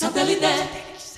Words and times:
Satellite. 0.00 1.09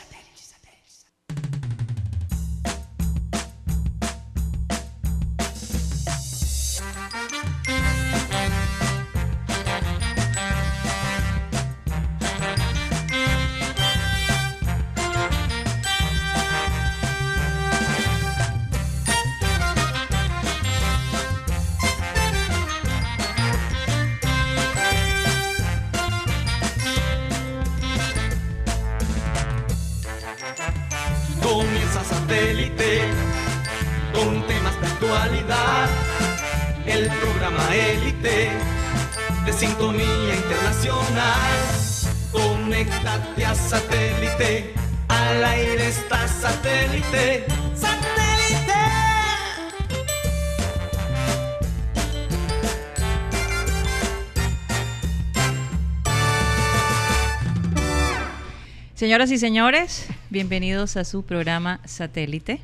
Señoras 59.03 59.33
y 59.33 59.39
señores, 59.39 60.07
bienvenidos 60.31 60.97
a 60.97 61.03
su 61.03 61.25
programa 61.25 61.81
Satélite. 61.85 62.61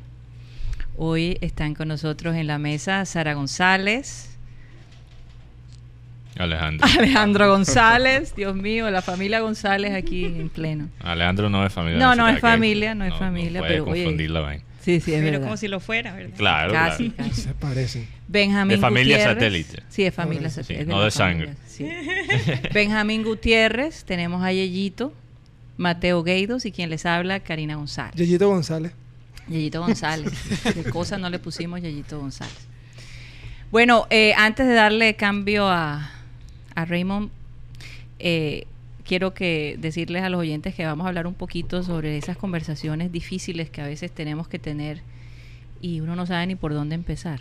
Hoy 0.95 1.37
están 1.41 1.75
con 1.75 1.89
nosotros 1.89 2.33
en 2.37 2.47
la 2.47 2.57
mesa 2.57 3.03
Sara 3.03 3.33
González, 3.33 4.37
Alejandro. 6.37 6.87
Alejandro 6.97 7.49
González, 7.49 8.33
Dios 8.37 8.55
mío, 8.55 8.89
la 8.89 9.01
familia 9.01 9.41
González 9.41 9.93
aquí 9.93 10.23
en 10.23 10.47
pleno. 10.47 10.87
Alejandro 11.01 11.49
no 11.49 11.65
es 11.65 11.73
familia. 11.73 11.99
No, 11.99 12.15
no 12.15 12.29
es 12.29 12.39
familia, 12.39 12.95
no 12.95 13.03
es 13.03 13.15
familia, 13.15 13.59
puede 13.59 13.73
pero, 13.73 13.83
confundir 13.83 14.31
la 14.31 14.39
vaina. 14.39 14.63
Sí, 14.79 15.01
sí, 15.01 15.13
es 15.13 15.19
Pero 15.19 15.31
verdad. 15.31 15.41
como 15.41 15.57
si 15.57 15.67
lo 15.67 15.81
fuera, 15.81 16.15
¿verdad? 16.15 16.37
Claro, 16.37 16.71
Casi, 16.71 17.09
claro. 17.09 17.31
casi. 17.31 17.41
Se 17.41 17.53
parecen. 17.53 18.07
Benjamín 18.29 18.77
De 18.77 18.81
familia 18.81 19.17
Gutiérrez. 19.17 19.43
satélite. 19.43 19.83
Sí, 19.89 20.03
de 20.03 20.11
familia 20.11 20.49
Sí, 20.49 20.55
satélite. 20.61 20.85
no 20.85 21.03
de 21.03 21.11
familia, 21.11 21.55
sí. 21.67 21.85
Benjamín 22.73 23.23
Gutiérrez, 23.23 24.05
tenemos 24.05 24.41
a 24.41 24.53
Yeyito, 24.53 25.13
Mateo 25.79 26.23
Gueidos 26.23 26.65
y 26.65 26.73
quien 26.73 26.89
les 26.89 27.05
habla, 27.05 27.39
Karina 27.39 27.77
González. 27.77 28.13
Yeyito 28.15 28.49
González. 28.49 28.91
Yeyito 29.47 29.79
González. 29.79 30.33
Qué 30.73 30.83
cosa 30.83 31.17
no 31.17 31.29
le 31.29 31.39
pusimos 31.39 31.81
Yeyito 31.81 32.19
González. 32.19 32.67
Bueno, 33.71 34.05
eh, 34.09 34.33
antes 34.35 34.67
de 34.67 34.73
darle 34.73 35.15
cambio 35.15 35.69
a, 35.69 36.11
a 36.75 36.83
Raymond, 36.83 37.29
eh, 38.19 38.65
quiero 39.05 39.33
que 39.33 39.77
decirles 39.79 40.23
a 40.23 40.29
los 40.29 40.41
oyentes 40.41 40.75
que 40.75 40.85
vamos 40.85 41.05
a 41.05 41.07
hablar 41.07 41.27
un 41.27 41.33
poquito 41.33 41.81
sobre 41.81 42.17
esas 42.17 42.35
conversaciones 42.35 43.13
difíciles 43.13 43.69
que 43.69 43.79
a 43.79 43.85
veces 43.85 44.11
tenemos 44.11 44.49
que 44.49 44.59
tener 44.59 44.99
y 45.79 46.01
uno 46.01 46.17
no 46.17 46.25
sabe 46.25 46.45
ni 46.45 46.55
por 46.55 46.73
dónde 46.73 46.95
empezar. 46.95 47.39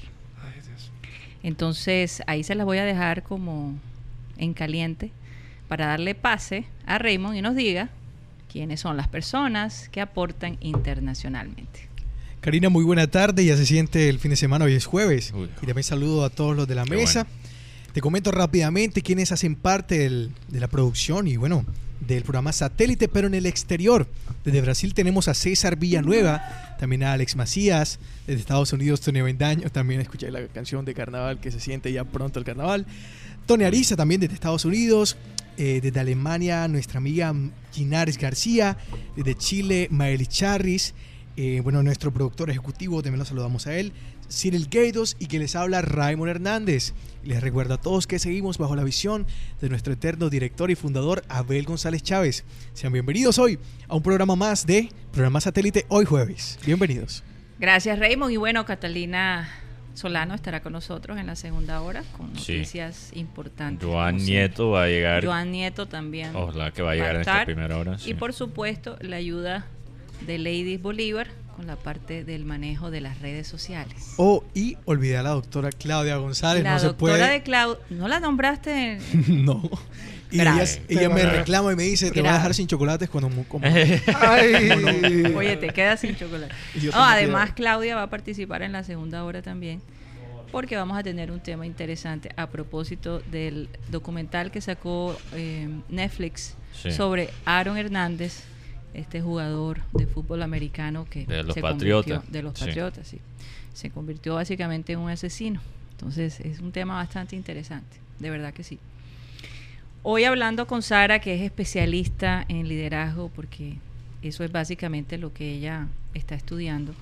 Entonces 1.42 2.22
ahí 2.28 2.44
se 2.44 2.54
las 2.54 2.66
voy 2.66 2.78
a 2.78 2.84
dejar 2.84 3.24
como 3.24 3.74
en 4.36 4.54
caliente 4.54 5.10
para 5.66 5.86
darle 5.88 6.14
pase 6.14 6.66
a 6.86 6.98
Raymond 6.98 7.36
y 7.36 7.42
nos 7.42 7.56
diga 7.56 7.90
quiénes 8.50 8.80
son 8.80 8.96
las 8.96 9.08
personas 9.08 9.88
que 9.90 10.00
aportan 10.00 10.56
internacionalmente. 10.60 11.88
Karina, 12.40 12.68
muy 12.68 12.84
buena 12.84 13.06
tarde. 13.08 13.44
Ya 13.44 13.56
se 13.56 13.66
siente 13.66 14.08
el 14.08 14.18
fin 14.18 14.30
de 14.30 14.36
semana, 14.36 14.64
hoy 14.64 14.74
es 14.74 14.86
jueves. 14.86 15.32
Uy. 15.34 15.48
Y 15.62 15.66
también 15.66 15.82
saludo 15.84 16.24
a 16.24 16.30
todos 16.30 16.56
los 16.56 16.66
de 16.68 16.74
la 16.74 16.84
mesa. 16.84 17.24
bueno. 17.24 17.38
Te 17.92 18.00
comento 18.00 18.30
rápidamente 18.30 19.02
quiénes 19.02 19.32
hacen 19.32 19.56
parte 19.56 19.98
del- 19.98 20.30
de 20.48 20.60
la 20.60 20.68
producción 20.68 21.26
y 21.26 21.36
bueno, 21.36 21.64
del 22.00 22.22
programa 22.22 22.52
Satélite, 22.52 23.08
pero 23.08 23.26
en 23.26 23.34
el 23.34 23.46
exterior. 23.46 24.06
Desde 24.44 24.60
Brasil 24.60 24.94
tenemos 24.94 25.26
a 25.26 25.34
César 25.34 25.76
Villanueva, 25.76 26.76
también 26.78 27.02
a 27.02 27.12
Alex 27.12 27.34
Macías, 27.34 27.98
desde 28.26 28.40
Estados 28.40 28.72
Unidos 28.72 29.00
Tony 29.00 29.18
Avendaño, 29.18 29.68
también 29.70 30.00
escuché 30.00 30.30
la 30.30 30.46
canción 30.46 30.84
de 30.84 30.94
carnaval 30.94 31.40
que 31.40 31.50
se 31.50 31.58
siente 31.60 31.92
ya 31.92 32.04
pronto 32.04 32.38
el 32.38 32.44
carnaval. 32.44 32.86
Tony 33.48 33.64
Ariza 33.64 33.96
también 33.96 34.20
desde 34.20 34.34
Estados 34.34 34.66
Unidos, 34.66 35.16
eh, 35.56 35.80
desde 35.82 35.98
Alemania 35.98 36.68
nuestra 36.68 36.98
amiga 36.98 37.34
Ginares 37.72 38.18
García, 38.18 38.76
desde 39.16 39.34
Chile 39.36 39.88
Maeli 39.90 40.26
Charris, 40.26 40.94
eh, 41.34 41.62
bueno, 41.64 41.82
nuestro 41.82 42.12
productor 42.12 42.50
ejecutivo, 42.50 43.02
también 43.02 43.20
lo 43.20 43.24
saludamos 43.24 43.66
a 43.66 43.74
él, 43.74 43.94
Cyril 44.30 44.68
Gaidos 44.70 45.16
y 45.18 45.28
que 45.28 45.38
les 45.38 45.56
habla 45.56 45.80
Raymond 45.80 46.28
Hernández. 46.28 46.92
Les 47.24 47.40
recuerdo 47.40 47.72
a 47.72 47.80
todos 47.80 48.06
que 48.06 48.18
seguimos 48.18 48.58
bajo 48.58 48.76
la 48.76 48.84
visión 48.84 49.26
de 49.62 49.70
nuestro 49.70 49.94
eterno 49.94 50.28
director 50.28 50.70
y 50.70 50.74
fundador 50.74 51.24
Abel 51.30 51.64
González 51.64 52.02
Chávez. 52.02 52.44
Sean 52.74 52.92
bienvenidos 52.92 53.38
hoy 53.38 53.58
a 53.88 53.96
un 53.96 54.02
programa 54.02 54.36
más 54.36 54.66
de 54.66 54.90
Programa 55.10 55.40
Satélite 55.40 55.86
hoy 55.88 56.04
jueves. 56.04 56.58
Bienvenidos. 56.66 57.24
Gracias 57.58 57.98
Raymond 57.98 58.30
y 58.30 58.36
bueno, 58.36 58.66
Catalina 58.66 59.48
Solano 59.98 60.34
estará 60.34 60.60
con 60.60 60.72
nosotros 60.72 61.18
en 61.18 61.26
la 61.26 61.34
segunda 61.36 61.80
hora 61.82 62.02
con 62.16 62.34
Sí. 62.38 62.52
noticias 62.52 63.10
importantes. 63.14 63.86
Joan 63.88 64.16
Nieto 64.16 64.70
va 64.70 64.84
a 64.84 64.86
llegar. 64.86 65.24
Joan 65.24 65.50
Nieto 65.52 65.86
también. 65.86 66.34
Ojalá 66.36 66.70
que 66.70 66.82
va 66.82 66.92
a 66.92 66.94
llegar 66.94 67.14
en 67.16 67.20
esta 67.22 67.44
primera 67.44 67.76
hora. 67.76 67.98
sí. 67.98 68.10
Y 68.10 68.14
por 68.14 68.32
supuesto 68.32 68.96
la 69.00 69.16
ayuda 69.16 69.66
de 70.26 70.38
Ladies 70.38 70.80
Bolívar 70.80 71.26
con 71.56 71.66
la 71.66 71.74
parte 71.74 72.22
del 72.24 72.44
manejo 72.44 72.92
de 72.92 73.00
las 73.00 73.20
redes 73.20 73.48
sociales. 73.48 74.14
Oh, 74.18 74.44
y 74.54 74.76
olvidé 74.84 75.16
a 75.18 75.22
la 75.24 75.30
doctora 75.30 75.70
Claudia 75.72 76.16
González. 76.16 76.62
la 76.62 76.74
no 76.74 76.78
se 76.78 76.86
doctora 76.86 77.14
puede. 77.16 77.30
de 77.32 77.42
Clau, 77.42 77.76
¿no 77.90 78.06
la 78.06 78.20
nombraste? 78.20 78.98
no. 79.28 79.68
Y 80.30 80.40
ella, 80.40 80.64
ella 80.88 81.08
me 81.08 81.24
reclama 81.24 81.72
y 81.72 81.76
me 81.76 81.84
dice, 81.84 82.10
te 82.10 82.20
voy 82.20 82.28
a 82.30 82.34
dejar 82.34 82.52
sin 82.54 82.66
chocolates 82.66 83.08
cuando... 83.08 83.30
Como, 83.48 83.64
Ay. 84.20 85.32
Oye, 85.36 85.56
te 85.56 85.68
quedas 85.70 86.00
sin 86.00 86.16
chocolate. 86.16 86.54
Tengo 86.78 86.92
además, 86.96 87.52
Claudia 87.52 87.96
va 87.96 88.02
a 88.04 88.10
participar 88.10 88.62
en 88.62 88.72
la 88.72 88.84
segunda 88.84 89.24
hora 89.24 89.42
también, 89.42 89.80
porque 90.52 90.76
vamos 90.76 90.98
a 90.98 91.02
tener 91.02 91.30
un 91.30 91.40
tema 91.40 91.66
interesante 91.66 92.30
a 92.36 92.48
propósito 92.48 93.20
del 93.30 93.68
documental 93.90 94.50
que 94.50 94.60
sacó 94.60 95.18
eh, 95.34 95.68
Netflix 95.88 96.54
Sí. 96.80 96.92
sobre 96.92 97.30
Aaron 97.44 97.76
Hernández, 97.76 98.44
este 98.94 99.20
jugador 99.20 99.80
de 99.94 100.06
fútbol 100.06 100.42
americano 100.42 101.06
que 101.10 101.24
De 101.26 101.42
los 101.42 101.54
se 101.54 101.60
Patriotas. 101.60 102.18
convirtió- 102.20 102.32
de 102.32 102.42
los 102.42 102.58
Sí. 102.58 102.64
Patriotas, 102.66 103.08
sí. 103.08 103.18
Se 103.72 103.90
convirtió 103.90 104.34
básicamente 104.34 104.92
en 104.92 105.00
un 105.00 105.10
asesino. 105.10 105.60
Entonces, 105.92 106.38
es 106.40 106.60
un 106.60 106.70
tema 106.70 106.94
bastante 106.94 107.34
interesante, 107.34 107.96
de 108.20 108.30
verdad 108.30 108.52
que 108.52 108.62
sí. 108.62 108.78
Hoy 110.02 110.24
hablando 110.24 110.66
con 110.66 110.82
Sara, 110.82 111.18
que 111.18 111.34
es 111.34 111.42
especialista 111.42 112.44
en 112.48 112.68
liderazgo, 112.68 113.30
porque 113.34 113.74
eso 114.22 114.44
es 114.44 114.52
básicamente 114.52 115.18
lo 115.18 115.32
que 115.32 115.52
ella 115.52 115.86
está 116.14 116.34
estudiando. 116.34 116.94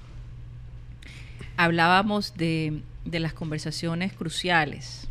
Hablábamos 1.57 2.35
de, 2.37 2.81
de 3.05 3.21
las 3.21 3.33
conversaciones 3.33 4.13
cruciales, 4.13 5.07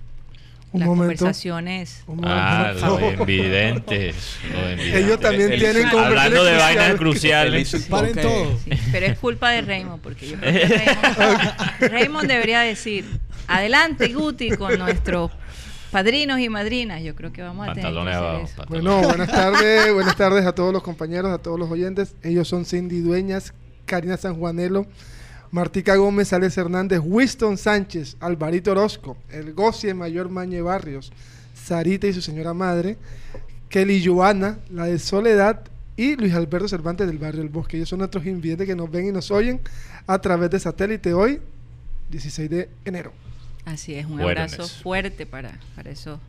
Un 0.72 0.82
las 0.82 0.88
momento. 0.88 1.18
conversaciones. 1.20 2.04
Un 2.08 2.22
Ah, 2.26 2.74
momento. 2.76 3.00
los 3.00 3.20
invidentes. 3.22 4.16
los 4.52 4.72
invidentes. 4.72 4.96
Ellos 5.04 5.20
también 5.20 5.54
El- 5.54 5.60
tienen 5.60 5.86
Hablando 5.88 6.44
de 6.44 6.58
vainas 6.58 6.96
cruciales. 6.96 7.88
Paren 7.90 8.16
todo. 8.16 8.60
Sí, 8.64 8.72
pero 8.92 9.06
es 9.06 9.18
culpa 9.18 9.52
de 9.52 9.62
Raymond, 9.62 10.02
porque 10.02 10.28
yo 10.30 10.38
creo 10.38 10.54
que 10.68 10.76
Raymond, 10.78 11.54
Raymond 11.92 12.28
debería 12.28 12.60
decir, 12.60 13.06
adelante 13.48 14.12
Guti 14.14 14.52
con 14.52 14.78
nuestros 14.78 15.32
padrinos 15.92 16.40
y 16.40 16.50
madrinas. 16.50 17.02
Yo 17.04 17.16
creo 17.16 17.32
que 17.32 17.42
vamos 17.42 17.68
a 17.68 17.74
tener 17.74 17.92
que 17.92 18.00
hacer 18.00 18.14
abajo. 18.14 18.46
eso. 18.46 18.64
Bueno, 18.68 19.02
buenas 19.02 19.30
tardes, 19.30 19.94
buenas 19.94 20.16
tardes 20.16 20.46
a 20.46 20.54
todos 20.54 20.74
los 20.74 20.84
compañeros, 20.84 21.32
a 21.32 21.38
todos 21.38 21.60
los 21.60 21.70
oyentes. 21.70 22.16
Ellos 22.24 22.48
son 22.48 22.66
Cindy 22.66 23.00
Dueñas, 23.00 23.54
Karina 23.86 24.18
Sanjuanelo, 24.18 24.86
Martica 25.52 25.96
Gómez, 25.96 26.34
Alex 26.34 26.58
Hernández, 26.58 27.00
Winston 27.04 27.58
Sánchez, 27.58 28.18
Alvarito 28.20 28.72
Orozco, 28.72 29.18
El 29.30 29.54
Gocie 29.54 29.94
Mayor 29.94 30.30
Mañe 30.30 30.62
Barrios, 30.62 31.14
Sarita 31.54 32.08
y 32.08 32.14
su 32.14 32.22
señora 32.22 32.54
madre, 32.54 32.98
Kelly 33.70 34.04
Joana, 34.06 34.60
la 34.70 34.86
de 34.86 35.00
Soledad 35.00 35.62
y 35.98 36.16
Luis 36.16 36.34
Alberto 36.34 36.68
Cervantes 36.68 37.08
del 37.08 37.18
barrio 37.18 37.42
El 37.42 37.50
Bosque. 37.50 37.78
Ellos 37.78 37.90
son 37.90 38.00
nuestros 38.00 38.26
invidentes 38.26 38.68
que 38.68 38.76
nos 38.76 38.92
ven 38.92 39.08
y 39.08 39.12
nos 39.12 39.32
oyen 39.32 39.62
a 40.08 40.20
través 40.20 40.50
de 40.50 40.60
satélite 40.60 41.14
hoy, 41.14 41.40
16 42.10 42.50
de 42.50 42.70
enero. 42.84 43.14
Así 43.66 43.96
es, 43.96 44.06
un 44.06 44.20
abrazo 44.22 44.64
fuerte 44.84 45.26
para, 45.26 45.58
para 45.76 45.90
esos 45.90 46.20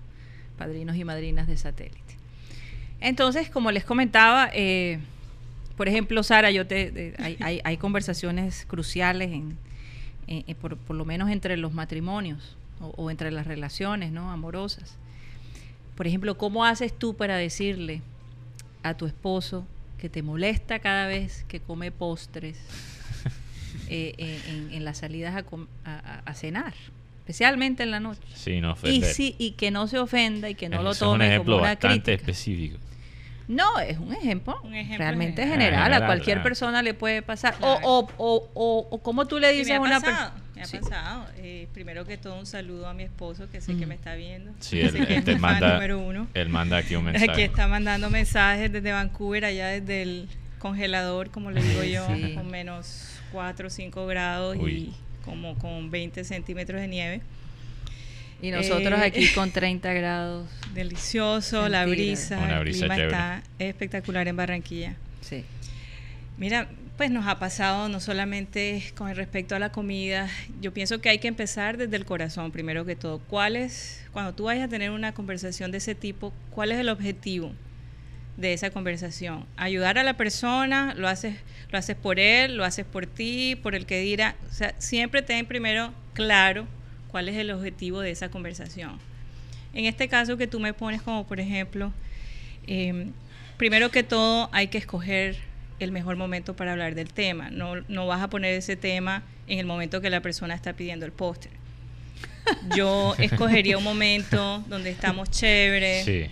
padrinos 0.59 0.97
y 0.97 1.05
madrinas 1.05 1.47
de 1.47 1.57
satélite. 1.57 2.01
Entonces, 3.01 3.51
como 3.51 3.71
les 3.73 3.85
comentaba, 3.85 4.49
eh, 4.55 4.99
por 5.77 5.87
ejemplo, 5.89 6.23
Sara, 6.23 6.51
yo 6.51 6.67
te, 6.67 6.91
de- 6.91 7.15
hay, 7.19 7.37
hay- 7.43 7.61
hay 7.63 7.77
conversaciones 7.77 8.65
cruciales 8.67 9.31
en, 9.33 9.59
en- 10.27 10.45
en 10.47 10.57
por, 10.57 10.77
por 10.79 10.97
lo 10.97 11.05
menos 11.05 11.31
entre 11.31 11.57
los 11.59 11.75
matrimonios 11.75 12.57
o, 12.81 12.87
o 12.97 13.11
entre 13.11 13.31
las 13.31 13.47
relaciones 13.47 14.13
¿no? 14.13 14.31
amorosas. 14.31 14.97
Por 15.95 16.07
ejemplo, 16.07 16.39
¿cómo 16.39 16.65
haces 16.65 16.97
tú 16.99 17.17
para 17.17 17.37
decirle 17.37 18.01
a 18.83 18.95
tu 18.95 19.05
esposo 19.07 19.67
que 19.99 20.09
te 20.09 20.23
molesta 20.23 20.79
cada 20.79 21.07
vez 21.07 21.45
que 21.49 21.61
come 21.61 21.91
postres 21.91 22.57
eh, 23.89 24.15
eh, 24.17 24.41
en, 24.49 24.73
en 24.73 24.85
las 24.87 24.99
salidas 24.99 25.37
a, 25.37 25.43
com- 25.43 25.67
a- 25.85 25.97
a- 26.25 26.31
a 26.31 26.35
cenar, 26.35 26.75
especialmente 27.27 27.83
en 27.83 27.91
la 27.91 27.99
noche. 27.99 28.21
Sí, 28.35 28.61
no 28.61 28.77
Y, 28.85 29.03
sí, 29.03 29.35
y 29.39 29.53
que 29.53 29.73
no 29.73 29.89
se 29.89 29.99
ofenda 29.99 30.49
y 30.49 30.55
que 30.55 30.69
no 30.69 30.77
Ese 30.77 30.85
lo 30.85 30.91
es 30.93 31.03
un 31.03 31.09
tome 31.09 31.27
ejemplo 31.27 31.55
como 31.55 31.63
una 31.65 31.73
bastante 31.75 32.03
crítica. 32.13 32.15
específico. 32.31 32.79
No, 33.49 33.79
es 33.81 33.99
un 33.99 34.13
ejemplo, 34.13 34.61
Un 34.63 34.75
ejemplo 34.75 34.99
realmente 34.99 35.43
general. 35.43 35.61
general. 35.61 35.81
Ah, 35.81 35.83
a 35.83 35.89
general, 35.89 36.07
cualquier 36.07 36.37
claro. 36.37 36.43
persona 36.45 36.83
le 36.83 36.95
puede 36.95 37.23
pasar. 37.23 37.55
Claro. 37.57 37.79
O, 37.83 38.01
o, 38.01 38.09
o, 38.19 38.51
o, 38.55 38.89
o 38.91 38.99
como 39.03 39.27
tú 39.27 39.39
le 39.41 39.51
dices 39.53 39.69
me 39.69 39.75
a 39.75 39.77
ha 39.79 39.81
una 39.81 40.01
pasado, 40.01 40.33
persona. 40.35 40.45
me 40.55 40.63
ha 40.63 40.81
pasado. 40.81 41.27
Eh, 41.39 41.69
primero 41.73 42.05
que 42.05 42.17
todo, 42.17 42.39
un 42.39 42.47
saludo 42.47 42.89
a 42.89 42.95
mi 42.95 43.03
esposo, 43.05 43.49
que 43.51 43.61
sé 43.61 43.77
que 43.77 43.87
Mm. 43.87 43.89
me 43.89 43.95
está 43.97 44.15
viendo. 44.15 44.53
Sí, 44.61 44.79
que 44.79 44.87
él, 44.87 45.07
que 45.07 45.15
él 45.17 45.25
te 45.25 45.33
fan 45.33 45.41
manda, 45.41 45.75
número 45.75 45.99
uno. 46.01 46.27
él 46.35 46.49
manda 46.49 46.77
aquí 46.79 46.95
un 46.97 47.05
mensaje. 47.07 47.31
Aquí 47.31 47.43
está 47.43 47.67
mandando 47.69 48.09
mensajes 48.11 48.71
desde 48.73 48.91
Vancouver, 48.93 49.45
allá 49.45 49.67
desde 49.69 50.03
el 50.03 50.29
congelador, 50.59 51.31
como 51.31 51.51
le 51.53 51.63
digo 51.63 51.83
yo, 51.85 52.05
Sí. 52.17 52.35
con 52.35 52.49
menos 52.51 53.21
4 53.31 53.69
o 53.69 53.71
5 53.71 54.07
grados 54.07 54.57
Uy. 54.59 54.73
y 54.73 54.95
como 55.27 55.59
con 55.59 55.91
20 55.91 56.25
centímetros 56.25 56.81
de 56.81 56.89
nieve. 56.89 57.21
Y 58.41 58.51
nosotros 58.51 58.99
Eh, 59.01 59.05
aquí 59.05 59.29
con 59.35 59.51
30 59.53 59.93
grados. 59.93 60.49
Delicioso, 60.73 61.69
la 61.69 61.85
brisa, 61.85 62.39
Una 62.39 62.55
el 62.57 62.61
brisa 62.61 62.79
clima 62.81 62.95
chévere. 62.97 63.13
está 63.13 63.43
espectacular 63.59 64.29
en 64.29 64.37
Barranquilla. 64.37 64.97
Sí. 65.21 65.45
Mira, 66.39 66.69
pues 66.97 67.11
nos 67.11 67.27
ha 67.27 67.39
pasado 67.39 67.89
no 67.89 68.01
solamente 68.01 68.83
con 68.97 69.15
respecto 69.15 69.55
a 69.55 69.59
la 69.59 69.71
comida, 69.73 70.29
yo 70.63 70.73
pienso 70.73 71.01
que 71.01 71.09
hay 71.11 71.19
que 71.19 71.29
empezar 71.29 71.77
desde 71.77 71.97
el 71.97 72.05
corazón, 72.07 72.53
primero 72.53 72.85
que 72.87 72.97
todo. 72.97 73.19
¿Cuál 73.21 73.57
es, 73.57 74.03
cuando 74.13 74.35
tú 74.35 74.45
vayas 74.45 74.65
a 74.65 74.69
tener 74.69 74.91
una 74.91 75.13
conversación 75.13 75.71
de 75.73 75.79
ese 75.79 75.95
tipo, 75.95 76.33
cuál 76.51 76.73
es 76.73 76.79
el 76.79 76.89
objetivo 76.89 77.53
de 78.37 78.53
esa 78.53 78.71
conversación? 78.71 79.47
Ayudar 79.57 79.99
a 79.99 80.03
la 80.03 80.17
persona, 80.17 80.95
lo 80.97 81.09
haces, 81.09 81.37
lo 81.71 81.79
haces 81.79 81.97
por 81.97 82.19
él, 82.19 82.57
lo 82.57 82.65
haces 82.65 82.85
por 82.85 83.07
ti, 83.07 83.57
por 83.63 83.75
el 83.75 83.87
que 83.87 84.01
dirá. 84.01 84.37
O 84.51 84.53
sea, 84.53 84.75
siempre 84.79 85.23
ten 85.23 85.47
primero 85.47 85.93
claro 86.15 86.67
cuál 87.09 87.29
es 87.29 87.37
el 87.37 87.51
objetivo 87.51 88.01
de 88.01 88.11
esa 88.11 88.29
conversación. 88.29 88.99
En 89.73 89.85
este 89.85 90.09
caso 90.09 90.37
que 90.37 90.47
tú 90.47 90.61
me 90.61 90.73
pones 90.73 91.03
como, 91.03 91.27
por 91.27 91.41
ejemplo, 91.41 91.93
eh, 92.67 93.09
primero 93.57 93.91
que 93.91 94.03
todo 94.03 94.49
hay 94.53 94.69
que 94.69 94.79
escoger 94.79 95.37
el 95.79 95.93
mejor 95.93 96.17
momento 96.17 96.57
para 96.57 96.73
hablar 96.73 96.95
del 96.95 97.13
tema. 97.13 97.51
No, 97.51 97.77
no 97.89 98.07
vas 98.07 98.23
a 98.23 98.31
poner 98.31 98.55
ese 98.55 98.77
tema 98.77 99.23
en 99.47 99.59
el 99.59 99.67
momento 99.67 100.01
que 100.01 100.11
la 100.11 100.21
persona 100.21 100.55
está 100.55 100.73
pidiendo 100.73 101.05
el 101.05 101.13
póster. 101.13 101.53
Yo 102.75 103.15
escogería 103.19 103.77
un 103.77 103.85
momento 103.85 104.65
donde 104.69 104.91
estamos 104.91 105.31
chéveres, 105.31 106.05
Sí, 106.05 106.27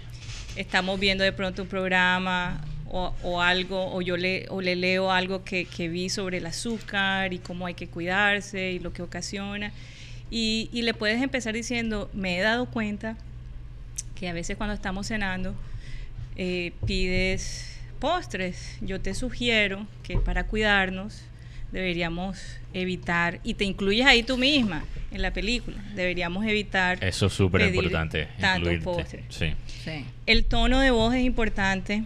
estamos 0.56 0.98
viendo 1.00 1.24
de 1.24 1.32
pronto 1.32 1.62
un 1.62 1.68
programa 1.68 2.64
o, 2.90 3.40
algo, 3.40 3.92
o 3.92 4.02
yo 4.02 4.16
le, 4.16 4.46
o 4.50 4.60
le 4.60 4.76
leo 4.76 5.10
algo 5.10 5.42
que, 5.42 5.64
que 5.64 5.88
vi 5.88 6.08
sobre 6.08 6.38
el 6.38 6.46
azúcar 6.46 7.32
y 7.32 7.38
cómo 7.38 7.66
hay 7.66 7.74
que 7.74 7.88
cuidarse 7.88 8.70
y 8.70 8.78
lo 8.78 8.92
que 8.92 9.02
ocasiona. 9.02 9.72
Y, 10.30 10.70
y 10.72 10.82
le 10.82 10.94
puedes 10.94 11.20
empezar 11.20 11.54
diciendo, 11.54 12.08
me 12.12 12.38
he 12.38 12.40
dado 12.40 12.66
cuenta 12.66 13.16
que 14.14 14.28
a 14.28 14.32
veces 14.32 14.56
cuando 14.56 14.74
estamos 14.74 15.08
cenando 15.08 15.56
eh, 16.36 16.72
pides 16.86 17.74
postres. 18.00 18.76
Yo 18.80 19.00
te 19.00 19.14
sugiero 19.14 19.86
que 20.02 20.18
para 20.18 20.46
cuidarnos 20.46 21.22
deberíamos 21.72 22.58
evitar, 22.72 23.40
y 23.44 23.54
te 23.54 23.64
incluyes 23.64 24.06
ahí 24.06 24.22
tú 24.22 24.36
misma 24.36 24.84
en 25.10 25.22
la 25.22 25.32
película, 25.32 25.76
deberíamos 25.94 26.44
evitar 26.44 27.02
eso 27.02 27.26
es 27.26 27.32
súper 27.32 27.62
importante. 27.62 28.28
tantos 28.40 28.74
postres. 28.82 29.24
Sí. 29.28 29.54
Sí. 29.84 30.04
El 30.26 30.44
tono 30.44 30.80
de 30.80 30.90
voz 30.90 31.14
es 31.14 31.24
importante. 31.24 32.04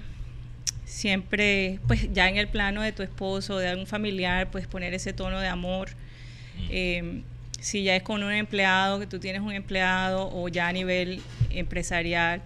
Siempre, 0.85 1.81
pues 1.87 2.13
ya 2.13 2.29
en 2.29 2.39
el 2.39 2.49
plano 2.49 2.83
de 2.83 2.93
tu 2.93 3.03
esposo, 3.03 3.59
de 3.59 3.69
algún 3.69 3.87
familiar, 3.87 4.51
pues 4.51 4.67
poner 4.67 4.95
ese 4.95 5.13
tono 5.13 5.39
de 5.39 5.47
amor. 5.47 5.91
Mm. 5.91 6.67
Eh, 6.71 7.23
si 7.61 7.83
ya 7.83 7.95
es 7.95 8.03
con 8.03 8.23
un 8.23 8.33
empleado, 8.33 8.99
que 8.99 9.07
tú 9.07 9.19
tienes 9.19 9.43
un 9.43 9.53
empleado, 9.53 10.31
o 10.33 10.49
ya 10.49 10.69
a 10.69 10.73
nivel 10.73 11.21
empresarial, 11.51 12.43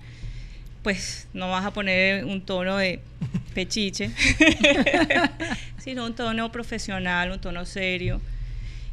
pues 0.83 1.29
no 1.33 1.51
vas 1.51 1.65
a 1.65 1.73
poner 1.73 2.25
un 2.25 2.41
tono 2.43 2.77
de 2.77 3.01
pechiche, 3.53 4.11
sino 5.79 6.05
un 6.07 6.15
tono 6.15 6.51
profesional, 6.53 7.31
un 7.31 7.41
tono 7.41 7.65
serio. 7.65 8.21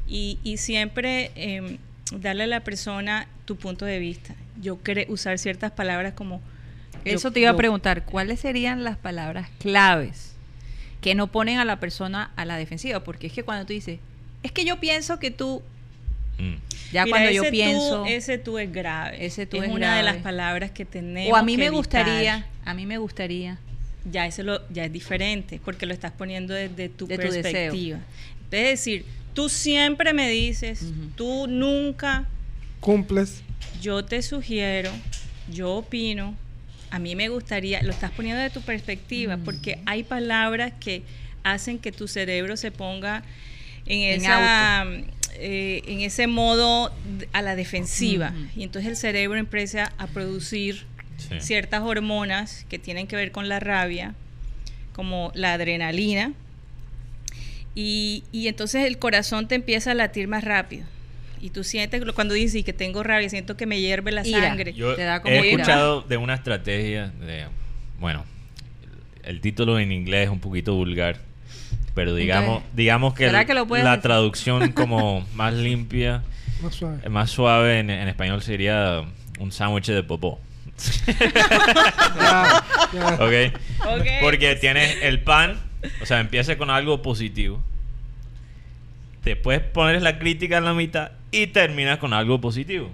Y, 0.08 0.40
y 0.44 0.58
siempre 0.58 1.32
eh, 1.36 1.78
darle 2.16 2.46
a 2.46 2.48
la 2.48 2.60
persona 2.64 3.28
tu 3.46 3.56
punto 3.58 3.86
de 3.86 4.00
vista. 4.00 4.34
Yo 4.62 4.78
creo 4.78 5.06
usar 5.10 5.38
ciertas 5.38 5.72
palabras 5.72 6.14
como... 6.14 6.42
yo- 7.06 7.14
Eso 7.14 7.32
te 7.32 7.42
iba 7.42 7.50
a 7.50 7.54
yo- 7.54 7.58
preguntar, 7.58 8.06
¿cuáles 8.06 8.40
serían 8.40 8.84
las 8.84 8.98
palabras 8.98 9.50
claves 9.60 10.34
que 11.02 11.16
no 11.16 11.28
ponen 11.28 11.60
a 11.60 11.66
la 11.66 11.80
persona 11.80 12.32
a 12.36 12.46
la 12.46 12.58
defensiva? 12.58 13.02
Porque 13.04 13.28
es 13.28 13.34
que 13.34 13.44
cuando 13.44 13.66
tú 13.66 13.74
dices, 13.74 14.00
es 14.44 14.52
que 14.52 14.66
yo 14.66 14.80
pienso 14.80 15.20
que 15.20 15.32
tú, 15.32 15.62
Mm. 16.40 16.56
ya 16.94 17.04
Mira, 17.04 17.18
cuando 17.18 17.32
yo 17.32 17.42
ese 17.42 17.50
tú- 17.50 17.52
pienso, 17.52 18.06
ese 18.06 18.38
tú 18.38 18.60
es 18.60 18.72
grave. 18.72 19.26
Ese 19.26 19.46
tú 19.46 19.58
es, 19.58 19.64
es 19.64 19.70
una 19.70 19.98
de 19.98 20.04
las 20.04 20.14
grave. 20.14 20.24
palabras 20.24 20.72
que 20.72 20.86
tenemos 20.86 21.34
o 21.34 21.36
a 21.36 21.44
mí 21.44 21.52
que 21.54 21.58
me 21.58 21.66
evitar. 21.66 21.78
gustaría, 21.78 22.48
a 22.64 22.74
mí 22.74 22.86
me 22.86 22.98
gustaría, 22.98 23.58
ya 24.12 24.26
eso 24.26 24.44
lo, 24.44 24.68
ya 24.70 24.86
es 24.86 24.92
diferente 24.92 25.60
porque 25.64 25.86
lo 25.86 25.94
estás 25.94 26.12
poniendo 26.12 26.54
desde 26.54 26.90
tu 26.90 27.08
De 27.08 27.18
tu 27.18 27.22
perspectiva. 27.24 28.00
es 28.52 28.70
decir, 28.70 29.06
tú 29.34 29.50
siempre 29.50 30.14
me 30.14 30.30
dices, 30.30 30.86
tú 31.16 31.48
nunca, 31.48 32.28
Cumples. 32.80 33.44
yo 33.82 34.04
te 34.06 34.22
sugiero, 34.22 34.92
yo 35.52 35.76
opino, 35.76 36.36
a 36.92 37.00
mí 37.00 37.16
me 37.16 37.30
gustaría, 37.30 37.82
lo 37.84 37.92
estás 37.92 38.12
poniendo 38.12 38.42
de 38.42 38.50
tu 38.50 38.62
perspectiva 38.62 39.38
porque 39.38 39.80
hay 39.86 40.04
palabras 40.04 40.74
que 40.80 41.04
hacen 41.44 41.80
que 41.80 41.92
tu 41.92 42.08
cerebro 42.08 42.58
se 42.58 42.72
ponga 42.72 43.24
en, 43.86 44.02
En 44.02 44.22
esa 44.22 44.86
eh, 45.42 45.84
en 45.86 46.02
ese 46.02 46.28
modo 46.28 46.92
a 47.32 47.42
la 47.42 47.56
defensiva. 47.56 48.34
Y 48.56 48.64
entonces 48.64 48.90
el 48.90 48.98
cerebro 48.98 49.38
empieza 49.38 49.94
a 49.98 50.08
producir 50.08 50.86
Sí. 51.20 51.40
ciertas 51.40 51.82
hormonas 51.82 52.66
que 52.70 52.80
tienen 52.80 53.06
que 53.08 53.16
ver 53.16 53.32
con 53.32 53.48
la 53.50 53.60
rabia, 53.60 54.16
como 54.94 55.32
la 55.36 55.54
adrenalina, 55.54 56.34
y, 57.76 58.24
y 58.32 58.48
entonces 58.48 58.86
el 58.86 58.98
corazón 58.98 59.48
te 59.48 59.56
empieza 59.56 59.92
a 59.92 59.94
latir 59.94 60.28
más 60.28 60.44
rápido. 60.44 60.86
Y 61.42 61.52
tú 61.52 61.64
sientes, 61.64 62.02
lo- 62.02 62.14
cuando 62.14 62.34
dices 62.34 62.56
"Y 62.56 62.64
que 62.64 62.74
tengo 62.74 63.02
rabia, 63.04 63.30
siento 63.30 63.56
que 63.56 63.66
me 63.66 63.80
hierve 63.80 64.12
la 64.12 64.28
Ira. 64.28 64.42
sangre. 64.50 64.74
Yo 64.74 64.96
Te 64.96 65.04
da 65.04 65.22
como 65.22 65.34
he 65.36 65.38
ira. 65.40 65.50
escuchado 65.62 66.02
de 66.02 66.18
una 66.18 66.34
estrategia 66.34 67.08
de, 67.26 67.46
bueno, 68.00 68.26
el 69.24 69.40
título 69.40 69.80
en 69.80 69.92
inglés 69.92 70.26
es 70.26 70.30
un 70.32 70.40
poquito 70.40 70.74
vulgar, 70.76 71.18
pero 71.94 72.14
digamos, 72.16 72.58
Entonces, 72.58 72.76
digamos 72.76 73.14
que, 73.14 73.26
¿será 73.28 73.42
el- 73.42 73.48
que 73.48 73.54
lo 73.54 73.66
la 73.66 73.84
decir? 73.92 74.02
traducción 74.02 74.72
como 74.74 75.26
más 75.34 75.54
limpia, 75.54 76.24
Más 76.62 76.76
suave. 76.76 77.10
más 77.10 77.30
suave 77.30 77.80
en, 77.80 77.90
en 77.90 78.08
español 78.10 78.42
sería 78.42 79.04
un 79.40 79.52
sándwich 79.54 79.88
de 79.88 80.04
popó. 80.04 80.42
Ya, 81.08 82.64
ya. 82.94 83.14
¿Ok? 83.16 83.54
Ok. 83.86 84.08
Porque 84.22 84.56
tienes 84.56 84.98
el 85.02 85.22
pan, 85.22 85.60
o 86.02 86.06
sea, 86.06 86.20
empieza 86.20 86.58
con 86.58 86.70
algo 86.70 87.02
positivo. 87.02 87.62
Después 89.24 89.60
pones 89.60 90.02
la 90.02 90.18
crítica 90.18 90.58
en 90.58 90.66
la 90.66 90.74
mitad 90.74 91.12
y 91.32 91.48
terminas 91.48 91.98
con 91.98 92.14
algo 92.14 92.40
positivo. 92.42 92.92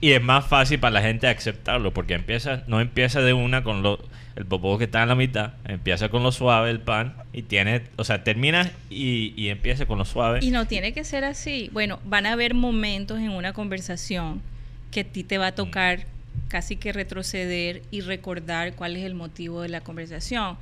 Y 0.00 0.12
es 0.12 0.22
más 0.22 0.46
fácil 0.46 0.78
para 0.80 0.92
la 0.92 1.02
gente 1.02 1.26
aceptarlo 1.28 1.94
porque 1.94 2.12
empieza, 2.14 2.62
no 2.66 2.80
empieza 2.80 3.22
de 3.22 3.32
una 3.32 3.64
con 3.64 3.82
lo, 3.82 3.98
el 4.36 4.44
popó 4.44 4.76
que 4.76 4.84
está 4.84 5.02
en 5.02 5.08
la 5.08 5.14
mitad, 5.14 5.54
empieza 5.64 6.10
con 6.10 6.22
lo 6.22 6.30
suave 6.30 6.68
el 6.70 6.80
pan 6.80 7.14
y 7.32 7.42
tiene, 7.42 7.82
o 7.96 8.04
sea, 8.04 8.22
terminas 8.22 8.70
y, 8.90 9.32
y 9.34 9.48
empieza 9.48 9.86
con 9.86 9.96
lo 9.96 10.04
suave. 10.04 10.40
Y 10.42 10.50
no 10.50 10.66
tiene 10.66 10.92
que 10.92 11.04
ser 11.04 11.24
así. 11.24 11.70
Bueno, 11.72 12.00
van 12.04 12.26
a 12.26 12.32
haber 12.32 12.52
momentos 12.52 13.18
en 13.18 13.30
una 13.30 13.54
conversación 13.54 14.42
que 14.90 15.00
a 15.00 15.04
ti 15.04 15.24
te 15.24 15.38
va 15.38 15.48
a 15.48 15.52
tocar 15.54 16.00
casi 16.48 16.76
que 16.76 16.92
retroceder 16.92 17.82
y 17.90 18.00
recordar 18.00 18.74
cuál 18.74 18.96
es 18.96 19.04
el 19.04 19.14
motivo 19.14 19.62
de 19.62 19.68
la 19.68 19.80
conversación, 19.80 20.56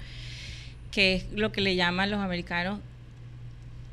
que 0.90 1.14
es 1.16 1.26
lo 1.34 1.52
que 1.52 1.60
le 1.60 1.74
llaman 1.76 2.10
los 2.10 2.20
americanos 2.20 2.80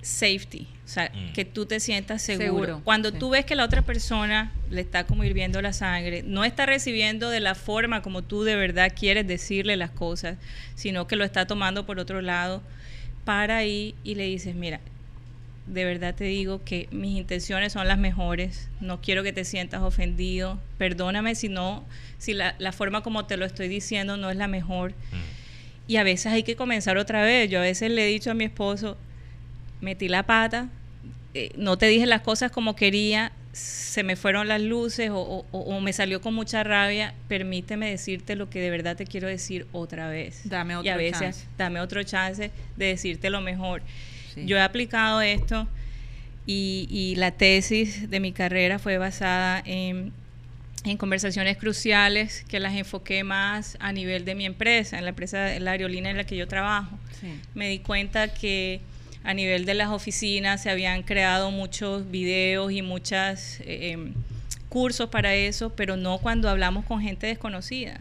safety, 0.01 0.65
o 0.85 0.87
sea, 0.87 1.11
Mm. 1.13 1.33
que 1.33 1.43
tú 1.43 1.65
te 1.65 1.79
sientas 1.81 2.21
seguro. 2.21 2.45
Seguro, 2.45 2.81
Cuando 2.85 3.09
sí. 3.11 3.17
tú 3.19 3.29
ves 3.31 3.43
que 3.45 3.55
la 3.55 3.65
otra 3.65 3.81
persona 3.81 4.53
le 4.71 4.79
está 4.81 5.05
como 5.05 5.25
hirviendo 5.25 5.61
la 5.61 5.73
sangre, 5.73 6.23
no 6.23 6.45
está 6.45 6.65
recibiendo 6.65 7.29
de 7.29 7.41
la 7.41 7.53
forma 7.53 8.01
como 8.01 8.21
tú 8.21 8.43
de 8.43 8.55
verdad 8.55 8.93
quieres 8.97 9.27
decirle 9.27 9.75
las 9.75 9.89
cosas, 9.91 10.37
sino 10.75 11.05
que 11.05 11.17
lo 11.17 11.25
está 11.25 11.47
tomando 11.47 11.85
por 11.85 11.99
otro 11.99 12.21
lado, 12.21 12.61
para 13.25 13.57
ahí 13.57 13.93
y 14.05 14.15
le 14.15 14.23
dices, 14.23 14.55
mira, 14.55 14.79
de 15.69 15.85
verdad 15.85 16.15
te 16.15 16.23
digo 16.25 16.63
que 16.63 16.87
mis 16.91 17.17
intenciones 17.17 17.73
son 17.73 17.87
las 17.87 17.97
mejores, 17.99 18.69
no 18.81 19.01
quiero 19.01 19.23
que 19.23 19.31
te 19.33 19.45
sientas 19.45 19.81
ofendido, 19.81 20.59
perdóname 20.77 21.35
si 21.35 21.47
no, 21.49 21.85
si 22.17 22.33
la, 22.33 22.55
la 22.59 22.71
forma 22.71 23.01
como 23.03 23.25
te 23.25 23.37
lo 23.37 23.45
estoy 23.45 23.67
diciendo 23.67 24.17
no 24.17 24.29
es 24.31 24.35
la 24.37 24.47
mejor. 24.47 24.91
Mm. 24.91 25.87
Y 25.91 25.97
a 25.97 26.03
veces 26.03 26.27
hay 26.31 26.43
que 26.43 26.55
comenzar 26.55 26.97
otra 26.97 27.23
vez. 27.23 27.49
Yo 27.49 27.59
a 27.59 27.63
veces 27.63 27.89
le 27.91 28.03
he 28.03 28.07
dicho 28.07 28.29
a 28.31 28.33
mi 28.33 28.43
esposo, 28.45 28.97
metí 29.81 30.07
la 30.07 30.23
pata, 30.23 30.69
eh, 31.33 31.51
no 31.55 31.77
te 31.77 31.87
dije 31.87 32.05
las 32.05 32.21
cosas 32.21 32.51
como 32.51 32.75
quería, 32.75 33.31
se 33.51 34.03
me 34.03 34.15
fueron 34.15 34.47
las 34.47 34.61
luces 34.61 35.09
o, 35.09 35.17
o- 35.19 35.45
o 35.59 35.81
me 35.81 35.91
salió 35.93 36.21
con 36.21 36.33
mucha 36.35 36.63
rabia, 36.63 37.13
permíteme 37.27 37.89
decirte 37.89 38.35
lo 38.35 38.49
que 38.49 38.59
de 38.59 38.69
verdad 38.69 38.95
te 38.95 39.05
quiero 39.05 39.27
decir 39.27 39.65
otra 39.71 40.09
vez. 40.09 40.41
Dame 40.45 40.73
y 40.73 40.77
otro 40.77 40.91
a 40.93 40.97
veces 40.97 41.19
chance. 41.19 41.45
dame 41.57 41.79
otro 41.81 42.03
chance 42.03 42.51
de 42.77 42.85
decirte 42.85 43.29
lo 43.31 43.41
mejor. 43.41 43.81
Sí. 44.33 44.45
Yo 44.45 44.57
he 44.57 44.61
aplicado 44.61 45.21
esto 45.21 45.67
y, 46.45 46.87
y 46.89 47.15
la 47.15 47.31
tesis 47.31 48.09
de 48.09 48.19
mi 48.19 48.31
carrera 48.31 48.79
fue 48.79 48.97
basada 48.97 49.61
en, 49.65 50.11
en 50.85 50.97
conversaciones 50.97 51.57
cruciales 51.57 52.43
que 52.47 52.59
las 52.59 52.73
enfoqué 52.75 53.23
más 53.23 53.77
a 53.79 53.91
nivel 53.91 54.25
de 54.25 54.35
mi 54.35 54.45
empresa, 54.45 54.97
en 54.97 55.03
la 55.05 55.09
empresa, 55.09 55.55
en 55.55 55.65
la 55.65 55.71
aerolínea 55.71 56.11
en 56.11 56.17
la 56.17 56.23
que 56.25 56.35
yo 56.37 56.47
trabajo 56.47 56.97
Sí. 57.19 57.27
me 57.53 57.67
di 57.67 57.79
cuenta 57.79 58.33
que 58.33 58.79
a 59.25 59.33
nivel 59.33 59.65
de 59.65 59.73
las 59.73 59.89
oficinas 59.89 60.63
se 60.63 60.69
habían 60.69 61.03
creado 61.03 61.51
muchos 61.51 62.09
videos 62.09 62.71
y 62.71 62.81
muchos 62.81 63.59
cursos 64.69 65.09
para 65.09 65.35
eso, 65.35 65.71
pero 65.75 65.97
no 65.97 66.19
cuando 66.19 66.49
hablamos 66.49 66.85
con 66.85 67.01
gente 67.01 67.27
desconocida. 67.27 67.99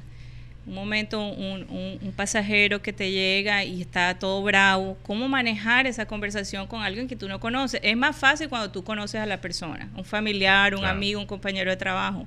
Un 0.69 0.75
momento, 0.75 1.27
un, 1.27 1.63
un- 1.71 1.99
un 2.03 2.13
pasajero 2.13 2.83
que 2.83 2.93
te 2.93 3.11
llega 3.11 3.65
y 3.65 3.81
está 3.81 4.19
todo 4.19 4.43
bravo, 4.43 4.99
¿cómo 5.03 5.27
manejar 5.27 5.87
esa 5.87 6.05
conversación 6.05 6.67
con 6.67 6.83
alguien 6.83 7.09
que 7.09 7.17
tú 7.17 7.27
no 7.27 7.41
conoces? 7.41 7.81
Es 7.83 7.97
más 7.97 8.15
fácil 8.15 8.51
cuando 8.51 8.71
tú 8.71 8.85
conoces 8.85 9.19
a 9.19 9.25
la 9.25 9.41
persona, 9.41 9.89
un 9.97 10.05
familiar, 10.05 10.75
un 10.75 10.81
Claro. 10.81 10.95
amigo, 10.95 11.21
un 11.21 11.27
compañero 11.27 11.71
de 11.71 11.79
trabajo, 11.79 12.27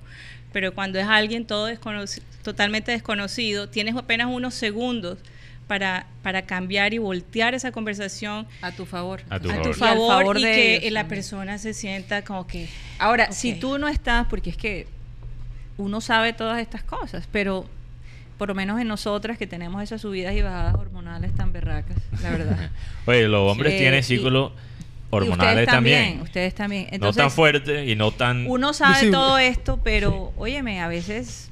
pero 0.52 0.74
cuando 0.74 0.98
es 0.98 1.06
alguien 1.06 1.46
todo 1.46 1.70
desconoci- 1.70 2.24
totalmente 2.44 2.92
desconocido, 2.92 3.70
tienes 3.70 3.96
apenas 3.96 4.26
unos 4.28 4.56
segundos 4.56 5.20
para, 5.68 6.08
para 6.24 6.42
cambiar 6.42 6.96
y 6.96 6.98
voltear 6.98 7.54
esa 7.54 7.72
conversación 7.72 8.48
A 8.64 8.72
tu 8.72 8.88
favor. 8.88 9.22
A 9.30 9.40
tu 9.40 9.52
a 9.52 9.54
favor. 9.54 9.64
tu 9.64 9.70
Y 9.70 9.74
favor, 9.76 10.36
que 10.38 10.76
ellos 10.78 10.92
la 10.94 11.08
persona 11.08 11.60
se 11.60 11.76
sienta 11.76 12.24
como 12.24 12.48
que 12.48 12.68
Ahora, 12.98 13.32
si 13.34 13.54
tú 13.54 13.78
no 13.78 13.88
estás, 13.88 14.26
porque 14.26 14.50
es 14.50 14.58
que 14.58 14.88
uno 15.78 16.02
sabe 16.02 16.34
todas 16.34 16.60
estas 16.60 16.82
cosas, 16.84 17.28
pero 17.32 17.70
por 18.42 18.48
lo 18.48 18.56
menos 18.56 18.82
en 18.82 18.88
nosotras 18.88 19.38
que 19.38 19.46
tenemos 19.46 19.84
esas 19.84 20.02
subidas 20.02 20.34
y 20.34 20.42
bajadas 20.42 20.74
hormonales 20.74 21.32
tan 21.36 21.54
berracas, 21.54 21.96
la 22.24 22.32
verdad. 22.32 22.72
Oye, 23.06 23.28
los 23.28 23.52
hombres 23.52 23.74
Sí, 23.74 23.78
tienen 23.78 24.02
ciclos 24.02 24.52
hormonales 25.12 25.58
ustedes 25.66 25.68
también. 25.70 26.22
Ustedes 26.22 26.56
también. 26.56 26.88
no 27.00 27.14
tan 27.14 27.30
fuertes 27.30 27.88
y 27.88 27.96
no 27.96 28.10
tan... 28.10 28.48
uno 28.48 28.74
sabe 28.74 28.94
Visible. 28.94 29.12
todo 29.16 29.38
esto, 29.38 29.80
pero 29.84 30.34
óyeme, 30.38 30.82
a 30.82 30.88
veces 30.88 31.52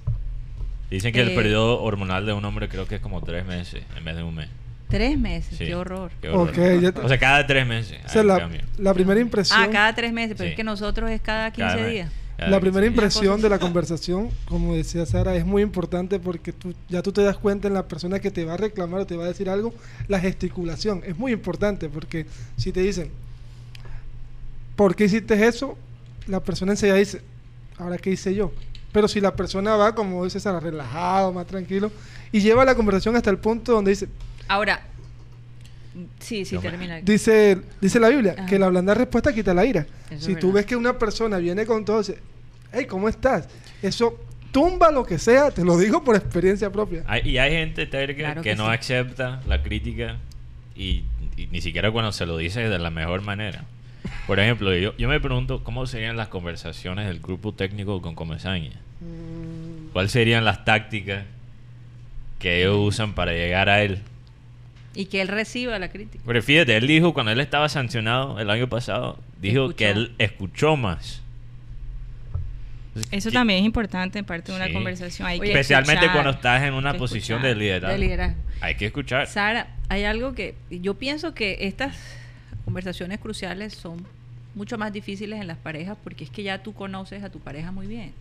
Dicen 0.90 1.14
que 1.14 1.22
el 1.22 1.30
eh, 1.30 1.36
periodo 1.36 1.80
hormonal 1.84 2.26
de 2.26 2.34
un 2.34 2.44
hombre 2.44 2.68
creo 2.70 2.88
que 2.88 2.96
es 2.96 3.02
como 3.02 3.22
tres 3.22 3.46
meses 3.46 3.84
en 3.96 4.04
vez 4.04 4.16
de 4.16 4.24
un 4.24 4.34
mes. 4.34 4.50
tres 4.88 5.16
meses, 5.16 5.60
Sí. 5.60 5.66
qué 5.68 5.76
horror. 5.76 6.10
Qué 6.20 6.30
horror. 6.30 6.50
Ok, 6.50 6.82
ya 6.82 6.92
te- 6.92 7.02
O 7.02 7.08
sea, 7.08 7.20
cada 7.20 7.46
tres 7.46 7.68
meses. 7.68 8.00
O 8.04 8.10
sea, 8.10 8.24
la, 8.24 8.94
primera 8.96 9.20
impresión, 9.20 9.62
Ah, 9.62 9.70
cada 9.72 9.94
tres 9.94 10.12
meses, 10.12 10.34
pero 10.36 10.48
Sí. 10.48 10.54
es 10.54 10.56
que 10.56 10.64
nosotros 10.64 11.12
es 11.12 11.22
cada 11.22 11.52
15 11.52 11.70
Cada 11.70 11.84
mes. 11.84 11.92
días. 11.94 12.12
La 12.48 12.60
primera 12.60 12.86
impresión 12.86 13.42
de 13.42 13.50
la 13.50 13.60
conversación, 13.60 14.30
como 14.48 14.76
decía 14.76 15.06
Sara, 15.06 15.36
es 15.36 15.46
muy 15.46 15.62
importante 15.62 16.20
porque 16.20 16.54
tú, 16.54 16.74
ya 16.88 17.02
tú 17.02 17.12
te 17.12 17.22
das 17.22 17.38
cuenta 17.38 17.68
en 17.68 17.74
la 17.74 17.88
persona 17.88 18.20
que 18.20 18.32
te 18.32 18.46
va 18.46 18.54
a 18.54 18.58
reclamar 18.58 19.02
o 19.02 19.06
te 19.06 19.18
va 19.18 19.26
a 19.26 19.28
decir 19.28 19.50
algo, 19.50 19.74
la 20.08 20.20
gesticulación 20.20 21.02
es 21.06 21.18
muy 21.18 21.32
importante 21.34 21.90
porque 21.90 22.26
si 22.56 22.72
te 22.72 22.82
dicen, 22.82 23.12
¿por 24.76 24.96
qué 24.96 25.06
hiciste 25.06 25.48
eso? 25.48 25.78
La 26.28 26.40
persona 26.40 26.72
enseguida 26.74 26.96
dice, 26.96 27.22
¿ahora 27.78 27.98
qué 27.98 28.12
hice 28.12 28.34
yo? 28.34 28.52
Pero 28.92 29.08
si 29.08 29.20
la 29.20 29.36
persona 29.36 29.76
va, 29.76 29.94
como 29.94 30.24
dice 30.24 30.40
Sara, 30.40 30.60
relajado, 30.60 31.34
más 31.34 31.46
tranquilo, 31.46 31.92
y 32.32 32.40
lleva 32.40 32.64
la 32.66 32.76
conversación 32.76 33.16
hasta 33.16 33.30
el 33.30 33.38
punto 33.38 33.74
donde 33.74 33.92
dice, 33.92 34.08
Ahora, 34.48 34.82
sí, 36.20 36.46
sí, 36.46 36.56
No 36.56 36.62
me- 36.62 36.70
termina. 36.70 37.02
Dice, 37.02 37.58
dice 37.82 38.00
la 38.00 38.10
Biblia 38.10 38.36
Ajá. 38.38 38.46
que 38.46 38.60
la 38.60 38.68
blanda 38.70 38.94
respuesta 38.94 39.34
quita 39.34 39.54
la 39.54 39.66
ira. 39.66 39.86
Eso 40.10 40.26
si 40.28 40.36
tú 40.36 40.48
verdad. 40.48 40.54
ves 40.54 40.66
que 40.66 40.76
una 40.76 40.98
persona 40.98 41.38
viene 41.38 41.66
con 41.66 41.86
todo, 41.86 42.00
dice, 42.00 42.20
hey, 42.72 42.86
¿cómo 42.88 43.10
estás? 43.10 43.48
Eso 43.82 44.20
tumba 44.52 44.92
lo 44.92 45.06
que 45.06 45.20
sea, 45.20 45.52
te 45.52 45.64
lo 45.64 45.78
digo 45.78 46.04
por 46.04 46.16
experiencia 46.16 46.72
propia. 46.72 47.04
Hay- 47.08 47.22
y 47.30 47.38
hay 47.38 47.52
gente 47.52 47.86
terca 47.86 48.18
Claro 48.18 48.42
que, 48.42 48.50
que 48.52 48.56
no 48.56 48.66
sí. 48.66 48.72
acepta 48.78 49.42
la 49.48 49.62
crítica 49.62 50.18
y, 50.76 51.04
y 51.38 51.48
ni 51.52 51.62
siquiera 51.62 51.92
cuando 51.92 52.12
se 52.12 52.26
lo 52.26 52.38
dice 52.38 52.68
de 52.68 52.80
la 52.80 52.90
mejor 52.90 53.22
manera. 53.22 53.64
Por 54.28 54.40
ejemplo, 54.40 54.74
yo, 54.76 54.96
yo 54.98 55.08
me 55.10 55.20
pregunto 55.20 55.64
cómo 55.64 55.86
serían 55.86 56.16
las 56.18 56.30
conversaciones 56.30 57.08
del 57.08 57.20
grupo 57.20 57.54
técnico 57.54 58.02
con 58.02 58.16
Comesaña. 58.16 58.72
Mm. 59.02 59.92
¿Cuáles 59.94 60.12
serían 60.12 60.46
las 60.46 60.66
tácticas 60.66 61.26
que 62.40 62.62
ellos 62.62 62.78
usan 62.80 63.14
para 63.14 63.34
llegar 63.34 63.70
a 63.70 63.82
él? 63.84 64.00
Y 65.00 65.06
que 65.06 65.22
él 65.22 65.30
reciba 65.30 65.80
la 65.80 65.90
crítica. 65.90 66.22
Porque 66.26 66.42
fíjate, 66.42 66.76
él 66.76 66.86
dijo 66.86 67.14
cuando 67.14 67.32
él 67.32 67.40
estaba 67.40 67.70
sancionado 67.70 68.38
el 68.40 68.50
año 68.50 68.68
pasado, 68.68 69.18
dijo 69.40 69.62
Escuchó. 69.62 69.78
que 69.78 69.90
él 69.92 70.12
escuchó 70.18 70.76
más. 70.76 71.22
eso 73.12 73.30
¿Qué- 73.30 73.34
también 73.34 73.60
es 73.60 73.66
importante 73.66 74.20
en 74.20 74.26
parte 74.26 74.52
de 74.52 74.58
una 74.58 74.68
Sí. 74.68 74.74
conversación. 74.74 75.26
Hay 75.28 75.40
que 75.40 75.48
Especialmente 75.48 75.94
escuchar. 76.06 76.14
cuando 76.14 76.32
estás 76.32 76.64
en 76.64 76.74
una 76.74 76.96
posición 76.96 77.38
escuchar. 77.40 77.56
de 77.56 77.60
liderazgo. 77.64 77.94
De 77.94 78.00
liderazgo. 78.00 78.42
Hay 78.62 78.76
que 78.76 78.88
escuchar. 78.88 79.28
Sara, 79.28 79.68
hay 79.88 80.04
algo 80.04 80.34
que 80.34 80.56
yo 80.70 80.96
pienso 80.96 81.34
que 81.34 81.58
estas 81.62 81.96
conversaciones 82.66 83.20
cruciales 83.20 83.74
son 83.74 84.06
mucho 84.54 84.78
más 84.78 84.92
difíciles 84.92 85.40
en 85.40 85.48
las 85.48 85.58
parejas 85.58 85.98
porque 86.04 86.26
es 86.26 86.30
que 86.30 86.44
ya 86.44 86.62
tú 86.62 86.74
conoces 86.74 87.24
a 87.24 87.30
tu 87.30 87.40
pareja 87.40 87.72
muy 87.72 87.88
bien. 87.88 88.12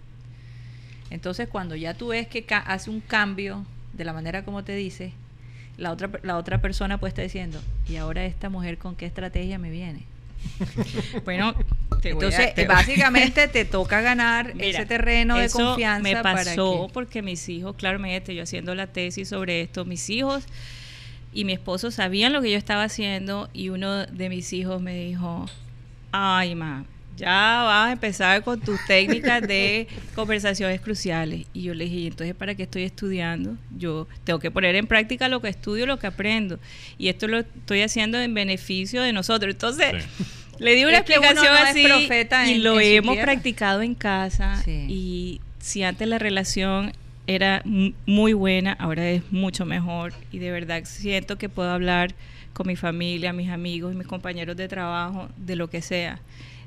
Entonces, 1.11 1.49
cuando 1.49 1.75
ya 1.75 1.95
tú 1.95 2.09
ves 2.09 2.29
que 2.29 2.45
ca- 2.45 2.59
hace 2.59 2.89
un 2.91 3.01
cambio 3.01 3.65
de 3.95 4.05
la 4.05 4.13
manera 4.13 4.45
como 4.45 4.63
te 4.63 4.77
dice, 4.77 5.13
la 5.79 5.93
otra, 5.93 6.11
la 6.23 6.37
otra 6.37 6.61
persona 6.61 6.99
puede 6.99 7.09
estar 7.11 7.23
diciendo, 7.25 7.59
¿y 7.89 7.97
ahora 7.97 8.25
esta 8.27 8.51
mujer 8.51 8.77
con 8.79 8.95
qué 8.97 9.07
estrategia 9.07 9.59
me 9.59 9.71
viene? 9.71 10.03
Bueno, 11.25 11.55
te 12.03 12.13
voy 12.13 12.25
a- 12.25 12.27
Entonces, 12.29 12.55
te- 12.55 12.67
básicamente 12.67 13.49
te 13.49 13.65
toca 13.77 14.01
ganar 14.01 14.55
Mira, 14.55 14.69
ese 14.81 14.87
terreno 14.87 15.37
de 15.37 15.47
eso 15.47 15.59
confianza. 15.59 16.03
me 16.03 16.13
para 16.23 16.45
pasó 16.45 16.87
que- 16.89 16.93
porque 16.93 17.23
mis 17.23 17.49
hijos, 17.49 17.75
claro, 17.77 17.99
imagínate, 17.99 18.35
yo 18.35 18.43
haciendo 18.43 18.75
la 18.75 18.87
tesis 18.89 19.29
sobre 19.29 19.61
esto, 19.63 19.85
mis 19.85 20.09
hijos 20.11 20.45
y 21.33 21.45
mi 21.45 21.53
esposo 21.53 21.91
sabían 21.91 22.33
lo 22.33 22.41
que 22.43 22.51
yo 22.51 22.59
estaba 22.59 22.85
haciendo 22.85 23.49
y 23.53 23.69
uno 23.71 24.07
de 24.07 24.29
mis 24.29 24.53
hijos 24.53 24.81
me 24.81 24.95
dijo, 24.95 25.47
ay, 26.13 26.55
ma, 26.55 26.85
ya 27.19 27.63
vas 27.65 27.89
a 27.89 27.93
empezar 27.93 28.43
con 28.43 28.61
tus 28.61 28.79
técnicas 28.87 29.43
de 29.43 29.87
conversaciones 30.15 30.81
cruciales. 30.81 31.47
Y 31.53 31.63
yo 31.63 31.75
le 31.75 31.85
dije, 31.85 31.97
"¿Y 31.97 32.07
entonces, 32.07 32.35
¿para 32.35 32.55
qué 32.55 32.63
estoy 32.65 32.85
estudiando? 32.85 33.57
Yo 33.77 34.07
tengo 34.25 34.39
que 34.39 34.51
poner 34.51 34.75
en 34.77 34.87
práctica 34.87 35.29
lo 35.29 35.41
que 35.41 35.49
estudio, 35.49 35.87
lo 35.87 35.99
que 35.99 36.07
aprendo. 36.07 36.59
Y 36.99 37.09
esto 37.09 37.29
lo 37.29 37.39
estoy 37.41 37.83
haciendo 37.83 38.19
en 38.21 38.33
beneficio 38.35 39.03
de 39.03 39.13
nosotros. 39.13 39.53
Entonces, 39.53 40.05
Sí. 40.17 40.25
le 40.59 40.75
di 40.75 40.85
una 40.85 40.95
Es 40.95 41.01
explicación 41.01 41.55
no 41.55 41.61
así 41.69 41.83
y 41.83 42.53
en- 42.55 42.63
lo 42.65 42.81
en 42.81 42.87
hemos 42.97 43.15
tierra. 43.15 43.33
practicado 43.33 43.83
en 43.83 43.95
casa. 43.95 44.63
Sí. 44.65 44.87
Y 44.89 45.41
si 45.61 45.83
antes 45.83 46.09
la 46.09 46.19
relación 46.19 46.93
era 47.27 47.63
muy 48.07 48.33
buena, 48.33 48.73
ahora 48.73 49.09
es 49.11 49.23
mucho 49.31 49.67
mejor. 49.67 50.15
Y 50.33 50.39
de 50.39 50.51
verdad 50.51 50.83
siento 50.85 51.37
que 51.37 51.49
puedo 51.49 51.71
hablar 51.71 52.15
con 52.55 52.67
mi 52.67 52.75
familia, 52.75 53.33
mis 53.33 53.51
amigos, 53.51 53.95
mis 53.95 54.07
compañeros 54.07 54.57
de 54.57 54.67
trabajo, 54.67 55.29
de 55.37 55.55
lo 55.55 55.69
que 55.71 55.81
sea. 55.83 56.19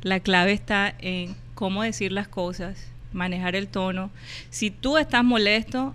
La 0.04 0.20
clave 0.20 0.52
está 0.54 0.94
en 1.00 1.36
cómo 1.54 1.84
decir 1.84 2.12
las 2.12 2.28
cosas, 2.28 2.88
manejar 3.14 3.56
el 3.56 3.68
tono. 3.68 4.10
Si 4.50 4.72
tú 4.72 4.98
estás 4.98 5.24
molesto 5.24 5.94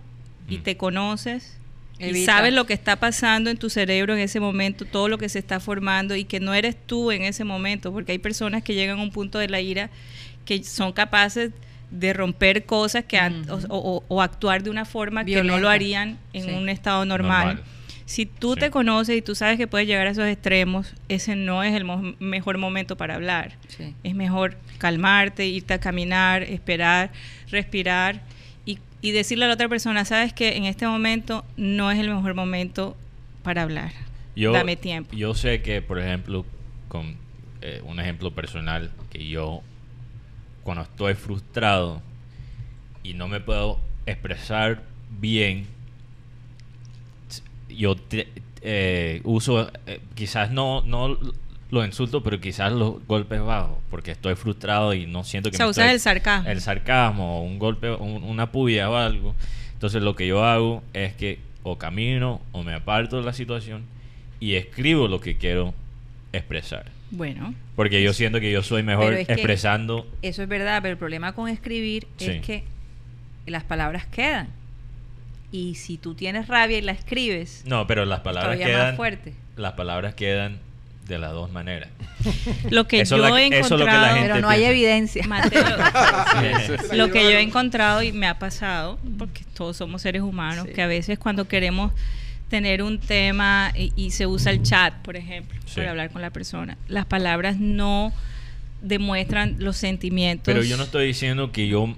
y 0.48 0.58
Mm. 0.58 0.62
te 0.62 0.76
conoces 0.76 1.56
y 1.98 2.24
sabes 2.24 2.52
lo 2.52 2.66
que 2.66 2.74
está 2.74 2.96
pasando 2.96 3.48
en 3.50 3.56
tu 3.56 3.70
cerebro 3.70 4.12
en 4.14 4.20
ese 4.20 4.38
momento, 4.38 4.84
todo 4.84 5.08
lo 5.08 5.16
que 5.18 5.28
se 5.30 5.38
está 5.38 5.60
formando 5.60 6.14
y 6.14 6.24
que 6.24 6.40
no 6.40 6.52
eres 6.54 6.76
tú 6.86 7.10
en 7.10 7.22
ese 7.22 7.42
momento, 7.44 7.90
porque 7.92 8.12
hay 8.12 8.18
personas 8.18 8.62
que 8.62 8.74
llegan 8.74 8.98
a 8.98 9.02
un 9.02 9.10
punto 9.10 9.38
de 9.38 9.48
la 9.48 9.60
ira 9.60 9.88
que 10.44 10.62
son 10.62 10.92
capaces 10.92 11.50
de 11.90 12.12
romper 12.12 12.64
cosas 12.66 13.04
que 13.04 13.18
o, 13.48 13.58
o- 13.70 14.04
o 14.08 14.20
actuar 14.22 14.62
de 14.62 14.70
una 14.70 14.84
forma 14.84 15.24
que 15.24 15.42
no 15.42 15.58
lo 15.58 15.68
harían 15.68 16.18
en 16.32 16.44
Sí. 16.44 16.50
un 16.50 16.68
estado 16.68 17.04
normal. 17.04 17.46
Normal. 17.56 17.64
Si 18.06 18.24
tú 18.24 18.54
Sí. 18.54 18.60
te 18.60 18.70
conoces 18.70 19.16
y 19.16 19.22
tú 19.22 19.34
sabes 19.34 19.58
que 19.58 19.66
puedes 19.66 19.86
llegar 19.88 20.06
a 20.06 20.10
esos 20.10 20.26
extremos, 20.26 20.94
ese 21.08 21.34
no 21.36 21.62
es 21.62 21.74
el 21.74 21.84
mo- 21.84 22.14
mejor 22.20 22.56
momento 22.56 22.96
para 22.96 23.16
hablar. 23.16 23.56
Sí. 23.68 23.94
Es 24.04 24.14
mejor 24.14 24.56
calmarte, 24.78 25.46
irte 25.46 25.74
a 25.74 25.80
caminar, 25.80 26.42
esperar, 26.44 27.10
respirar 27.50 28.22
y, 28.64 28.78
y 29.02 29.10
decirle 29.10 29.44
a 29.44 29.48
la 29.48 29.54
otra 29.54 29.68
persona, 29.68 30.04
sabes 30.04 30.32
que 30.32 30.56
en 30.56 30.64
este 30.64 30.86
momento 30.86 31.44
no 31.56 31.90
es 31.90 31.98
el 31.98 32.08
mejor 32.08 32.34
momento 32.34 32.96
para 33.42 33.62
hablar. 33.62 33.92
Yo, 34.36 34.52
Dame 34.52 34.76
tiempo. 34.76 35.14
Yo 35.16 35.34
sé 35.34 35.60
que, 35.62 35.82
por 35.82 35.98
ejemplo, 35.98 36.46
con 36.88 37.16
eh, 37.62 37.80
un 37.84 37.98
ejemplo 37.98 38.30
personal, 38.32 38.92
que 39.10 39.26
yo 39.26 39.62
cuando 40.62 40.82
estoy 40.84 41.14
frustrado 41.14 42.02
y 43.02 43.14
no 43.14 43.26
me 43.28 43.40
puedo 43.40 43.80
expresar 44.06 44.82
bien, 45.18 45.66
yo 47.76 47.96
te- 47.96 48.28
eh, 48.62 49.20
uso, 49.24 49.70
eh, 49.86 50.00
quizás 50.14 50.50
no, 50.50 50.82
no 50.82 51.18
los 51.70 51.86
insultos, 51.86 52.22
pero 52.24 52.40
quizás 52.40 52.72
los 52.72 53.04
golpes 53.06 53.40
bajos, 53.40 53.78
porque 53.90 54.12
estoy 54.12 54.34
frustrado 54.36 54.94
y 54.94 55.06
no 55.06 55.24
siento 55.24 55.50
que 55.50 55.56
O 55.56 55.58
sea, 55.58 55.66
me 55.66 55.70
usas 55.70 55.84
estoy- 55.86 55.94
el 55.94 56.00
sarcasmo. 56.00 56.48
el 56.50 56.60
sarcasmo, 56.60 57.42
un 57.44 57.58
golpe, 57.58 57.90
un- 57.92 58.22
una 58.24 58.50
puya 58.52 58.88
o 58.90 58.96
algo. 58.96 59.34
Entonces 59.72 60.02
lo 60.02 60.14
que 60.16 60.26
yo 60.26 60.44
hago 60.44 60.82
es 60.94 61.12
que 61.14 61.38
o 61.62 61.76
camino 61.76 62.40
o 62.52 62.62
me 62.62 62.72
aparto 62.74 63.18
de 63.18 63.24
la 63.24 63.32
situación 63.32 63.82
y 64.40 64.54
escribo 64.54 65.08
lo 65.08 65.20
que 65.20 65.36
quiero 65.36 65.74
expresar. 66.32 66.86
Bueno, 67.10 67.54
Porque 67.76 68.02
yo 68.02 68.12
siento 68.14 68.40
que 68.40 68.50
yo 68.50 68.62
soy 68.62 68.82
mejor 68.82 69.12
expresando. 69.14 70.06
Eso 70.22 70.42
es 70.42 70.48
verdad, 70.48 70.80
pero 70.82 70.92
el 70.92 70.98
problema 70.98 71.34
con 71.34 71.48
escribir 71.48 72.06
Sí. 72.16 72.26
es 72.30 72.40
que 72.40 72.64
las 73.46 73.64
palabras 73.64 74.06
quedan. 74.06 74.48
Y 75.56 75.74
si 75.76 75.96
tú 75.96 76.14
tienes 76.14 76.48
rabia 76.48 76.76
y 76.78 76.82
la 76.82 76.92
escribes, 76.92 77.62
No, 77.66 77.86
pero 77.86 78.04
las 78.04 78.20
palabras 78.20 78.58
quedan. 78.58 78.88
más 78.88 78.96
fuerte. 78.96 79.32
Las 79.56 79.72
palabras 79.72 80.14
quedan 80.14 80.58
de 81.08 81.18
las 81.18 81.32
dos 81.32 81.50
maneras. 81.50 81.88
lo 82.70 82.86
que 82.86 83.00
Eso 83.00 83.16
yo 83.16 83.22
la- 83.22 83.28
he 83.28 83.48
lo 83.48 83.56
encontrado, 83.56 84.16
Pero 84.20 84.40
no 84.40 84.48
hay 84.50 84.64
evidencia. 84.64 85.24
Mateo, 85.26 85.64
lo 86.92 87.10
que 87.10 87.22
yo 87.22 87.30
he 87.30 87.40
encontrado 87.40 88.02
y 88.02 88.12
me 88.12 88.26
ha 88.26 88.38
pasado, 88.38 88.98
porque 89.18 89.44
todos 89.54 89.76
somos 89.78 90.02
seres 90.02 90.20
humanos, 90.22 90.66
Sí. 90.68 90.74
que 90.74 90.82
a 90.82 90.86
veces 90.86 91.18
cuando 91.18 91.48
queremos 91.48 91.92
tener 92.50 92.82
un 92.82 92.98
tema 92.98 93.72
y, 93.74 93.92
y 93.96 94.10
se 94.10 94.26
usa 94.26 94.52
el 94.52 94.62
chat, 94.62 94.94
por 95.02 95.16
ejemplo, 95.16 95.58
Sí. 95.64 95.76
para 95.76 95.90
hablar 95.90 96.10
con 96.10 96.20
la 96.22 96.30
persona, 96.30 96.76
las 96.88 97.06
palabras 97.06 97.56
no 97.58 98.12
demuestran 98.82 99.56
los 99.58 99.76
sentimientos. 99.76 100.44
Pero 100.52 100.62
yo 100.62 100.76
no 100.76 100.82
estoy 100.84 101.06
diciendo 101.06 101.50
que 101.50 101.66
yo 101.66 101.94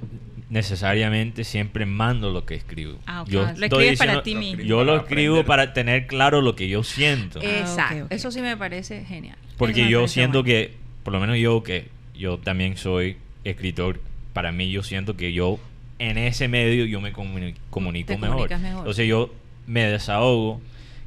necesariamente 0.50 1.45
siempre 1.45 1.87
mando 1.87 2.31
lo 2.31 2.45
que 2.47 2.55
escribo. 2.55 2.99
Ah, 3.07 3.23
ok. 3.23 3.28
Yo 3.28 3.43
Lo 3.43 3.49
estoy 3.50 3.64
escribes 3.88 3.99
para 3.99 4.23
ti 4.23 4.35
mismo. 4.35 4.62
Yo 4.62 4.85
lo 4.85 4.97
escribo 4.97 5.45
para 5.45 5.73
tener 5.75 6.07
claro 6.07 6.40
lo 6.40 6.57
que 6.57 6.69
yo 6.69 6.83
siento. 6.83 7.40
Eh, 7.43 7.61
Exacto. 7.61 8.07
Eso 8.11 8.31
sí 8.31 8.40
me 8.40 8.57
parece 8.57 9.05
genial. 9.05 9.37
Porque 9.57 9.88
yo 9.88 10.09
siento 10.09 10.43
bueno. 10.43 10.47
que, 10.69 10.75
por 11.02 11.12
lo 11.12 11.21
menos 11.21 11.37
yo 11.38 11.62
que 11.62 11.88
yo 12.14 12.38
también 12.38 12.76
soy 12.76 13.17
escritor, 13.45 14.00
para 14.33 14.52
mí 14.52 14.71
yo 14.71 14.83
siento 14.83 15.17
que 15.17 15.33
yo 15.33 15.59
en 15.99 16.17
ese 16.19 16.49
medio 16.49 16.85
yo 16.87 17.00
me 17.00 17.12
comuni- 17.12 17.55
comunico 17.71 18.09
Te 18.09 18.19
mejor. 18.19 18.37
comunicas 18.37 18.61
mejor. 18.61 18.78
Entonces 18.81 19.07
yo 19.09 19.35
me 19.67 19.85
desahogo, 19.85 20.61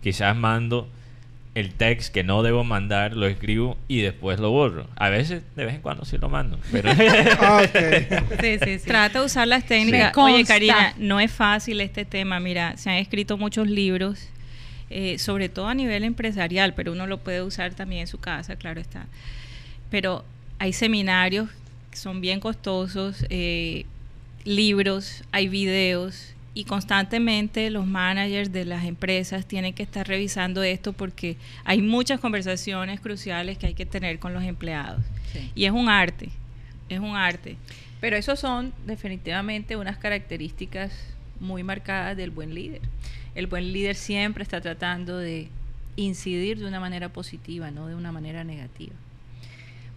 quizás 0.04 0.36
mando 0.36 0.88
el 1.54 1.74
text 1.74 2.14
que 2.14 2.24
no 2.24 2.44
debo 2.44 2.64
mandar, 2.64 3.14
lo 3.16 3.28
escribo 3.28 3.78
y 3.88 4.02
después 4.02 4.40
lo 4.40 4.52
borro. 4.52 4.88
A 4.96 5.10
veces, 5.10 5.44
de 5.56 5.66
vez 5.66 5.76
en 5.76 5.82
cuando 5.82 6.06
sí 6.06 6.18
lo 6.18 6.30
mando. 6.30 6.58
Pero 6.72 6.92
ok. 6.92 8.42
Sí, 8.42 8.58
sí, 8.64 8.80
sí. 8.80 8.86
Trata 8.86 9.20
de 9.20 9.26
usar 9.26 9.48
las 9.48 9.66
técnicas. 9.66 10.16
Oye. 10.16 10.46
Karina, 10.46 10.94
no 10.98 11.20
es 11.20 11.32
fácil 11.32 11.82
este 11.82 12.06
tema. 12.06 12.40
Mira, 12.40 12.78
se 12.78 12.90
han 12.90 12.98
escrito 12.98 13.38
muchos 13.38 13.68
libros, 13.68 14.30
eh, 14.90 15.18
sobre 15.20 15.50
todo 15.50 15.68
a 15.68 15.74
nivel 15.74 16.06
empresarial, 16.06 16.74
pero 16.74 16.94
uno 16.94 17.06
lo 17.06 17.18
puede 17.18 17.42
usar 17.42 17.74
también 17.74 18.02
en 18.02 18.08
su 18.08 18.20
casa, 18.20 18.56
claro 18.56 18.80
está. 18.80 19.08
Pero 19.90 20.24
hay 20.58 20.72
seminarios 20.72 21.50
que 21.90 21.98
son 21.98 22.22
bien 22.22 22.40
costosos, 22.40 23.26
eh, 23.30 23.86
libros, 24.46 25.26
hay 25.34 25.50
videos 25.50 26.34
y 26.54 26.66
constantemente 26.66 27.70
los 27.70 27.86
managers 27.86 28.52
de 28.52 28.66
las 28.66 28.84
empresas 28.84 29.46
tienen 29.46 29.74
que 29.74 29.84
estar 29.84 30.08
revisando 30.08 30.64
esto 30.64 30.92
porque 30.92 31.38
hay 31.64 31.82
muchas 31.82 32.20
conversaciones 32.20 33.00
cruciales 33.00 33.58
que 33.58 33.68
hay 33.68 33.74
que 33.74 33.86
tener 33.86 34.20
con 34.20 34.34
los 34.34 34.44
empleados. 34.44 35.04
Sí. 35.32 35.52
Y 35.56 35.66
es 35.66 35.72
un 35.72 35.88
arte, 35.88 36.30
es 36.90 37.00
un 37.00 37.16
arte. 37.16 37.56
Pero 38.02 38.18
esos 38.18 38.40
son 38.40 38.74
definitivamente 38.86 39.78
unas 39.78 39.98
características 39.98 40.92
muy 41.40 41.64
marcadas 41.64 42.18
del 42.18 42.32
buen 42.32 42.54
líder. 42.54 42.82
El 43.34 43.48
buen 43.48 43.72
líder 43.72 43.96
siempre 43.96 44.44
está 44.44 44.60
tratando 44.60 45.18
de 45.18 45.48
incidir 45.96 46.60
de 46.60 46.66
una 46.66 46.80
manera 46.80 47.10
positiva, 47.10 47.72
no 47.72 47.88
de 47.88 47.96
una 47.96 48.12
manera 48.12 48.44
negativa. 48.44 48.94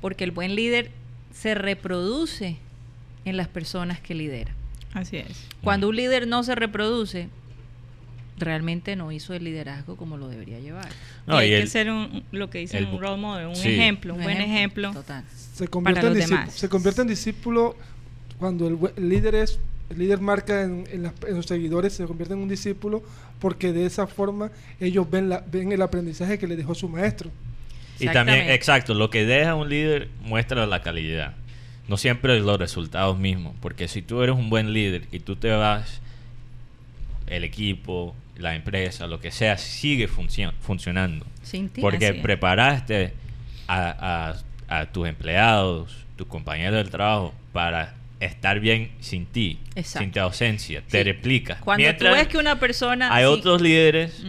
Porque 0.00 0.22
el 0.24 0.30
buen 0.30 0.54
líder 0.54 0.90
se 1.32 1.54
reproduce 1.54 2.58
en 3.24 3.36
las 3.36 3.48
personas 3.48 4.00
que 4.00 4.14
lidera. 4.14 4.52
Así 4.94 5.16
es. 5.18 5.46
Cuando 5.62 5.88
un 5.88 5.96
líder 5.96 6.26
no 6.26 6.42
se 6.44 6.54
reproduce, 6.54 7.28
realmente 8.38 8.96
no 8.96 9.12
hizo 9.12 9.32
el 9.34 9.44
liderazgo 9.44 9.96
como 9.96 10.16
lo 10.16 10.28
debería 10.28 10.58
llevar. 10.60 10.88
No, 11.26 11.36
y 11.36 11.44
hay 11.44 11.46
y 11.48 11.50
que 11.56 11.62
el- 11.62 11.68
ser 11.68 11.90
un, 11.90 12.24
lo 12.32 12.50
que 12.50 12.58
dicen 12.58 12.84
el- 12.84 12.90
un 12.94 13.00
role 13.00 13.20
model, 13.20 13.46
un 13.48 13.56
sí. 13.56 13.68
ejemplo, 13.70 14.14
un, 14.14 14.22
buen 14.22 14.40
ejemplo. 14.40 14.92
Total. 14.92 15.24
Se 15.54 15.68
convierte, 15.68 16.00
Para 16.00 16.08
en 16.08 16.14
los 16.14 16.16
discípulo, 16.16 16.40
demás. 16.40 16.54
se 16.54 16.68
convierte 16.68 17.02
en 17.02 17.08
discípulo 17.08 17.76
cuando 18.38 18.66
el, 18.66 19.08
líder 19.08 19.36
es 19.36 19.60
el 19.90 19.98
líder 19.98 20.18
marca 20.20 20.62
en, 20.62 20.84
en 20.90 21.02
las- 21.04 21.12
en 21.28 21.36
los 21.36 21.46
seguidores 21.46 21.92
se 21.92 22.04
convierte 22.06 22.34
en 22.34 22.40
un 22.40 22.48
discípulo 22.48 23.02
porque 23.38 23.72
de 23.72 23.86
esa 23.86 24.06
forma 24.06 24.50
ellos 24.80 25.08
ven 25.10 25.28
la, 25.28 25.44
ven 25.50 25.70
el 25.72 25.82
aprendizaje 25.82 26.38
que 26.38 26.46
le 26.48 26.56
dejó 26.56 26.74
su 26.74 26.88
maestro 26.88 27.30
Y 28.00 28.06
también, 28.08 28.48
exacto, 28.50 28.94
lo 28.94 29.10
que 29.10 29.24
deja 29.26 29.54
un 29.54 29.68
líder 29.68 30.08
muestra 30.22 30.66
la 30.66 30.82
calidad. 30.82 31.34
No 31.88 31.96
siempre 31.96 32.38
los 32.40 32.58
resultados 32.58 33.18
mismos. 33.18 33.54
Porque 33.60 33.88
si 33.88 34.00
tú 34.02 34.22
eres 34.22 34.34
un 34.36 34.48
buen 34.50 34.72
líder 34.72 35.02
y 35.12 35.20
tú 35.20 35.36
te 35.36 35.50
vas, 35.50 36.00
el 37.26 37.44
equipo, 37.44 38.14
la 38.36 38.54
empresa, 38.54 39.06
lo 39.06 39.20
que 39.20 39.30
sea, 39.30 39.58
sigue 39.58 40.08
funcio- 40.08 40.52
funcionando. 40.60 41.26
Sin 41.42 41.68
ti. 41.68 41.80
Porque 41.80 42.08
así 42.08 42.20
preparaste 42.20 43.12
a, 43.66 44.34
a- 44.68 44.80
a 44.80 44.86
tus 44.86 45.06
empleados, 45.08 45.94
tus 46.16 46.26
compañeros 46.26 46.76
del 46.76 46.90
trabajo, 46.90 47.34
para 47.52 47.94
estar 48.20 48.60
bien 48.60 48.90
sin 49.00 49.26
ti, 49.26 49.58
Exacto. 49.74 49.98
sin 50.04 50.12
tu 50.12 50.20
ausencia. 50.20 50.82
Te 50.88 51.04
replicas. 51.04 51.58
Cuando 51.60 51.82
Mientras 51.82 52.10
tú 52.12 52.16
ves 52.16 52.28
que 52.28 52.38
una 52.38 52.58
persona... 52.58 53.14
hay 53.14 53.24
sí- 53.24 53.30
otros 53.30 53.60
líderes 53.60 54.22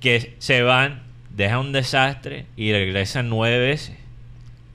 que 0.00 0.34
se 0.38 0.62
van, 0.62 1.02
dejan 1.30 1.58
un 1.58 1.72
desastre 1.72 2.46
y 2.56 2.72
regresan 2.72 3.28
nueve 3.28 3.58
veces. 3.58 3.96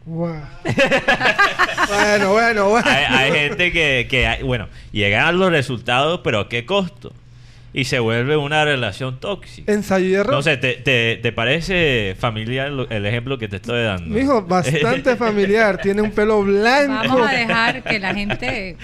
Wow. 0.07 0.35
bueno 1.89 2.31
bueno 2.31 2.69
bueno 2.69 2.87
Hay, 2.89 3.03
hay 3.09 3.31
gente 3.39 3.71
que, 3.71 4.07
que 4.09 4.25
hay- 4.25 4.41
bueno, 4.43 4.67
llegan 4.91 5.25
a 5.25 5.31
los 5.31 5.51
resultados, 5.51 6.21
pero 6.23 6.39
¿a 6.39 6.49
qué 6.49 6.65
costo? 6.65 7.13
Y 7.73 7.83
se 7.83 7.99
vuelve 7.99 8.37
una 8.37 8.63
relación 8.65 9.19
tóxica. 9.19 9.71
ensayo 9.71 10.05
y 10.07 10.13
error 10.15 10.33
No 10.33 10.41
sé, 10.41 10.57
¿te, 10.57 10.75
te, 10.75 11.17
te 11.21 11.31
parece 11.31 12.15
familiar 12.17 12.71
lo- 12.71 12.89
el 12.89 13.05
ejemplo 13.05 13.37
que 13.37 13.47
te 13.49 13.57
estoy 13.57 13.83
dando? 13.83 14.15
Mijo, 14.15 14.41
bastante 14.47 15.15
familiar 15.17 15.77
tiene 15.79 16.01
un 16.01 16.11
pelo 16.11 16.41
blanco 16.41 16.93
Vamos 17.09 17.29
a 17.29 17.33
dejar 17.33 17.83
que 17.83 17.99
la 17.99 18.13
gente 18.15 18.77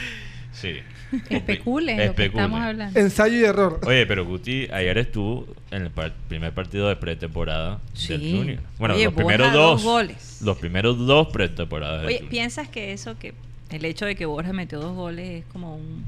sí. 0.51 0.81
Especule 1.29 2.07
lo 2.07 2.15
que 2.15 2.25
estamos 2.25 2.59
hablando. 2.61 2.99
ensayo 2.99 3.37
y 3.37 3.43
error 3.43 3.79
Oye, 3.85 4.05
pero 4.05 4.25
Guti, 4.25 4.67
ayer 4.71 4.97
estuvo 4.97 5.45
en 5.71 5.83
el 5.83 5.89
par- 5.91 6.13
primer 6.27 6.53
partido 6.53 6.87
de 6.89 6.95
pretemporada 6.95 7.79
Sí. 7.93 8.09
del 8.09 8.35
Junior. 8.37 8.59
Bueno, 8.79 8.95
Oye, 8.95 9.05
los 9.05 9.13
primeros 9.13 9.53
dos 9.53 9.81
dos. 9.81 9.83
goles. 9.83 10.39
Los 10.41 10.57
primeros 10.57 10.97
dos 10.97 11.27
pretemporadas 11.27 12.01
del 12.01 12.07
Oye. 12.07 12.27
¿piensas 12.29 12.67
que 12.67 12.93
eso, 12.93 13.17
que 13.17 13.33
el 13.69 13.85
hecho 13.85 14.05
de 14.05 14.15
que 14.15 14.25
Borja 14.25 14.53
metió 14.53 14.79
dos 14.79 14.95
goles 14.95 15.41
es 15.41 15.45
como 15.51 15.75
un, 15.75 16.03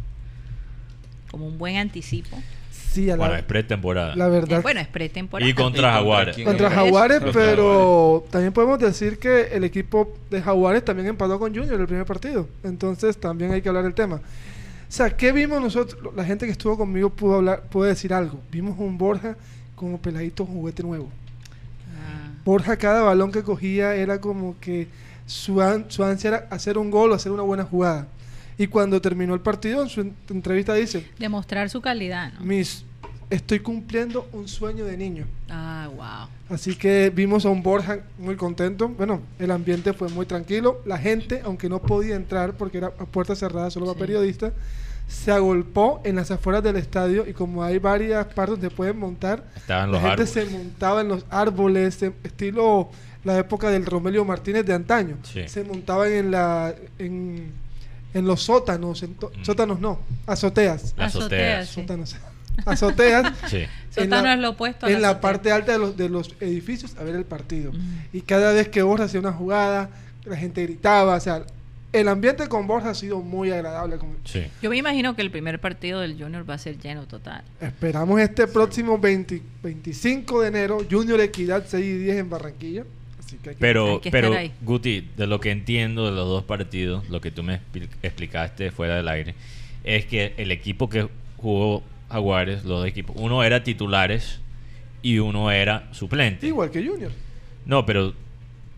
como 1.31 1.47
un 1.47 1.57
buen 1.57 1.77
anticipo? 1.77 2.37
sí 2.71 3.09
a 3.09 3.17
la, 3.17 3.25
Bueno, 3.25 3.35
es 3.35 3.43
pretemporada. 3.43 4.15
la 4.15 4.27
verdad 4.29 4.59
Eh, 4.59 4.61
bueno, 4.61 4.79
es 4.79 4.87
pretemporada. 4.87 5.49
Y 5.49 5.53
contra 5.53 5.91
Jaguares. 5.93 6.37
contra. 6.37 6.69
Jaguares 6.69 7.21
pero 7.33 8.25
también 8.31 8.53
podemos 8.53 8.79
decir 8.79 9.19
que 9.19 9.49
el 9.51 9.65
equipo 9.65 10.13
de 10.29 10.41
Jaguares 10.41 10.85
también 10.85 11.09
empató 11.09 11.37
con 11.37 11.53
Junior 11.53 11.77
el 11.79 11.87
primer 11.87 12.05
partido 12.05 12.47
entonces 12.63 13.17
también 13.17 13.51
hay 13.51 13.61
que 13.61 13.67
hablar 13.67 13.83
del 13.83 13.93
tema 13.95 14.21
sea 14.95 15.15
¿qué 15.17 15.31
vimos 15.31 15.61
nosotros? 15.61 16.13
la 16.15 16.23
gente 16.25 16.45
que 16.45 16.51
estuvo 16.51 16.77
conmigo 16.77 17.09
pudo 17.09 17.35
hablar 17.35 17.63
pudo 17.63 17.83
decir 17.85 18.13
algo 18.13 18.39
vimos 18.51 18.75
un 18.79 18.97
Borja 18.97 19.35
como 19.75 19.99
peladito 19.99 20.45
juguete 20.45 20.83
nuevo 20.83 21.09
Ah. 21.97 22.31
Borja 22.43 22.77
cada 22.77 23.01
balón 23.01 23.31
que 23.31 23.43
cogía 23.43 23.95
era 23.95 24.19
como 24.21 24.55
que 24.59 24.87
su, 25.25 25.61
an- 25.61 25.85
su 25.89 26.03
ansia 26.03 26.27
era 26.29 26.47
hacer 26.51 26.77
un 26.77 26.91
gol 26.91 27.11
o 27.11 27.15
hacer 27.15 27.31
una 27.31 27.41
buena 27.43 27.63
jugada. 27.63 28.07
Y 28.57 28.67
cuando 28.67 29.01
terminó 29.01 29.33
el 29.33 29.39
partido, 29.41 29.81
en 29.83 29.89
su 29.89 30.01
en- 30.01 30.15
entrevista 30.29 30.73
dice, 30.75 31.07
Demostrar 31.17 31.69
su 31.69 31.81
calidad, 31.81 32.33
¿no? 32.33 32.41
Miss, 32.45 32.85
estoy 33.29 33.59
cumpliendo 33.59 34.27
un 34.33 34.47
sueño 34.47 34.85
de 34.85 34.95
niño. 34.97 35.25
Ah, 35.49 35.89
wow. 35.95 36.55
Así 36.55 36.75
que 36.75 37.11
vimos 37.13 37.45
a 37.45 37.49
un 37.49 37.63
Borja 37.63 37.99
muy 38.19 38.35
contento. 38.35 38.87
Bueno, 38.89 39.21
el 39.39 39.49
ambiente 39.51 39.93
fue 39.93 40.09
muy 40.09 40.25
tranquilo. 40.27 40.81
La 40.85 40.97
gente, 40.99 41.41
aunque 41.43 41.67
no 41.69 41.79
podía 41.81 42.15
entrar 42.15 42.53
porque 42.53 42.77
era 42.77 42.87
a 42.87 43.05
puerta 43.05 43.35
cerrada 43.35 43.71
solo 43.71 43.87
para 43.87 43.95
Sí. 43.95 44.01
periodistas, 44.01 44.53
se 45.07 45.31
agolpó 45.31 46.01
en 46.03 46.15
las 46.15 46.31
afueras 46.31 46.63
del 46.63 46.75
estadio 46.77 47.27
y 47.27 47.33
como 47.33 47.63
hay 47.63 47.77
varias 47.79 48.25
partes 48.27 48.59
donde 48.59 48.69
pueden 48.69 48.97
montar, 48.97 49.43
Estaban 49.55 49.91
la 49.91 49.99
los 49.99 50.01
gente 50.01 50.23
árboles. 50.23 50.29
se 50.51 50.57
montaba 50.57 51.01
en 51.01 51.07
los 51.07 51.25
árboles, 51.29 52.01
estilo 52.23 52.89
la 53.23 53.37
época 53.39 53.69
del 53.69 53.85
Romelio 53.85 54.23
Martínez 54.25 54.65
de 54.65 54.73
antaño. 54.73 55.17
Sí. 55.23 55.47
Se 55.47 55.63
montaban 55.63 56.11
en 56.11 56.31
la 56.31 56.73
en, 56.99 57.51
en 58.13 58.25
los 58.27 58.41
sótanos, 58.43 59.01
en 59.03 59.15
to- 59.15 59.31
Mm. 59.35 59.43
sótanos 59.43 59.79
no, 59.79 59.99
azoteas, 60.27 60.93
Las 60.97 61.15
azoteas. 61.15 61.67
sí. 61.67 61.73
sótanos, 61.81 62.15
azoteas. 62.65 63.33
Sí. 63.49 63.57
en 63.57 63.69
Sótano 64.05 64.23
la- 64.23 64.33
es 64.35 64.39
lo 64.39 64.49
opuesto 64.51 64.85
a 64.85 64.91
en 64.91 65.01
la 65.01 65.09
azotea. 65.09 65.21
parte 65.21 65.51
alta 65.51 65.71
de 65.71 65.79
los, 65.79 65.97
de 65.97 66.09
los 66.09 66.35
edificios 66.39 66.95
a 66.97 67.03
ver 67.03 67.15
el 67.15 67.25
partido. 67.25 67.71
Mm. 67.73 67.77
Y 68.13 68.21
cada 68.21 68.51
vez 68.53 68.69
que 68.69 68.81
Borja 68.83 69.05
hacía 69.05 69.19
una 69.19 69.33
jugada, 69.33 69.89
la 70.25 70.37
gente 70.37 70.63
gritaba, 70.63 71.15
o 71.15 71.19
sea, 71.19 71.43
el 71.99 72.07
ambiente 72.07 72.47
con 72.47 72.67
Borja 72.67 72.89
ha 72.91 72.95
sido 72.95 73.21
muy 73.21 73.51
agradable. 73.51 73.97
como- 73.97 74.15
Sí. 74.23 74.43
Yo 74.61 74.69
me 74.69 74.77
imagino 74.77 75.15
que 75.15 75.21
el 75.21 75.31
primer 75.31 75.59
partido 75.59 75.99
del 76.01 76.21
Junior 76.21 76.47
va 76.49 76.55
a 76.55 76.57
ser 76.57 76.77
lleno 76.79 77.07
total. 77.07 77.43
Esperamos 77.61 78.19
este 78.19 78.47
próximo 78.47 78.97
20 78.99 79.41
25 79.63 80.41
de 80.41 80.47
enero, 80.49 80.79
Junior 80.89 81.19
Equidad 81.21 81.63
6 81.67 81.85
y 81.85 81.97
10 81.99 82.17
en 82.17 82.29
Barranquilla. 82.29 82.83
Así 83.19 83.37
que 83.37 83.49
hay 83.49 83.55
que- 83.55 83.59
Pero, 83.61 83.93
Hay 83.95 83.99
que 84.01 84.11
pero 84.11 84.33
ahí. 84.35 84.51
Guti, 84.61 85.09
de 85.17 85.25
lo 85.27 85.39
que 85.39 85.51
entiendo 85.51 86.05
de 86.05 86.11
los 86.11 86.27
dos 86.27 86.43
partidos, 86.43 87.09
lo 87.09 87.21
que 87.21 87.31
tú 87.31 87.41
me 87.43 87.55
expli- 87.59 87.89
explicaste 88.03 88.71
fuera 88.71 88.95
del 88.97 89.07
aire, 89.07 89.33
es 89.83 90.05
que 90.05 90.33
el 90.37 90.51
equipo 90.51 90.89
que 90.89 91.07
jugó 91.37 91.83
Jaguares, 92.09 92.63
los 92.65 92.79
dos 92.81 92.87
equipos, 92.87 93.15
uno 93.19 93.43
era 93.43 93.63
titulares 93.63 94.39
y 95.01 95.17
uno 95.19 95.49
era 95.51 95.87
suplente. 95.91 96.45
igual 96.47 96.69
que 96.71 96.85
Junior. 96.85 97.11
No, 97.65 97.83
pero 97.85 98.13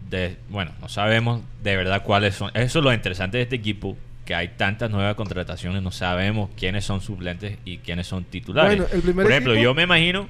de, 0.09 0.37
bueno, 0.49 0.71
no 0.81 0.89
sabemos 0.89 1.41
de 1.63 1.75
verdad 1.75 2.03
cuáles 2.03 2.35
son. 2.35 2.51
Eso 2.53 2.79
es 2.79 2.85
lo 2.85 2.93
interesante 2.93 3.37
de 3.37 3.43
este 3.43 3.55
equipo, 3.55 3.97
que 4.25 4.35
hay 4.35 4.49
tantas 4.49 4.89
nuevas 4.91 5.15
contrataciones, 5.15 5.81
no 5.81 5.91
sabemos 5.91 6.49
quiénes 6.57 6.83
son 6.85 7.01
suplentes 7.01 7.57
y 7.65 7.77
quiénes 7.77 8.07
son 8.07 8.23
titulares. 8.25 8.77
Bueno, 8.77 8.93
el 8.93 9.01
primer 9.01 9.23
Por 9.23 9.31
ejemplo, 9.31 9.53
equipo- 9.53 9.63
yo 9.63 9.73
me 9.73 9.83
imagino 9.83 10.27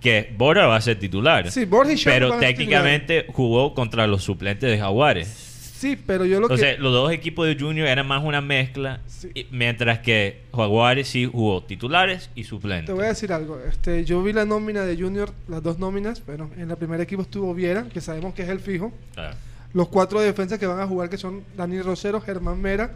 que 0.00 0.32
Bora 0.36 0.66
va 0.66 0.76
a 0.76 0.80
ser 0.80 0.98
titular. 0.98 1.50
Sí, 1.50 1.64
Borja 1.64 1.92
y 1.92 1.96
pero 2.04 2.38
técnicamente 2.38 3.26
jugó 3.32 3.74
contra 3.74 4.06
los 4.06 4.22
suplentes 4.24 4.70
de 4.70 4.78
Jaguares. 4.78 5.51
Sí, 5.82 5.98
pero 6.06 6.24
yo 6.24 6.38
lo 6.38 6.46
Entonces, 6.46 6.76
que... 6.76 6.80
los 6.80 6.92
dos 6.92 7.10
equipos 7.10 7.44
de 7.44 7.56
Junior 7.58 7.88
eran 7.88 8.06
más 8.06 8.22
una 8.22 8.40
mezcla, 8.40 9.00
Sí. 9.08 9.30
y- 9.34 9.46
mientras 9.50 9.98
que 9.98 10.42
Jaguares 10.54 11.08
sí 11.08 11.24
jugó 11.26 11.64
titulares 11.64 12.30
y 12.36 12.44
suplentes. 12.44 12.86
Te 12.86 12.92
voy 12.92 13.04
a 13.04 13.08
decir 13.08 13.32
algo. 13.32 13.58
Este, 13.68 14.04
yo 14.04 14.22
vi 14.22 14.32
la 14.32 14.44
nómina 14.44 14.82
de 14.82 14.96
Junior, 14.96 15.32
las 15.48 15.60
dos 15.60 15.80
nóminas. 15.80 16.24
Bueno, 16.24 16.50
en 16.56 16.70
el 16.70 16.76
primer 16.76 17.00
equipo 17.00 17.22
estuvo 17.22 17.52
Viera, 17.52 17.84
que 17.92 18.00
sabemos 18.00 18.32
que 18.32 18.42
es 18.42 18.48
el 18.48 18.60
fijo. 18.60 18.92
Ah, 19.16 19.32
Los 19.74 19.88
cuatro 19.88 20.20
defensas 20.20 20.58
que 20.60 20.66
van 20.66 20.78
a 20.78 20.86
jugar, 20.86 21.08
que 21.10 21.18
son 21.18 21.42
Dani 21.56 21.82
Rosero, 21.82 22.20
Germán 22.20 22.60
Mera, 22.60 22.92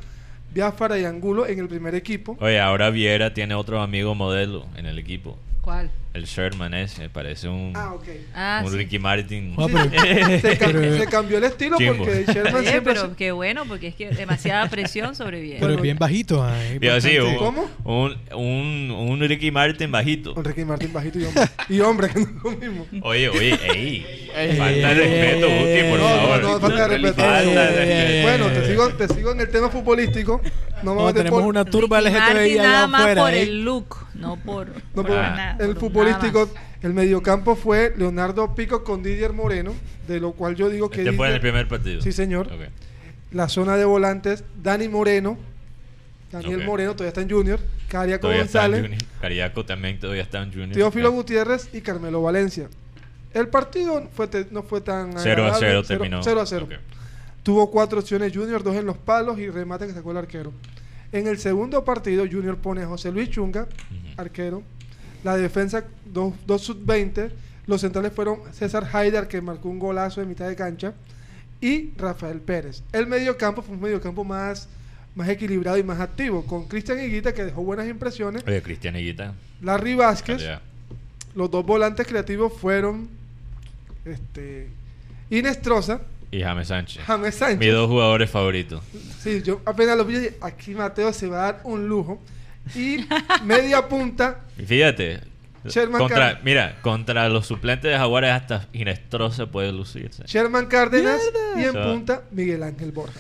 Biafara 0.55 0.97
y 0.97 1.05
Angulo 1.05 1.45
en 1.49 1.59
el 1.59 1.67
primer 1.67 1.95
equipo. 1.97 2.37
Oye, 2.41 2.61
ahora 2.61 2.91
Viera 2.91 3.35
tiene 3.35 3.55
otro 3.57 3.81
amigo 3.83 4.15
modelo 4.15 4.65
en 4.77 4.87
el 4.87 4.97
equipo. 5.01 5.37
¿Cuál? 5.61 5.91
El 6.17 6.25
Sherman 6.25 6.73
ese, 6.73 7.11
parece 7.11 7.47
un, 7.47 7.73
Ah. 7.77 7.93
Ah, 8.35 8.63
un 8.65 8.71
sí. 8.71 8.77
Ricky 8.79 8.99
Martin. 8.99 9.55
Ah, 9.59 9.67
pero- 9.71 10.41
Se, 10.41 10.59
cam- 10.59 10.73
Pero- 10.73 10.97
se 10.99 11.07
cambió 11.09 11.37
el 11.39 11.45
estilo 11.45 11.77
Chimbo. 11.77 12.05
porque 12.05 12.25
Sherman 12.27 12.65
siempre... 12.65 12.95
pero 12.95 13.15
qué 13.17 13.33
bueno, 13.33 13.65
porque 13.69 13.89
es 13.89 13.95
que 13.95 14.09
demasiada 14.11 14.69
presión 14.71 15.15
sobre 15.15 15.43
bien. 15.43 15.59
Pero 15.61 15.75
es 15.75 15.81
bien 15.83 15.99
bajito. 15.99 16.43
ah, 16.43 16.57
es 16.65 16.83
Y 16.83 16.89
así, 16.89 17.19
bastante- 17.19 17.23
un, 17.23 17.37
¿Cómo? 17.37 17.71
Un, 17.85 18.17
un, 18.35 18.91
un 18.93 19.21
Ricky 19.29 19.51
Martin 19.51 19.93
bajito. 19.93 20.33
Con 20.35 20.45
Ricky 20.45 20.65
Martín 20.65 20.91
bajito 20.93 21.19
y 21.19 21.25
hombre. 21.27 21.45
y 21.69 21.81
hombre, 21.81 22.09
que 22.09 22.21
no 22.21 22.27
es 22.27 22.43
lo 22.43 22.51
mismo. 22.53 22.87
Oye, 23.03 23.29
oye, 23.29 23.59
ey. 23.75 24.07
Ey, 24.35 24.57
falta 24.57 24.89
de 24.89 24.95
respeto, 24.95 25.49
Guti, 25.49 25.91
por 25.91 25.99
No, 25.99 26.09
favor. 26.09 26.43
no, 26.43 26.49
no, 26.53 26.61
falta 26.61 26.89
de 26.89 26.99
respeto. 26.99 27.15
Falta 27.23 27.67
de 27.71 27.85
respeto. 27.85 28.23
Bueno, 28.29 28.47
te 28.49 28.67
sigo, 28.67 28.89
te 28.95 29.09
sigo 29.15 29.33
en 29.33 29.41
el 29.41 29.51
tema 29.51 29.69
futbolístico. 29.69 30.41
No 30.83 30.95
me 30.95 31.03
No, 31.03 31.15
tenemos 31.15 31.41
por- 31.41 31.49
una 31.49 31.65
turba 31.65 32.01
Martin 32.01 32.15
LGTBI 32.17 32.59
allá 32.59 32.63
nada 32.63 32.87
más 32.87 33.01
afuera. 33.03 33.23
por 33.23 33.33
¿eh? 33.35 33.43
el 33.43 33.65
look, 33.65 33.97
no 34.15 34.37
por... 34.37 34.69
Nada, 34.95 35.57
el 35.59 35.75
por 35.75 35.93
el 36.83 36.93
mediocampo 36.95 37.57
fue 37.57 37.95
Leonardo 37.97 38.55
Pico 38.55 38.85
con 38.85 39.03
Didier 39.03 39.33
Moreno, 39.33 39.75
de 40.07 40.21
lo 40.21 40.33
cual 40.33 40.55
yo 40.57 40.69
digo 40.69 40.91
que 40.91 41.01
Este 41.03 41.13
fue 41.13 41.29
en 41.29 41.35
el 41.35 41.41
primer 41.41 41.67
partido. 41.69 42.01
Sí, 42.03 42.13
señor. 42.13 42.49
La 43.33 43.49
zona 43.49 43.77
de 43.77 43.85
volantes, 43.85 44.45
Dani 44.63 44.89
Moreno, 44.89 45.37
Daniel. 46.31 46.65
Moreno 46.65 46.93
todavía 46.93 47.09
está 47.09 47.21
en 47.23 47.31
Junior, 47.31 47.61
Cariaco 47.89 48.23
Todavía 48.23 48.43
González. 48.43 48.91
Cariaco 49.21 49.65
también 49.65 49.99
todavía 49.99 50.23
está 50.23 50.43
en 50.43 50.51
Junior. 50.53 50.73
Teófilo 50.73 51.09
Ok. 51.11 51.15
Gutiérrez 51.17 51.69
y 51.73 51.81
Carmelo 51.81 52.23
Valencia. 52.23 52.69
El 53.33 53.49
partido 53.49 54.09
fue 54.13 54.29
te- 54.29 54.47
no 54.51 54.63
fue 54.63 54.81
tan 54.81 55.13
0 55.19 55.43
a 55.45 55.47
agradable, 55.47 55.59
0 55.69 55.83
cero- 55.87 56.01
terminó. 56.01 56.23
0 56.23 56.41
a 56.41 56.47
0. 56.47 56.65
Ok. 56.71 56.75
Tuvo 57.43 57.71
cuatro 57.71 58.01
opciones 58.01 58.33
Junior, 58.35 58.63
dos 58.63 58.75
en 58.75 58.87
los 58.87 58.97
palos 58.97 59.39
y 59.39 59.49
remate 59.51 59.87
que 59.87 59.93
sacó 59.93 60.11
el 60.11 60.17
arquero. 60.17 60.53
En 61.13 61.27
el 61.29 61.39
segundo 61.39 61.85
partido, 61.85 62.25
Junior 62.31 62.57
pone 62.57 62.83
a 62.83 62.87
José 62.87 63.13
Luis 63.13 63.31
Chunga, 63.31 63.69
arquero. 64.17 64.63
La 65.27 65.37
defensa, 65.37 65.83
dos, 66.05 66.35
dos 66.47 66.63
sub-20. 66.63 67.33
Los 67.67 67.81
centrales 67.81 68.13
fueron 68.13 68.43
César 68.53 68.89
Haider, 68.93 69.27
que 69.27 69.41
marcó 69.41 69.69
un 69.69 69.81
golazo 69.81 70.21
de 70.21 70.27
mitad 70.29 70.47
de 70.47 70.55
cancha, 70.55 70.95
y 71.61 71.91
Rafael 71.97 72.41
Pérez. 72.41 72.85
El 72.93 73.09
mediocampo 73.09 73.61
fue 73.61 73.75
un 73.75 73.81
mediocampo 73.81 74.23
más, 74.23 74.69
más 75.17 75.29
equilibrado 75.29 75.79
y 75.79 75.83
más 75.83 75.99
activo, 75.99 76.47
con 76.47 76.69
Cristian 76.69 77.01
Higuita, 77.01 77.35
que 77.35 77.45
dejó 77.45 77.65
buenas 77.65 77.89
impresiones. 77.89 78.45
Oye, 78.47 78.63
Cristian 78.63 78.95
Higuita. 78.95 79.35
Larry 79.63 79.97
Vázquez. 79.97 80.37
calidad. 80.37 80.63
Los 81.35 81.51
dos 81.51 81.67
volantes 81.67 82.07
creativos 82.07 82.53
fueron 82.53 83.09
este, 84.05 84.69
Inestrosa, 85.29 86.03
Y 86.31 86.41
James 86.41 86.69
Sánchez. 86.69 87.03
James 87.05 87.35
Sánchez. 87.35 87.59
Mis 87.59 87.73
dos 87.73 87.89
jugadores 87.89 88.31
favoritos. 88.31 88.81
Sí, 89.19 89.43
yo 89.43 89.61
apenas 89.65 89.97
lo 89.97 90.05
vi, 90.05 90.29
aquí 90.41 90.73
Mateo 90.73 91.13
se 91.13 91.27
va 91.27 91.49
a 91.49 91.53
dar 91.53 91.61
un 91.65 91.89
lujo. 91.89 92.21
Y 92.75 93.07
media 93.45 93.89
punta, 93.89 94.41
Y 94.59 94.63
fíjate. 94.65 95.21
Sherman 95.65 96.01
contra, 96.01 96.41
mira, 96.45 96.77
contra 96.81 97.29
los 97.29 97.47
suplentes 97.47 97.91
de 97.91 97.97
Jaguares 97.99 98.31
hasta 98.31 98.69
Inestrosa 98.73 99.47
puede 99.47 99.73
lucirse. 99.73 100.23
Sherman 100.27 100.67
Cárdenas 100.67 101.21
y 101.57 101.65
en 101.65 101.73
punta 101.73 102.23
Miguel 102.31 102.63
Ángel 102.63 102.93
Borja. 102.93 103.19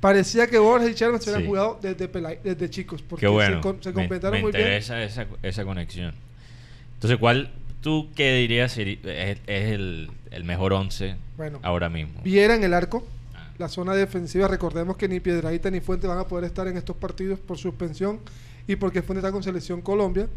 Parecía 0.00 0.46
que 0.46 0.58
Borja 0.58 0.86
y 0.88 0.94
Sherman 0.94 1.20
se 1.20 1.30
hubieran 1.30 1.42
Sí. 1.42 1.46
jugado 1.48 1.78
desde, 1.82 2.12
pelai- 2.12 2.38
desde 2.42 2.70
chicos, 2.70 3.02
porque 3.02 3.22
Qué 3.26 3.28
bueno. 3.28 3.56
se, 3.56 3.62
con- 3.62 3.82
se 3.82 3.88
me, 3.88 3.94
completaron 3.94 4.36
me 4.38 4.42
muy 4.42 4.52
bien. 4.52 4.62
interesa 4.62 5.02
esa, 5.02 5.26
esa 5.42 5.64
conexión. 5.64 6.14
Entonces, 6.94 7.18
¿cuál 7.18 7.50
tú 7.80 8.10
qué 8.14 8.36
dirías 8.36 8.76
es, 8.78 8.98
es 9.04 9.38
el, 9.48 10.10
el 10.30 10.44
mejor 10.44 10.72
once 10.72 11.16
Bueno. 11.36 11.58
ahora 11.62 11.88
mismo? 11.88 12.20
Viera 12.22 12.54
en 12.54 12.62
el 12.62 12.74
arco, 12.74 13.04
Ah. 13.34 13.48
la 13.58 13.68
zona 13.68 13.94
defensiva. 13.94 14.46
Recordemos 14.46 14.96
que 14.96 15.08
ni 15.08 15.18
Piedradita 15.18 15.68
ni 15.70 15.80
Fuente 15.80 16.06
van 16.06 16.18
a 16.18 16.28
poder 16.28 16.44
estar 16.44 16.68
en 16.68 16.76
estos 16.76 16.94
partidos 16.96 17.40
por 17.40 17.58
suspensión 17.58 18.20
y 18.68 18.76
porque 18.76 19.02
Fuente 19.02 19.20
está 19.20 19.32
con 19.32 19.42
Selección 19.42 19.80
Colombia. 19.82 20.28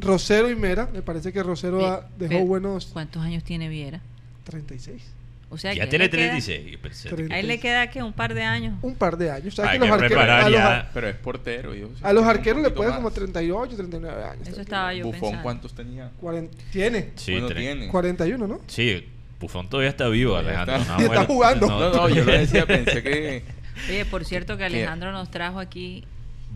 Rosero 0.00 0.50
y 0.50 0.54
Mera, 0.56 0.88
me 0.92 1.02
parece 1.02 1.32
que 1.32 1.42
Rosero 1.42 1.80
Eh, 1.80 1.86
ha- 1.86 2.00
dejó 2.18 2.28
pero, 2.34 2.44
buenos 2.44 2.86
¿Cuántos 2.92 3.22
años 3.22 3.42
tiene 3.42 3.68
Viera? 3.68 4.00
36. 4.44 5.02
O 5.50 5.56
sea, 5.56 5.72
ya 5.72 5.88
tiene 5.88 6.04
le 6.04 6.10
queda- 6.10 6.20
36. 6.30 6.72
yo 6.72 6.78
pensé. 6.78 7.08
Treinta. 7.08 7.34
A 7.34 7.38
él 7.38 7.48
le 7.48 7.58
queda 7.58 7.88
que 7.90 8.02
un 8.02 8.12
par 8.12 8.34
de 8.34 8.42
años. 8.42 8.74
Un 8.82 8.94
par 8.94 9.16
de 9.16 9.30
años. 9.30 9.54
¿Sabes 9.54 9.72
Hay 9.72 9.78
que 9.78 9.86
los 9.86 9.96
que 9.96 10.04
arqueros, 10.04 10.24
a, 10.28 10.42
los, 10.50 10.58
ya. 10.58 10.76
ar- 10.76 10.90
Pero 10.92 11.08
es 11.08 11.16
portero. 11.16 11.74
yo- 11.74 11.88
a 12.02 12.12
los 12.12 12.22
un 12.22 12.28
arqueros 12.28 12.58
le 12.58 12.64
poquito 12.64 12.74
puede 12.76 12.90
más. 12.90 12.98
como 12.98 13.10
38, 13.10 13.74
39 13.76 14.24
años. 14.24 14.46
Eso 14.46 14.60
estaba 14.60 14.92
yo 14.92 15.04
Bufón, 15.04 15.20
pensando. 15.20 15.42
¿cuántos 15.42 15.74
tenía? 15.74 16.10
Cuaren- 16.20 16.50
tiene 16.70 17.12
Sí, 17.16 17.32
Bueno, 17.32 17.48
tiene. 17.48 17.88
41, 17.88 18.46
¿no? 18.46 18.60
sí, 18.66 19.06
Buffon 19.40 19.70
todavía 19.70 19.88
está 19.90 20.06
vivo, 20.08 20.32
Todavía 20.38 20.62
Alejandro. 20.62 20.76
está. 20.82 20.92
no, 20.96 20.98
Y 21.00 21.02
está 21.04 21.14
bueno, 21.14 21.26
jugando. 21.26 21.66
No, 21.66 21.92
no, 21.94 22.08
yo 22.10 22.24
lo 22.24 22.32
decía, 22.32 22.66
pensé 22.66 23.02
que. 23.02 23.42
Oye, 23.88 24.04
por 24.04 24.24
cierto 24.26 24.58
que 24.58 24.64
Alejandro 24.64 25.12
nos 25.12 25.30
trajo 25.30 25.60
aquí 25.60 26.04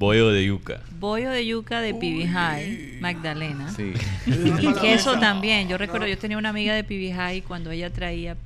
Bollo 0.03 0.33
de 0.33 0.45
yuca. 0.45 0.81
bollo 0.99 1.31
de 1.31 1.47
yuca 1.47 1.81
de 1.81 1.95
High, 2.27 2.99
Magdalena. 3.01 3.73
Sí. 3.73 3.93
Y 4.27 4.73
queso 4.81 5.17
también. 5.21 5.69
Yo 5.69 5.79
recuerdo, 5.79 6.09
yo 6.09 6.19
tenía 6.19 6.39
una 6.39 6.49
amiga 6.49 6.75
de 6.75 6.83
High 7.15 7.43
cuando 7.43 7.71
ella 7.71 7.89
traía 7.89 8.37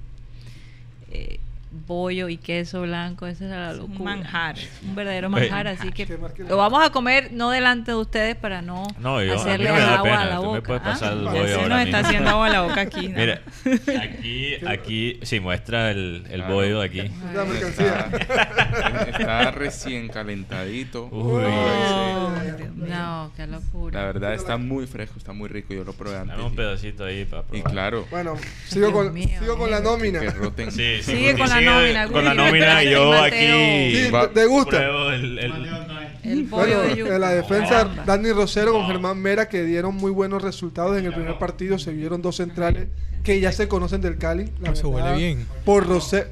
eh, 1.11 1.40
bollo 1.77 2.29
y 2.29 2.37
queso 2.37 2.83
blanco. 2.83 3.27
Esa 3.27 3.47
era 3.47 3.57
la 3.67 3.73
Es 3.73 3.79
un 3.81 3.91
locura. 3.93 4.17
manjar. 4.17 4.57
Un 4.85 4.95
verdadero 4.95 5.29
Oye. 5.29 5.41
manjar. 5.41 5.67
Así 5.69 5.93
que 5.93 6.07
la- 6.07 6.49
lo 6.49 6.57
vamos 6.57 6.85
a 6.85 6.91
comer 6.91 7.31
no 7.33 7.51
delante 7.51 7.91
de 7.93 7.97
ustedes 7.97 8.37
para 8.37 8.62
no, 8.62 8.87
No, 8.99 9.23
yo, 9.23 9.33
a 9.33 9.37
hacerle 9.37 9.71
me 9.73 9.79
da 9.79 9.97
agua 9.99 9.99
a 9.99 10.03
pena. 10.03 10.25
la 10.27 10.37
Tú 10.37 10.43
boca. 10.45 10.73
me 10.73 10.79
¿ah? 10.79 10.83
pasar 10.83 11.12
el 11.12 11.25
bollo 11.25 11.47
se 11.47 11.55
ahora 11.55 11.69
nos 11.69 11.85
está 11.87 11.97
mismo. 11.99 12.09
haciendo 12.09 12.31
agua 12.31 12.47
a 12.47 12.51
la 12.51 12.61
boca 12.62 12.81
aquí. 12.81 13.09
¿no? 13.09 13.19
Mira, 13.19 13.41
aquí, 14.03 14.55
aquí, 14.67 15.21
sí, 15.23 15.41
muestra 15.41 15.91
el, 15.91 16.25
el 16.31 16.37
Claro. 16.41 16.55
bollo 16.55 16.81
aquí. 16.83 17.03
La 17.35 17.45
mercancía. 17.45 18.09
Está, 18.19 19.03
está 19.11 19.51
recién 19.53 20.09
calentadito. 20.09 21.07
Uy. 21.12 21.43
Oh, 21.47 22.31
no, 22.77 23.33
qué 23.37 23.47
locura. 23.47 24.01
La 24.01 24.07
verdad 24.07 24.35
está 24.35 24.57
muy 24.57 24.87
fresco, 24.87 25.19
está 25.19 25.33
muy 25.33 25.49
rico. 25.49 25.75
Yo 25.75 25.85
lo 25.85 25.93
probé 25.93 26.17
antes. 26.19 26.37
Dame 26.37 26.47
un 26.49 26.53
y- 26.53 26.57
pedacito 26.57 27.05
ahí 27.05 27.25
para 27.25 27.45
Y 27.53 27.62
claro, 27.62 28.07
Bueno, 28.11 28.37
sigo, 28.67 28.87
Dios 28.89 28.93
con, 28.93 29.15
mío, 29.15 29.29
sigo 29.41 29.57
con 29.59 29.71
la 29.71 29.81
nómina. 29.81 30.21
que 30.21 30.31
roten. 30.31 30.71
Sí, 30.71 30.97
sí, 31.03 31.12
Sigue 31.17 31.37
con 31.37 31.49
la 31.49 31.61
nómina, 31.67 32.09
Con 32.09 32.25
la 32.25 32.35
nómina 32.35 32.83
y 32.85 32.91
yo 32.91 33.11
Mateo. 33.11 33.23
aquí 33.23 34.11
Va- 34.11 34.31
te, 34.31 34.47
gusta. 34.47 34.71
pruebo 34.79 35.11
el, 35.11 35.39
el- 35.39 36.45
Bueno, 36.45 36.81
de 36.83 36.97
yuca. 36.97 37.15
en 37.15 37.21
la 37.21 37.31
defensa. 37.31 37.85
Dani 38.05 38.33
Rosero 38.33 38.73
con 38.73 38.87
Germán 38.87 39.19
Mera, 39.21 39.49
que 39.49 39.63
dieron 39.65 39.95
muy 39.95 40.11
buenos 40.11 40.43
resultados 40.43 40.99
en 40.99 41.05
el 41.07 41.13
primer 41.13 41.39
partido. 41.39 41.79
Se 41.79 41.93
vieron 41.93 42.21
dos 42.23 42.37
centrales 42.37 42.89
que 43.23 43.39
ya 43.41 43.53
se 43.53 43.69
conocen 43.69 44.01
del 44.01 44.19
Cali. 44.19 44.51
La 44.61 44.73
Eso 44.73 44.91
verdad, 44.93 45.13
huele 45.15 45.25
bien. 45.35 45.47
Por 45.65 45.87
Rosero, 45.87 46.29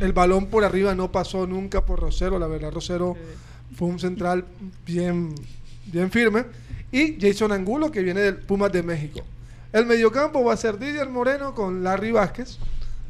el 0.00 0.12
balón 0.12 0.46
por 0.46 0.64
arriba 0.64 0.94
no 0.94 1.12
pasó 1.12 1.46
nunca 1.46 1.84
por 1.84 2.00
Rosero. 2.00 2.38
La 2.38 2.46
verdad, 2.46 2.72
Rosero 2.72 3.16
fue 3.76 3.88
un 3.88 3.98
central 4.00 4.44
bien, 4.86 5.34
bien 5.86 6.10
firme. 6.10 6.44
Y 6.90 7.16
Jason 7.20 7.52
Angulo, 7.52 7.92
que 7.92 8.02
viene 8.02 8.20
del 8.20 8.36
Pumas 8.36 8.72
de 8.72 8.82
México. 8.82 9.20
El 9.72 9.84
mediocampo 9.86 10.42
va 10.42 10.54
a 10.54 10.56
ser 10.56 10.78
Didier 10.78 11.08
Moreno 11.08 11.54
con 11.54 11.84
Larry 11.84 12.10
Vázquez. 12.10 12.58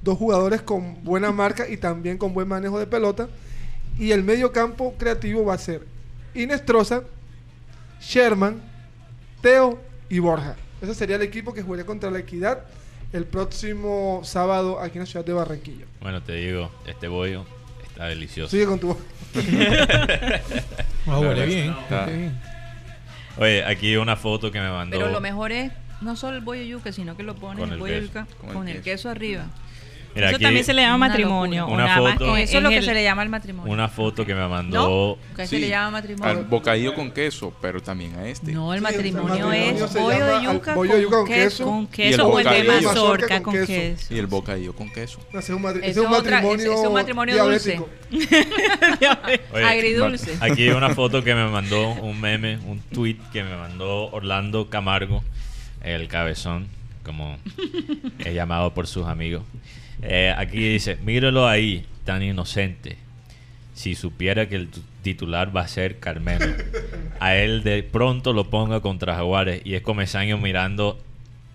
Dos 0.02 0.16
jugadores 0.18 0.62
con 0.62 1.02
buena 1.04 1.32
marca 1.32 1.68
y 1.68 1.76
también 1.76 2.18
con 2.18 2.32
buen 2.34 2.48
manejo 2.48 2.78
de 2.78 2.86
pelota. 2.86 3.28
Y 3.98 4.12
el 4.12 4.22
mediocampo 4.22 4.94
creativo 4.98 5.44
va 5.44 5.54
a 5.54 5.58
ser 5.58 5.84
Inestrosa, 6.34 7.02
Sherman, 8.00 8.60
Teo 9.42 9.80
y 10.08 10.20
Borja. 10.20 10.56
Ese 10.80 10.94
sería 10.94 11.16
el 11.16 11.22
equipo 11.22 11.52
que 11.52 11.62
jugaría 11.62 11.84
contra 11.84 12.10
la 12.10 12.20
Equidad 12.20 12.62
el 13.12 13.24
próximo 13.24 14.20
sábado 14.22 14.78
aquí 14.80 14.98
en 14.98 15.04
la 15.04 15.06
ciudad 15.06 15.24
de 15.24 15.32
Barranquilla. 15.32 15.86
Bueno, 16.00 16.22
te 16.22 16.34
digo, 16.34 16.70
este 16.86 17.08
bollo 17.08 17.44
está 17.88 18.06
delicioso. 18.06 18.50
Sigue 18.50 18.66
con 18.66 18.78
tu... 18.78 18.96
Ah, 21.06 21.18
huele 21.20 21.46
bien. 21.46 21.70
está- 21.82 22.06
bien. 22.06 22.38
Oye, 23.38 23.64
aquí 23.64 23.96
una 23.96 24.16
foto 24.16 24.50
que 24.50 24.60
me 24.60 24.68
mandó. 24.70 24.98
Pero 24.98 25.10
lo 25.10 25.20
mejor 25.20 25.52
es 25.52 25.72
no 26.00 26.16
solo 26.16 26.36
el 26.36 26.44
bollo 26.44 26.62
yuca, 26.62 26.92
sino 26.92 27.16
que 27.16 27.22
lo 27.22 27.34
pones 27.34 27.60
Con 27.60 27.68
el 27.70 27.74
el 27.74 27.80
bollo 27.80 27.94
queso, 27.94 28.06
yuca 28.06 28.26
con 28.40 28.48
el 28.50 28.54
con 28.54 28.68
el 28.68 28.74
queso. 28.74 28.84
queso 28.84 29.10
arriba. 29.10 29.46
Mira, 30.18 30.28
Eso 30.30 30.36
aquí 30.36 30.42
también 30.44 30.64
se 30.64 30.74
le 30.74 30.82
llama 30.82 30.96
Una 30.96 31.08
matrimonio. 31.08 31.66
Una 31.68 31.86
más 31.86 31.96
foto. 31.98 32.34
que 32.34 32.42
Eso 32.42 32.56
es 32.56 32.62
lo 32.64 32.68
que 32.70 32.76
el- 32.78 32.84
se 32.84 32.94
le 32.94 33.02
llama 33.04 33.22
el 33.22 33.28
matrimonio. 33.28 33.72
una 33.72 33.88
foto 33.88 34.26
que 34.26 34.34
me 34.34 34.48
mandó. 34.48 35.16
¿No? 35.36 35.46
Se 35.46 35.58
le 35.60 35.68
llama 35.68 35.86
Al 35.86 35.92
matrimonio. 35.92 36.44
bocadillo 36.48 36.94
con 36.94 37.12
queso, 37.12 37.54
pero 37.62 37.80
también 37.80 38.16
a 38.16 38.26
este. 38.28 38.50
No, 38.52 38.74
el 38.74 38.80
Sí, 38.80 38.86
el 38.86 38.92
matrimonio, 38.92 39.52
es 39.52 39.94
bollo 39.94 40.24
de 40.26 40.32
al 40.32 40.42
yuca 40.42 40.74
bollo 40.74 40.94
de 40.96 41.02
yuca 41.02 41.16
con 41.18 41.26
con 41.26 41.34
queso. 41.34 41.46
queso. 41.48 41.64
con 41.64 41.78
Y 41.78 41.80
el 41.82 41.86
queso 41.90 42.26
o 42.28 42.38
el 42.40 42.44
de 42.44 42.50
bocadillo. 42.50 42.88
mazorca 42.88 43.42
con 43.42 43.54
con 43.56 43.66
queso. 43.66 44.14
Y 44.14 44.18
el 44.18 44.26
bocadillo 44.26 44.72
con 44.74 44.90
queso. 44.92 45.20
Es 45.32 45.48
un, 45.50 45.62
matri- 45.62 45.80
es 45.84 45.96
matrimonio, 45.96 46.54
ese- 46.54 46.64
ese 46.64 46.74
es 46.82 46.86
un 46.88 46.92
matrimonio 46.94 47.44
dulce. 47.44 47.80
Oye, 49.52 49.64
Agridulce. 49.64 50.36
Aquí 50.40 50.62
hay 50.64 50.70
una 50.70 50.94
foto 50.94 51.22
que 51.22 51.34
me 51.34 51.46
mandó 51.48 51.90
un 51.92 52.20
meme, 52.20 52.58
un 52.66 52.80
tweet 52.92 53.16
que 53.32 53.42
me 53.44 53.56
mandó 53.56 54.10
Orlando 54.10 54.68
Camargo, 54.68 55.22
el 55.82 56.08
cabezón, 56.08 56.66
como 57.04 57.36
es 58.18 58.34
llamado 58.34 58.74
por 58.74 58.86
sus 58.86 59.06
amigos. 59.06 59.42
Eh, 60.02 60.32
aquí 60.36 60.58
dice, 60.58 60.96
míralo 60.96 61.48
ahí, 61.48 61.86
tan 62.04 62.22
inocente. 62.22 62.96
Si 63.74 63.94
supiera 63.94 64.48
que 64.48 64.56
el 64.56 64.68
tu- 64.68 64.82
titular 65.02 65.56
va 65.56 65.62
a 65.62 65.68
ser 65.68 65.98
Carmelo, 66.00 66.46
a 67.20 67.36
él 67.36 67.62
de 67.62 67.82
pronto 67.84 68.32
lo 68.32 68.50
ponga 68.50 68.80
contra 68.80 69.14
Jaguares 69.14 69.62
y 69.64 69.74
es 69.74 69.82
Comesaño 69.82 70.36
mirando 70.38 70.98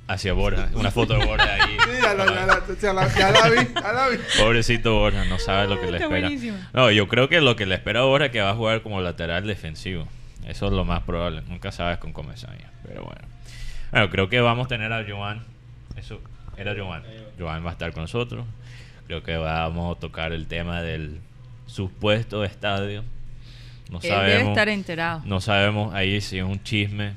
hacia 0.07 0.33
Borja. 0.33 0.69
Una 0.73 0.91
foto 0.91 1.17
de 1.17 1.25
Borja 1.25 1.53
ahí. 1.53 1.77
Sí, 1.83 1.89
ya 2.01 2.13
la, 2.13 2.25
ya 2.25 2.45
la- 2.45 2.63
ya 2.81 2.93
la- 2.93 3.07
ya 3.13 3.31
la 3.31 3.49
vi, 3.49 3.67
ya 3.73 3.93
la 3.93 4.07
vi. 4.09 4.17
Pobrecito 4.37 4.93
Borja, 4.95 5.25
no 5.25 5.37
sabe 5.39 5.67
lo 5.67 5.79
que 5.79 5.87
le 5.87 5.93
Está 5.97 6.05
espera. 6.05 6.27
buenísimo. 6.27 6.57
No, 6.73 6.91
yo 6.91 7.07
creo 7.07 7.27
que 7.29 7.41
lo 7.41 7.55
que 7.57 7.65
le 7.65 7.75
espera 7.75 8.01
a 8.01 8.03
Borja 8.03 8.27
es 8.27 8.31
que 8.31 8.41
va 8.41 8.51
a 8.51 8.55
jugar 8.55 8.81
como 8.81 9.01
lateral 9.01 9.45
defensivo. 9.45 10.07
Eso 10.47 10.67
es 10.67 10.73
lo 10.73 10.85
más 10.85 11.03
probable. 11.03 11.41
Nunca 11.47 11.71
sabes 11.71 11.97
con 11.99 12.11
Comesaña. 12.13 12.71
Pero 12.87 13.03
bueno. 13.03 13.21
Bueno, 13.91 14.09
creo 14.09 14.29
que 14.29 14.39
vamos 14.41 14.65
a 14.65 14.67
tener 14.69 14.91
a 14.93 15.05
Joan. 15.07 15.41
Eso 15.97 16.19
era 16.57 16.73
Joan. 16.77 17.03
Joan 17.39 17.65
va 17.65 17.69
a 17.69 17.73
estar 17.73 17.91
con 17.93 18.03
nosotros. 18.03 18.45
Creo 19.07 19.23
que 19.23 19.35
vamos 19.37 19.97
a 19.97 19.99
tocar 19.99 20.31
el 20.31 20.47
tema 20.47 20.81
del 20.81 21.19
supuesto 21.65 22.43
estadio. 22.43 23.03
No 23.89 23.99
Él 24.01 24.09
sabemos. 24.09 24.37
debe 24.37 24.49
estar 24.49 24.69
enterado. 24.69 25.21
No 25.25 25.41
sabemos 25.41 25.93
ahí 25.93 26.21
si 26.21 26.37
es 26.37 26.43
un 26.43 26.61
chisme 26.63 27.13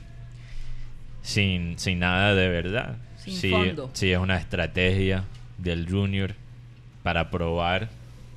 sin, 1.22 1.78
sin 1.78 1.98
nada 2.00 2.34
de 2.34 2.48
verdad. 2.48 2.96
Sin 3.18 3.34
si, 3.34 3.50
fondo. 3.50 3.90
si 3.92 4.12
es 4.12 4.18
una 4.18 4.36
estrategia 4.38 5.24
del 5.58 5.88
Junior 5.88 6.34
para 7.02 7.30
probar 7.30 7.88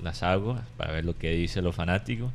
las 0.01 0.23
aguas, 0.23 0.61
para 0.77 0.93
ver 0.93 1.05
lo 1.05 1.17
que 1.17 1.31
dicen 1.31 1.63
los 1.63 1.75
fanáticos. 1.75 2.31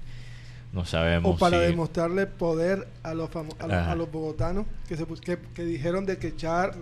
No 0.72 0.85
sabemos 0.85 1.37
O 1.37 1.38
para 1.38 1.59
si... 1.61 1.66
demostrarle 1.66 2.27
poder 2.27 2.88
a 3.05 3.14
los, 3.14 3.31
a 3.37 3.42
los, 3.42 3.72
a 3.72 3.94
los 3.94 4.11
bogotanos 4.11 4.66
que, 4.88 4.96
se, 4.96 5.07
que, 5.07 5.38
que 5.55 5.64
dijeron 5.64 6.05
de 6.05 6.18
que 6.18 6.35
Char 6.37 6.74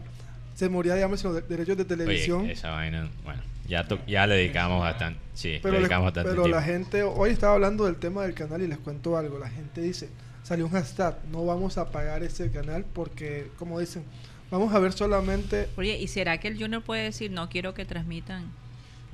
se 0.55 0.69
moría, 0.69 0.95
digamos, 0.95 1.23
los 1.25 1.35
de- 1.35 1.43
derechos 1.43 1.77
de 1.77 1.85
televisión. 1.85 2.43
Oye, 2.43 2.53
esa 2.53 2.71
vaina, 2.71 3.09
bueno, 3.25 3.41
ya, 3.67 3.87
ya 4.07 4.27
le 4.27 4.35
dedicamos 4.37 4.81
bastante, 4.81 5.19
sí, 5.35 5.59
pero 5.62 5.75
le 5.75 5.79
dedicamos 5.81 6.07
bastante 6.07 6.31
pero 6.31 6.43
tiempo. 6.43 6.57
la 6.59 6.62
gente, 6.62 7.03
hoy 7.03 7.31
estaba 7.31 7.55
hablando 7.55 7.85
del 7.87 7.97
tema 7.97 8.23
del 8.23 8.35
canal 8.35 8.61
y 8.62 8.67
les 8.67 8.79
cuento 8.79 9.17
algo. 9.17 9.38
La 9.38 9.49
gente 9.49 9.81
dice, 9.81 10.09
salió 10.43 10.67
un 10.67 10.73
hashtag, 10.73 11.17
no 11.31 11.45
vamos 11.47 11.79
a 11.79 11.91
pagar 11.91 12.23
ese 12.23 12.51
canal 12.51 12.85
porque, 12.93 13.49
como 13.59 13.79
dicen, 13.81 14.05
vamos 14.51 14.75
a 14.75 14.79
ver 14.79 14.93
solamente... 14.93 15.69
Oye, 15.77 15.97
¿y 15.99 16.09
será 16.09 16.38
que 16.38 16.49
el 16.49 16.59
Junior 16.59 16.83
puede 16.83 17.05
decir 17.05 17.31
no 17.31 17.49
quiero 17.49 17.73
que 17.75 17.85
transmitan? 17.85 18.51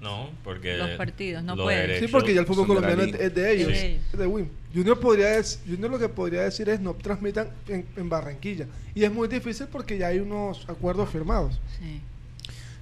No, 0.01 0.31
porque... 0.45 0.77
Los 0.77 0.91
partidos, 0.91 1.43
no 1.43 1.57
los 1.57 1.65
puede. 1.65 1.81
derechos 1.81 2.07
Sí, 2.07 2.13
porque 2.13 2.35
ya 2.35 2.41
el 2.41 2.47
fútbol 2.47 2.69
de 2.69 2.75
colombiano 2.75 3.03
es, 3.03 3.35
de 3.35 3.53
ellos, 3.53 3.73
Es 3.73 3.81
de 3.81 3.87
ellos. 3.89 4.03
es 4.13 4.19
de 4.19 4.27
Win. 4.27 4.51
Junior, 4.73 5.01
podría 5.01 5.43
Junior 5.67 5.91
lo 5.91 5.99
que 5.99 6.09
podría 6.09 6.43
decir 6.43 6.69
es 6.69 6.81
no 6.81 6.95
transmitan 6.95 7.49
en, 7.69 7.85
en 7.97 8.09
Barranquilla. 8.09 8.67
Y 8.95 9.03
es 9.05 9.13
muy 9.13 9.27
difícil 9.29 9.67
porque 9.67 9.99
ya 9.99 10.09
hay 10.09 10.19
unos 10.19 10.69
acuerdos 10.69 11.09
firmados. 11.11 11.59
Sí. 11.79 12.01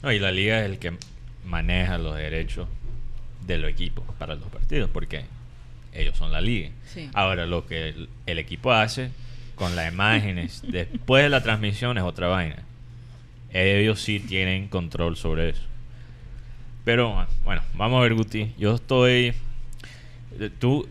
No, 0.02 0.12
y 0.12 0.18
la 0.18 0.30
liga 0.30 0.60
es 0.60 0.66
el 0.66 0.78
que 0.78 0.92
maneja 1.46 1.96
los 1.96 2.16
derechos 2.16 2.68
de 3.46 3.58
los 3.58 3.70
equipos 3.70 4.04
para 4.18 4.34
los 4.34 4.48
partidos, 4.48 4.90
porque 4.90 5.24
ellos 5.94 6.16
son 6.18 6.32
la 6.32 6.40
liga. 6.40 6.70
Sí. 6.92 7.08
Ahora, 7.14 7.46
lo 7.46 7.66
que 7.66 7.88
el, 7.90 8.08
el 8.26 8.38
equipo 8.38 8.72
hace 8.72 9.10
con 9.54 9.74
las 9.74 9.90
imágenes 9.90 10.62
después 10.68 11.22
de 11.22 11.30
la 11.30 11.42
transmisión 11.42 11.96
es 11.96 12.04
otra 12.04 12.28
vaina. 12.28 12.62
Ellos 13.52 14.02
sí 14.02 14.20
tienen 14.20 14.68
control 14.68 15.16
sobre 15.16 15.50
eso. 15.50 15.62
Pero 16.86 17.26
bueno, 17.44 17.60
vamos 17.74 17.98
a 17.98 18.02
ver, 18.04 18.14
Guti. 18.14 18.54
Yo 18.56 18.76
estoy. 18.76 19.34
¿Tú 20.60 20.86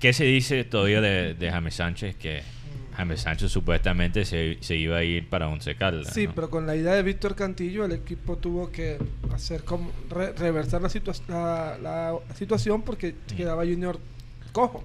qué 0.00 0.12
se 0.12 0.24
dice 0.24 0.64
todavía 0.64 1.00
de, 1.00 1.34
de 1.34 1.50
James 1.50 1.74
Sánchez? 1.76 2.16
Que 2.16 2.42
James 2.96 3.20
Sánchez 3.20 3.52
supuestamente 3.52 4.24
se, 4.24 4.58
se 4.60 4.74
iba 4.74 4.96
a 4.96 5.04
ir 5.04 5.28
para 5.28 5.48
Once 5.48 5.74
Caldas. 5.76 6.12
Sí, 6.12 6.26
¿no? 6.26 6.34
pero 6.34 6.50
con 6.50 6.66
la 6.66 6.74
idea 6.74 6.94
de 6.94 7.02
Víctor 7.04 7.36
Cantillo, 7.36 7.84
el 7.84 7.92
equipo 7.92 8.36
tuvo 8.38 8.72
que 8.72 8.98
hacer 9.32 9.62
como 9.64 9.92
re- 10.10 10.32
reversar 10.32 10.82
la, 10.82 10.88
situa- 10.88 11.20
la, 11.28 11.78
la 11.80 12.34
situación 12.34 12.82
porque 12.82 13.12
Mm. 13.12 13.36
quedaba 13.36 13.62
Junior 13.64 14.00
cojo. 14.52 14.82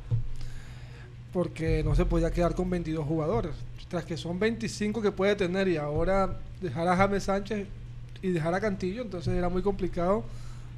Porque 1.34 1.82
no 1.84 1.96
se 1.96 2.06
podía 2.06 2.30
quedar 2.32 2.54
con 2.54 2.70
22 2.70 3.06
jugadores. 3.06 3.54
Tras 3.88 4.04
que 4.06 4.16
son 4.18 4.40
25 4.40 5.02
que 5.02 5.12
puede 5.12 5.36
tener 5.36 5.68
y 5.70 5.78
ahora 5.78 6.38
dejar 6.62 6.88
a 6.88 6.96
James 6.98 7.24
Sánchez 7.24 7.68
y 8.22 8.30
dejar 8.32 8.54
a 8.54 8.60
Cantillo, 8.62 9.02
entonces 9.02 9.34
era 9.34 9.50
muy 9.50 9.62
complicado. 9.62 10.24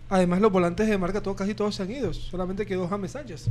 Además, 0.10 0.42
los 0.42 0.52
volantes 0.52 0.88
de 0.88 0.98
marca 0.98 1.22
todos, 1.22 1.38
casi 1.38 1.54
todos 1.56 1.76
se 1.76 1.84
han 1.84 1.92
ido. 1.92 2.14
Solamente 2.14 2.66
quedó 2.66 2.88
James 2.88 3.12
Sánchez. 3.12 3.50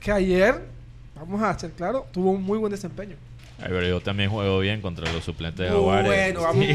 Que 0.00 0.12
ayer, 0.12 0.66
vamos 1.14 1.42
a 1.42 1.58
ser 1.58 1.72
claro, 1.72 2.06
tuvo 2.12 2.32
un 2.32 2.42
muy 2.42 2.58
buen 2.58 2.70
desempeño. 2.70 3.16
Ay, 3.58 3.68
pero 3.68 3.88
yo 3.88 4.00
también 4.00 4.28
juego 4.28 4.58
bien 4.60 4.82
contra 4.82 5.10
los 5.12 5.24
suplentes 5.24 5.64
de 5.64 5.68
Jaguares. 5.70 6.06
Bueno, 6.06 6.42
vamos. 6.42 6.66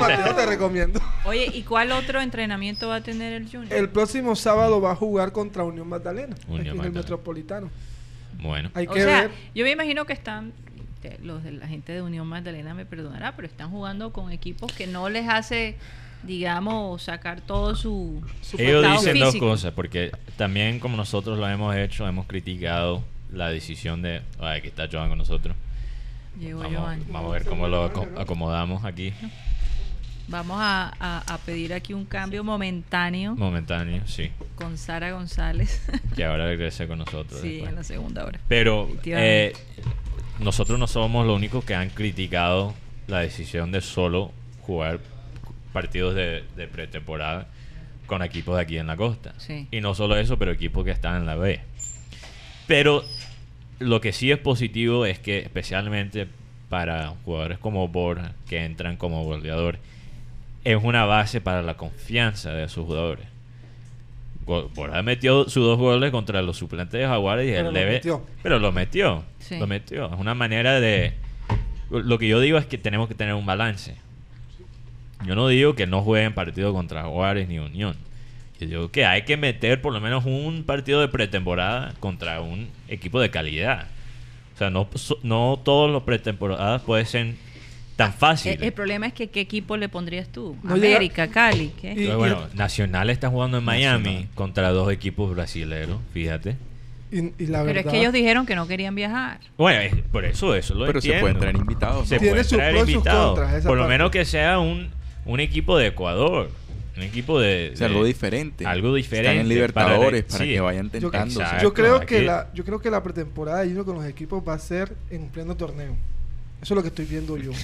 Mateo, 0.00 0.34
te 0.34 0.46
recomiendo. 0.46 1.00
Oye, 1.24 1.46
¿y 1.54 1.62
cuál 1.62 1.92
otro 1.92 2.20
entrenamiento 2.20 2.88
va 2.88 2.96
a 2.96 3.00
tener 3.00 3.32
el 3.32 3.48
Junior? 3.48 3.72
El 3.72 3.88
próximo 3.90 4.34
sábado 4.34 4.80
va 4.80 4.92
a 4.92 4.96
jugar 4.96 5.30
contra 5.30 5.62
Unión 5.62 5.88
Magdalena, 5.88 6.34
Unión 6.48 6.60
aquí 6.60 6.60
en 6.60 6.66
el 6.66 6.74
Magdalena. 6.76 7.00
Metropolitano. 7.00 7.70
Bueno, 8.42 8.70
Hay 8.74 8.86
o 8.88 8.90
que 8.92 9.02
sea, 9.02 9.22
ver. 9.22 9.30
yo 9.54 9.64
me 9.64 9.70
imagino 9.70 10.04
que 10.04 10.12
están, 10.12 10.52
los 11.22 11.44
de 11.44 11.52
la 11.52 11.68
gente 11.68 11.92
de 11.92 12.02
Unión 12.02 12.26
Magdalena 12.26 12.74
me 12.74 12.86
perdonará, 12.86 13.36
pero 13.36 13.46
están 13.46 13.70
jugando 13.70 14.12
con 14.12 14.32
equipos 14.32 14.72
que 14.72 14.86
no 14.88 15.08
les 15.10 15.28
hace, 15.28 15.76
digamos, 16.22 17.02
sacar 17.02 17.40
todo 17.40 17.74
su... 17.74 18.22
su 18.42 18.56
ellos 18.60 18.84
dicen 18.92 19.18
dos 19.18 19.36
cosas, 19.36 19.72
porque 19.72 20.12
también 20.36 20.78
como 20.80 20.96
nosotros 20.96 21.38
lo 21.38 21.48
hemos 21.48 21.74
hecho, 21.76 22.06
hemos 22.06 22.26
criticado 22.26 23.02
la 23.32 23.48
decisión 23.48 24.02
de... 24.02 24.22
Ay, 24.38 24.58
aquí 24.58 24.68
está 24.68 24.88
Joan 24.90 25.08
con 25.08 25.18
nosotros. 25.18 25.56
Llegó 26.38 26.60
Vamos, 26.60 26.72
Giovanni. 26.72 27.04
vamos 27.10 27.30
a 27.30 27.32
ver 27.34 27.44
cómo 27.44 27.68
lo 27.68 27.84
aco- 27.90 28.08
acomodamos 28.18 28.84
aquí. 28.84 29.12
Vamos 30.28 30.58
a, 30.60 30.92
a- 31.00 31.34
a 31.34 31.38
pedir 31.38 31.74
aquí 31.74 31.92
un 31.92 32.04
cambio 32.04 32.44
momentáneo 32.44 33.34
Momentáneo, 33.34 34.02
sí. 34.06 34.30
con 34.54 34.78
Sara 34.78 35.10
González. 35.12 35.82
Que 36.14 36.24
ahora 36.24 36.46
regrese 36.46 36.86
con 36.86 36.98
nosotros. 36.98 37.40
sí, 37.40 37.48
después. 37.52 37.70
en 37.70 37.74
la 37.76 37.82
segunda 37.84 38.24
hora. 38.24 38.38
Pero 38.46 38.88
eh, 39.04 39.52
nosotros 40.38 40.78
no 40.78 40.86
somos 40.86 41.26
los 41.26 41.34
únicos 41.36 41.64
que 41.64 41.74
han 41.74 41.88
criticado 41.90 42.74
la 43.08 43.18
decisión 43.20 43.72
de 43.72 43.80
solo 43.80 44.30
jugar 44.62 45.00
partidos 45.72 46.14
de, 46.14 46.44
de 46.56 46.66
pretemporada 46.68 47.46
con 48.06 48.22
equipos 48.22 48.56
de 48.56 48.62
aquí 48.62 48.78
en 48.78 48.86
la 48.88 48.96
costa. 48.96 49.34
Sí. 49.38 49.68
Y 49.70 49.80
no 49.80 49.94
solo 49.94 50.16
eso, 50.16 50.38
pero 50.38 50.50
equipos 50.50 50.84
que 50.84 50.90
están 50.90 51.16
en 51.16 51.26
la 51.26 51.36
B. 51.36 51.60
Pero 52.66 53.04
lo 53.78 54.00
que 54.00 54.12
sí 54.12 54.30
es 54.30 54.38
positivo 54.38 55.06
es 55.06 55.18
que 55.18 55.38
especialmente 55.38 56.26
para 56.68 57.14
jugadores 57.24 57.58
como 57.58 57.86
Borja, 57.88 58.32
que 58.48 58.64
entran 58.64 58.96
como 58.96 59.24
goleador, 59.24 59.78
es 60.64 60.78
una 60.82 61.04
base 61.04 61.40
para 61.40 61.62
la 61.62 61.76
confianza 61.76 62.52
de 62.52 62.68
sus 62.68 62.84
jugadores. 62.86 63.26
Borja 64.46 65.02
metió 65.02 65.44
sus 65.44 65.64
dos 65.64 65.78
goles 65.78 66.10
contra 66.10 66.42
los 66.42 66.56
suplentes 66.56 67.00
de 67.00 67.06
Jaguares 67.06 67.46
y 67.46 67.52
Pero 67.52 67.68
él 67.68 67.74
lo 67.74 67.80
debe- 67.80 67.92
metió. 67.92 68.26
pero 68.42 68.58
lo 68.58 68.72
metió. 68.72 69.22
Sí. 69.38 69.58
Lo 69.58 69.66
metió. 69.68 70.12
Es 70.12 70.18
una 70.18 70.34
manera 70.34 70.80
de. 70.80 71.12
Lo 71.90 72.18
que 72.18 72.26
yo 72.28 72.40
digo 72.40 72.58
es 72.58 72.66
que 72.66 72.76
tenemos 72.78 73.08
que 73.08 73.14
tener 73.14 73.34
un 73.34 73.46
balance. 73.46 73.96
Yo 75.26 75.34
no 75.34 75.48
digo 75.48 75.74
que 75.74 75.86
no 75.86 76.02
jueguen 76.02 76.32
partido 76.34 76.72
contra 76.72 77.04
Juárez 77.04 77.48
ni 77.48 77.58
Unión. 77.58 77.96
Yo 78.58 78.66
digo 78.66 78.90
que 78.90 79.04
hay 79.06 79.22
que 79.22 79.36
meter 79.36 79.80
por 79.80 79.92
lo 79.92 80.00
menos 80.00 80.24
un 80.26 80.64
partido 80.64 81.00
de 81.00 81.08
pretemporada 81.08 81.94
contra 82.00 82.40
un 82.40 82.68
equipo 82.88 83.20
de 83.20 83.30
calidad. 83.30 83.86
O 84.54 84.58
sea, 84.58 84.70
no, 84.70 84.88
no 85.22 85.58
todos 85.64 85.90
los 85.90 86.02
pretemporadas 86.02 86.82
pueden 86.82 87.06
ser 87.06 87.34
tan 87.96 88.12
El, 88.12 88.16
fáciles. 88.18 88.60
el 88.62 88.72
problema 88.72 89.06
es 89.06 89.12
que 89.14 89.28
qué 89.28 89.40
equipo 89.40 89.76
le 89.78 89.88
pondrías 89.88 90.28
tú? 90.28 90.56
No 90.62 90.76
llega- 90.76 90.96
América, 90.96 91.28
Cali, 91.28 91.72
¿qué? 91.80 91.88
Y- 91.88 91.90
Entonces, 92.04 92.16
bueno, 92.16 92.40
Nacional 92.54 93.08
está 93.10 93.28
jugando 93.30 93.58
en 93.58 93.64
Miami 93.64 94.26
contra 94.34 94.70
dos 94.70 94.90
equipos 94.92 95.34
brasileños, 95.34 95.98
fíjate. 96.12 96.56
Y, 97.12 97.32
y 97.42 97.46
la 97.48 97.64
Pero 97.64 97.80
es 97.80 97.86
que 97.86 97.98
ellos 97.98 98.12
dijeron 98.12 98.46
que 98.46 98.54
no 98.54 98.68
querían 98.68 98.94
viajar. 98.94 99.40
Bueno, 99.56 99.80
es- 99.80 99.94
por 100.12 100.24
eso, 100.26 100.54
eso 100.54 100.74
lo 100.74 100.86
Pero 100.86 101.00
se 101.00 101.08
entiendo. 101.08 101.22
pueden 101.22 101.38
traer 101.38 101.56
invitados. 101.56 102.08
Se 102.08 102.16
¿no? 102.16 102.20
Tiene 102.20 102.32
puede 102.34 102.44
sus 102.44 102.58
traer 102.58 102.76
invitados. 102.76 103.38
Por 103.64 103.76
lo 103.76 103.82
parte. 103.84 103.88
menos 103.88 104.10
que 104.10 104.24
sea 104.26 104.58
un, 104.60 104.90
un 105.24 105.40
equipo 105.40 105.76
de 105.78 105.88
Ecuador. 105.88 106.50
Un 106.96 107.02
equipo 107.04 107.40
de... 107.40 107.70
O 107.72 107.76
sea, 107.76 107.88
de- 107.88 107.94
algo 107.94 108.04
diferente. 108.04 108.66
Algo 108.66 108.94
diferente. 108.94 109.30
Están 109.30 109.40
en 109.40 109.48
Libertadores 109.48 110.24
para, 110.24 110.44
sí. 110.44 110.50
que 110.50 110.60
vayan 110.60 110.86
yo, 110.86 110.90
tentándose. 110.90 111.40
exacto. 111.40 111.62
yo 111.62 111.72
creo 111.72 112.00
que 112.00 112.22
la, 112.22 112.50
yo 112.52 112.64
creo 112.64 112.80
que 112.80 112.90
la 112.90 113.02
pretemporada 113.02 113.60
de 113.60 113.66
Junior 113.66 113.84
con 113.86 113.94
los 113.94 114.04
equipos 114.04 114.42
va 114.46 114.54
a 114.54 114.58
ser 114.58 114.94
en 115.08 115.28
pleno 115.28 115.56
torneo. 115.56 115.96
Eso 116.60 116.74
es 116.74 116.76
lo 116.76 116.82
que 116.82 116.88
estoy 116.88 117.06
viendo 117.06 117.36
yo. 117.36 117.52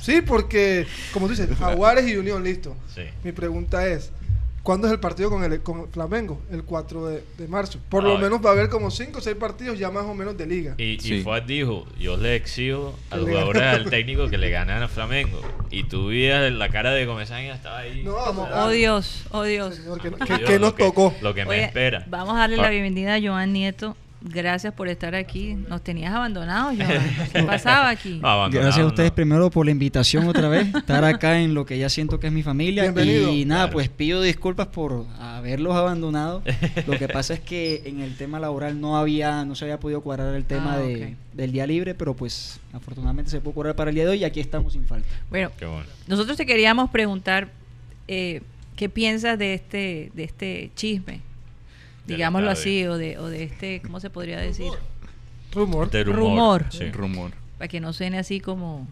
Sí, 0.00 0.22
porque, 0.22 0.86
como 1.12 1.26
tú 1.26 1.32
dices, 1.34 1.48
Jaguares 1.58 2.08
y 2.08 2.16
Unión, 2.16 2.42
listo. 2.42 2.74
Sí. 2.94 3.02
Mi 3.22 3.32
pregunta 3.32 3.86
es, 3.86 4.10
¿cuándo 4.62 4.86
es 4.86 4.92
el 4.92 5.00
partido 5.00 5.30
con 5.30 5.42
el, 5.44 5.60
con 5.62 5.90
Flamengo? 5.90 6.40
El 6.50 6.64
4 6.64 7.06
de, 7.06 7.24
de 7.38 7.48
marzo. 7.48 7.78
Por 7.88 8.04
lo 8.04 8.18
menos 8.18 8.44
va 8.44 8.50
a 8.50 8.52
haber 8.52 8.68
como 8.68 8.90
5 8.90 9.18
o 9.18 9.20
6 9.20 9.36
partidos 9.36 9.78
ya 9.78 9.90
más 9.90 10.04
o 10.04 10.14
menos 10.14 10.36
de 10.36 10.46
liga. 10.46 10.74
Y, 10.78 10.94
y 10.94 11.00
Sí. 11.00 11.22
Fuad 11.22 11.42
dijo, 11.42 11.86
yo 11.98 12.16
le 12.16 12.36
exijo 12.36 12.94
a 13.10 13.16
los 13.16 13.28
jugadores 13.28 13.62
al 13.62 13.90
técnico 13.90 14.28
que 14.28 14.38
le 14.38 14.50
ganan 14.50 14.82
a 14.82 14.88
Flamengo. 14.88 15.40
Y 15.70 15.84
tú 15.84 16.08
vías 16.08 16.50
la 16.52 16.68
cara 16.68 16.92
de 16.92 17.06
Comesaña 17.06 17.54
estaba 17.54 17.78
ahí. 17.78 18.02
No, 18.04 18.14
Como, 18.16 18.44
Ah. 18.46 18.64
oh 18.66 18.70
Dios, 18.70 19.24
oh 19.30 19.42
Dios. 19.44 19.76
Señor, 19.76 20.00
que, 20.00 20.10
Dios, 20.10 20.20
que- 20.26 20.44
que 20.44 20.52
lo 20.58 20.66
nos 20.66 20.76
tocó. 20.76 21.14
Lo 21.22 21.34
que 21.34 21.44
me 21.44 21.64
espera. 21.64 22.04
Vamos 22.08 22.34
a 22.36 22.40
darle 22.40 22.56
Ah. 22.58 22.62
la 22.62 22.70
bienvenida 22.70 23.14
a 23.14 23.20
Joan 23.22 23.52
Nieto. 23.52 23.96
Gracias 24.22 24.74
por 24.74 24.86
estar 24.88 25.14
aquí. 25.14 25.54
Nos 25.54 25.82
tenías 25.82 26.12
abandonados, 26.14 26.74
Joan. 26.76 27.00
¿Qué 27.32 27.42
pasaba 27.46 27.88
aquí? 27.88 28.18
No, 28.20 28.28
abandonado, 28.28 28.66
Gracias 28.66 28.84
a 28.84 28.86
ustedes 28.88 29.10
no. 29.10 29.14
primero 29.14 29.50
por 29.50 29.64
la 29.64 29.72
invitación 29.72 30.28
otra 30.28 30.48
vez, 30.48 30.74
estar 30.74 31.04
acá 31.06 31.40
en 31.40 31.54
lo 31.54 31.64
que 31.64 31.78
ya 31.78 31.88
siento 31.88 32.20
que 32.20 32.26
es 32.26 32.32
mi 32.32 32.42
familia. 32.42 32.82
Bienvenido. 32.82 33.32
Y 33.32 33.46
nada, 33.46 33.62
Claro. 33.62 33.72
pues 33.72 33.88
pido 33.88 34.20
disculpas 34.20 34.66
por 34.66 35.06
haberlos 35.18 35.74
abandonado. 35.74 36.42
Lo 36.86 36.98
que 36.98 37.08
pasa 37.08 37.32
es 37.32 37.40
que 37.40 37.82
en 37.86 38.00
el 38.00 38.14
tema 38.16 38.38
laboral 38.38 38.78
no 38.78 38.98
había, 38.98 39.44
no 39.46 39.54
se 39.54 39.64
había 39.64 39.80
podido 39.80 40.02
cuadrar 40.02 40.34
el 40.34 40.44
tema 40.44 40.74
Ah, 40.74 40.78
de, 40.80 41.16
del 41.32 41.52
día 41.52 41.66
libre, 41.66 41.94
pero 41.94 42.14
pues 42.14 42.60
afortunadamente 42.74 43.30
se 43.30 43.40
pudo 43.40 43.54
cuadrar 43.54 43.74
para 43.76 43.88
el 43.88 43.94
día 43.94 44.04
de 44.04 44.10
hoy 44.10 44.18
y 44.18 44.24
aquí 44.24 44.40
estamos 44.40 44.74
sin 44.74 44.84
falta. 44.86 45.08
Bueno, 45.30 45.50
Qué 45.58 45.64
bueno. 45.64 45.86
nosotros 46.06 46.36
te 46.36 46.44
queríamos 46.44 46.90
preguntar 46.90 47.48
eh, 48.06 48.42
qué 48.76 48.90
piensas 48.90 49.38
de 49.38 49.54
este, 49.54 50.10
de 50.14 50.24
este 50.24 50.70
chisme, 50.76 51.22
digámoslo 52.16 52.50
así, 52.50 52.84
o 52.86 52.96
de, 52.98 53.18
o 53.18 53.26
de 53.28 53.44
este, 53.44 53.80
¿cómo 53.82 54.00
se 54.00 54.10
podría 54.10 54.38
decir? 54.38 54.70
Rumor. 55.52 55.90
De 55.90 56.04
Rumor. 56.04 56.66
Sí. 56.70 56.90
Rumor. 56.90 57.32
Para 57.58 57.68
que 57.68 57.80
no 57.80 57.92
suene 57.92 58.18
así 58.18 58.40
como, 58.40 58.86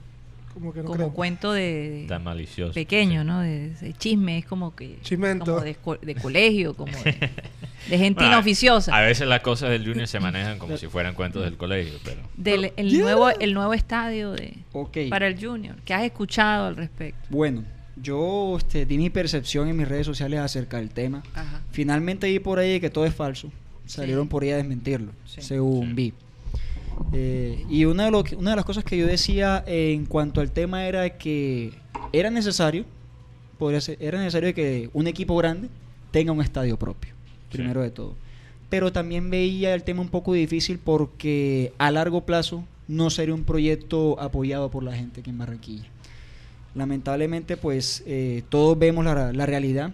Como 0.52 0.72
que 0.72 0.80
no 0.82 0.86
como 0.86 1.12
cuento 1.14 1.52
de, 1.52 2.04
Tan 2.08 2.24
malicioso. 2.24 2.74
pequeño, 2.74 3.22
sí. 3.22 3.26
¿no? 3.26 3.40
De, 3.40 3.70
de 3.70 3.92
chisme, 3.94 4.38
es 4.38 4.44
como 4.46 4.74
que 4.74 4.98
Chimento. 5.02 5.44
como 5.44 5.60
de, 5.60 5.74
co- 5.76 5.96
de 5.96 6.14
colegio, 6.16 6.74
como 6.74 6.92
de, 6.92 7.30
de 7.88 7.98
gente 7.98 8.20
Bueno, 8.20 8.32
inoficiosa. 8.34 8.94
A 8.96 9.00
veces 9.02 9.26
las 9.28 9.40
cosas 9.40 9.70
del 9.70 9.86
Junior 9.86 10.06
se 10.08 10.18
manejan 10.20 10.58
como 10.58 10.76
si 10.76 10.88
fueran 10.88 11.14
cuentos 11.14 11.44
del 11.44 11.56
colegio, 11.56 11.94
pero... 12.04 12.20
Del 12.36 12.72
el 12.76 12.90
Yeah. 12.90 13.02
nuevo 13.02 13.30
el 13.30 13.54
nuevo 13.54 13.72
estadio 13.72 14.32
de 14.32 14.58
Ok. 14.72 14.98
para 15.10 15.28
el 15.28 15.40
Junior. 15.42 15.76
¿Qué 15.84 15.94
has 15.94 16.02
escuchado 16.02 16.66
al 16.66 16.76
respecto? 16.76 17.20
Bueno, 17.30 17.62
yo 18.02 18.56
este, 18.58 18.86
di 18.86 18.98
mi 18.98 19.10
percepción 19.10 19.68
en 19.68 19.76
mis 19.76 19.88
redes 19.88 20.06
sociales 20.06 20.40
acerca 20.40 20.76
del 20.78 20.90
tema. 20.90 21.22
Ajá. 21.34 21.62
Finalmente 21.70 22.28
vi 22.28 22.38
por 22.38 22.58
ahí 22.58 22.80
que 22.80 22.90
todo 22.90 23.04
es 23.06 23.14
falso. 23.14 23.50
Salieron 23.86 24.24
Sí. 24.24 24.30
por 24.30 24.42
ahí 24.42 24.50
a 24.50 24.56
desmentirlo, 24.56 25.12
Sí. 25.26 25.40
según 25.42 25.88
Sí. 25.88 25.92
vi. 25.94 26.12
Eh, 27.12 27.64
y 27.70 27.84
una 27.84 28.06
de, 28.06 28.10
lo 28.10 28.24
que- 28.24 28.36
una 28.36 28.50
de 28.50 28.56
las 28.56 28.64
cosas 28.64 28.84
que 28.84 28.96
yo 28.98 29.06
decía 29.06 29.62
en 29.66 30.04
cuanto 30.06 30.40
al 30.40 30.50
tema 30.50 30.86
era 30.86 31.16
que 31.16 31.72
era 32.12 32.30
necesario, 32.30 32.84
podría 33.58 33.80
ser, 33.80 33.96
era 34.00 34.18
necesario 34.18 34.52
que 34.54 34.90
un 34.92 35.06
equipo 35.06 35.36
grande 35.36 35.68
tenga 36.10 36.32
un 36.32 36.42
estadio 36.42 36.78
propio, 36.78 37.12
primero 37.50 37.82
de 37.82 37.90
todo. 37.90 38.14
Pero 38.68 38.92
también 38.92 39.30
veía 39.30 39.74
el 39.74 39.82
tema 39.84 40.02
un 40.02 40.08
poco 40.08 40.32
difícil 40.34 40.78
porque 40.78 41.72
a 41.78 41.90
largo 41.90 42.26
plazo 42.26 42.64
no 42.88 43.10
sería 43.10 43.34
un 43.34 43.44
proyecto 43.44 44.20
apoyado 44.20 44.70
por 44.70 44.82
la 44.82 44.94
gente 44.94 45.20
aquí 45.20 45.30
en 45.30 45.38
Barranquilla. 45.38 45.84
Lamentablemente, 46.78 47.56
pues 47.56 48.04
eh, 48.06 48.44
todos 48.48 48.78
vemos 48.78 49.04
la, 49.04 49.32
la 49.32 49.46
realidad 49.46 49.92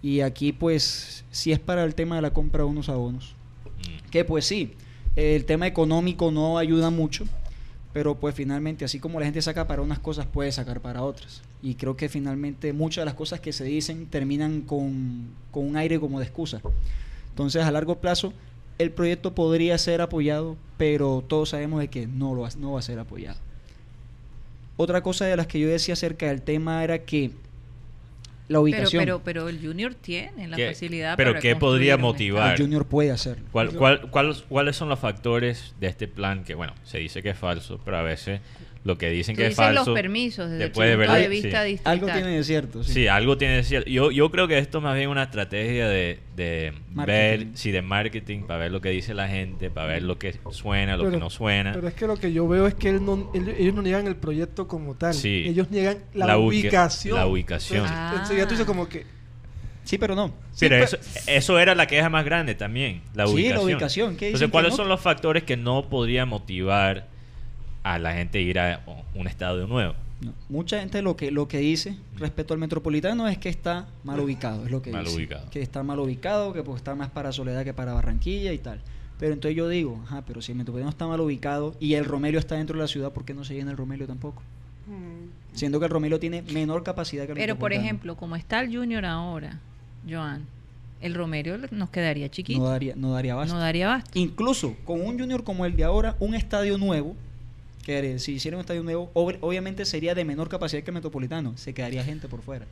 y 0.00 0.20
aquí, 0.20 0.52
pues, 0.52 1.24
si 1.30 1.52
es 1.52 1.58
para 1.58 1.84
el 1.84 1.94
tema 1.94 2.16
de 2.16 2.22
la 2.22 2.32
compra 2.32 2.62
de 2.62 2.70
unos 2.70 2.88
abonos, 2.88 3.34
mm, 3.64 4.10
que 4.10 4.24
pues 4.24 4.46
sí, 4.46 4.72
el 5.16 5.44
tema 5.44 5.66
económico 5.66 6.30
no 6.30 6.56
ayuda 6.56 6.90
mucho, 6.90 7.26
pero 7.92 8.14
pues 8.14 8.34
finalmente, 8.34 8.84
así 8.84 9.00
como 9.00 9.18
la 9.18 9.26
gente 9.26 9.42
saca 9.42 9.66
para 9.66 9.82
unas 9.82 9.98
cosas, 9.98 10.26
puede 10.26 10.52
sacar 10.52 10.80
para 10.80 11.02
otras. 11.02 11.42
Y 11.62 11.74
creo 11.74 11.96
que 11.96 12.08
finalmente 12.08 12.72
muchas 12.72 13.02
de 13.02 13.06
las 13.06 13.14
cosas 13.14 13.40
que 13.40 13.52
se 13.52 13.64
dicen 13.64 14.06
terminan 14.06 14.60
con, 14.62 15.30
con 15.50 15.66
un 15.66 15.76
aire 15.76 15.98
como 15.98 16.20
de 16.20 16.26
excusa. 16.26 16.62
Entonces, 17.30 17.64
a 17.64 17.72
largo 17.72 18.00
plazo, 18.00 18.32
el 18.78 18.92
proyecto 18.92 19.34
podría 19.34 19.76
ser 19.76 20.00
apoyado, 20.00 20.56
pero 20.78 21.24
todos 21.26 21.50
sabemos 21.50 21.80
de 21.80 21.88
que 21.88 22.06
no, 22.06 22.34
lo, 22.34 22.48
no 22.58 22.72
va 22.72 22.78
a 22.78 22.82
ser 22.82 22.98
apoyado. 23.00 23.38
Otra 24.80 25.02
cosa 25.02 25.26
de 25.26 25.36
las 25.36 25.46
que 25.46 25.60
yo 25.60 25.68
decía 25.68 25.92
acerca 25.92 26.26
del 26.28 26.40
tema 26.40 26.82
era 26.82 27.00
que 27.00 27.26
la 28.48 28.54
Pero, 28.58 28.62
ubicación, 28.62 29.02
pero, 29.04 29.20
pero 29.22 29.48
el 29.50 29.60
Junior 29.64 29.94
tiene 29.94 30.48
la 30.48 30.56
¿Qué- 30.56 30.68
facilidad 30.68 31.16
pero 31.18 31.32
para 31.32 31.40
qué 31.40 31.54
podría 31.54 31.98
motivar? 31.98 32.52
el 32.54 32.58
Junior 32.62 32.86
puede 32.86 33.10
hacerlo. 33.10 33.44
¿Cuál, 33.52 33.72
cuál- 33.76 34.10
cuál- 34.10 34.34
¿Cuáles 34.48 34.76
son 34.76 34.88
los 34.88 34.98
factores 34.98 35.74
de 35.78 35.86
este 35.88 36.08
plan 36.08 36.44
que, 36.44 36.54
bueno, 36.54 36.72
se 36.84 36.96
dice 36.98 37.22
que 37.22 37.28
es 37.28 37.38
falso, 37.38 37.78
pero 37.84 37.98
a 37.98 38.02
veces 38.02 38.40
lo 38.82 38.96
que 38.96 39.10
dicen 39.10 39.34
Tú 39.34 39.40
que 39.40 39.44
es 39.46 39.50
dices 39.50 39.64
falso... 39.64 39.90
los 39.90 39.94
permisos 39.94 40.48
desde 40.48 40.64
el 40.64 40.68
después 40.70 40.88
de 40.88 40.96
de 40.96 41.28
vista 41.28 41.62
sí. 41.64 41.68
distrital. 41.70 41.92
Algo 41.92 42.06
tiene 42.06 42.28
de 42.36 42.44
cierto. 42.44 42.82
sí. 42.82 42.92
Sí, 42.94 43.08
algo 43.08 43.36
tiene 43.36 43.54
que 43.54 43.56
decir. 43.58 43.84
Yo, 43.84 44.10
yo 44.10 44.30
creo 44.30 44.48
que 44.48 44.56
esto 44.58 44.78
es 44.78 44.84
más 44.84 44.96
bien 44.96 45.10
una 45.10 45.24
estrategia 45.24 45.86
de, 45.86 46.18
de 46.34 46.72
ver, 46.90 47.48
sí, 47.54 47.72
de 47.72 47.82
marketing, 47.82 48.44
para 48.44 48.60
ver 48.60 48.72
lo 48.72 48.80
que 48.80 48.88
dice 48.88 49.12
la 49.12 49.28
gente, 49.28 49.70
para 49.70 49.86
ver 49.88 50.02
lo 50.02 50.18
que 50.18 50.34
suena, 50.50 50.96
lo 50.96 51.02
Pero- 51.04 51.12
que 51.12 51.18
no 51.18 51.28
suena. 51.28 51.72
Pero 51.74 51.88
es 51.88 51.94
que 51.94 52.06
lo 52.06 52.16
que 52.16 52.32
yo 52.32 52.48
veo 52.48 52.66
es 52.66 52.74
que 52.74 52.88
él 52.88 53.04
no- 53.04 53.30
él- 53.34 53.54
ellos 53.58 53.74
no 53.74 53.82
niegan 53.82 54.06
el 54.06 54.16
proyecto 54.16 54.66
como 54.66 54.94
tal. 54.94 55.12
Sí. 55.12 55.44
Ellos 55.46 55.70
niegan 55.70 55.98
la, 56.14 56.26
La 56.28 56.38
ubica- 56.38 56.68
ubicación. 56.68 57.16
la 57.18 57.26
ubicación. 57.26 57.80
Entonces, 57.84 57.98
Ah. 58.00 58.16
enseguida 58.22 58.44
tú 58.46 58.50
dices 58.52 58.66
como 58.66 58.88
que... 58.88 59.04
Sí, 59.84 59.98
pero 59.98 60.14
no. 60.14 60.28
Sí, 60.52 60.68
Pero 60.68 60.76
pe- 60.76 60.84
eso, 60.84 60.98
eso 61.26 61.58
era 61.58 61.74
la 61.74 61.86
queja 61.86 62.08
más 62.08 62.24
grande 62.24 62.54
también, 62.54 63.02
la 63.14 63.26
Sí, 63.26 63.32
la 63.32 63.34
ubicación. 63.34 63.64
ubicación, 63.64 64.08
¿qué 64.16 64.26
dicen 64.26 64.26
Entonces, 64.28 64.46
que 64.48 64.52
¿cuáles 64.52 64.70
no? 64.72 64.76
son 64.76 64.88
los 64.88 65.00
factores 65.00 65.42
que 65.42 65.56
no 65.56 65.88
podrían 65.88 66.28
motivar 66.28 67.08
a 67.82 67.98
la 67.98 68.12
gente 68.12 68.40
ir 68.40 68.58
a 68.58 68.80
un 69.14 69.26
estadio 69.26 69.66
nuevo? 69.66 69.94
No. 70.20 70.32
Mucha 70.50 70.80
gente 70.80 71.00
lo 71.00 71.16
que 71.16 71.30
lo 71.30 71.48
que 71.48 71.58
dice 71.58 71.96
respecto 72.18 72.52
al 72.52 72.60
metropolitano 72.60 73.26
es 73.26 73.38
que 73.38 73.48
está 73.48 73.86
mal 74.04 74.20
ubicado, 74.24 74.64
es 74.66 74.70
lo 74.70 74.82
que 74.82 74.92
Mal 74.92 75.04
dice. 75.04 75.16
ubicado. 75.16 75.48
Que 75.50 75.62
está 75.62 75.82
mal 75.82 75.98
ubicado, 75.98 76.52
que 76.52 76.62
pues 76.62 76.76
está 76.76 76.94
más 76.94 77.08
para 77.08 77.32
Soledad 77.32 77.64
que 77.64 77.72
para 77.72 77.94
Barranquilla 77.94 78.52
y 78.52 78.58
tal. 78.58 78.80
Pero 79.18 79.32
entonces 79.34 79.56
yo 79.56 79.68
digo, 79.68 80.00
ajá, 80.06 80.22
pero 80.26 80.40
si 80.42 80.52
el 80.52 80.58
metropolitano 80.58 80.90
está 80.90 81.06
mal 81.06 81.20
ubicado 81.20 81.74
y 81.80 81.94
el 81.94 82.04
Romelio 82.06 82.38
está 82.38 82.54
dentro 82.56 82.76
de 82.76 82.82
la 82.82 82.88
ciudad, 82.88 83.12
¿por 83.12 83.24
qué 83.24 83.34
no 83.34 83.44
se 83.44 83.54
llena 83.54 83.70
el 83.70 83.76
Romelio 83.76 84.06
tampoco? 84.06 84.42
mm, 84.86 85.54
Siendo 85.56 85.78
que 85.78 85.86
el 85.86 85.90
Romelio 85.90 86.18
tiene 86.20 86.42
menor 86.42 86.82
capacidad 86.82 87.24
que 87.26 87.32
el 87.32 87.38
Pero, 87.38 87.56
por 87.58 87.72
ejemplo, 87.72 88.16
como 88.16 88.36
está 88.36 88.60
el 88.60 88.74
Junior 88.74 89.04
ahora, 89.04 89.58
Joan, 90.08 90.46
el 91.02 91.14
Romero 91.14 91.56
nos 91.70 91.90
quedaría 91.90 92.30
chiquito. 92.30 92.60
no 92.60 92.66
daría 92.68 92.94
no 92.94 93.12
daría 93.12 93.32
abasto. 93.32 93.54
No 93.54 93.60
daría 93.60 93.86
abasto. 93.92 94.10
Incluso 94.18 94.74
con 94.84 95.00
un 95.00 95.18
Junior 95.18 95.44
como 95.44 95.64
el 95.66 95.76
de 95.76 95.84
ahora, 95.84 96.14
un 96.20 96.34
estadio 96.34 96.76
nuevo, 96.78 97.14
que 97.90 98.18
si 98.18 98.32
hiciera 98.34 98.56
un 98.56 98.60
estadio 98.60 98.82
nuevo, 98.82 99.10
ob- 99.14 99.38
obviamente 99.40 99.84
sería 99.84 100.14
de 100.14 100.24
menor 100.24 100.48
capacidad 100.48 100.82
que 100.82 100.90
el 100.90 100.94
Metropolitano, 100.94 101.56
se 101.56 101.72
quedaría 101.74 102.04
gente 102.04 102.28
por 102.28 102.42
fuera. 102.42 102.66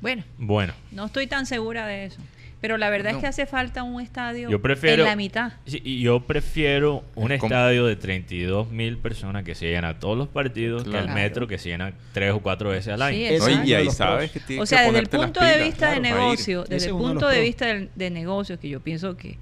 Bueno, 0.00 0.24
Bueno, 0.38 0.74
no 0.92 1.06
estoy 1.06 1.26
tan 1.26 1.46
segura 1.46 1.86
de 1.86 2.06
eso. 2.06 2.20
Pero 2.60 2.78
la 2.78 2.88
verdad 2.88 3.12
es 3.12 3.18
que 3.18 3.26
hace 3.26 3.44
falta 3.46 3.82
un 3.82 4.00
estadio 4.00 4.48
yo 4.50 4.60
prefiero... 4.62 5.02
en 5.02 5.08
la 5.10 5.14
mitad. 5.16 5.52
Sí, 5.66 5.80
y 5.84 6.00
yo 6.00 6.20
prefiero 6.20 7.04
un 7.14 7.30
Es 7.30 7.38
como- 7.38 7.52
estadio 7.54 7.84
de 7.86 7.96
32 7.96 8.70
mil 8.70 8.96
personas 8.96 9.44
que 9.44 9.54
se 9.54 9.66
llena 9.66 10.00
todos 10.00 10.16
los 10.16 10.26
partidos 10.28 10.82
que 10.84 10.98
el 10.98 11.08
metro 11.10 11.46
que 11.46 11.58
se 11.58 11.68
llena 11.68 11.92
tres 12.12 12.32
o 12.32 12.40
cuatro 12.40 12.70
veces 12.70 12.94
al 12.94 13.02
año. 13.02 13.16
Sí, 13.18 13.36
No, 13.38 13.62
y 13.64 13.68
de 13.68 13.76
ahí 13.76 13.90
sabes 13.90 14.30
que 14.30 14.40
tienes 14.40 14.62
O 14.62 14.64
que 14.64 14.68
sea, 14.68 14.86
desde 14.86 14.98
el 15.00 15.06
punto 15.08 15.40
de 15.44 15.52
pilas, 15.52 15.66
vista 15.66 15.90
de 15.92 16.00
claro, 16.00 16.16
negocio, 16.16 16.62
desde 16.62 16.76
es 16.76 16.82
el 16.86 16.92
de 16.92 16.98
punto 16.98 17.28
de 17.28 17.40
vista 17.42 17.66
del- 17.66 17.90
de 17.94 18.10
negocios, 18.10 18.58
que 18.58 18.68
yo 18.70 18.80
pienso 18.80 19.16
que, 19.18 19.36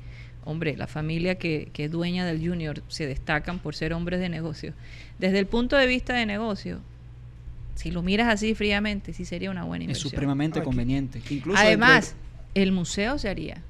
hombre, 0.44 0.76
la 0.76 0.88
familia 0.88 1.36
que, 1.36 1.70
que 1.72 1.84
es 1.84 1.90
dueña 1.92 2.26
del 2.26 2.46
Junior 2.46 2.82
se 2.88 3.06
destacan 3.06 3.60
por 3.60 3.76
ser 3.76 3.92
hombres 3.94 4.18
de 4.20 4.28
negocio. 4.28 4.74
Desde 5.18 5.38
el 5.38 5.46
punto 5.46 5.76
de 5.76 5.86
vista 5.86 6.14
de 6.14 6.26
negocio, 6.26 6.80
si 7.74 7.90
lo 7.90 8.02
miras 8.02 8.28
así 8.28 8.54
fríamente, 8.54 9.12
sí 9.12 9.24
sería 9.24 9.50
una 9.50 9.64
buena 9.64 9.84
Es 9.84 9.88
inversión. 9.90 10.10
supremamente 10.10 10.58
Aquí. 10.60 10.66
conveniente. 10.66 11.20
Incluso 11.30 11.58
Además, 11.58 12.14
el 12.54 12.72
museo 12.72 13.18
se 13.18 13.28
haría. 13.28 13.62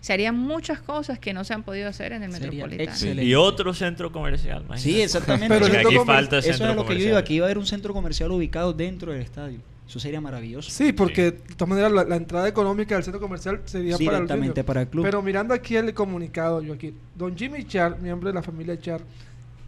Se 0.00 0.12
harían 0.12 0.36
muchas 0.36 0.80
cosas 0.82 1.18
que 1.18 1.32
no 1.32 1.44
se 1.44 1.54
han 1.54 1.62
podido 1.62 1.88
hacer 1.88 2.12
en 2.12 2.22
el 2.24 2.32
Sería 2.32 2.50
Metropolitano. 2.50 2.90
excelente. 2.90 3.24
Y 3.24 3.34
otro 3.34 3.72
centro 3.72 4.12
comercial. 4.12 4.62
imagínate. 4.66 4.82
Sí, 4.82 5.00
exactamente. 5.00 5.48
Pero 5.48 5.60
Porque 5.66 5.78
aquí 5.78 5.96
falta 6.04 6.38
Eso 6.38 6.48
centro 6.48 6.70
es 6.70 6.76
lo 6.76 6.84
que 6.86 6.94
yo 6.98 7.04
digo. 7.06 7.16
Aquí 7.16 7.38
va 7.38 7.46
a 7.46 7.48
haber 7.48 7.58
un 7.58 7.66
centro 7.66 7.94
comercial 7.94 8.30
ubicado 8.30 8.72
dentro 8.74 9.12
del 9.12 9.22
estadio. 9.22 9.60
Eso 9.88 9.98
sería 10.00 10.20
maravilloso. 10.20 10.70
Sí, 10.70 10.92
porque 10.92 11.22
de 11.22 11.32
todas 11.32 11.68
maneras 11.68 11.92
la, 11.92 12.04
la 12.04 12.16
entrada 12.16 12.48
económica 12.48 12.94
del 12.96 13.04
centro 13.04 13.20
comercial 13.20 13.60
sería 13.64 13.96
Sí, 13.96 14.04
para 14.04 14.18
el 14.18 14.24
directamente 14.24 14.52
Junior. 14.60 14.66
para 14.66 14.80
el 14.82 14.88
club. 14.88 15.04
Pero 15.04 15.22
mirando 15.22 15.54
aquí 15.54 15.76
el 15.76 15.94
comunicado, 15.94 16.60
yo 16.62 16.74
aquí, 16.74 16.92
don 17.14 17.34
Jimmy 17.36 17.64
Char, 17.64 17.98
miembro 18.00 18.28
de 18.28 18.34
la 18.34 18.42
familia 18.42 18.78
Char, 18.78 19.00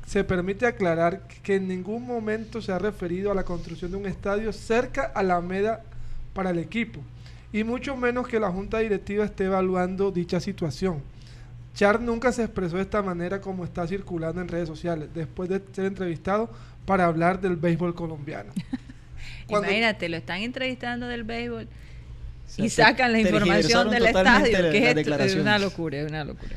se 0.06 0.22
permite 0.22 0.66
aclarar 0.66 1.26
que 1.42 1.56
en 1.56 1.66
ningún 1.68 2.06
momento 2.06 2.62
se 2.62 2.72
ha 2.72 2.78
referido 2.78 3.32
a 3.32 3.34
la 3.34 3.42
construcción 3.44 3.90
de 3.90 3.96
un 3.96 4.06
estadio 4.06 4.52
cerca 4.52 5.02
a 5.14 5.22
la 5.22 5.34
Alameda 5.34 5.82
para 6.32 6.50
el 6.50 6.58
equipo, 6.58 7.00
y 7.52 7.64
mucho 7.64 7.96
menos 7.96 8.28
que 8.28 8.38
la 8.38 8.50
junta 8.50 8.78
directiva 8.78 9.24
esté 9.24 9.44
evaluando 9.44 10.12
dicha 10.12 10.38
situación. 10.40 11.02
Char 11.74 12.00
nunca 12.00 12.32
se 12.32 12.44
expresó 12.44 12.76
de 12.76 12.82
esta 12.82 13.02
manera 13.02 13.40
como 13.40 13.64
está 13.64 13.86
circulando 13.86 14.40
en 14.40 14.48
redes 14.48 14.68
sociales, 14.68 15.08
después 15.12 15.48
de 15.48 15.60
ser 15.72 15.86
entrevistado 15.86 16.48
para 16.86 17.04
hablar 17.06 17.40
del 17.40 17.56
béisbol 17.56 17.94
colombiano. 17.94 18.52
Cuando- 19.46 19.68
Imagínate, 19.68 20.08
lo 20.08 20.16
están 20.16 20.40
entrevistando 20.40 21.06
del 21.08 21.24
béisbol 21.24 21.64
O 21.64 22.50
sea, 22.50 22.64
y 22.64 22.70
sacan 22.70 23.12
la 23.12 23.20
información 23.20 23.90
del 23.90 24.06
estadio. 24.06 24.56
¿Qué 24.70 25.04
es 25.20 25.34
una 25.34 25.58
locura, 25.58 25.98
es 25.98 26.08
una 26.08 26.24
locura. 26.24 26.56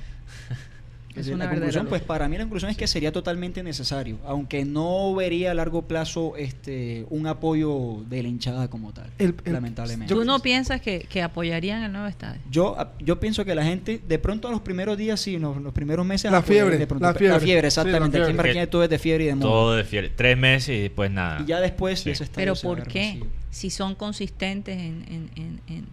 Es 1.22 1.28
la 1.28 1.36
una 1.36 1.45
conclusión, 1.45 1.84
verdadera 1.86 1.89
pues 1.89 2.01
para 2.01 2.28
mí 2.28 2.38
la 2.38 2.43
conclusión 2.43 2.72
es 2.72 2.78
que 2.78 2.88
sería 2.88 3.11
totalmente 3.11 3.61
necesario, 3.63 4.17
aunque 4.26 4.65
no 4.65 5.13
vería 5.15 5.51
a 5.51 5.53
largo 5.53 5.84
plazo 5.88 6.36
este 6.38 7.05
un 7.09 7.28
apoyo 7.28 8.03
de 8.09 8.24
la 8.24 8.30
hinchada 8.30 8.70
como 8.70 8.93
tal, 8.93 9.09
El- 9.17 9.36
el- 9.45 9.53
lamentablemente. 9.53 10.13
¿Tú 10.13 10.24
no 10.26 10.39
piensas 10.39 10.82
que, 10.82 11.01
que 11.09 11.22
apoyarían 11.22 11.84
el 11.84 11.91
nuevo 11.91 12.07
estadio? 12.07 12.41
Yo, 12.49 12.76
yo 12.99 13.20
pienso 13.20 13.45
que 13.45 13.55
la 13.55 13.63
gente, 13.63 14.01
de 14.07 14.20
pronto 14.20 14.47
a 14.47 14.51
los 14.51 14.61
primeros 14.61 14.97
días, 14.97 15.20
sí, 15.20 15.38
los, 15.38 15.57
los 15.61 15.74
primeros 15.74 16.05
meses... 16.05 16.32
La 16.32 16.41
fiebre, 16.41 16.78
de 16.78 16.88
pronto, 16.88 17.05
la 17.05 17.13
fiebre. 17.13 17.39
Sí, 17.39 17.51
la 17.53 17.67
exactamente. 17.67 18.05
Aquí 18.05 18.11
fiebre. 18.11 18.32
en 18.32 18.38
Barranquilla 18.38 18.70
todo 18.70 18.84
es 18.84 18.89
de 18.89 18.99
fiebre 18.99 19.24
y 19.24 19.28
de 19.28 19.36
moda. 19.36 19.49
Todo 19.49 19.76
de 19.76 19.84
fiel. 19.84 20.11
Tres 20.15 20.38
meses 20.38 20.70
y 20.78 20.82
después 20.82 21.11
nada. 21.11 21.41
Y 21.41 21.45
ya 21.45 21.59
después 21.59 21.99
Sí. 22.01 22.09
ese 22.11 22.24
estadio 22.24 22.53
Pero 22.53 22.55
¿por 22.61 22.88
qué? 22.88 23.13
vacío. 23.20 23.28
Si 23.51 23.70
son 23.70 23.95
consistentes 23.95 24.78
en, 24.78 25.03
en, 25.07 25.30
en, 25.36 25.61
en, 25.67 25.86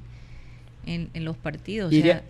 en- 0.87 1.11
en 1.15 1.25
los 1.25 1.37
partidos. 1.37 1.93
o 1.93 1.97
sea, 1.97 2.23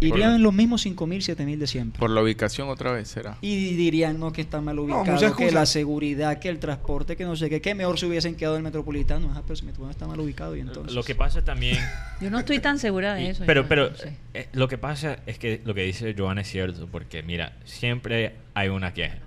Irían 0.00 0.42
los 0.42 0.52
mismos 0.54 0.86
5.000, 0.86 1.36
7.000 1.36 1.58
de 1.58 1.66
siempre. 1.66 1.98
Por 2.00 2.08
la 2.10 2.22
ubicación 2.22 2.68
otra 2.68 2.92
vez 2.92 3.08
será. 3.08 3.36
Y 3.42 3.74
dirían, 3.74 4.18
no, 4.18 4.32
que 4.32 4.40
está 4.40 4.60
mal 4.60 4.78
ubicado, 4.78 5.36
que 5.36 5.50
la 5.52 5.66
seguridad, 5.66 6.38
que 6.38 6.48
el 6.48 6.58
transporte, 6.58 7.16
que 7.16 7.24
no 7.24 7.36
sé 7.36 7.50
qué, 7.50 7.60
que 7.60 7.74
mejor 7.74 7.98
se 7.98 8.06
hubiesen 8.06 8.34
quedado 8.34 8.54
en 8.56 8.60
el 8.60 8.64
metropolitano. 8.64 9.30
Ajá, 9.30 9.42
pero 9.42 9.56
si 9.56 9.64
metropolitano 9.66 9.90
está 9.90 10.06
mal 10.06 10.20
ubicado 10.20 10.56
y 10.56 10.60
entonces... 10.60 10.94
Lo 10.94 11.02
que 11.02 11.14
pasa 11.14 11.44
también. 11.44 11.78
yo 12.20 12.30
no 12.30 12.38
estoy 12.38 12.58
tan 12.60 12.78
segura 12.78 13.14
de 13.14 13.22
y- 13.24 13.26
eso. 13.26 13.44
pero 13.46 13.68
pero 13.68 13.90
no 13.90 13.96
sé. 13.96 14.16
eh, 14.32 14.48
lo 14.52 14.68
que 14.68 14.78
pasa 14.78 15.18
es 15.26 15.38
que 15.38 15.60
lo 15.64 15.74
que 15.74 15.82
dice 15.82 16.14
Joan 16.16 16.38
es 16.38 16.48
cierto, 16.48 16.86
porque 16.90 17.22
mira, 17.22 17.52
siempre 17.64 18.34
hay 18.54 18.68
una 18.68 18.94
queja. 18.94 19.18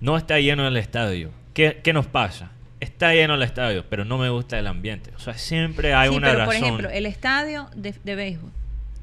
No 0.00 0.16
está 0.16 0.38
lleno 0.40 0.66
el 0.66 0.76
estadio. 0.76 1.30
¿Qué, 1.54 1.80
qué 1.82 1.92
nos 1.92 2.06
pasa? 2.06 2.50
Está 2.80 3.12
lleno 3.14 3.34
el 3.34 3.42
estadio, 3.42 3.84
pero 3.88 4.04
no 4.04 4.18
me 4.18 4.28
gusta 4.30 4.58
el 4.58 4.66
ambiente. 4.66 5.10
O 5.16 5.20
sea, 5.20 5.34
siempre 5.38 5.94
hay 5.94 6.10
Sí, 6.10 6.16
una 6.16 6.28
pero 6.28 6.38
razón. 6.40 6.46
por 6.46 6.64
ejemplo, 6.64 6.90
el 6.90 7.06
estadio 7.06 7.68
de, 7.76 7.94
de 8.02 8.14
béisbol, 8.16 8.50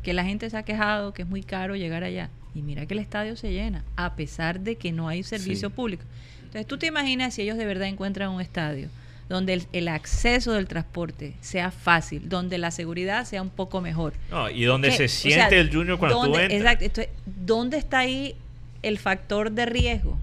que 0.03 0.13
la 0.13 0.23
gente 0.23 0.49
se 0.49 0.57
ha 0.57 0.63
quejado 0.63 1.13
que 1.13 1.23
es 1.23 1.27
muy 1.27 1.43
caro 1.43 1.75
llegar 1.75 2.03
allá. 2.03 2.29
Y 2.55 2.61
mira 2.61 2.85
que 2.85 2.93
el 2.93 2.99
estadio 2.99 3.35
se 3.35 3.51
llena, 3.51 3.83
a 3.95 4.15
pesar 4.15 4.59
de 4.61 4.75
que 4.75 4.91
no 4.91 5.07
hay 5.07 5.23
servicio 5.23 5.69
Sí. 5.69 5.75
público. 5.75 6.03
Entonces, 6.39 6.65
tú 6.65 6.77
te 6.77 6.87
imaginas 6.87 7.33
si 7.35 7.43
ellos 7.43 7.57
de 7.57 7.65
verdad 7.65 7.87
encuentran 7.87 8.29
un 8.31 8.41
estadio 8.41 8.89
donde 9.29 9.53
el, 9.53 9.63
el 9.73 9.87
acceso 9.87 10.53
del 10.53 10.67
transporte 10.67 11.35
sea 11.41 11.69
fácil, 11.69 12.27
donde 12.29 12.57
la 12.57 12.71
seguridad 12.71 13.25
sea 13.25 13.43
un 13.43 13.51
poco 13.51 13.79
mejor. 13.81 14.13
No, 14.31 14.49
y 14.49 14.63
donde 14.63 14.89
se 14.91 15.05
O 15.05 15.07
siente 15.07 15.49
sea, 15.49 15.59
el 15.59 15.71
junior 15.71 15.99
cuando 15.99 16.17
tú 16.17 16.23
¿dónde- 16.29 16.41
entras. 16.45 16.59
Exacto. 16.61 16.85
Entonces, 16.85 17.13
¿dónde 17.27 17.77
está 17.77 17.99
ahí 17.99 18.35
el 18.81 18.97
factor 18.97 19.51
de 19.51 19.67
riesgo? 19.67 20.17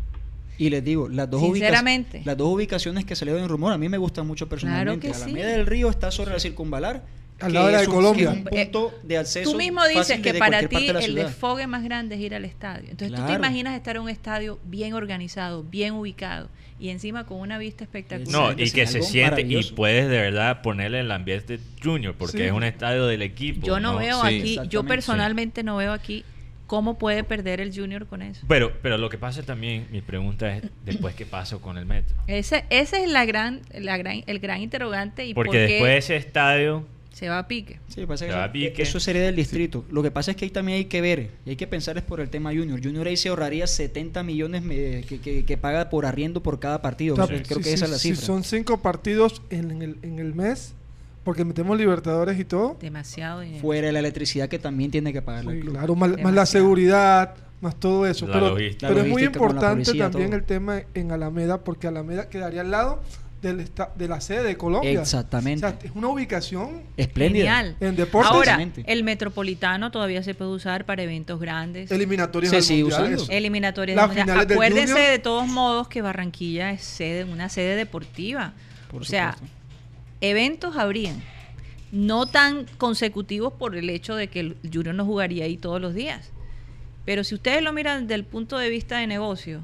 Y 0.59 0.71
les 0.71 0.83
digo, 0.83 1.09
las 1.09 1.31
dos, 1.31 1.43
Sinceramente. 1.43 2.23
las 2.25 2.37
dos 2.37 2.49
ubicaciones 2.49 3.05
que 3.05 3.15
salieron 3.15 3.43
en 3.45 3.49
rumor 3.49 3.73
a 3.73 3.79
mí 3.79 3.89
me 3.89 3.99
gustan 3.99 4.27
mucho 4.27 4.49
personalmente. 4.49 5.07
que 5.07 5.15
a 5.15 5.19
la 5.19 5.25
sí. 5.27 5.33
media 5.33 5.49
del 5.49 5.67
río 5.67 5.89
está 5.91 6.11
sobre 6.11 6.33
la 6.33 6.41
circunvalar. 6.41 7.05
Al 7.41 7.53
lado 7.53 7.69
de 7.69 7.87
Colombia. 7.87 8.31
que 8.51 8.63
es 8.63 8.67
un 8.67 8.73
punto 8.73 8.95
de 9.03 9.19
acceso 9.19 9.51
Tú 9.51 9.59
mismo 9.59 9.85
dices 9.87 10.09
fácil 10.09 10.23
que 10.23 10.35
para 10.35 10.67
ti 10.67 10.93
de 10.93 11.05
el 11.05 11.15
desfogue 11.15 11.67
más 11.67 11.85
grande 11.85 12.15
es 12.15 12.21
ir 12.21 12.35
al 12.35 12.45
estadio. 12.45 12.91
Entonces 12.91 13.19
tú 13.19 13.27
te 13.27 13.35
imaginas 13.35 13.75
estar 13.75 13.97
en 13.97 14.03
un 14.03 14.09
estadio 14.09 14.59
bien 14.65 14.95
organizado, 14.95 15.63
bien 15.63 15.95
ubicado 15.95 16.49
y 16.79 16.91
encima 16.91 17.25
con 17.25 17.41
una 17.41 17.59
vista 17.59 17.85
espectacular. 17.85 18.57
No, 18.57 18.63
y 18.63 18.71
que 18.71 18.87
se 18.87 19.03
siente 19.03 19.43
y 19.43 19.63
puedes 19.73 20.09
de 20.09 20.19
verdad 20.19 20.63
ponerle 20.63 21.01
el 21.01 21.11
ambiente 21.11 21.59
junior, 21.83 22.15
porque 22.17 22.39
Sí. 22.39 22.43
es 22.45 22.53
un 22.53 22.65
estadio 22.65 23.07
del 23.07 23.23
equipo. 23.23 23.67
yo 23.67 23.81
no, 23.81 23.97
veo 23.97 24.23
Sí, 24.23 24.59
aquí, 24.59 24.69
yo 24.69 24.85
personalmente 24.85 25.63
no 25.63 25.77
veo 25.77 25.93
aquí 25.93 26.25
cómo 26.67 26.99
puede 26.99 27.25
perder 27.25 27.61
el 27.61 27.75
Junior 27.75 28.07
con 28.07 28.23
eso. 28.23 28.45
Pero, 28.49 28.73
pero 28.83 28.99
lo 28.99 29.09
que 29.09 29.19
pasa 29.19 29.43
también, 29.43 29.87
mi 29.91 30.01
pregunta 30.01 30.57
es 30.57 30.65
después 30.85 31.15
qué 31.15 31.25
pasó 31.25 31.61
con 31.61 31.79
el 31.79 31.87
metro. 31.87 32.17
Ese, 32.27 32.65
ese 32.71 33.05
es 33.05 33.11
la 33.11 33.25
gran, 33.25 33.63
la 33.73 33.97
gran, 33.97 34.23
el 34.27 34.39
gran 34.41 34.61
interrogante 34.61 35.27
y 35.27 35.35
Porque 35.35 35.49
por 35.49 35.55
qué 35.55 35.61
después 35.61 35.93
de 35.93 35.99
ese 35.99 36.17
estadio, 36.17 36.87
se 37.17 37.31
va 37.31 37.39
a 37.39 37.49
pique. 37.49 37.81
Sí, 37.89 38.05
pasa 38.05 38.27
que 38.27 38.33
Se 38.33 38.37
va 38.37 38.43
a 38.45 38.47
eso, 38.49 38.53
pique. 38.53 38.83
eso 38.83 39.01
sería 39.01 39.23
del 39.23 39.35
distrito. 39.37 39.87
Lo 39.91 40.03
que 40.03 40.11
pasa 40.11 40.33
es 40.33 40.37
que 40.37 40.45
ahí 40.45 40.51
también 40.51 40.77
hay 40.77 40.85
que 40.85 41.01
ver, 41.01 41.31
y 41.47 41.51
hay 41.51 41.57
que 41.57 41.67
pensar 41.67 41.97
es 41.97 42.03
por 42.05 42.21
el 42.21 42.29
tema 42.29 42.51
Junior. 42.51 42.79
Junior 42.83 43.07
ahí 43.07 43.17
se 43.17 43.31
ahorraría 43.31 43.67
70 43.67 44.23
millones 44.23 44.63
que, 45.07 45.19
que- 45.21 45.45
que 45.47 45.57
paga 45.57 45.89
por 45.89 46.05
arriendo 46.05 46.43
por 46.43 46.61
cada 46.61 46.83
partido. 46.83 47.15
Creo 47.15 47.27
si- 47.39 47.55
que 47.63 47.73
esa 47.73 47.79
si- 47.79 47.85
es 47.85 47.91
la 47.91 47.97
si 47.99 48.09
cifra. 48.11 48.27
son 48.27 48.45
cinco 48.45 48.83
partidos 48.83 49.41
en 49.49 49.81
el, 49.81 49.97
en 50.03 50.19
el 50.19 50.35
mes, 50.35 50.75
porque 51.25 51.43
metemos 51.47 51.79
Libertadores 51.79 52.39
y 52.39 52.45
todo. 52.45 52.77
Demasiado 52.83 53.41
dinero. 53.41 53.63
Fuera 53.63 53.87
de 53.87 53.93
la 53.95 54.01
electricidad 54.01 54.49
que 54.51 54.59
también 54.59 54.91
tiene 54.91 55.15
que 55.15 55.23
pagar 55.23 55.45
Sí, 55.45 55.49
el 55.53 55.61
club. 55.61 55.73
claro, 55.73 55.95
más, 55.95 56.21
más 56.23 56.35
la 56.35 56.45
seguridad, 56.45 57.35
más 57.63 57.77
todo 57.81 58.07
eso. 58.07 58.27
La 58.27 58.35
pero 58.35 58.49
logística. 58.51 58.89
pero 58.89 59.01
La 59.01 59.07
es 59.07 59.11
muy 59.11 59.25
importante 59.25 59.85
policía, 59.87 60.05
también 60.11 60.29
todo. 60.33 60.39
el 60.39 60.45
tema 60.45 60.83
en 60.93 61.13
Alameda, 61.13 61.65
porque 61.65 61.87
Alameda 61.87 62.29
quedaría 62.29 62.61
al 62.61 62.71
lado 62.71 63.01
del 63.43 63.61
esta- 63.61 63.93
de 63.95 64.09
la 64.09 64.21
sede 64.21 64.43
de 64.43 64.57
Colombia. 64.57 65.01
Exactamente. 65.01 65.65
O 65.67 65.69
sea, 65.71 65.79
es 65.83 65.93
una 65.95 66.09
ubicación 66.09 66.83
Espléndida. 66.97 67.45
Genial. 67.45 67.77
en 67.81 67.97
deportes. 67.97 68.33
Ahora, 68.33 68.59
el 68.87 69.05
metropolitano 69.05 69.91
todavía 69.91 70.23
se 70.23 70.35
puede 70.35 70.51
usar 70.53 70.85
para 70.87 71.03
eventos 71.03 71.39
grandes. 71.39 71.91
eliminatorias 71.91 72.51
Se 72.51 72.63
sigue 72.63 72.83
Mundial, 72.85 73.03
usando. 73.03 73.23
eso. 73.25 73.33
eliminatorias. 73.33 73.97
Las 73.97 74.09
del 74.09 74.17
Mundial. 74.19 74.25
finales 74.27 74.49
del 74.49 74.57
Acuérdense 74.57 74.99
de 75.13 75.19
todos 75.19 75.47
modos 75.49 75.89
que 75.89 76.03
Barranquilla 76.03 76.71
es 76.73 76.83
sede, 76.83 77.25
una 77.25 77.49
sede 77.49 77.77
deportiva. 77.77 78.53
Por 78.91 79.03
o 79.03 79.05
sea, 79.05 79.37
eventos 80.21 80.77
habrían. 80.77 81.23
No 81.93 82.27
tan 82.27 82.67
consecutivos 82.79 83.53
por 83.53 83.77
el 83.77 83.89
hecho 83.91 84.17
de 84.17 84.29
que 84.29 84.41
el 84.41 84.57
Junior 84.73 84.95
no 84.95 85.05
jugaría 85.05 85.45
ahí 85.45 85.57
todos 85.57 85.81
los 85.81 85.95
días. 85.95 86.31
Pero 87.05 87.23
si 87.23 87.35
ustedes 87.37 87.63
lo 87.63 87.73
miran 87.73 88.03
desde 88.03 88.15
el 88.17 88.25
punto 88.25 88.59
de 88.59 88.69
vista 88.69 88.99
de 88.99 89.07
negocio, 89.07 89.61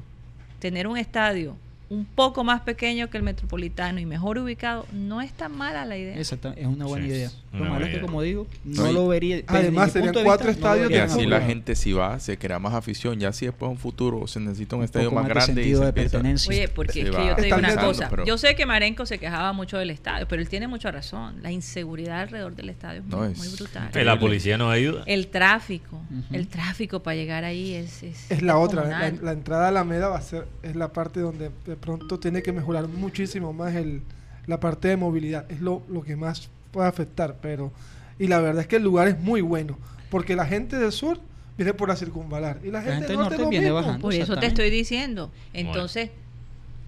tener 0.59 0.87
un 0.87 0.97
estadio 0.97 1.57
un 1.89 2.05
poco 2.05 2.43
más 2.43 2.61
pequeño 2.61 3.09
que 3.09 3.17
el 3.17 3.23
metropolitano 3.23 3.99
y 3.99 4.05
mejor 4.05 4.39
ubicado, 4.39 4.85
no 4.91 5.21
es 5.21 5.31
tan 5.33 5.55
mala 5.55 5.85
la 5.85 5.97
idea. 5.97 6.17
Exacta- 6.17 6.53
es 6.57 6.65
una 6.65 6.85
buena 6.85 7.05
Sí, 7.05 7.11
idea. 7.11 7.29
Lo 7.51 7.65
malo 7.65 7.85
es 7.85 7.93
que, 7.93 8.01
como 8.01 8.21
digo, 8.23 8.47
no 8.63 8.91
lo 8.91 9.07
vería. 9.07 9.41
Además, 9.45 9.91
serían 9.91 10.11
cuatro 10.23 10.47
vista, 10.49 10.69
no 10.69 10.75
lo 10.75 10.81
estadios 10.85 10.91
Y 10.91 10.95
así 10.95 11.27
la 11.27 11.41
gente 11.41 11.75
si 11.75 11.93
va, 11.93 12.19
se 12.19 12.37
crea 12.39 12.57
más 12.57 12.73
afición. 12.73 13.19
Ya 13.19 13.31
si 13.31 13.45
después 13.45 13.67
en 13.69 13.73
un 13.73 13.77
futuro 13.77 14.25
se 14.25 14.39
necesita 14.39 14.75
un 14.75 14.83
estadio 14.83 15.11
más 15.11 15.23
más 15.23 15.27
de 15.27 15.33
grande 15.35 15.51
y 15.51 15.55
sentido 15.65 15.79
se 15.81 15.85
de 15.85 15.93
pertenencia. 15.93 16.49
Oye, 16.49 16.67
porque 16.69 16.93
se 16.93 16.99
es 17.01 17.05
que 17.15 17.27
yo 17.27 17.35
te 17.35 17.41
digo 17.43 17.57
una 17.57 17.75
cosa. 17.75 18.09
pero- 18.09 18.25
Yo 18.25 18.37
sé 18.39 18.55
que 18.55 18.65
Marenco 18.65 19.05
se 19.05 19.19
quejaba 19.19 19.53
mucho 19.53 19.77
del 19.77 19.91
estadio, 19.91 20.27
pero 20.27 20.41
él 20.41 20.49
tiene 20.49 20.67
mucha 20.67 20.89
razón. 20.89 21.43
La 21.43 21.51
inseguridad 21.51 22.21
alrededor 22.21 22.55
del 22.55 22.69
estadio 22.69 23.01
es 23.01 23.05
No, 23.07 23.17
muy, 23.17 23.31
es 23.33 23.37
muy 23.37 23.47
brutal. 23.49 23.91
que 23.91 24.03
la 24.03 24.19
policía 24.19 24.57
nos 24.57 24.73
ayuda. 24.73 25.03
El 25.05 25.27
tráfico, 25.27 26.01
el 26.31 26.47
tráfico 26.47 27.03
para 27.03 27.15
llegar 27.15 27.43
ahí 27.43 27.73
es 27.75 28.01
es, 28.01 28.31
Es 28.31 28.41
la 28.41 28.57
otra, 28.57 28.85
la, 28.87 29.11
la 29.11 29.31
entrada 29.31 29.65
a 29.65 29.67
Alameda 29.67 30.07
va 30.07 30.17
a 30.17 30.21
ser, 30.21 30.47
es 30.63 30.75
la 30.75 30.91
parte 30.91 31.19
donde 31.19 31.51
de 31.73 31.77
pronto 31.77 32.19
tiene 32.19 32.41
que 32.43 32.51
mejorar 32.51 32.87
muchísimo 32.87 33.51
más 33.53 33.73
el, 33.75 34.01
la 34.47 34.59
parte 34.59 34.87
de 34.89 34.97
movilidad. 34.97 35.49
Es 35.51 35.59
lo, 35.61 35.81
lo 35.89 36.03
que 36.03 36.15
más 36.15 36.49
puede 36.71 36.87
afectar, 36.87 37.37
pero 37.41 37.71
y 38.19 38.27
la 38.27 38.39
verdad 38.39 38.61
es 38.61 38.67
que 38.67 38.75
el 38.77 38.83
lugar 38.83 39.07
es 39.07 39.19
muy 39.19 39.41
bueno, 39.41 39.77
porque 40.09 40.35
la 40.35 40.45
gente 40.45 40.77
del 40.77 40.91
sur 40.91 41.19
viene 41.57 41.73
por 41.73 41.89
la 41.89 41.95
circunvalar 41.95 42.59
y 42.63 42.69
la 42.71 42.81
gente, 42.81 42.95
gente 42.95 43.07
del 43.09 43.17
norte, 43.17 43.29
norte 43.31 43.43
lo 43.43 43.49
viene 43.49 43.65
mismo. 43.65 43.75
bajando. 43.81 43.99
Por 44.01 44.13
eso 44.13 44.37
te 44.37 44.45
estoy 44.45 44.69
diciendo. 44.69 45.31
Entonces, 45.53 46.09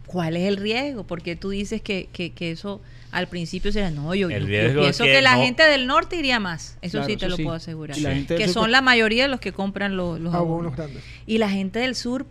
¿cuál 0.05 0.37
es 0.37 0.47
el 0.47 0.57
riesgo? 0.57 1.03
Porque 1.03 1.35
tú 1.35 1.49
dices 1.49 1.81
que, 1.81 2.09
que, 2.13 2.31
que 2.31 2.51
eso 2.51 2.81
al 3.11 3.27
principio 3.27 3.71
será, 3.71 3.91
no, 3.91 4.13
yo, 4.13 4.29
yo- 4.29 4.37
yo 4.37 4.45
riesgo 4.45 4.81
es 4.81 4.85
pienso 4.85 5.03
que 5.05 5.13
que, 5.13 5.21
la 5.21 5.35
no- 5.35 5.41
gente 5.43 5.63
del 5.63 5.87
norte 5.87 6.17
iría 6.17 6.39
más. 6.39 6.77
Eso 6.81 6.97
Claro, 6.97 7.05
sí 7.07 7.17
te 7.17 7.25
eso 7.25 7.29
lo 7.29 7.37
sí. 7.37 7.43
puedo 7.43 7.55
asegurar. 7.55 7.97
Que 8.27 8.47
son 8.49 8.71
la 8.71 8.81
mayoría 8.81 9.23
de 9.23 9.29
los 9.29 9.39
que 9.39 9.51
compran 9.53 9.95
los, 9.97 10.19
los 10.19 10.33
Abonos 10.33 10.53
abonos. 10.73 10.75
grandes. 10.75 11.03
Y 11.25 11.37
la 11.37 11.49
gente 11.49 11.79
del 11.79 11.95
sur, 11.95 12.25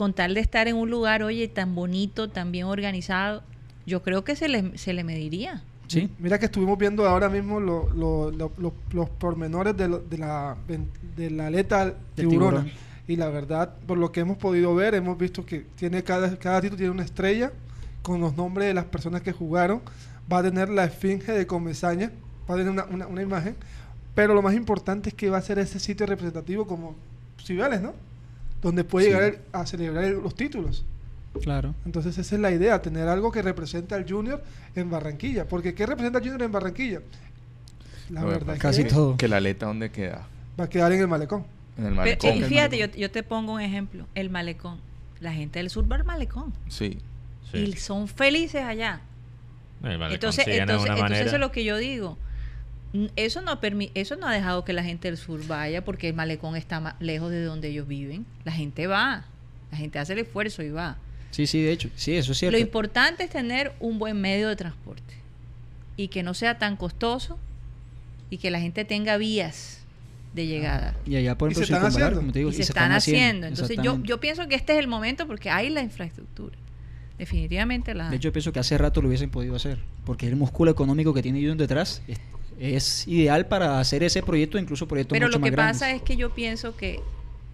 con 0.00 0.14
tal 0.14 0.32
de 0.32 0.40
estar 0.40 0.66
en 0.66 0.76
un 0.76 0.88
lugar, 0.88 1.22
oye, 1.22 1.46
tan 1.46 1.74
bonito, 1.74 2.30
tan 2.30 2.52
bien 2.52 2.64
organizado, 2.64 3.42
yo 3.84 4.00
creo 4.02 4.24
que 4.24 4.34
se 4.34 4.48
le, 4.48 4.78
se 4.78 4.94
le 4.94 5.04
mediría. 5.04 5.62
Sí. 5.88 6.08
Mira 6.18 6.38
que 6.38 6.46
estuvimos 6.46 6.78
viendo 6.78 7.06
ahora 7.06 7.28
mismo 7.28 7.60
lo- 7.60 7.90
lo- 7.90 8.30
lo- 8.30 8.50
lo- 8.56 8.72
los 8.92 9.10
pormenores 9.10 9.76
de, 9.76 9.88
lo- 9.88 9.98
de 9.98 10.16
la, 10.16 10.56
de 11.16 11.30
la 11.30 11.48
aleta 11.48 11.92
tiburona. 12.14 12.60
tiburón. 12.62 12.72
Y 13.08 13.16
la 13.16 13.28
verdad, 13.28 13.74
por 13.86 13.98
lo 13.98 14.10
que 14.10 14.20
hemos 14.20 14.38
podido 14.38 14.74
ver, 14.74 14.94
hemos 14.94 15.18
visto 15.18 15.44
que 15.44 15.66
tiene 15.76 16.02
cada, 16.02 16.34
cada 16.38 16.62
título 16.62 16.78
tiene 16.78 16.92
una 16.92 17.04
estrella 17.04 17.52
con 18.00 18.22
los 18.22 18.34
nombres 18.34 18.68
de 18.68 18.72
las 18.74 18.86
personas 18.86 19.20
que 19.20 19.32
jugaron. 19.32 19.82
Va 20.32 20.38
a 20.38 20.42
tener 20.42 20.70
la 20.70 20.84
esfinge 20.84 21.32
de 21.32 21.46
Comesaña, 21.46 22.10
va 22.48 22.54
a 22.54 22.56
tener 22.56 22.72
una, 22.72 22.86
una- 22.86 23.06
una 23.06 23.20
imagen. 23.20 23.54
Pero 24.14 24.32
lo 24.32 24.40
más 24.40 24.54
importante 24.54 25.10
es 25.10 25.14
que 25.14 25.28
va 25.28 25.36
a 25.36 25.42
ser 25.42 25.58
ese 25.58 25.78
sitio 25.78 26.06
representativo 26.06 26.66
como 26.66 26.94
Cibeles, 27.44 27.82
¿no? 27.82 27.92
Donde 28.62 28.84
puede 28.84 29.06
Sí. 29.06 29.12
llegar 29.12 29.38
a 29.52 29.66
celebrar 29.66 30.04
el- 30.04 30.20
los 30.20 30.34
títulos. 30.34 30.84
Claro. 31.42 31.74
Entonces 31.86 32.18
esa 32.18 32.34
es 32.34 32.40
la 32.40 32.50
idea, 32.50 32.82
tener 32.82 33.06
algo 33.08 33.30
que 33.30 33.40
represente 33.42 33.94
al 33.94 34.08
Junior 34.08 34.42
en 34.74 34.90
Barranquilla. 34.90 35.46
Porque 35.48 35.74
¿qué 35.74 35.86
representa 35.86 36.18
al 36.18 36.24
Junior 36.24 36.42
en 36.42 36.52
Barranquilla? 36.52 37.00
La 38.10 38.24
verdad 38.24 38.56
es 38.56 38.60
Casi 38.60 38.82
que 38.82 38.90
todo. 38.90 39.16
Que 39.16 39.28
la 39.28 39.36
aleta, 39.36 39.66
¿dónde 39.66 39.90
queda? 39.90 40.26
va 40.58 40.64
a 40.64 40.68
quedar 40.68 40.92
en 40.92 41.00
el 41.00 41.08
malecón. 41.08 41.44
En 41.78 41.84
el 41.86 41.90
Pero, 41.90 41.96
malecón. 41.96 42.36
y 42.36 42.42
fíjate, 42.42 42.76
yo, 42.76 42.86
yo 42.86 43.10
te 43.10 43.22
pongo 43.22 43.52
un 43.54 43.60
ejemplo, 43.60 44.06
el 44.14 44.28
malecón. 44.28 44.78
La 45.20 45.32
gente 45.32 45.58
del 45.58 45.70
sur 45.70 45.90
va 45.90 45.96
al 45.96 46.04
malecón 46.04 46.52
Sí. 46.68 46.98
Sí. 47.50 47.58
y 47.58 47.72
son 47.76 48.08
felices 48.08 48.62
allá. 48.62 49.00
El 49.82 49.98
malecón 49.98 50.14
entonces, 50.14 50.46
entonces, 50.48 50.90
entonces 50.90 51.20
eso 51.26 51.36
es 51.36 51.40
lo 51.40 51.50
que 51.52 51.64
yo 51.64 51.78
digo. 51.78 52.18
Eso 53.14 53.40
no, 53.40 53.60
permi- 53.60 53.90
eso 53.94 54.16
no 54.16 54.26
ha 54.26 54.32
dejado 54.32 54.64
que 54.64 54.72
la 54.72 54.82
gente 54.82 55.08
del 55.08 55.16
sur 55.16 55.46
vaya 55.46 55.84
porque 55.84 56.08
el 56.08 56.14
malecón 56.14 56.56
está 56.56 56.80
ma- 56.80 56.96
lejos 56.98 57.30
de 57.30 57.44
donde 57.44 57.68
ellos 57.68 57.86
viven. 57.86 58.26
La 58.44 58.52
gente 58.52 58.86
va, 58.88 59.24
la 59.70 59.78
gente 59.78 59.98
hace 59.98 60.14
el 60.14 60.18
esfuerzo 60.20 60.62
y 60.62 60.70
va. 60.70 60.96
Sí, 61.30 61.46
sí, 61.46 61.62
de 61.62 61.70
hecho. 61.72 61.88
Sí, 61.94 62.12
eso 62.16 62.32
es 62.32 62.38
Lo 62.38 62.48
cierto. 62.50 62.58
importante 62.58 63.22
es 63.24 63.30
tener 63.30 63.72
un 63.78 63.98
buen 64.00 64.20
medio 64.20 64.48
de 64.48 64.56
transporte 64.56 65.14
y 65.96 66.08
que 66.08 66.22
no 66.24 66.34
sea 66.34 66.58
tan 66.58 66.76
costoso 66.76 67.38
y 68.30 68.38
que 68.38 68.50
la 68.50 68.58
gente 68.60 68.84
tenga 68.84 69.16
vías 69.18 69.78
de 70.34 70.46
llegada. 70.48 70.96
Y 71.06 71.14
allá 71.16 71.36
por 71.38 71.52
¿Y 71.52 71.54
se 71.54 71.62
ejemplo, 71.62 71.86
están 71.88 71.92
haciendo? 72.02 72.20
como 72.20 72.32
te 72.32 72.38
digo, 72.40 72.50
y 72.50 72.54
se, 72.54 72.62
están, 72.62 72.90
haciendo. 72.92 73.46
Entonces 73.46 73.78
yo, 73.82 74.02
yo 74.02 74.18
pienso 74.18 74.48
que 74.48 74.56
este 74.56 74.72
es 74.72 74.78
el 74.80 74.88
momento 74.88 75.28
porque 75.28 75.50
hay 75.50 75.70
la 75.70 75.82
infraestructura. 75.82 76.56
Definitivamente 77.18 77.94
la 77.94 78.08
De 78.10 78.16
hecho, 78.16 78.28
yo 78.28 78.32
pienso 78.32 78.52
que 78.52 78.58
hace 78.60 78.78
rato 78.78 79.02
lo 79.02 79.08
hubiesen 79.08 79.30
podido 79.30 79.54
hacer, 79.54 79.78
porque 80.06 80.26
el 80.26 80.36
músculo 80.36 80.70
económico 80.70 81.12
que 81.12 81.22
tiene 81.22 81.38
Junior 81.38 81.56
detrás 81.58 82.02
es, 82.08 82.18
es 82.60 83.08
ideal 83.08 83.46
para 83.46 83.80
hacer 83.80 84.02
ese 84.02 84.22
proyecto, 84.22 84.58
incluso 84.58 84.86
proyectos 84.86 85.16
Pero 85.16 85.26
mucho 85.26 85.38
lo 85.38 85.44
que 85.44 85.50
más 85.50 85.56
grandes. 85.56 85.80
pasa 85.80 85.90
es 85.92 86.02
que 86.02 86.16
yo 86.16 86.34
pienso 86.34 86.76
que 86.76 87.00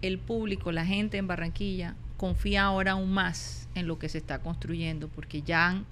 el 0.01 0.19
público, 0.19 0.71
la 0.71 0.85
gente 0.85 1.17
en 1.17 1.27
Barranquilla, 1.27 1.95
confía 2.17 2.63
ahora 2.65 2.91
aún 2.91 3.11
más 3.11 3.67
en 3.75 3.87
lo 3.87 3.97
que 3.99 4.09
se 4.09 4.17
está 4.17 4.39
construyendo, 4.39 5.07
porque 5.07 5.41
ya 5.43 5.67
han, 5.69 5.85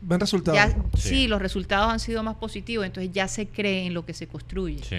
Ven 0.00 0.18
resultados. 0.20 0.58
ya- 0.58 0.70
sí. 0.96 1.08
Sí. 1.08 1.28
los 1.28 1.40
resultados 1.42 1.92
han 1.92 2.00
sido 2.00 2.22
más 2.22 2.36
positivos, 2.36 2.86
entonces 2.86 3.12
ya 3.12 3.28
se 3.28 3.46
cree 3.46 3.86
en 3.86 3.94
lo 3.94 4.04
que 4.06 4.14
se 4.14 4.26
construye. 4.26 4.82
Sí. 4.82 4.96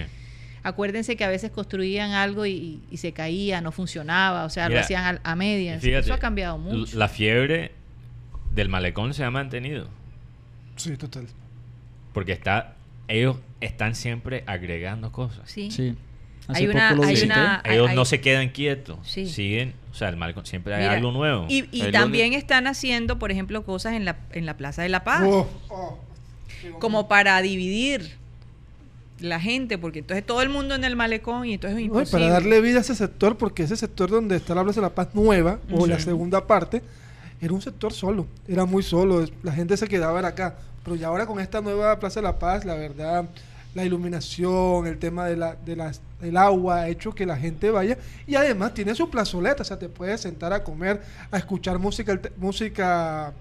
Acuérdense 0.62 1.16
que 1.16 1.24
a 1.24 1.28
veces 1.28 1.50
construían 1.50 2.12
algo 2.12 2.46
y, 2.46 2.80
y 2.90 2.96
se 2.98 3.12
caía, 3.12 3.60
no 3.60 3.70
funcionaba, 3.72 4.44
o 4.44 4.50
sea, 4.50 4.68
Mira, 4.68 4.80
lo 4.80 4.84
hacían 4.84 5.20
a, 5.24 5.30
a 5.32 5.36
medias. 5.36 5.82
fíjate, 5.82 6.04
Eso 6.06 6.14
ha 6.14 6.18
cambiado 6.18 6.56
mucho. 6.56 6.96
La 6.96 7.08
fiebre 7.08 7.72
del 8.54 8.68
malecón 8.70 9.12
se 9.12 9.24
ha 9.24 9.30
mantenido. 9.30 9.88
Sí, 10.76 10.96
total. 10.96 11.26
Porque 12.14 12.32
está, 12.32 12.73
ellos 13.08 13.36
están 13.60 13.94
siempre 13.94 14.44
agregando 14.46 15.12
cosas. 15.12 15.50
sí. 15.50 15.70
Sí. 15.70 15.96
Hace 16.46 16.60
Hay 16.60 16.66
una- 16.66 16.90
hay 16.90 17.22
una- 17.22 17.62
Ellos 17.64 17.88
hay- 17.88 17.96
no 17.96 18.04
se 18.04 18.20
quedan 18.20 18.50
quietos. 18.50 18.98
Sí. 19.02 19.26
Siguen, 19.26 19.72
o 19.90 19.94
sea, 19.94 20.10
el 20.10 20.16
malecón 20.16 20.44
siempre 20.44 20.74
hay 20.74 20.82
Mira, 20.82 20.92
algo 20.92 21.10
nuevo. 21.10 21.46
Y, 21.48 21.62
también 21.90 22.34
están 22.34 22.66
haciendo, 22.66 23.18
por 23.18 23.30
ejemplo, 23.30 23.64
cosas 23.64 23.94
en 23.94 24.04
la, 24.04 24.18
en 24.32 24.44
la 24.44 24.54
Plaza 24.58 24.82
de 24.82 24.90
la 24.90 25.04
Paz. 25.04 25.22
Oh, 25.24 25.48
oh. 25.70 25.98
como 26.80 27.08
para 27.08 27.40
dividir 27.40 28.16
la 29.20 29.40
gente, 29.40 29.78
porque 29.78 30.00
entonces 30.00 30.24
todo 30.26 30.42
el 30.42 30.50
mundo 30.50 30.74
en 30.74 30.84
el 30.84 30.96
malecón 30.96 31.46
y 31.46 31.54
entonces 31.54 31.78
es 31.78 31.84
imposible. 31.86 32.24
para 32.26 32.32
darle 32.34 32.60
vida 32.60 32.78
a 32.78 32.80
ese 32.82 32.94
sector, 32.94 33.38
porque 33.38 33.62
ese 33.62 33.76
sector 33.76 34.10
donde 34.10 34.36
está 34.36 34.54
la 34.54 34.64
Plaza 34.64 34.80
de 34.80 34.86
la 34.86 34.94
Paz 34.94 35.08
nueva, 35.14 35.60
o 35.72 35.86
la 35.86 35.98
segunda 35.98 36.46
parte, 36.46 36.82
era 37.44 37.52
un 37.54 37.60
sector 37.62 37.92
solo, 37.92 38.26
era 38.48 38.64
muy 38.64 38.82
solo, 38.82 39.24
la 39.42 39.52
gente 39.52 39.76
se 39.76 39.86
quedaba 39.86 40.18
en 40.20 40.24
acá. 40.26 40.56
Pero 40.82 40.96
ya 40.96 41.06
ahora 41.08 41.26
con 41.26 41.40
esta 41.40 41.60
nueva 41.60 41.98
Plaza 41.98 42.20
de 42.20 42.24
la 42.24 42.38
Paz, 42.38 42.64
la 42.64 42.74
verdad, 42.74 43.24
la 43.74 43.84
iluminación, 43.84 44.86
el 44.86 44.98
tema 44.98 45.26
de 45.26 45.36
la, 45.36 45.56
de 45.56 45.76
las, 45.76 46.00
del 46.20 46.36
agua, 46.36 46.82
ha 46.82 46.88
hecho 46.88 47.14
que 47.14 47.24
la 47.26 47.36
gente 47.36 47.70
vaya. 47.70 47.96
Y 48.26 48.34
además 48.34 48.74
tiene 48.74 48.94
su 48.94 49.08
plazoleta, 49.10 49.62
o 49.62 49.64
sea, 49.64 49.78
te 49.78 49.88
puedes 49.88 50.20
sentar 50.20 50.52
a 50.52 50.62
comer, 50.62 51.00
a 51.30 51.38
escuchar 51.38 51.78
música, 51.78 52.20
música 52.36 53.32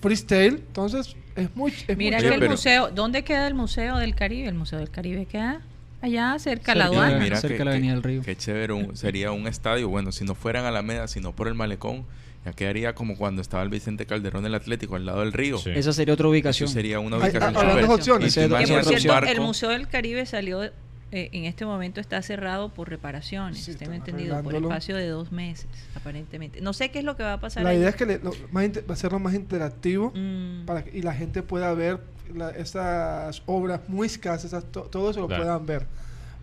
freestyle. 0.00 0.54
Entonces, 0.56 1.14
es 1.36 1.54
muy... 1.54 1.72
Es 1.86 1.96
Mira 1.96 2.18
muy 2.18 2.28
que 2.28 2.34
el 2.34 2.48
museo, 2.48 2.90
¿dónde 2.90 3.24
queda 3.24 3.46
el 3.46 3.54
Museo 3.54 3.98
del 3.98 4.14
Caribe? 4.14 4.48
El 4.48 4.54
Museo 4.54 4.78
del 4.78 4.90
Caribe 4.90 5.26
queda 5.26 5.60
allá 6.02 6.38
cerca 6.38 6.72
de 6.72 6.78
la 6.78 6.84
aduana. 6.86 7.18
de- 7.18 7.36
cerca 7.36 7.58
de 7.58 7.64
la 7.64 7.70
Avenida 7.72 7.92
del 7.92 8.02
Río. 8.02 8.22
Qué 8.22 8.36
chévere, 8.36 8.72
un- 8.72 8.96
sería 8.96 9.32
un 9.32 9.46
estadio. 9.46 9.88
Bueno, 9.88 10.12
si 10.12 10.24
no 10.24 10.34
fuera 10.34 10.60
en 10.60 10.66
Alameda, 10.66 11.08
sino 11.08 11.32
por 11.34 11.46
el 11.48 11.54
malecón, 11.54 12.04
ya 12.46 12.52
quedaría 12.52 12.94
como 12.94 13.16
cuando 13.16 13.42
estaba 13.42 13.64
el 13.64 13.68
Vicente 13.70 14.06
Calderón 14.06 14.44
del 14.44 14.54
Atlético, 14.54 14.94
al 14.94 15.04
lado 15.04 15.20
del 15.20 15.32
río. 15.32 15.58
Sí.Esa 15.58 15.92
sería 15.92 16.14
otra 16.14 16.24
Eso 16.26 16.30
ubicación. 16.30 16.68
sería 16.68 17.00
una 17.00 17.16
Hay- 17.16 17.22
ubicación 17.30 17.56
hay 17.56 17.62
súper- 17.70 17.86
dos 17.86 17.94
opciones. 17.98 18.36
Y 18.36 18.40
Esa 18.40 18.48
por 18.48 18.66
cierto, 18.66 19.26
el 19.26 19.40
Museo 19.40 19.70
del 19.70 19.88
Caribe 19.88 20.24
salió, 20.26 20.62
eh, 20.62 20.70
en 21.10 21.44
este 21.44 21.66
momento 21.66 22.00
está 22.00 22.22
cerrado 22.22 22.68
por 22.68 22.88
reparaciones, 22.88 23.64
Sí, 23.64 23.74
tengo 23.74 23.94
entendido, 23.94 24.40
por 24.44 24.54
espacio 24.54 24.94
de 24.94 25.08
dos 25.08 25.32
meses, 25.32 25.66
aparentemente. 25.96 26.60
No 26.60 26.72
sé 26.72 26.90
qué 26.92 27.00
es 27.00 27.04
lo 27.04 27.16
que 27.16 27.24
va 27.24 27.32
a 27.34 27.40
pasar. 27.40 27.64
La 27.64 27.70
ahí. 27.70 27.78
idea 27.78 27.88
es 27.88 27.96
que 27.96 28.06
le- 28.06 28.18
lo- 28.20 28.32
más 28.52 28.64
inter- 28.64 28.84
hacerlo 28.88 29.18
más 29.18 29.34
interactivo 29.34 30.12
Mm, 30.14 30.66
para 30.66 30.84
que, 30.84 30.96
y 30.96 31.02
la 31.02 31.14
gente 31.14 31.42
pueda 31.42 31.74
ver 31.74 31.98
la- 32.32 32.50
esas 32.50 33.42
obras 33.46 33.80
muy 33.88 34.06
escasas, 34.06 34.44
esas 34.46 34.64
to- 34.70 34.82
todo 34.82 35.10
eso 35.10 35.20
lo 35.20 35.26
Claro. 35.26 35.42
puedan 35.42 35.66
ver. 35.66 35.86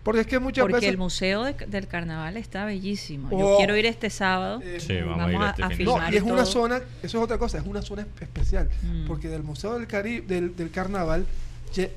Porque 0.04 0.20
es 0.20 0.26
que 0.26 0.38
muchas 0.38 0.62
porque 0.62 0.74
veces... 0.76 0.90
el 0.90 0.98
Museo 0.98 1.42
de- 1.44 1.54
del 1.66 1.86
Carnaval 1.88 2.36
está 2.36 2.64
bellísimo. 2.66 3.30
Yo 3.30 3.54
Oh. 3.54 3.56
quiero 3.56 3.74
ir 3.76 3.86
este 3.86 4.10
sábado. 4.10 4.60
eh, 4.62 4.78
Sí, 4.78 4.96
vamos, 4.98 5.16
Vamos 5.18 5.26
a 5.28 5.32
ir 5.32 5.42
a- 5.42 5.50
este 5.50 5.62
a 5.64 5.68
fin 5.70 5.78
de 5.78 5.84
no, 5.84 5.92
filmar 5.94 6.14
y 6.14 6.16
es 6.18 6.22
una 6.22 6.44
zona, 6.44 6.76
eso 7.02 7.18
es 7.18 7.24
otra 7.24 7.38
cosa, 7.38 7.58
es 7.58 7.64
una 7.66 7.80
zona 7.82 8.02
es- 8.02 8.22
especial. 8.22 8.68
Mm. 8.82 9.06
Porque 9.06 9.28
del 9.28 9.42
Museo 9.42 9.78
del 9.78 9.86
Caribe, 9.86 10.26
del, 10.26 10.54
del 10.54 10.70
Carnaval, 10.70 11.24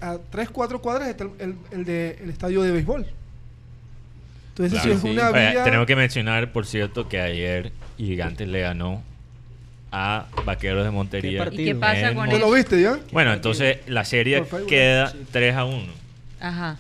a 0.02 0.18
3, 0.32 0.50
4 0.50 0.82
cuadras 0.82 1.08
está 1.10 1.26
el, 1.26 1.32
el, 1.40 1.56
el 1.72 1.86
de, 1.86 2.18
el 2.24 2.30
estadio 2.32 2.64
de 2.64 2.72
béisbol. 2.72 3.06
Entonces, 4.50 4.82
Claro, 4.82 4.90
si 4.90 4.96
es 4.96 5.02
sí. 5.04 5.10
una 5.10 5.30
Oye, 5.30 5.64
tenemos 5.64 5.86
que 5.86 5.96
mencionar, 5.96 6.52
por 6.52 6.66
cierto, 6.66 7.08
que 7.08 7.20
ayer 7.22 7.72
Gigantes 7.98 8.48
le 8.48 8.62
ganó 8.62 9.04
a 9.92 10.26
Vaqueros 10.46 10.84
de 10.84 10.92
Montería. 10.92 11.48
qué 11.50 11.76
pasa 11.76 12.10
en 12.10 12.16
con 12.16 12.30
¿Tú 12.30 12.38
eso? 12.38 12.46
lo 12.48 12.52
viste 12.54 12.82
ya? 12.82 12.98
Bueno, 13.12 13.34
entonces 13.34 13.78
la 13.88 14.04
serie 14.04 14.44
queda 14.68 15.12
sí. 15.12 15.18
3 15.32 15.56
a 15.56 15.66
1. 15.66 15.86
Ajá. 16.40 16.78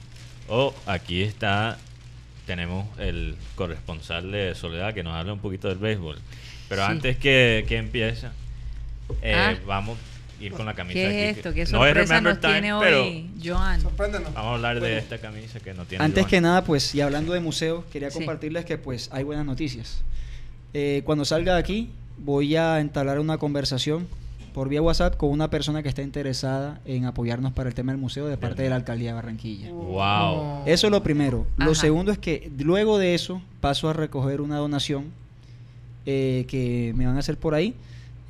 O 0.47 0.73
aquí 0.85 1.21
está, 1.23 1.77
tenemos 2.45 2.85
el 2.99 3.35
corresponsal 3.55 4.31
de 4.31 4.55
Soledad 4.55 4.93
que 4.93 5.03
nos 5.03 5.13
habla 5.13 5.33
un 5.33 5.39
poquito 5.39 5.67
del 5.67 5.77
béisbol. 5.77 6.17
Pero 6.69 6.85
Sí. 6.85 6.91
antes 6.91 7.17
que, 7.17 7.65
que 7.67 7.77
empiece, 7.77 8.27
eh, 9.21 9.33
Ah. 9.35 9.55
vamos 9.65 9.97
a 10.39 10.43
ir 10.43 10.51
con 10.53 10.65
la 10.65 10.73
camisa. 10.73 10.93
¿Qué 10.99 11.29
es 11.29 11.37
esto? 11.37 11.53
¿Qué 11.53 11.59
no 11.59 11.63
es 11.63 11.69
sorpresa 11.69 12.13
Remember 12.15 12.33
nos 12.33 12.41
tiene 12.41 12.67
Time, 12.69 12.79
pero 12.79 13.03
hoy 13.03 13.29
Joan? 13.43 13.81
Sorpréndenos. 13.81 14.33
vamos 14.33 14.51
a 14.51 14.55
hablar 14.55 14.75
de 14.75 14.81
Bueno. 14.81 14.97
esta 14.97 15.17
camisa 15.17 15.59
que 15.59 15.73
no 15.73 15.85
tiene 15.85 16.03
Antes 16.03 16.23
Joan. 16.23 16.29
que 16.29 16.41
nada, 16.41 16.63
pues, 16.63 16.93
y 16.95 17.01
hablando 17.01 17.33
de 17.33 17.39
museo, 17.39 17.85
quería 17.91 18.09
Sí. 18.11 18.17
compartirles 18.19 18.63
que 18.65 18.77
pues 18.77 19.09
hay 19.11 19.23
buenas 19.23 19.45
noticias. 19.45 20.01
Eh, 20.73 21.01
cuando 21.05 21.25
salga 21.25 21.53
de 21.55 21.59
aquí, 21.59 21.89
voy 22.17 22.55
a 22.55 22.79
entablar 22.79 23.19
una 23.19 23.37
conversación 23.37 24.07
por 24.57 24.69
vía 24.69 24.81
WhatsApp 24.81 25.17
con 25.17 25.29
una 25.29 25.51
persona 25.51 25.83
que 25.83 25.89
está 25.89 26.01
interesada 26.01 26.81
en 26.83 27.05
apoyarnos 27.05 27.53
para 27.53 27.69
el 27.69 27.75
tema 27.75 27.91
del 27.91 28.01
museo 28.01 28.25
de 28.25 28.37
parte 28.37 28.63
de 28.63 28.69
la 28.69 28.75
alcaldía 28.77 29.09
de 29.09 29.13
Barranquilla. 29.13 29.69
Wow. 29.69 30.63
Eso 30.65 30.87
es 30.87 30.91
lo 30.91 31.03
primero. 31.03 31.45
Lo 31.57 31.65
Ajá. 31.65 31.75
segundo 31.75 32.11
es 32.11 32.17
que 32.17 32.51
luego 32.57 32.97
de 32.97 33.13
eso 33.13 33.39
paso 33.61 33.87
a 33.87 33.93
recoger 33.93 34.41
una 34.41 34.57
donación 34.57 35.11
eh, 36.07 36.45
que 36.47 36.91
me 36.95 37.05
van 37.05 37.17
a 37.17 37.19
hacer 37.19 37.37
por 37.37 37.53
ahí. 37.53 37.75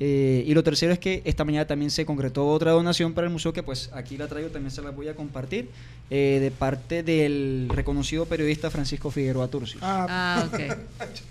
Eh, 0.00 0.44
y 0.46 0.52
lo 0.52 0.62
tercero 0.62 0.92
es 0.92 0.98
que 0.98 1.22
esta 1.24 1.46
mañana 1.46 1.66
también 1.66 1.90
se 1.90 2.04
concretó 2.04 2.46
otra 2.46 2.72
donación 2.72 3.14
para 3.14 3.26
el 3.26 3.32
museo 3.32 3.54
que 3.54 3.62
pues 3.62 3.88
aquí 3.94 4.18
la 4.18 4.28
traigo, 4.28 4.50
también 4.50 4.70
se 4.70 4.82
la 4.82 4.90
voy 4.90 5.08
a 5.08 5.14
compartir, 5.14 5.70
eh, 6.10 6.38
de 6.40 6.50
parte 6.50 7.02
del 7.02 7.68
reconocido 7.68 8.24
periodista 8.24 8.70
Francisco 8.70 9.10
Figueroa 9.10 9.48
Turcios. 9.48 9.82
Ah. 9.82 10.06
ah, 10.08 10.44
ok. 10.46 10.78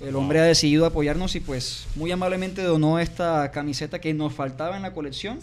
El 0.08 0.16
hombre 0.16 0.40
ha 0.40 0.44
decidido 0.44 0.86
apoyarnos 0.86 1.36
y 1.36 1.40
pues 1.40 1.88
muy 1.96 2.12
amablemente 2.12 2.62
donó 2.62 3.00
esta 3.00 3.50
camiseta 3.50 3.98
que 4.00 4.14
nos 4.14 4.34
faltaba 4.34 4.76
en 4.76 4.84
la 4.84 4.94
colección 4.94 5.40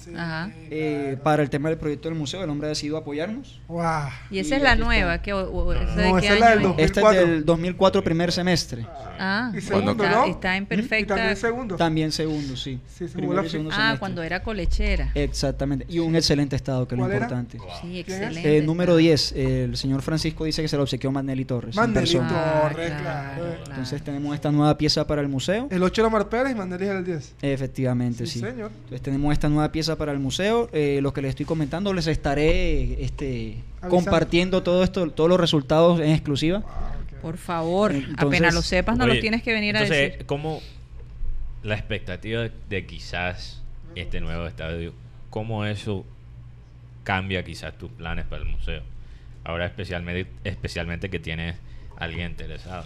eh, 0.71 1.17
para 1.25 1.43
el 1.43 1.51
tema 1.51 1.69
del 1.69 1.79
proyecto 1.79 2.09
del 2.09 2.17
museo. 2.17 2.45
El 2.45 2.51
hombre 2.51 2.69
ha 2.69 2.71
decidido 2.71 2.97
apoyarnos. 2.97 3.61
Wow. 3.67 3.83
Y 4.31 4.39
esa 4.39 4.55
es 4.55 4.63
la 4.63 4.77
nueva. 4.77 5.21
que 5.21 5.33
esa 5.33 6.35
es 6.35 6.41
la 6.41 6.51
del 6.51 6.63
2004. 6.63 6.85
Esta 6.85 7.11
es 7.11 7.17
del 7.17 7.45
2004 7.45 8.05
primer 8.05 8.31
semestre. 8.31 8.87
Ah, 8.87 9.51
ah 9.51 9.53
¿Y 9.57 9.61
segundo, 9.61 9.93
está, 9.93 10.27
está 10.27 10.57
en 10.57 10.67
perfecta. 10.67 11.15
¿Y 11.15 11.17
también 11.17 11.37
segundo. 11.37 11.77
También 11.77 12.13
segundo, 12.13 12.57
sí. 12.57 12.79
sí 12.87 13.09
segundo 13.09 13.43
ah, 13.73 13.97
cuando 13.99 14.23
era 14.23 14.45
colechera. 14.45 15.11
Exactamente. 15.17 15.87
Y 15.89 15.99
un 15.99 16.15
excelente 16.15 16.55
estado, 16.55 16.87
que 16.87 16.95
es 16.95 17.01
lo 17.01 17.13
importante. 17.13 17.59
Sí, 17.83 17.99
excelente. 17.99 18.59
Eh, 18.59 18.63
número 18.63 18.97
10. 18.97 19.24
El 19.33 19.77
señor 19.77 20.03
Francisco 20.03 20.45
dice 20.45 20.63
que 20.63 20.69
se 20.69 20.77
lo 20.77 20.83
obsequió 20.83 21.11
Maneli 21.11 21.45
Torres. 21.45 21.77
Maneli 21.77 22.13
Torres, 22.13 22.93
ah, 22.93 23.35
claro. 23.37 23.55
Entonces 23.67 24.03
tenemos 24.03 24.35
esta 24.35 24.51
nueva 24.51 24.77
pieza 24.77 25.07
para 25.07 25.21
el 25.21 25.29
museo. 25.29 25.69
El 25.71 25.83
8 25.83 26.03
era 26.03 26.11
Mar 26.11 26.29
Pérez 26.29 26.53
y 26.53 26.55
Maneli 26.55 26.85
era 26.85 26.99
el 26.99 27.05
10. 27.05 27.35
Efectivamente, 27.43 28.27
sí. 28.27 28.41
Entonces 28.45 29.03
tenemos 29.03 29.33
esta 29.33 29.49
nueva 29.49 29.71
pieza 29.73 29.97
para 29.97 30.13
el 30.13 30.19
museo. 30.19 30.69
Eh, 30.73 31.01
lo 31.03 31.13
que 31.13 31.23
les 31.23 31.31
estoy 31.31 31.47
comentando, 31.47 31.93
les 31.93 32.07
estaré 32.07 33.03
este, 33.05 33.63
compartiendo 33.89 34.63
todo 34.63 34.83
esto, 34.83 35.11
todos 35.11 35.29
los 35.31 35.41
resultados 35.41 36.01
en 36.01 36.11
exclusiva. 36.11 36.63
Por 37.23 37.39
favor, 37.39 37.93
apenas 38.19 38.53
lo 38.53 38.61
sepas, 38.61 38.99
no 38.99 39.05
oye, 39.05 39.15
lo 39.15 39.21
tienes 39.21 39.43
que 39.43 39.53
venir 39.53 39.77
a 39.77 39.81
decir. 39.81 39.97
Entonces, 39.97 40.27
¿Cómo 40.27 40.61
la 41.63 41.75
expectativa 41.75 42.43
de, 42.43 42.53
de 42.69 42.87
quizás 42.87 43.63
este 43.95 44.21
nuevo 44.21 44.47
estadio, 44.47 44.93
cómo 45.31 45.65
eso 45.65 46.05
cambia 47.03 47.43
quizás 47.43 47.79
tus 47.79 47.91
planes 47.91 48.27
para 48.27 48.43
el 48.43 48.49
museo? 48.49 48.83
Ahora 49.45 49.67
especialmente, 49.67 50.31
especialmente 50.45 51.11
que 51.11 51.19
tienes 51.19 51.57
a 51.97 52.05
alguien 52.05 52.31
interesado. 52.31 52.85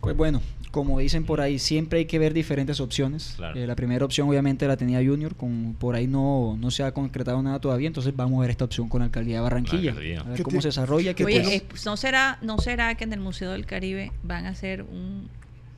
Pues 0.00 0.16
bueno, 0.16 0.40
como 0.70 0.98
dicen 0.98 1.24
por 1.24 1.40
ahí, 1.40 1.58
siempre 1.58 2.00
hay 2.00 2.04
que 2.04 2.18
ver 2.18 2.32
diferentes 2.34 2.80
opciones. 2.80 3.34
Claro. 3.36 3.58
Eh, 3.58 3.66
la 3.66 3.74
primera 3.74 4.04
opción 4.04 4.28
obviamente 4.28 4.66
la 4.68 4.76
tenía 4.76 4.98
Junior, 4.98 5.34
con, 5.34 5.74
por 5.78 5.94
ahí 5.94 6.06
no, 6.06 6.56
no 6.60 6.70
se 6.70 6.82
ha 6.82 6.92
concretado 6.92 7.42
nada 7.42 7.60
todavía, 7.60 7.86
entonces 7.86 8.14
vamos 8.14 8.38
a 8.38 8.42
ver 8.42 8.50
esta 8.50 8.64
opción 8.64 8.88
con 8.88 9.00
la 9.00 9.06
alcaldía 9.06 9.36
de 9.36 9.42
Barranquilla. 9.42 9.90
Alcaldía. 9.90 10.20
A 10.20 10.24
ver 10.24 10.36
¿Qué 10.36 10.42
cómo 10.42 10.60
se 10.60 10.68
desarrolla. 10.68 11.12
Oye, 11.12 11.24
pues- 11.24 11.48
eh, 11.48 11.62
¿no, 11.84 11.96
será, 11.96 12.38
¿no 12.42 12.58
será 12.58 12.94
que 12.94 13.04
en 13.04 13.12
el 13.12 13.20
Museo 13.20 13.50
del 13.52 13.66
Caribe 13.66 14.12
van 14.22 14.46
a 14.46 14.50
hacer 14.50 14.82
un, 14.82 15.28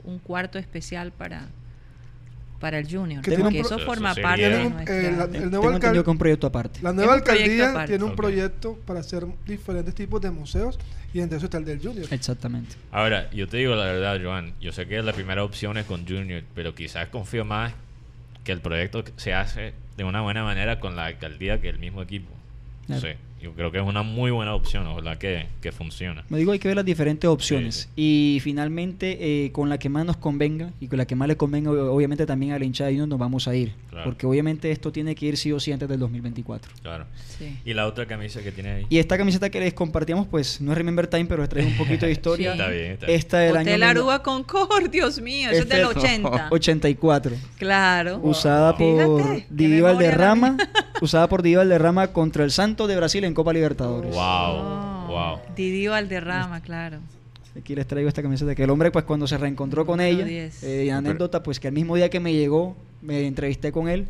un 0.03 0.19
cuarto 0.19 0.59
especial 0.59 1.11
para, 1.11 1.47
para 2.59 2.77
el 2.79 2.87
Junior? 2.93 3.23
Que 3.23 3.37
Porque 3.37 3.59
eso 3.59 3.79
forma 3.79 4.11
Eso 4.11 4.21
parte 4.21 4.49
de 4.49 4.69
nuestra... 4.69 4.95
eh, 4.99 5.11
la- 5.11 5.23
el 5.23 5.31
nuevo 5.31 5.49
tengo 5.49 5.57
alcalde- 5.67 5.75
entendido 5.75 6.03
que 6.03 6.09
un 6.09 6.17
proyecto 6.17 6.47
aparte. 6.47 6.79
La 6.81 6.93
nueva 6.93 7.13
alcaldía 7.15 7.69
aparte. 7.71 7.87
tiene 7.93 8.03
un 8.03 8.15
proyecto 8.15 8.77
para 8.85 8.99
hacer 8.99 9.25
diferentes 9.45 9.95
tipos 9.95 10.21
de 10.21 10.29
museos 10.31 10.77
y 11.13 11.21
entre 11.21 11.37
eso 11.37 11.45
está 11.45 11.57
el 11.57 11.65
del 11.65 11.79
Junior. 11.81 12.05
Exactamente. 12.11 12.75
Ahora, 12.91 13.29
yo 13.31 13.47
te 13.47 13.57
digo 13.57 13.75
la 13.75 13.85
verdad, 13.85 14.19
Joan, 14.23 14.53
yo 14.61 14.71
sé 14.71 14.85
que 14.87 15.01
la 15.01 15.13
primera 15.13 15.43
opción 15.43 15.77
es 15.77 15.85
con 15.85 16.05
Junior, 16.07 16.43
pero 16.53 16.75
quizás 16.75 17.07
confío 17.07 17.45
más 17.45 17.73
que 18.43 18.51
el 18.51 18.59
proyecto 18.61 19.03
se 19.17 19.33
hace 19.33 19.73
de 19.97 20.03
una 20.03 20.21
buena 20.21 20.43
manera 20.43 20.79
con 20.79 20.95
la 20.95 21.05
alcaldía 21.05 21.59
que 21.61 21.69
el 21.69 21.79
mismo 21.79 22.01
equipo. 22.01 22.29
Claro. 22.87 23.01
Sí, 23.01 23.07
yo 23.41 23.53
creo 23.53 23.71
que 23.71 23.77
es 23.79 23.83
una 23.85 24.03
muy 24.03 24.31
buena 24.31 24.53
opción, 24.55 24.85
ojalá 24.87 25.17
que, 25.17 25.47
que 25.61 25.71
funcione. 25.71 26.21
Me 26.29 26.37
digo, 26.37 26.51
hay 26.51 26.59
que 26.59 26.67
ver 26.67 26.77
las 26.77 26.85
diferentes 26.85 27.29
opciones. 27.29 27.75
Sí, 27.75 27.81
sí. 27.83 27.89
Y 27.95 28.39
finalmente, 28.41 29.45
eh, 29.45 29.51
con 29.51 29.69
la 29.69 29.77
que 29.77 29.89
más 29.89 30.05
nos 30.05 30.17
convenga 30.17 30.71
y 30.79 30.87
con 30.87 30.97
la 30.97 31.05
que 31.05 31.15
más 31.15 31.27
le 31.27 31.37
convenga, 31.37 31.71
obviamente, 31.71 32.25
también 32.25 32.51
a 32.53 32.59
la 32.59 32.65
hinchada 32.65 32.87
de 32.89 32.93
Junior 32.95 33.07
nos 33.07 33.19
vamos 33.19 33.47
a 33.47 33.55
ir. 33.55 33.73
Claro. 33.89 34.05
Porque 34.05 34.25
obviamente 34.27 34.71
esto 34.71 34.91
tiene 34.91 35.15
que 35.15 35.25
ir 35.25 35.37
sí 35.37 35.51
o 35.51 35.59
sí 35.59 35.71
antes 35.71 35.89
del 35.89 35.99
2024. 35.99 36.71
Claro. 36.81 37.05
Sí. 37.37 37.57
¿Y 37.65 37.73
la 37.73 37.87
otra 37.87 38.05
camisa 38.05 38.41
que 38.41 38.51
tiene 38.51 38.69
ahí? 38.71 38.85
Y 38.89 38.97
esta 38.99 39.17
camiseta 39.17 39.49
que 39.49 39.59
les 39.59 39.73
compartíamos, 39.73 40.27
pues 40.27 40.61
no 40.61 40.71
es 40.71 40.77
Remember 40.77 41.07
Time, 41.07 41.25
pero 41.25 41.41
les 41.41 41.49
trae 41.49 41.65
un 41.65 41.75
poquito 41.77 42.05
de 42.05 42.11
historia. 42.19 42.53
Sí. 42.53 42.59
Está 42.59 42.71
bien, 42.71 42.91
está 42.91 43.05
bien. 43.07 43.17
Esta 43.19 43.39
del 43.39 43.57
Hotel 43.57 43.83
año 43.83 43.89
Aruba 43.91 44.23
Concord, 44.23 44.89
Dios 44.91 45.19
mío, 45.21 45.49
eso 45.49 45.63
es 45.63 45.69
del 45.69 45.81
Este- 45.81 45.99
80. 45.99 46.47
84. 46.51 47.35
Claro. 47.57 48.19
Usada 48.23 48.75
por 48.77 49.21
Fíjate, 49.23 49.41
qué 49.41 49.45
Didi 49.49 49.73
memoria 49.75 49.93
Valderrama. 49.93 50.47
la 50.49 50.53
mía. 50.53 50.69
usada 51.01 51.27
por 51.29 51.41
Didi 51.41 51.55
Valderrama 51.55 52.07
contra 52.09 52.43
el 52.43 52.51
Santos 52.51 52.87
de 52.87 52.95
Brasil 52.95 53.23
en 53.29 53.33
Copa 53.33 53.53
Libertadores. 53.53 54.13
Wow, 54.13 54.19
Oh, 54.21 55.05
wow. 55.07 55.39
Didi 55.55 55.87
Valderrama, 55.87 56.59
claro. 56.61 56.99
Aquí 57.57 57.75
les 57.75 57.87
traigo 57.87 58.07
esta 58.07 58.21
camiseta 58.21 58.53
que 58.55 58.63
el 58.63 58.69
hombre 58.69 58.91
pues 58.91 59.05
cuando 59.05 59.27
se 59.27 59.37
reencontró 59.37 59.85
con 59.85 59.99
ella, 60.01 60.23
10. 60.23 60.63
eh, 60.63 60.91
anécdota 60.91 61.41
pues 61.41 61.59
que 61.59 61.67
el 61.67 61.73
mismo 61.73 61.95
día 61.95 62.09
que 62.09 62.19
me 62.19 62.31
llegó 62.33 62.75
me 63.01 63.25
entrevisté 63.25 63.71
con 63.71 63.89
él 63.89 64.05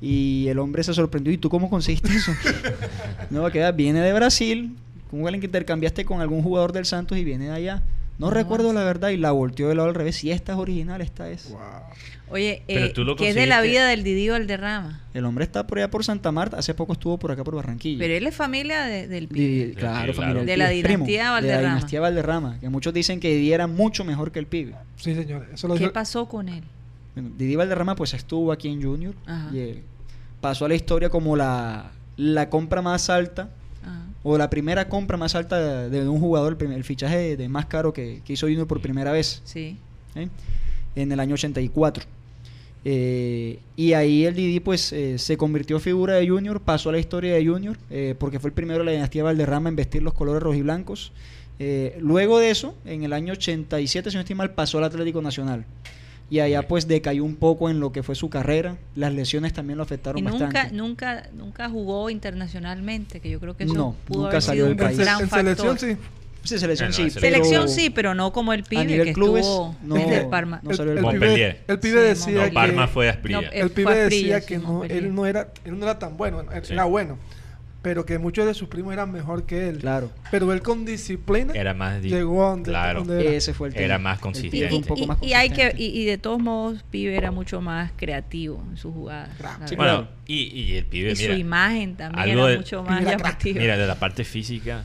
y 0.00 0.46
el 0.48 0.58
hombre 0.58 0.82
se 0.84 0.94
sorprendió, 0.94 1.32
¿y 1.32 1.36
tú 1.38 1.50
cómo 1.50 1.68
conseguiste 1.68 2.08
eso? 2.14 2.32
no, 3.30 3.50
que 3.50 3.70
viene 3.72 4.00
de 4.00 4.12
Brasil, 4.12 4.76
como 5.10 5.26
alguien 5.26 5.40
que 5.40 5.46
intercambiaste 5.46 6.04
con 6.04 6.20
algún 6.20 6.42
jugador 6.42 6.72
del 6.72 6.86
Santos 6.86 7.18
y 7.18 7.24
viene 7.24 7.46
de 7.46 7.52
allá. 7.52 7.82
No 8.20 8.30
recuerdo 8.30 8.72
la 8.72 8.84
verdad 8.84 9.08
y 9.08 9.16
la 9.16 9.32
volteó 9.32 9.68
de 9.68 9.74
lado 9.74 9.88
al 9.88 9.94
revés. 9.94 10.16
Si 10.16 10.30
esta 10.30 10.52
es 10.52 10.58
original, 10.58 11.00
esta 11.00 11.28
es. 11.30 11.52
Oye, 12.28 12.62
eh, 12.68 12.92
¿qué 13.18 13.28
es 13.30 13.34
de 13.34 13.46
la 13.46 13.60
vida 13.60 13.88
del 13.88 14.04
Didi 14.04 14.28
Valderrama? 14.28 15.00
El 15.14 15.24
hombre 15.24 15.42
está 15.44 15.66
por 15.66 15.78
allá 15.78 15.90
por 15.90 16.04
Santa 16.04 16.30
Marta, 16.30 16.58
hace 16.58 16.74
poco 16.74 16.92
estuvo 16.92 17.18
por 17.18 17.32
acá 17.32 17.42
por 17.42 17.56
Barranquilla. 17.56 17.98
Pero 17.98 18.14
él 18.14 18.24
es 18.26 18.36
familia 18.36 18.82
de- 18.84 19.08
del 19.08 19.26
Di- 19.28 19.34
pibe. 19.34 19.72
claro, 19.74 20.12
familia 20.14 20.14
claro. 20.14 20.38
del 20.40 20.46
De 20.46 20.56
la 20.56 20.66
primo, 20.68 20.84
dinastía 21.06 21.24
De 21.24 21.30
Valderrama. 21.30 21.62
la 21.62 21.68
dinastía 21.74 22.00
Valderrama, 22.00 22.60
que 22.60 22.68
muchos 22.68 22.94
dicen 22.94 23.18
que 23.18 23.30
Didi 23.34 23.52
era 23.52 23.66
mucho 23.66 24.04
mejor 24.04 24.30
que 24.30 24.38
el 24.38 24.46
pibe. 24.46 24.74
Sí, 24.96 25.14
señor. 25.16 25.48
Eso 25.52 25.66
lo 25.66 25.74
¿Qué 25.74 25.80
dijo- 25.80 25.92
pasó 25.92 26.26
con 26.28 26.48
él? 26.48 26.62
Bueno, 27.16 27.30
Didi 27.36 27.56
Valderrama 27.56 27.96
pues 27.96 28.14
estuvo 28.14 28.52
aquí 28.52 28.68
en 28.68 28.80
Junior 28.80 29.14
Ajá. 29.26 29.48
y 29.52 29.58
eh, 29.58 29.82
pasó 30.40 30.66
a 30.66 30.68
la 30.68 30.76
historia 30.76 31.08
como 31.10 31.34
la, 31.36 31.90
la 32.16 32.48
compra 32.48 32.80
más 32.80 33.10
alta. 33.10 33.48
O 34.22 34.36
la 34.38 34.50
primera 34.50 34.88
compra 34.88 35.16
más 35.16 35.34
alta 35.34 35.88
de, 35.88 35.90
de 35.90 36.08
un 36.08 36.20
jugador, 36.20 36.52
el, 36.52 36.56
primer- 36.58 36.76
el 36.76 36.84
fichaje 36.84 37.36
de, 37.36 37.48
más 37.48 37.66
caro 37.66 37.92
que, 37.92 38.20
que 38.24 38.32
hizo 38.34 38.46
Junior 38.46 38.66
por 38.66 38.80
primera 38.80 39.12
vez 39.12 39.40
Sí. 39.44 39.76
¿eh? 40.14 40.28
en 40.96 41.12
el 41.12 41.20
año 41.20 41.34
84. 41.34 42.04
Eh, 42.84 43.58
y 43.76 43.92
ahí 43.92 44.24
el 44.24 44.34
Didi 44.34 44.58
pues 44.60 44.92
eh, 44.92 45.18
se 45.18 45.36
convirtió 45.36 45.78
figura 45.80 46.14
de 46.14 46.26
Junior, 46.28 46.60
pasó 46.60 46.88
a 46.88 46.92
la 46.92 46.98
historia 46.98 47.34
de 47.34 47.46
Junior 47.46 47.76
eh, 47.90 48.14
porque 48.18 48.38
fue 48.38 48.48
el 48.48 48.54
primero 48.54 48.78
de 48.80 48.86
la 48.86 48.92
dinastía 48.92 49.22
Valderrama 49.22 49.68
en 49.68 49.76
vestir 49.76 50.02
los 50.02 50.14
colores 50.14 50.42
rojiblancos. 50.42 51.12
Eh, 51.58 51.96
luego 52.00 52.38
de 52.38 52.50
eso, 52.50 52.74
en 52.86 53.02
el 53.04 53.12
año 53.12 53.34
87, 53.34 54.10
si 54.10 54.16
no 54.16 54.20
estoy 54.22 54.34
mal, 54.34 54.52
pasó 54.54 54.78
al 54.78 54.84
Atlético 54.84 55.20
Nacional. 55.20 55.66
Y 56.30 56.38
allá 56.38 56.66
pues 56.68 56.86
decayó 56.86 57.24
un 57.24 57.34
poco 57.34 57.68
en 57.70 57.80
lo 57.80 57.90
que 57.90 58.02
fue 58.04 58.14
su 58.14 58.30
carrera. 58.30 58.76
Las 58.94 59.12
lesiones 59.12 59.52
también 59.52 59.76
lo 59.78 59.82
afectaron 59.82 60.18
Y 60.18 60.22
nunca, 60.22 60.44
bastante. 60.46 60.74
nunca, 60.76 61.28
nunca 61.34 61.68
jugó 61.68 62.08
internacionalmente, 62.08 63.20
que 63.20 63.28
yo 63.30 63.40
creo 63.40 63.56
que 63.56 63.64
eso 63.64 63.74
No, 63.74 63.96
pudo 64.06 64.18
nunca 64.18 64.28
haber 64.30 64.42
salió 64.42 64.62
sido 64.64 64.70
un 64.72 64.76
del 64.76 64.86
país. 64.86 64.98
gran 64.98 65.20
en 65.22 65.28
selección, 65.30 65.78
sí. 65.78 65.96
Sí, 66.42 66.58
selección 66.58 66.92
sí. 66.92 66.96
selección. 67.10 67.20
Selección 67.22 67.62
pero 67.64 67.68
sí, 67.68 67.90
pero 67.90 68.14
no 68.14 68.32
como 68.32 68.52
el 68.54 68.62
pibe 68.64 68.80
a 68.80 68.84
nivel 68.84 69.06
que 69.08 69.12
clubes 69.12 69.44
estuvo 69.44 69.76
no, 69.82 69.94
desde 69.96 70.20
el 70.20 70.28
Parma. 70.28 70.60
no 70.62 70.72
salió 70.72 70.94
del 70.94 71.04
el, 71.04 71.18
país. 71.18 71.20
pibe, 71.34 71.60
el 71.68 71.78
pibe 71.80 72.00
Sí, 72.00 72.08
decía 72.30 72.38
No, 72.44 72.48
que... 72.48 72.52
Parma 72.54 72.86
fue 72.88 73.08
Asprilla. 73.10 73.40
El 73.52 73.70
pibe 73.70 73.94
decía 73.94 74.40
que 74.40 74.56
no, 74.58 74.84
él 74.84 75.14
no 75.14 75.26
era 75.26 75.48
él 75.66 75.78
no 75.78 75.84
era 75.84 75.98
tan 75.98 76.16
bueno, 76.16 76.42
Sí. 76.62 76.72
era 76.72 76.84
bueno, 76.84 77.18
pero 77.82 78.04
que 78.04 78.18
muchos 78.18 78.44
de 78.46 78.52
sus 78.54 78.68
primos 78.68 78.92
eran 78.92 79.10
mejor 79.10 79.44
que 79.44 79.68
él. 79.68 79.78
Claro. 79.78 80.10
Pero 80.30 80.52
él 80.52 80.60
con 80.62 80.84
disciplina 80.84 81.52
Era 81.54 81.72
más... 81.72 82.02
di- 82.02 82.10
llegó 82.10 82.44
a 82.46 82.50
donde, 82.50 82.70
Claro. 82.70 82.98
donde 83.04 83.20
era. 83.26 83.30
Ese 83.36 83.54
fue 83.54 83.68
el 83.68 83.74
tema. 83.74 83.86
Era 83.86 83.98
más 83.98 84.18
consistente. 84.18 84.74
Y, 84.74 84.76
un 84.76 84.84
poco 84.84 85.02
y- 85.02 85.06
más 85.06 85.18
y 85.22 85.32
hay 85.32 85.50
que 85.50 85.74
y, 85.76 85.86
y 85.86 86.04
de 86.04 86.18
todos 86.18 86.40
modos 86.40 86.82
pibe 86.90 87.16
era 87.16 87.30
mucho 87.30 87.60
más 87.60 87.92
creativo 87.96 88.62
en 88.70 88.76
sus 88.76 88.92
jugadas 88.92 89.30
Claro. 89.38 89.60
la 89.60 89.68
Sí. 89.68 89.76
Bueno, 89.76 90.08
y, 90.26 90.42
y 90.60 90.76
el 90.76 90.84
pibe, 90.84 91.12
y 91.12 91.16
su 91.16 91.32
imagen 91.32 91.96
también 91.96 92.22
algo 92.30 92.42
era 92.44 92.50
de- 92.52 92.56
mucho 92.58 92.82
más 92.82 93.02
llamativa 93.04 93.60
mira, 93.60 93.76
de 93.78 93.86
la 93.86 93.94
parte 93.94 94.24
física, 94.24 94.84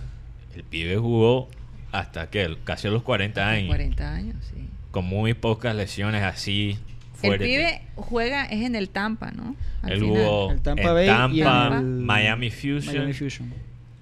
el 0.55 0.63
pibe 0.63 0.95
jugó 0.97 1.49
hasta 1.91 2.29
que 2.29 2.57
casi 2.63 2.87
a 2.87 2.91
los 2.91 3.03
40 3.03 3.47
años. 3.47 3.67
40 3.67 4.13
años 4.13 4.35
sí 4.53 4.69
Con 4.91 5.03
muy 5.05 5.33
pocas 5.33 5.75
lesiones 5.75 6.23
así 6.23 6.77
el 7.23 7.39
pibe 7.39 7.81
juega 7.95 8.45
es 8.45 8.63
en 8.63 8.75
el 8.75 8.89
Tampa 8.89 9.31
no 9.31 9.55
Al 9.81 9.99
final. 9.99 10.51
El 10.51 10.61
Tampa 10.61 10.81
en 10.83 10.93
Bay 10.93 11.05
y 11.05 11.41
Tampa, 11.41 11.77
el 11.79 11.83
Miami 11.85 12.51
Fusion. 12.51 12.85
Miami 12.85 13.13
Fusion. 13.13 13.53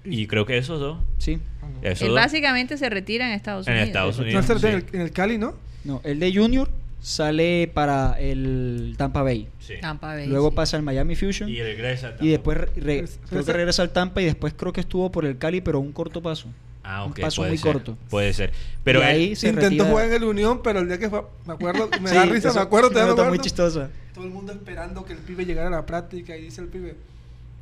Y 0.04 0.26
creo 0.26 0.44
que 0.46 0.58
esos 0.58 0.78
dos. 0.80 0.98
Sí. 1.18 1.38
Esos 1.82 2.02
él 2.02 2.08
dos 2.08 2.16
básicamente 2.16 2.76
se 2.76 2.88
retira 2.90 3.26
en 3.26 3.32
Estados 3.34 3.66
en 3.66 3.72
Unidos 3.74 3.88
Estados 3.88 4.16
No, 4.18 4.24
Unidos. 4.24 4.50
en, 4.64 4.74
el, 4.74 4.84
en 4.92 5.00
el 5.00 5.10
Cali, 5.12 5.38
¿no? 5.38 5.54
No, 5.84 6.00
el 6.04 6.18
de 6.20 6.34
Junior 6.34 6.70
sale 7.00 7.70
para 7.72 8.18
el 8.18 8.94
Tampa 8.96 9.22
Bay. 9.22 9.48
Sí. 9.60 9.74
Tampa 9.80 10.14
Bay 10.14 10.26
Luego 10.26 10.50
sí. 10.50 10.56
pasa 10.56 10.76
al 10.78 10.82
Miami 10.82 11.14
Fusion. 11.16 11.48
Y 11.48 11.60
regresa. 11.62 12.14
Y 12.20 12.28
después 12.28 12.56
re- 12.58 12.66
re- 12.76 13.04
creo 13.04 13.06
que 13.30 13.38
esa- 13.40 13.52
regresa 13.52 13.82
al 13.82 13.90
Tampa 13.90 14.22
y 14.22 14.24
después 14.24 14.54
creo 14.56 14.72
que 14.72 14.80
estuvo 14.80 15.10
por 15.12 15.24
el 15.26 15.36
Cali, 15.38 15.60
pero 15.60 15.80
un 15.80 15.92
corto 15.92 16.22
paso. 16.22 16.48
Ah, 16.86 17.04
un 17.04 17.12
ok, 17.12 17.20
paso 17.20 17.40
puede 17.40 17.50
muy 17.52 17.58
ser, 17.58 17.72
corto. 17.72 17.96
Puede 18.10 18.32
ser. 18.34 18.52
Pero 18.84 19.00
Y 19.00 19.02
él- 19.02 19.08
ahí 19.08 19.36
se 19.36 19.48
Intentó 19.48 19.70
retira- 19.70 19.90
jugar 19.90 20.06
en 20.08 20.12
el 20.12 20.24
Unión, 20.24 20.60
pero 20.62 20.80
el 20.80 20.88
día 20.88 20.98
que 20.98 21.08
fue, 21.08 21.22
me 21.46 21.54
acuerdo, 21.54 21.88
me 22.00 22.08
Sí, 22.10 22.14
da 22.14 22.24
risa, 22.26 22.48
eso- 22.50 22.58
me 22.58 22.62
acuerdo, 22.62 22.90
te 22.90 23.00
me 23.00 23.06
nota 23.06 23.24
muy 23.24 23.38
chistosa. 23.38 23.88
Todo 24.14 24.24
el 24.26 24.30
mundo 24.30 24.52
esperando 24.52 25.04
que 25.04 25.14
el 25.14 25.18
pibe 25.20 25.44
llegara 25.46 25.68
a 25.68 25.70
la 25.70 25.86
práctica 25.86 26.36
y 26.36 26.42
dice 26.42 26.60
el 26.60 26.68
pibe, 26.68 26.94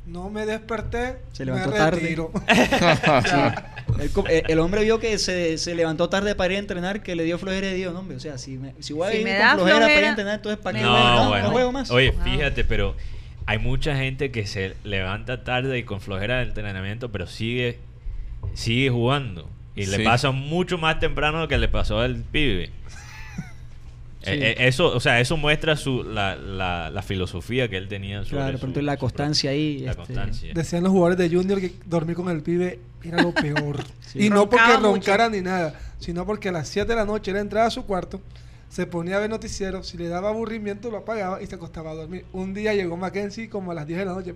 no 0.05 0.29
me 0.29 0.45
desperté, 0.45 1.19
Se 1.31 1.45
me 1.45 1.53
levantó 1.53 1.71
tarde. 1.71 1.99
retiro. 2.01 2.31
Sí. 3.25 4.01
El, 4.01 4.09
co- 4.11 4.25
el- 4.27 4.59
hombre 4.59 4.83
vio 4.83 4.99
que 4.99 5.17
se, 5.17 5.57
se 5.57 5.73
levantó 5.75 6.09
tarde 6.09 6.35
para 6.35 6.51
ir 6.53 6.57
a 6.57 6.59
entrenar, 6.59 7.01
que 7.01 7.15
le 7.15 7.23
dio 7.23 7.37
flojera 7.39 7.69
y 7.69 7.75
dijo, 7.75 7.91
no, 7.91 7.99
hombre, 7.99 8.17
o 8.17 8.19
sea, 8.19 8.37
si, 8.37 8.57
me, 8.57 8.73
si 8.79 8.91
voy 8.93 9.07
a 9.07 9.15
ir 9.15 9.23
me 9.23 9.31
con 9.31 9.39
da 9.39 9.53
flojera, 9.55 9.79
para 9.79 9.97
ir 9.99 10.05
a 10.05 10.09
entrenar, 10.09 10.35
entonces 10.35 10.59
¿para 10.61 10.77
qué 10.79 10.83
me. 10.83 10.89
No, 10.91 11.15
No, 11.23 11.29
bueno. 11.29 11.45
no 11.47 11.51
juego 11.53 11.71
más. 11.71 11.91
Oye, 11.91 12.13
fíjate, 12.25 12.63
pero 12.65 12.95
hay 13.45 13.57
mucha 13.59 13.95
gente 13.95 14.31
que 14.31 14.45
se 14.47 14.75
levanta 14.83 15.43
tarde 15.45 15.77
y 15.77 15.83
con 15.83 16.01
flojera 16.01 16.39
del 16.39 16.49
entrenamiento, 16.49 17.09
pero 17.11 17.25
sigue 17.27 17.79
sigue 18.53 18.89
jugando. 18.89 19.49
Y 19.75 19.85
le 19.87 19.97
Sí. 19.97 20.03
pasa 20.03 20.31
mucho 20.31 20.77
más 20.77 20.99
temprano 20.99 21.39
lo 21.39 21.47
que 21.47 21.57
le 21.57 21.67
pasó 21.67 21.99
al 21.99 22.17
pibe. 22.17 22.69
Sí. 24.25 24.29
Eh, 24.31 24.51
eh, 24.51 24.67
eso, 24.69 24.87
o 24.95 25.01
sea, 25.01 25.19
eso 25.19 25.35
muestra 25.35 25.75
su, 25.75 26.01
la, 26.01 26.37
la, 26.37 26.89
la 26.89 27.01
filosofía 27.01 27.67
que 27.67 27.75
él 27.75 27.89
tenía 27.89 28.23
sobre 28.23 28.37
Claro, 28.37 28.51
su- 28.53 28.59
pero 28.59 28.67
entonces 28.69 28.83
la 28.85 28.93
su- 28.93 28.99
constancia 28.99 29.51
ahí, 29.51 29.79
La 29.79 29.91
este, 29.91 30.03
constancia. 30.05 30.53
Decían 30.53 30.83
los 30.83 30.93
jugadores 30.93 31.17
de 31.17 31.35
Junior 31.35 31.59
que 31.59 31.73
dormir 31.85 32.15
con 32.15 32.29
el 32.29 32.41
pibe 32.41 32.79
era 33.03 33.21
lo 33.21 33.33
peor. 33.33 33.83
Sí. 34.13 34.27
Y 34.27 34.29
no 34.29 34.47
porque 34.49 34.63
mucho. 34.77 34.79
roncara 34.93 35.27
ni 35.27 35.41
nada, 35.41 35.77
sino 35.99 36.25
porque 36.25 36.47
a 36.49 36.51
las 36.53 36.69
7 36.69 36.87
de 36.87 36.95
la 36.95 37.03
noche 37.03 37.31
él 37.31 37.37
entraba 37.37 37.65
a 37.67 37.71
su 37.71 37.83
cuarto, 37.85 38.21
se 38.69 38.85
ponía 38.85 39.17
a 39.17 39.19
ver 39.19 39.29
noticieros, 39.29 39.87
si 39.89 39.97
le 39.97 40.07
daba 40.07 40.29
aburrimiento 40.29 40.89
lo 40.89 40.97
apagaba 40.99 41.41
y 41.41 41.47
se 41.47 41.55
acostaba 41.55 41.91
a 41.91 41.95
dormir. 41.95 42.23
Un 42.31 42.53
día 42.53 42.73
llegó 42.73 42.95
Mackenzie 42.95 43.49
como 43.49 43.71
a 43.71 43.73
las 43.73 43.87
10 43.87 43.99
de 43.99 44.05
la 44.05 44.13
noche. 44.13 44.35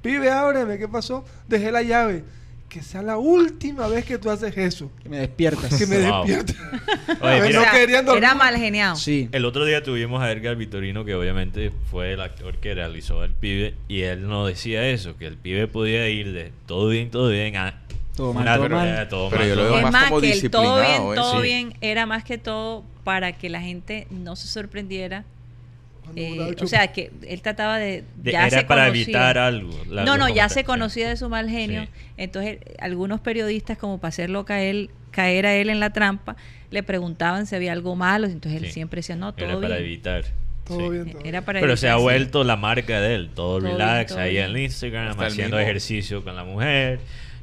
Pibe, 0.00 0.30
ábreme, 0.30 0.78
¿qué 0.78 0.88
pasó? 0.88 1.24
Dejé 1.48 1.70
la 1.70 1.82
llave. 1.82 2.24
Que 2.68 2.82
sea 2.82 3.00
la 3.00 3.16
última 3.16 3.88
vez 3.88 4.04
que 4.04 4.18
tú 4.18 4.28
haces 4.30 4.54
eso. 4.58 4.90
que 5.02 5.08
me 5.08 5.18
despiertas. 5.18 5.74
Que 5.74 5.86
me 5.86 5.98
Wow. 6.10 6.24
Oye, 7.22 7.42
mira, 7.42 7.60
no 7.64 7.70
querían 7.72 8.04
dormir. 8.04 8.24
era 8.24 8.34
mal 8.34 8.56
geniado 8.56 8.96
Sí. 8.96 9.28
El 9.32 9.44
otro 9.46 9.64
día 9.64 9.82
tuvimos 9.82 10.22
a 10.22 10.30
Edgar 10.30 10.54
Vitorino, 10.56 11.04
que 11.04 11.14
obviamente 11.14 11.72
fue 11.90 12.12
el 12.12 12.20
actor 12.20 12.56
que 12.58 12.74
realizó 12.74 13.24
el 13.24 13.32
pibe, 13.32 13.74
y 13.88 14.02
él 14.02 14.28
nos 14.28 14.46
decía 14.48 14.86
eso, 14.88 15.16
que 15.16 15.26
el 15.26 15.36
pibe 15.38 15.66
podía 15.66 16.08
ir 16.10 16.32
de 16.32 16.52
todo 16.66 16.88
bien, 16.88 17.10
todo 17.10 17.30
bien 17.30 17.56
a 17.56 17.80
Todo 18.14 18.34
mal, 18.34 18.44
todo 18.58 18.68
mal. 18.68 19.08
todo 19.08 19.30
Pero 19.30 19.40
mal, 19.40 19.48
yo 19.48 19.54
lo 19.54 19.62
todo 19.62 19.70
veo 19.70 19.76
es 19.78 19.82
más 19.84 19.92
más 19.92 20.08
como 20.10 20.20
que 20.20 20.32
el 20.32 20.50
todo 20.50 20.62
bien 20.76 20.82
disciplinado, 20.86 21.12
¿eh? 21.12 21.16
todo 21.16 21.36
Sí. 21.36 21.42
bien 21.42 21.74
era 21.80 22.04
más 22.06 22.24
que 22.24 22.36
todo 22.38 22.84
para 23.04 23.32
que 23.32 23.48
la 23.48 23.62
gente 23.62 24.06
no 24.10 24.36
se 24.36 24.46
sorprendiera 24.48 25.24
Eh, 26.16 26.30
botaba 26.30 26.48
el 26.50 26.56
o 26.64 26.66
sea 26.66 26.92
que 26.92 27.10
él 27.26 27.42
trataba 27.42 27.78
de, 27.78 28.04
De- 28.16 28.32
ya 28.32 28.46
era 28.46 28.60
se 28.60 28.64
para 28.66 28.84
conocía. 28.86 29.02
evitar 29.04 29.38
algo. 29.38 29.70
la- 29.88 30.04
no 30.04 30.16
no 30.18 30.28
ya 30.28 30.48
se 30.48 30.64
conocía 30.64 31.08
de 31.08 31.16
su 31.16 31.28
mal 31.28 31.48
genio 31.48 31.82
Sí. 31.84 31.88
entonces 32.16 32.58
algunos 32.80 33.20
periodistas 33.20 33.78
como 33.78 33.98
para 33.98 34.08
hacerlo 34.10 34.44
caer 34.44 34.88
caer 35.10 35.46
a 35.46 35.54
él 35.54 35.70
en 35.70 35.80
la 35.80 35.90
trampa 35.90 36.36
le 36.70 36.82
preguntaban 36.82 37.46
si 37.46 37.56
había 37.56 37.72
algo 37.72 37.96
malo 37.96 38.26
entonces 38.26 38.60
él 38.62 38.66
Sí. 38.68 38.72
siempre 38.74 38.98
decía 38.98 39.16
no 39.16 39.32
todo 39.34 39.46
Era 39.46 39.60
para 39.60 39.78
evitar. 39.78 40.24
Todo 40.64 40.80
sí. 40.80 40.88
bien, 40.90 41.12
todo 41.12 41.22
era 41.24 41.40
para 41.42 41.60
Pero 41.60 41.76
se 41.78 41.88
ha 41.88 41.96
vuelto 41.96 42.44
la 42.44 42.56
marca 42.56 43.00
de 43.00 43.14
él, 43.14 43.30
todo, 43.34 43.58
Todo 43.58 43.60
bien, 43.60 43.72
relax, 43.78 44.12
todo 44.12 44.20
ahí 44.20 44.32
bien. 44.32 44.44
en 44.44 44.50
el 44.50 44.62
Instagram, 44.64 45.08
Hasta 45.08 45.26
haciendo 45.26 45.58
ejercicio 45.58 46.22
con 46.22 46.36
la 46.36 46.44
mujer, 46.44 47.00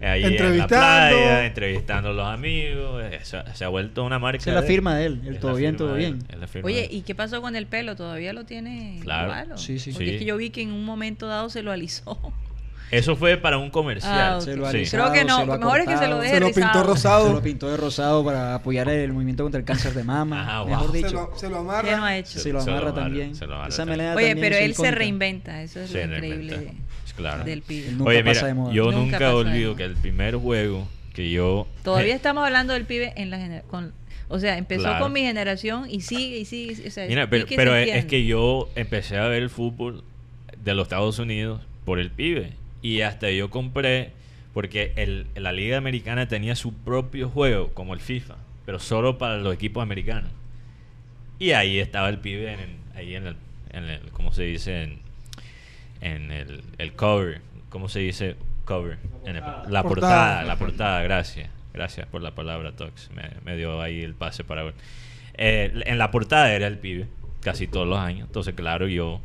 ahí 0.07 0.23
en 0.23 0.29
la 0.29 0.35
Entrevistando. 0.35 0.67
playa, 0.67 1.45
entrevistando 1.45 2.09
a 2.09 2.13
los 2.13 2.27
amigos, 2.27 3.03
eh, 3.05 3.19
se, 3.23 3.37
se 3.53 3.65
ha 3.65 3.67
vuelto 3.69 4.03
una 4.03 4.19
marca 4.19 4.37
Esa 4.39 4.51
es 4.51 4.55
la 4.55 4.63
firma 4.63 4.95
de 4.95 5.05
él, 5.05 5.21
el 5.25 5.39
todo 5.39 5.55
bien, 5.55 5.75
todo 5.77 5.93
bien. 5.95 6.19
Oye. 6.63 6.87
¿y 6.91 7.01
qué 7.01 7.15
pasó 7.15 7.41
con 7.41 7.55
el 7.55 7.67
pelo? 7.67 7.95
¿Todavía 7.95 8.33
lo 8.33 8.45
tiene 8.45 8.99
Claro. 9.01 9.25
igual? 9.29 9.51
o? 9.53 9.57
Sí, 9.57 9.79
sí. 9.79 9.91
Porque 9.91 10.05
Sí. 10.05 10.11
es 10.13 10.19
que 10.19 10.25
yo 10.25 10.37
vi 10.37 10.49
que 10.49 10.61
en 10.61 10.71
un 10.71 10.85
momento 10.85 11.27
dado 11.27 11.49
se 11.49 11.61
lo 11.63 11.71
alisó. 11.71 12.19
Eso 12.91 13.15
fue 13.15 13.35
para 13.37 13.57
un 13.57 13.71
comercial. 13.71 14.13
Ah, 14.33 14.37
ok. 14.37 14.43
Se 14.43 14.55
lo 14.55 14.67
alisado, 14.67 15.03
Creo 15.11 15.13
que 15.13 15.25
no, 15.27 15.39
se 15.39 15.45
lo 15.47 15.57
mejor 15.57 15.79
es 15.79 15.87
que 15.87 15.97
se 15.97 16.07
lo 16.07 16.19
deje 16.19 16.35
Se 16.35 16.39
lo 16.39 16.45
pintó 16.47 16.61
rizado. 16.67 16.83
rosado. 16.83 17.27
Se 17.29 17.33
lo 17.33 17.41
pintó 17.41 17.69
de 17.71 17.77
rosado 17.77 18.23
para 18.23 18.53
apoyar 18.53 18.87
el 18.89 19.11
movimiento 19.11 19.41
contra 19.43 19.57
el 19.59 19.65
cáncer 19.65 19.93
de 19.95 20.03
mama. 20.03 20.45
Ah, 20.47 20.59
wow. 20.61 20.69
Mejor 20.69 20.91
Se 20.91 20.97
dicho. 20.97 21.11
lo, 21.13 21.31
se 21.35 21.49
lo 21.49 21.55
¿Qué 21.55 21.59
amarra. 21.61 21.97
no 21.97 22.05
ha 22.05 22.17
hecho? 22.17 22.39
Se 22.39 22.53
lo 22.53 22.61
Se 22.61 22.67
lo 22.69 22.73
amarra 22.77 22.89
amarra, 22.91 23.03
también. 23.03 23.35
se 23.35 23.47
lo 23.47 23.55
amarra 23.55 23.69
Esa 23.69 23.85
también. 23.87 24.09
Oye, 24.15 24.35
pero 24.35 24.55
él 24.57 24.75
se 24.75 24.91
reinventa, 24.91 25.63
eso 25.63 25.79
es 25.79 25.89
Se 25.89 26.05
lo 26.05 26.13
increíble. 26.15 26.73
Claro. 27.15 27.43
del 27.43 27.61
pibe. 27.61 27.91
Nunca 27.91 28.09
Oye, 28.09 28.23
pasa 28.23 28.41
mira, 28.41 28.47
de 28.47 28.53
moda. 28.53 28.73
yo 28.73 28.83
Nunca 28.85 28.97
nunca, 28.97 29.11
pasa 29.19 29.29
de 29.29 29.35
olvido 29.35 29.69
moda. 29.71 29.77
que 29.77 29.83
el 29.85 29.95
primer 29.95 30.35
juego 30.35 30.87
que 31.13 31.29
yo... 31.31 31.67
Todavía 31.83 32.13
eh, 32.13 32.15
estamos 32.17 32.43
hablando 32.45 32.73
del 32.73 32.85
pibe 32.85 33.13
en 33.15 33.29
la 33.29 33.37
genera- 33.37 33.61
con 33.63 33.93
O 34.27 34.39
sea, 34.39 34.57
empezó 34.57 34.83
Claro. 34.83 35.03
con 35.03 35.13
mi 35.13 35.21
generación 35.21 35.89
y 35.89 36.01
sigue 36.01 36.39
y 36.39 36.45
sigue. 36.45 36.71
y 36.71 36.75
sigue, 36.75 36.87
o 36.87 36.91
sea, 36.91 37.07
Mira, 37.07 37.23
y 37.23 37.27
pero, 37.27 37.43
se 37.45 37.47
es, 37.47 37.55
es 37.55 37.71
entiende. 37.95 38.07
que 38.07 38.25
yo 38.25 38.69
empecé 38.75 39.17
a 39.17 39.27
ver 39.27 39.43
el 39.43 39.49
fútbol 39.49 40.03
de 40.63 40.73
los 40.73 40.83
Estados 40.85 41.19
Unidos 41.19 41.61
por 41.85 41.99
el 41.99 42.09
pibe. 42.11 42.53
Y 42.81 43.01
hasta 43.01 43.29
yo 43.31 43.49
compré, 43.49 44.11
porque 44.53 44.93
el, 44.95 45.27
la 45.35 45.51
Liga 45.51 45.77
Americana 45.77 46.27
tenía 46.27 46.55
su 46.55 46.73
propio 46.73 47.29
juego, 47.29 47.69
como 47.73 47.93
el 47.93 47.99
FIFA, 47.99 48.35
pero 48.65 48.79
solo 48.79 49.17
para 49.17 49.37
los 49.37 49.53
equipos 49.53 49.81
americanos. 49.83 50.31
Y 51.39 51.51
ahí 51.51 51.79
estaba 51.79 52.09
el 52.09 52.17
pibe, 52.19 52.51
en, 52.53 52.59
el- 52.59 52.97
ahí 52.97 53.15
en 53.15 53.27
el, 53.27 53.35
en 53.73 53.83
el, 53.85 53.99
¿cómo 54.11 54.31
se 54.33 54.43
dice? 54.43 54.83
En, 54.83 54.99
en 56.05 56.31
el, 56.31 56.63
el 56.77 56.93
cover. 56.93 57.41
¿Cómo 57.69 57.89
se 57.89 57.99
dice 57.99 58.35
cover? 58.63 58.97
En 59.25 59.35
el- 59.37 59.41
la 59.41 59.83
Portada. 59.83 59.83
portada, 59.83 60.43
la 60.43 60.55
portada, 60.57 61.01
gracias. 61.03 61.49
Gracias 61.73 62.07
por 62.07 62.21
la 62.21 62.31
palabra, 62.31 62.71
Tox. 62.71 63.09
Me, 63.15 63.23
me 63.43 63.57
dio 63.57 63.81
ahí 63.81 64.01
el 64.01 64.13
pase 64.13 64.43
para 64.43 64.63
ver. 64.63 64.73
Eh, 65.37 65.81
en 65.85 65.97
la 65.97 66.09
portada 66.11 66.53
era 66.53 66.67
el 66.67 66.77
pibe, 66.77 67.07
casi 67.41 67.67
todos 67.67 67.85
los 67.87 67.99
años. 67.99 68.27
Entonces, 68.27 68.53
claro, 68.55 68.87
yo. 68.87 69.19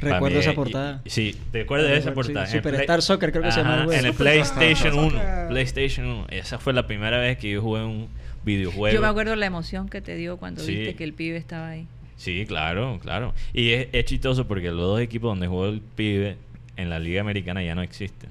Recuerdo 0.00 0.36
mí, 0.36 0.40
esa 0.42 0.52
portada. 0.52 1.00
y- 1.04 1.10
sí, 1.10 1.36
¿te 1.50 1.62
acuerdas 1.62 1.90
de 1.90 1.96
esa 1.96 2.10
Sí, 2.10 2.14
portada? 2.14 2.44
En 2.46 2.52
Superstar 2.52 3.02
Soccer 3.02 3.32
creo 3.32 3.42
que 3.42 3.50
se 3.50 3.60
llama. 3.62 3.86
En 3.92 4.06
el 4.06 4.14
PlayStation 4.14 4.96
1. 4.96 5.10
Soccer. 5.10 5.48
PlayStation 5.48 6.06
1. 6.06 6.26
Esa 6.30 6.58
fue 6.60 6.72
la 6.72 6.86
primera 6.86 7.18
vez 7.18 7.38
que 7.38 7.50
yo 7.50 7.60
jugué 7.62 7.82
un 7.82 8.08
videojuego. 8.44 8.94
Yo 8.94 9.00
me 9.00 9.08
acuerdo 9.08 9.34
la 9.34 9.46
emoción 9.46 9.88
que 9.88 10.00
te 10.00 10.14
dio 10.14 10.36
cuando 10.36 10.62
Sí. 10.62 10.76
viste 10.76 10.94
que 10.94 11.02
el 11.02 11.14
pibe 11.14 11.36
estaba 11.36 11.70
ahí. 11.70 11.88
Sí, 12.18 12.44
claro, 12.46 12.98
claro. 13.00 13.32
Y 13.54 13.70
es, 13.70 13.88
es 13.92 14.04
chistoso 14.04 14.46
porque 14.46 14.68
los 14.68 14.80
dos 14.80 15.00
equipos 15.00 15.30
donde 15.30 15.46
jugó 15.46 15.66
el 15.66 15.80
pibe 15.80 16.36
en 16.76 16.90
la 16.90 16.98
Liga 16.98 17.20
Americana 17.22 17.62
ya 17.62 17.74
no 17.74 17.80
existen. 17.82 18.28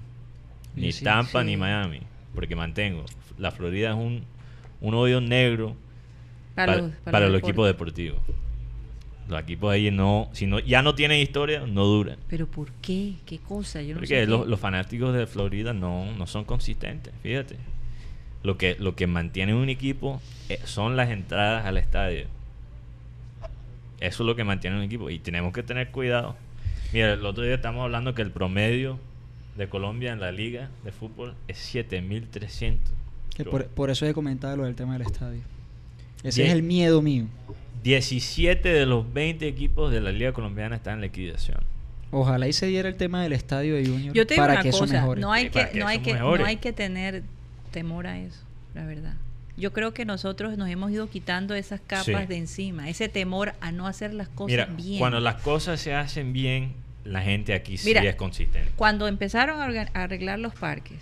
Ni 0.76 0.92
sí, 0.92 1.04
Tampa 1.04 1.42
sí. 1.42 1.48
ni 1.48 1.58
Miami. 1.58 2.02
Porque 2.36 2.56
mantengo. 2.56 3.04
La 3.40 3.50
Florida 3.52 3.90
es 3.92 3.96
un, 3.96 4.24
un 4.82 4.94
hoyo 4.94 5.20
negro 5.22 5.76
para, 6.54 6.76
los- 6.78 6.92
para 7.06 7.20
los 7.22 7.28
deportes. 7.34 7.44
equipos 7.50 7.68
deportivos. 7.68 8.20
Los 9.30 9.42
equipos 9.42 9.74
ahí 9.74 9.90
no, 9.92 10.30
si 10.34 10.46
no, 10.48 10.60
ya 10.60 10.82
no 10.82 10.94
tienen 10.96 11.20
historia, 11.20 11.66
no 11.68 11.84
duran. 11.86 12.18
¿Pero 12.30 12.48
por 12.48 12.72
qué? 12.82 13.16
¿Qué 13.26 13.40
cosa? 13.40 13.82
Yo 13.82 13.90
no 13.96 14.00
Porque 14.02 14.22
sé. 14.22 14.26
los, 14.28 14.44
qué. 14.44 14.50
los 14.50 14.60
fanáticos 14.60 15.14
de 15.16 15.28
Florida 15.28 15.74
no, 15.74 16.14
no 16.14 16.28
son 16.28 16.46
consistentes, 16.46 17.14
fíjate. 17.24 17.56
Lo 18.44 18.58
que, 18.58 18.76
lo 18.80 18.96
que 18.96 19.08
mantiene 19.08 19.54
un 19.54 19.68
equipo 19.70 20.22
eh, 20.48 20.60
son 20.64 20.96
las 20.96 21.10
entradas 21.10 21.66
al 21.66 21.78
estadio. 21.78 22.28
Eso 24.00 24.24
es 24.24 24.28
lo 24.28 24.36
que 24.36 24.44
mantiene 24.44 24.78
un 24.78 24.84
equipo. 24.84 25.10
Y 25.10 25.20
tenemos 25.20 25.54
que 25.54 25.64
tener 25.64 25.92
cuidado. 25.92 26.36
Mira, 26.94 27.14
el 27.14 27.26
otro 27.26 27.44
día 27.44 27.56
estamos 27.56 27.84
hablando 27.84 28.14
que 28.14 28.22
el 28.22 28.32
promedio 28.32 29.00
de 29.58 29.68
Colombia 29.68 30.14
en 30.14 30.20
la 30.20 30.32
liga 30.32 30.70
de 30.84 30.92
fútbol 30.92 31.36
es 31.48 31.58
7300. 31.58 32.94
Que 33.36 33.44
por, 33.46 33.68
por 33.68 33.90
eso 33.90 34.06
he 34.06 34.14
comentado 34.14 34.56
lo 34.58 34.66
del 34.66 34.76
tema 34.76 34.94
del 34.94 35.04
estadio. 35.04 35.42
Ese 36.24 36.46
es 36.46 36.52
el 36.52 36.64
miedo 36.64 37.02
mío. 37.02 37.26
17 37.84 38.68
de 38.68 38.86
los 38.86 39.12
20 39.14 39.48
equipos 39.48 39.92
de 39.92 40.02
la 40.02 40.12
liga 40.12 40.34
colombiana 40.34 40.76
están 40.76 40.96
en 40.96 41.02
liquidación. 41.02 41.60
Ojalá 42.12 42.48
y 42.48 42.54
se 42.54 42.68
diera 42.68 42.88
el 42.88 42.96
tema 42.96 43.22
del 43.22 43.34
estadio 43.34 43.76
de 43.76 43.86
Junior 43.86 44.14
Yo 44.14 44.26
te 44.26 44.36
digo 44.36 44.44
para 44.44 44.54
una 44.54 44.64
que 44.64 44.70
eso 44.70 44.80
cosa, 44.80 44.94
mejore. 45.02 45.22
no 45.22 45.32
hay 45.32 45.50
que, 45.50 45.60
para 45.60 45.72
que 45.72 45.80
no 45.80 45.88
hay 45.88 46.00
que, 46.00 46.14
mejore. 46.14 46.42
no 46.42 46.48
hay 46.48 46.58
que 46.58 46.74
tener 46.74 47.24
temor 47.72 48.08
a 48.08 48.20
eso, 48.20 48.42
la 48.74 48.86
verdad. 48.86 49.16
Yo 49.58 49.74
creo 49.74 49.94
que 49.94 50.06
nosotros 50.06 50.56
nos 50.58 50.70
hemos 50.70 50.92
ido 50.92 51.10
quitando 51.10 51.56
esas 51.56 51.82
capas 51.82 52.06
Sí. 52.06 52.14
de 52.28 52.38
encima, 52.38 52.90
ese 52.90 53.10
temor 53.10 53.54
a 53.60 53.72
no 53.72 53.88
hacer 53.88 54.14
las 54.14 54.28
cosas 54.30 54.52
Mira, 54.52 54.66
bien. 54.66 55.00
cuando 55.00 55.20
las 55.20 55.42
cosas 55.42 55.80
se 55.82 55.94
hacen 55.96 56.32
bien, 56.32 56.74
la 57.04 57.22
gente 57.22 57.54
aquí 57.56 57.78
sí 57.78 57.88
Mira, 57.88 58.04
es 58.04 58.16
consistente. 58.16 58.72
Cuando 58.76 59.08
empezaron 59.08 59.60
a 59.62 59.82
arreglar 59.94 60.38
los 60.40 60.54
parques, 60.54 61.00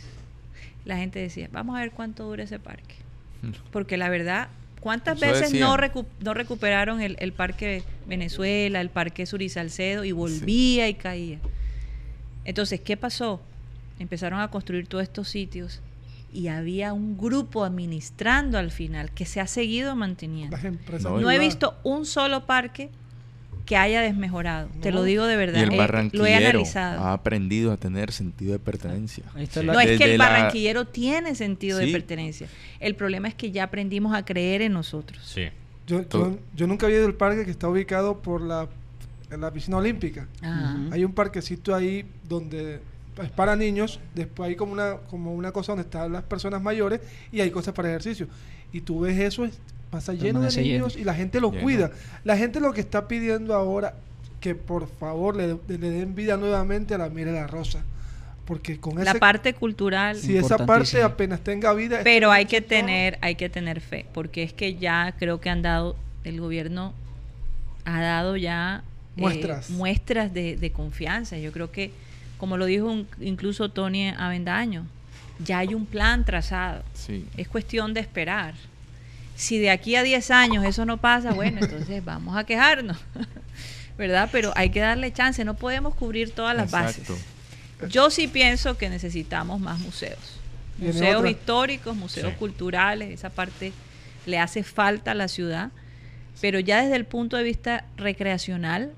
la 0.85 0.95
gente 0.97 1.19
decía, 1.19 1.49
vamos 1.51 1.75
a 1.75 1.81
ver 1.81 1.91
cuánto 1.91 2.23
dura 2.25 2.43
ese 2.43 2.59
parque. 2.59 2.95
Porque 3.71 3.97
la 3.97 4.07
verdad, 4.07 4.47
¿cuántas 4.79 5.21
Eso 5.21 5.25
veces 5.33 5.53
no, 5.59 5.75
recu- 5.75 6.05
no 6.21 6.33
recuperaron 6.33 7.01
el, 7.01 7.17
el 7.19 7.33
parque 7.33 7.83
Venezuela, 8.07 8.79
el 8.79 8.89
parque 8.89 9.25
Surisalcedo 9.25 10.05
y 10.05 10.11
volvía 10.13 10.87
y 10.87 10.93
caía? 10.93 11.39
Entonces, 12.45 12.79
¿qué 12.79 12.95
pasó? 12.95 13.41
Empezaron 13.99 14.39
a 14.39 14.49
construir 14.49 14.87
todos 14.87 15.03
estos 15.03 15.27
sitios 15.29 15.81
y 16.36 16.49
había 16.49 16.93
un 16.93 17.17
grupo 17.17 17.63
administrando 17.63 18.57
al 18.57 18.69
final 18.71 19.11
que 19.11 19.25
se 19.25 19.39
ha 19.39 19.47
seguido 19.47 19.95
manteniendo. 19.95 20.55
Las 20.55 20.65
empresas 20.65 21.11
No, 21.11 21.19
No 21.19 21.31
he 21.31 21.39
visto 21.39 21.75
un 21.83 22.05
solo 22.05 22.45
parque 22.45 22.89
que 23.65 23.77
haya 23.77 24.01
desmejorado. 24.01 24.69
Te 24.81 24.91
lo 24.91 25.01
digo 25.03 25.25
de 25.25 25.36
verdad. 25.38 25.59
Y 25.59 25.63
el 25.63 25.65
Eh, 25.65 25.69
lo 25.69 25.73
he 25.75 25.77
barranquillero 25.79 26.49
analizado. 26.49 27.01
ha 27.03 27.13
aprendido 27.13 27.71
a 27.71 27.77
tener 27.77 28.11
sentido 28.11 28.51
de 28.53 28.59
pertenencia. 28.59 29.23
Sí. 29.49 29.63
la- 29.63 29.73
No, 29.73 29.79
es 29.79 29.97
que 29.97 30.03
el 30.13 30.17
la- 30.19 30.29
barranquillero 30.29 30.86
tiene 30.86 31.33
sentido 31.33 31.79
de 31.79 31.88
pertenencia. 31.91 32.47
El 32.79 32.95
problema 32.95 33.27
es 33.27 33.33
que 33.33 33.49
ya 33.51 33.63
aprendimos 33.63 34.13
a 34.13 34.23
creer 34.23 34.61
en 34.61 34.73
nosotros. 34.73 35.19
Sí. 35.25 35.45
Yo, 35.88 36.07
yo, 36.09 36.38
yo 36.55 36.67
nunca 36.67 36.86
había 36.86 36.97
ido 36.99 37.07
al 37.07 37.15
parque 37.15 37.43
que 37.45 37.51
está 37.51 37.67
ubicado 37.67 38.19
por 38.21 38.41
la, 38.41 38.67
en 39.31 39.41
la 39.41 39.51
piscina 39.51 39.77
olímpica. 39.77 40.27
Ajá. 40.41 40.75
Ujú. 40.79 40.93
Hay 40.93 41.03
un 41.03 41.13
parquecito 41.13 41.73
ahí 41.73 42.05
donde 42.27 42.81
es 43.22 43.30
para 43.32 43.55
niños, 43.55 43.99
después 44.13 44.49
hay 44.49 44.55
como 44.55 44.74
una, 44.74 44.97
como 45.09 45.34
una 45.34 45.51
cosa 45.51 45.72
donde 45.72 45.84
están 45.84 46.11
las 46.11 46.24
personas 46.24 46.61
mayores 46.61 47.01
y 47.32 47.41
hay 47.41 47.51
cosas 47.51 47.74
para 47.74 47.89
ejercicio. 47.89 48.28
Y 48.74 48.82
tú 48.82 49.01
ves 49.01 49.18
eso, 49.20 49.45
es- 49.45 49.57
pasa 49.89 50.13
lleno 50.13 50.41
de 50.41 50.47
niños 50.61 50.93
lleno. 50.95 51.01
y 51.01 51.05
la 51.05 51.13
gente 51.13 51.39
los 51.39 51.51
Lleno. 51.51 51.63
cuida. 51.63 51.91
La 52.26 52.36
gente 52.38 52.59
lo 52.59 52.74
que 52.74 52.82
está 52.82 53.07
pidiendo 53.07 53.53
ahora, 53.53 53.93
que 54.41 54.53
por 54.55 54.88
favor 54.88 55.36
le, 55.38 55.57
le 55.70 55.89
den 55.89 56.13
vida 56.16 56.36
nuevamente 56.38 56.93
a 56.93 56.97
la 56.97 57.09
Mira 57.09 57.32
la 57.32 57.47
Rosa. 57.47 57.84
Porque 58.45 58.78
con 58.80 58.95
La 59.03 59.11
ese, 59.11 59.20
parte 59.20 59.53
cultural, 59.53 60.18
si 60.18 60.38
esa 60.38 60.66
parte 60.68 61.01
apenas 61.01 61.39
tenga 61.41 61.74
vida... 61.74 62.01
pero 62.03 62.32
hay 62.32 62.45
que 62.45 62.61
tener, 62.61 63.18
hay 63.22 63.36
que 63.36 63.49
tener 63.49 63.82
fe, 63.82 64.05
porque 64.13 64.43
es 64.43 64.53
que 64.53 64.76
ya 64.76 65.16
creo 65.18 65.39
que 65.41 65.49
han 65.49 65.61
dado, 65.63 65.95
el 66.24 66.39
gobierno 66.41 66.93
ha 67.86 68.01
dado 68.01 68.36
ya 68.38 68.84
eh, 69.18 69.22
Muestras. 69.22 69.70
muestras 69.72 70.34
de, 70.34 70.57
de 70.57 70.72
confianza. 70.72 71.38
Yo 71.39 71.51
creo 71.51 71.72
que, 71.72 71.91
como 72.38 72.57
lo 72.57 72.65
dijo 72.65 72.86
un- 72.88 73.07
incluso 73.21 73.69
Tony 73.69 74.09
Avendaño, 74.09 74.86
ya 75.39 75.59
hay 75.59 75.73
un 75.73 75.86
plan 75.86 76.23
trazado. 76.25 76.83
Sí. 76.93 77.25
Es 77.38 77.47
cuestión 77.47 77.93
de 77.93 77.99
esperar. 78.01 78.53
Si 79.36 79.57
de 79.59 79.69
aquí 79.69 79.95
a 79.95 80.03
10 80.03 80.31
años 80.31 80.63
eso 80.65 80.86
no 80.86 80.97
pasa, 80.97 81.33
bueno, 81.33 81.59
entonces 81.61 82.03
vamos 82.05 82.38
a 82.38 82.43
quejarnos. 82.45 82.97
¿Verdad? 83.97 84.29
Pero 84.31 84.51
hay 84.55 84.69
que 84.71 84.79
darle 84.81 85.11
chance, 85.13 85.43
no 85.45 85.53
podemos 85.55 85.95
cubrir 85.95 86.31
todas 86.31 86.55
las 86.55 86.65
Exacto. 86.73 87.13
bases. 87.13 87.91
Yo 87.93 88.09
sí 88.09 88.27
pienso 88.27 88.77
que 88.77 88.89
necesitamos 88.89 89.59
más 89.59 89.79
museos. 89.79 90.19
Museos 90.77 91.17
otra. 91.19 91.29
históricos, 91.29 91.95
museos 91.95 92.31
Sí. 92.31 92.36
culturales, 92.38 93.09
esa 93.09 93.29
parte 93.29 93.71
le 94.25 94.39
hace 94.39 94.63
falta 94.63 95.11
a 95.11 95.13
la 95.13 95.27
ciudad. 95.29 95.71
Pero 96.41 96.59
ya 96.59 96.81
desde 96.81 96.97
el 96.97 97.05
punto 97.05 97.38
de 97.38 97.43
vista 97.43 97.86
recreacional, 97.95 98.91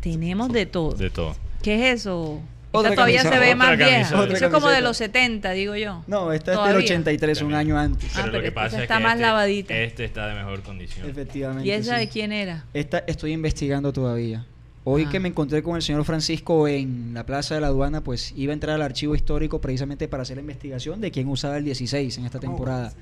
tenemos 0.00 0.50
de 0.52 0.66
todo. 0.66 0.92
De 0.94 1.10
todo. 1.10 1.36
¿Qué 1.62 1.90
es 1.90 2.00
eso? 2.00 2.40
Otra 2.74 2.90
Esta 2.90 3.02
todavía 3.02 3.22
camisa. 3.22 3.34
se 3.34 3.40
ve 3.40 3.52
Otra 3.52 3.56
más 3.56 3.76
vieja. 3.76 4.18
Otra 4.20 4.34
Eso 4.36 4.46
es 4.46 4.50
como 4.50 4.68
de 4.70 4.80
los 4.80 4.96
70, 4.96 5.50
digo 5.50 5.76
yo. 5.76 6.02
No, 6.06 6.32
esta 6.32 6.52
es 6.54 6.68
del 6.74 6.76
83, 6.82 7.42
un 7.42 7.54
año 7.54 7.78
antes. 7.78 8.10
Ah, 8.16 8.20
Pero 8.24 8.32
lo 8.32 8.40
que 8.40 8.48
esta 8.48 8.60
pasa 8.62 8.76
es 8.78 8.82
está 8.84 8.96
que 8.96 9.02
más 9.02 9.12
este, 9.12 9.22
lavadita. 9.22 9.76
este 9.76 10.04
está 10.06 10.26
de 10.28 10.34
mejor 10.34 10.62
condición. 10.62 11.08
Efectivamente. 11.08 11.68
¿Y 11.68 11.72
esa 11.72 11.94
sí. 11.94 12.00
de 12.00 12.08
quién 12.08 12.32
era? 12.32 12.64
Esta 12.72 13.04
estoy 13.06 13.32
investigando 13.32 13.92
todavía. 13.92 14.46
Hoy 14.84 15.04
Ah. 15.06 15.10
que 15.10 15.20
me 15.20 15.28
encontré 15.28 15.62
con 15.62 15.76
el 15.76 15.82
señor 15.82 16.02
Francisco 16.04 16.66
en 16.66 17.12
la 17.12 17.26
Plaza 17.26 17.54
de 17.54 17.60
la 17.60 17.66
Aduana, 17.66 18.00
pues 18.02 18.32
iba 18.36 18.52
a 18.52 18.54
entrar 18.54 18.74
al 18.76 18.82
archivo 18.82 19.14
histórico 19.14 19.60
precisamente 19.60 20.08
para 20.08 20.22
hacer 20.22 20.38
la 20.38 20.40
investigación 20.40 21.00
de 21.02 21.10
quién 21.10 21.28
usaba 21.28 21.58
el 21.58 21.64
16 21.64 22.16
en 22.18 22.24
esta 22.24 22.40
temporada. 22.40 22.92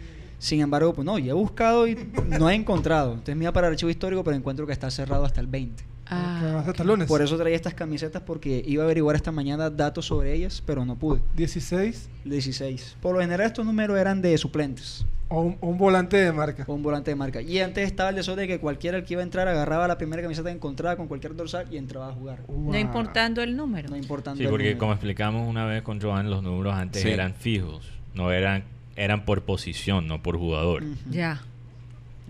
Sin 0.40 0.60
embargo, 0.62 0.92
pues 0.94 1.06
no, 1.06 1.16
ya 1.18 1.30
he 1.30 1.34
buscado 1.34 1.86
y 1.86 1.96
no 2.26 2.50
he 2.50 2.54
encontrado. 2.54 3.12
Entonces 3.12 3.36
me 3.36 3.44
iba 3.44 3.52
para 3.52 3.68
el 3.68 3.74
archivo 3.74 3.90
histórico, 3.90 4.24
pero 4.24 4.36
encuentro 4.36 4.66
que 4.66 4.72
está 4.72 4.90
cerrado 4.90 5.24
hasta 5.24 5.40
el 5.40 5.46
20. 5.46 5.84
Ah, 6.10 6.52
va 6.56 6.60
hasta 6.60 6.82
el 6.82 6.88
lunes. 6.88 7.08
Por 7.08 7.22
eso 7.22 7.36
traía 7.36 7.54
estas 7.56 7.74
camisetas 7.74 8.22
porque 8.22 8.62
iba 8.66 8.82
a 8.82 8.86
averiguar 8.86 9.16
esta 9.16 9.32
mañana 9.32 9.70
datos 9.70 10.06
sobre 10.06 10.34
ellas, 10.34 10.62
pero 10.66 10.84
no 10.84 10.96
pude. 10.96 11.20
16 11.36 12.08
El 12.24 12.30
16. 12.32 12.96
Por 13.00 13.14
lo 13.14 13.20
general 13.20 13.46
estos 13.46 13.64
números 13.64 13.98
eran 13.98 14.20
de 14.22 14.36
suplentes 14.38 15.06
o 15.28 15.42
un, 15.42 15.56
o 15.60 15.68
un 15.68 15.78
volante 15.78 16.16
de 16.16 16.32
marca. 16.32 16.64
o 16.66 16.74
un 16.74 16.82
volante 16.82 17.12
de 17.12 17.14
marca. 17.14 17.40
Y 17.40 17.60
antes 17.60 17.86
estaba 17.86 18.10
el 18.10 18.16
desorden 18.16 18.48
de 18.48 18.54
que 18.54 18.58
cualquiera 18.60 18.98
el 18.98 19.04
que 19.04 19.14
iba 19.14 19.20
a 19.20 19.24
entrar 19.24 19.46
agarraba 19.46 19.86
la 19.86 19.96
primera 19.96 20.20
camiseta 20.22 20.48
que 20.50 20.56
encontraba 20.56 20.96
con 20.96 21.06
cualquier 21.06 21.36
dorsal 21.36 21.68
y 21.70 21.76
entraba 21.76 22.08
a 22.08 22.12
jugar. 22.12 22.40
no 22.48 22.76
importando 22.76 23.40
el 23.42 23.56
número. 23.56 23.88
No 23.90 23.96
importando 23.96 24.38
Sí, 24.38 24.44
el 24.44 24.50
porque 24.50 24.64
número. 24.64 24.78
como 24.80 24.92
explicamos 24.92 25.48
una 25.48 25.66
vez 25.66 25.82
con 25.82 26.00
Joan, 26.00 26.28
los 26.30 26.42
números 26.42 26.74
antes 26.74 27.02
Sí. 27.02 27.10
eran 27.10 27.34
fijos, 27.34 27.88
no 28.14 28.32
eran 28.32 28.64
eran 28.96 29.24
por 29.24 29.42
posición, 29.44 30.08
no 30.08 30.20
por 30.20 30.36
jugador. 30.36 30.82
Ya, 31.08 31.40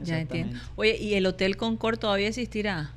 ya 0.04 0.20
entiendo. 0.20 0.58
Oye, 0.76 0.96
¿y 0.98 1.14
el 1.14 1.26
Hotel 1.26 1.56
Concord 1.56 1.98
todavía 1.98 2.28
existirá? 2.28 2.92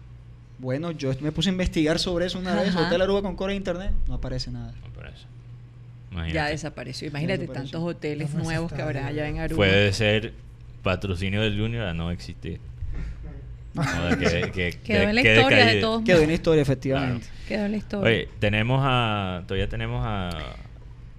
Bueno, 0.64 0.92
yo 0.92 1.12
me 1.20 1.32
puse 1.32 1.50
a 1.50 1.52
investigar 1.52 2.00
sobre 2.00 2.26
eso 2.26 2.40
una 2.40 2.56
vez. 2.56 2.76
Hotel 2.76 3.02
Aruba 3.02 3.22
con 3.22 3.36
Core 3.36 3.54
internet. 3.54 3.92
No 4.08 4.16
aparece 4.16 4.50
nada. 4.50 4.74
Me 4.82 4.90
parece. 4.96 5.24
Ya 5.24 6.18
Imagínate. 6.20 6.52
desapareció. 6.52 7.08
Imagínate 7.10 7.40
desapareció. 7.42 7.72
tantos 7.80 7.96
hoteles 7.96 8.34
No, 8.34 8.44
nuevos 8.44 8.72
que 8.72 8.82
habrá 8.82 9.08
allá 9.08 9.28
en 9.28 9.40
Aruba. 9.40 9.58
Puede 9.58 9.92
ser 9.94 10.34
patrocinio 10.82 11.42
del 11.42 11.60
Junior 11.60 11.86
a 11.88 11.94
no 11.94 12.10
existir. 12.12 12.60
Joder, 13.76 14.18
que- 14.20 14.52
que- 14.54 14.80
Quedó 14.84 15.10
en 15.10 15.16
la 15.16 15.22
que 15.22 15.36
historia 15.36 15.66
de 15.66 15.82
todos 15.82 16.04
Quedó 16.04 16.22
en 16.22 16.28
la 16.28 16.34
historia, 16.34 16.62
efectivamente. 16.62 17.28
Quedó 17.48 17.66
en 17.66 17.72
la 17.72 17.78
historia. 17.78 18.08
Oye, 18.10 18.30
tenemos 18.40 18.80
a. 18.84 19.44
Todavía 19.48 19.68
tenemos 19.68 20.06
a. 20.06 20.30
a 20.30 20.56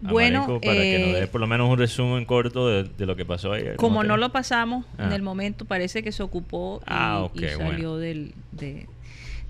Bueno, 0.01 0.47
para 0.47 0.61
que 0.61 0.99
nos 1.01 1.16
eh, 1.16 1.20
dé 1.20 1.26
por 1.26 1.40
lo 1.40 1.47
menos 1.49 1.68
un 1.68 1.78
resumen 1.78 2.24
corto 2.24 2.68
de, 2.68 2.84
de 2.84 3.07
lo 3.07 3.16
que 3.16 3.24
pasó 3.24 3.53
ayer. 3.53 3.76
Como 3.76 3.97
¿Cómo 3.99 4.05
no 4.05 4.16
lo 4.16 4.30
pasamos 4.32 4.86
en 4.99 5.12
Ah. 5.12 5.14
el 5.16 5.22
momento, 5.22 5.64
parece 5.64 6.03
que 6.03 6.12
se 6.12 6.22
ocupó 6.22 6.80
y, 6.82 6.84
Ah, 6.86 7.20
ok, 7.24 7.36
y 7.36 7.49
salió 7.49 7.90
bueno. 7.90 7.97
del... 7.99 8.34
De... 8.53 8.86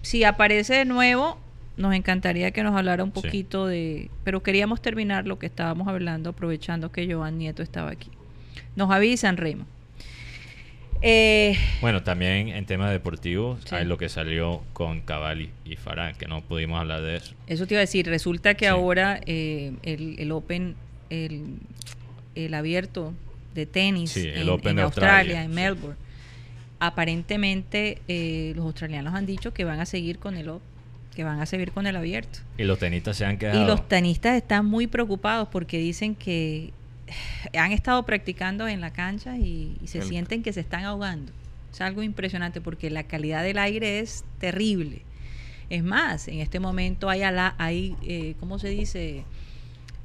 Si 0.04 0.22
aparece 0.24 0.74
de 0.74 0.84
nuevo, 0.84 1.38
nos 1.76 1.94
encantaría 1.94 2.50
que 2.52 2.62
nos 2.62 2.76
hablara 2.76 3.02
un 3.02 3.12
Sí. 3.14 3.20
poquito 3.22 3.66
de... 3.66 4.10
Pero 4.22 4.42
queríamos 4.42 4.80
terminar 4.82 5.26
lo 5.26 5.38
que 5.38 5.46
estábamos 5.46 5.88
hablando, 5.88 6.30
aprovechando 6.30 6.92
que 6.92 7.12
Joan 7.12 7.38
Nieto 7.38 7.62
estaba 7.62 7.90
aquí. 7.90 8.10
Nos 8.76 8.90
avisan, 8.90 9.36
Raymond. 9.36 9.66
Eh, 11.02 11.56
Bueno, 11.80 12.02
también 12.02 12.48
en 12.48 12.64
temas 12.64 12.90
deportivos 12.90 13.60
Sí. 13.64 13.74
hay 13.74 13.84
lo 13.84 13.98
que 13.98 14.08
salió 14.08 14.62
con 14.72 15.00
Cavalli 15.00 15.50
y 15.64 15.76
Farán, 15.76 16.14
que 16.14 16.26
no 16.26 16.40
pudimos 16.42 16.80
hablar 16.80 17.02
de 17.02 17.16
eso. 17.16 17.34
Eso 17.46 17.66
te 17.66 17.74
iba 17.74 17.80
a 17.80 17.82
decir, 17.82 18.06
resulta 18.06 18.54
que 18.54 18.64
Sí. 18.66 18.70
ahora 18.70 19.20
eh, 19.26 19.72
el, 19.82 20.16
el 20.18 20.32
Open, 20.32 20.76
el, 21.10 21.58
el 22.34 22.54
abierto 22.54 23.12
de 23.54 23.66
tenis 23.66 24.12
Sí, 24.12 24.26
el 24.28 24.42
en, 24.42 24.48
Open 24.48 24.70
en 24.70 24.76
de 24.76 24.82
Australia, 24.82 25.40
Australia, 25.40 25.44
en. 25.44 25.54
Melbourne, 25.54 25.96
aparentemente 26.86 28.00
eh, 28.08 28.52
los 28.56 28.64
australianos 28.66 29.14
han 29.14 29.26
dicho 29.26 29.52
que 29.54 29.64
van 29.64 29.80
a 29.80 29.86
seguir 29.86 30.18
con 30.18 30.36
el 30.36 30.48
Open, 30.48 30.68
que 31.14 31.24
van 31.24 31.40
a 31.40 31.46
seguir 31.46 31.72
con 31.72 31.86
el 31.86 31.96
abierto. 31.96 32.40
Y 32.58 32.64
los 32.64 32.78
tenistas 32.78 33.16
se 33.16 33.24
han 33.24 33.38
quedado. 33.38 33.62
Y 33.62 33.66
los 33.66 33.88
tenistas 33.88 34.36
están 34.36 34.66
muy 34.66 34.86
preocupados 34.86 35.48
porque 35.48 35.78
dicen 35.78 36.14
que 36.14 36.72
han 37.58 37.72
estado 37.72 38.04
practicando 38.04 38.66
en 38.68 38.80
la 38.80 38.92
cancha 38.92 39.36
y, 39.36 39.76
y 39.82 39.86
se 39.88 39.98
El- 39.98 40.04
sienten 40.08 40.42
que 40.42 40.52
se 40.52 40.60
están 40.60 40.84
ahogando. 40.84 41.32
Es 41.72 41.80
algo 41.80 42.02
impresionante 42.02 42.60
porque 42.60 42.88
la 42.90 43.02
calidad 43.04 43.42
del 43.42 43.58
aire 43.58 43.98
es 44.00 44.24
terrible. 44.38 45.02
Es 45.70 45.82
más, 45.82 46.28
en 46.28 46.38
este 46.40 46.60
momento 46.60 47.08
hay, 47.10 47.22
ala- 47.22 47.54
hay 47.58 47.96
eh, 48.02 48.34
¿cómo 48.38 48.58
se 48.58 48.68
dice? 48.68 49.24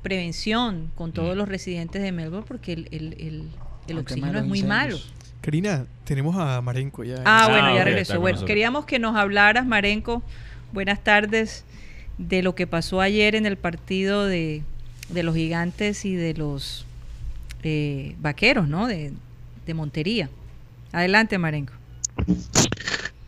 Prevención 0.01 0.89
con 0.95 1.11
todos 1.11 1.35
Mm. 1.35 1.37
los 1.37 1.47
residentes 1.49 2.01
de 2.01 2.11
Melbourne 2.13 2.45
porque 2.47 2.73
el, 2.73 2.87
el- 2.91 3.49
el- 3.87 3.97
oxígeno 3.97 4.39
es 4.39 4.45
muy 4.45 4.63
malo. 4.63 4.97
Karina, 5.41 5.85
tenemos 6.03 6.35
a 6.37 6.61
Marenco 6.61 7.03
ya. 7.03 7.15
Ah, 7.25 7.45
Ah, 7.45 7.49
bueno, 7.49 7.67
ya 7.67 7.71
ok, 7.71 7.77
está 7.77 7.83
regresó. 7.85 8.19
Bueno, 8.19 8.35
nosotros. 8.35 8.47
queríamos 8.47 8.85
que 8.85 8.99
nos 8.99 9.15
hablaras, 9.15 9.65
Marenco. 9.65 10.21
Buenas 10.73 11.03
tardes. 11.03 11.63
De 12.17 12.41
lo 12.43 12.53
que 12.53 12.67
pasó 12.67 12.99
ayer 12.99 13.35
en 13.35 13.45
el 13.45 13.55
partido 13.57 14.25
de, 14.25 14.61
de 15.07 15.23
los 15.23 15.33
gigantes 15.35 16.03
y 16.03 16.15
de 16.15 16.33
los 16.33 16.85
eh, 17.63 18.15
vaqueros, 18.19 18.67
¿no? 18.67 18.87
De, 18.87 19.13
de 19.65 19.73
Montería. 19.73 20.29
Adelante, 20.91 21.37
Marenco. 21.37 21.71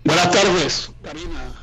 Buenas 0.03 0.31
tardes, 0.31 0.91
Karina, 1.01 1.53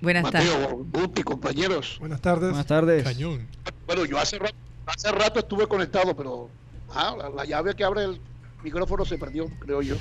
Buenas 0.00 0.30
tardes. 0.30 0.50
Guti, 0.92 1.22
compañeros. 1.22 1.96
Buenas 2.00 2.20
tardes. 2.22 2.50
Buenas 2.50 2.66
tardes. 2.66 3.04
Cañón. 3.04 3.46
Bueno, 3.86 4.04
yo 4.06 4.18
hace 4.18 4.38
rato, 4.38 4.54
hace 4.86 5.12
rato 5.12 5.40
estuve 5.40 5.66
conectado, 5.66 6.16
pero 6.16 6.48
ah, 6.94 7.14
la, 7.18 7.28
la 7.28 7.44
llave 7.44 7.74
que 7.74 7.84
abre 7.84 8.04
el 8.04 8.20
micrófono 8.64 9.04
se 9.04 9.18
perdió, 9.18 9.46
creo 9.60 9.82
yo. 9.82 9.94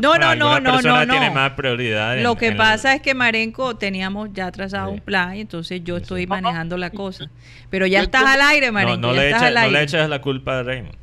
No, 0.00 0.16
no, 0.16 0.34
no, 0.34 0.60
no, 0.60 0.80
no, 0.80 1.04
no. 1.04 1.30
más 1.32 1.50
prioridad. 1.52 2.16
en- 2.16 2.22
Lo 2.22 2.36
que 2.36 2.46
en 2.46 2.52
el- 2.52 2.58
pasa 2.58 2.94
es 2.94 3.02
que 3.02 3.12
Marenco 3.14 3.76
teníamos 3.76 4.30
ya 4.32 4.50
trazado 4.52 4.88
Sí. 4.88 4.94
un 4.94 5.00
plan 5.00 5.34
y 5.36 5.40
entonces 5.42 5.82
yo 5.84 5.96
estoy 5.98 6.22
sí. 6.22 6.26
manejando 6.26 6.76
la 6.78 6.90
cosa. 6.90 7.28
Pero 7.68 7.86
ya 7.86 8.00
estás 8.00 8.24
al 8.24 8.40
aire, 8.40 8.70
Marenco. 8.72 8.96
no 8.98 9.12
le 9.12 9.26
estás 9.28 9.42
eches, 9.42 9.48
al 9.48 9.54
no 9.54 9.60
aire. 9.60 9.72
le 9.72 9.82
eches 9.84 10.08
la 10.08 10.20
culpa 10.22 10.58
a 10.60 10.62
Raymond. 10.62 10.94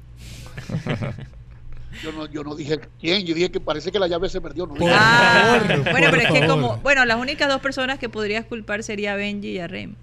Yo 2.04 2.12
no, 2.12 2.30
yo 2.30 2.44
no 2.44 2.54
dije 2.56 2.80
quién, 3.00 3.26
yo 3.26 3.34
dije 3.34 3.50
que 3.50 3.60
parece 3.60 3.92
que 3.92 3.98
la 3.98 4.08
llave 4.08 4.30
se 4.30 4.40
perdió. 4.40 4.68
No 4.68 4.76
Por 4.76 4.82
dije- 4.82 4.94
Ah, 4.96 5.60
favor, 5.64 5.68
bueno, 5.68 5.84
por 5.84 5.94
pero 6.12 6.16
es 6.18 6.28
que 6.32 6.40
favor. 6.48 6.48
como, 6.48 6.78
bueno, 6.78 7.06
las 7.06 7.18
únicas 7.18 7.50
dos 7.50 7.60
personas 7.60 7.98
que 7.98 8.08
podrías 8.08 8.46
culpar 8.46 8.84
sería 8.84 9.16
Benji 9.16 9.50
y 9.54 9.60
a 9.60 9.68
Rem. 9.68 9.96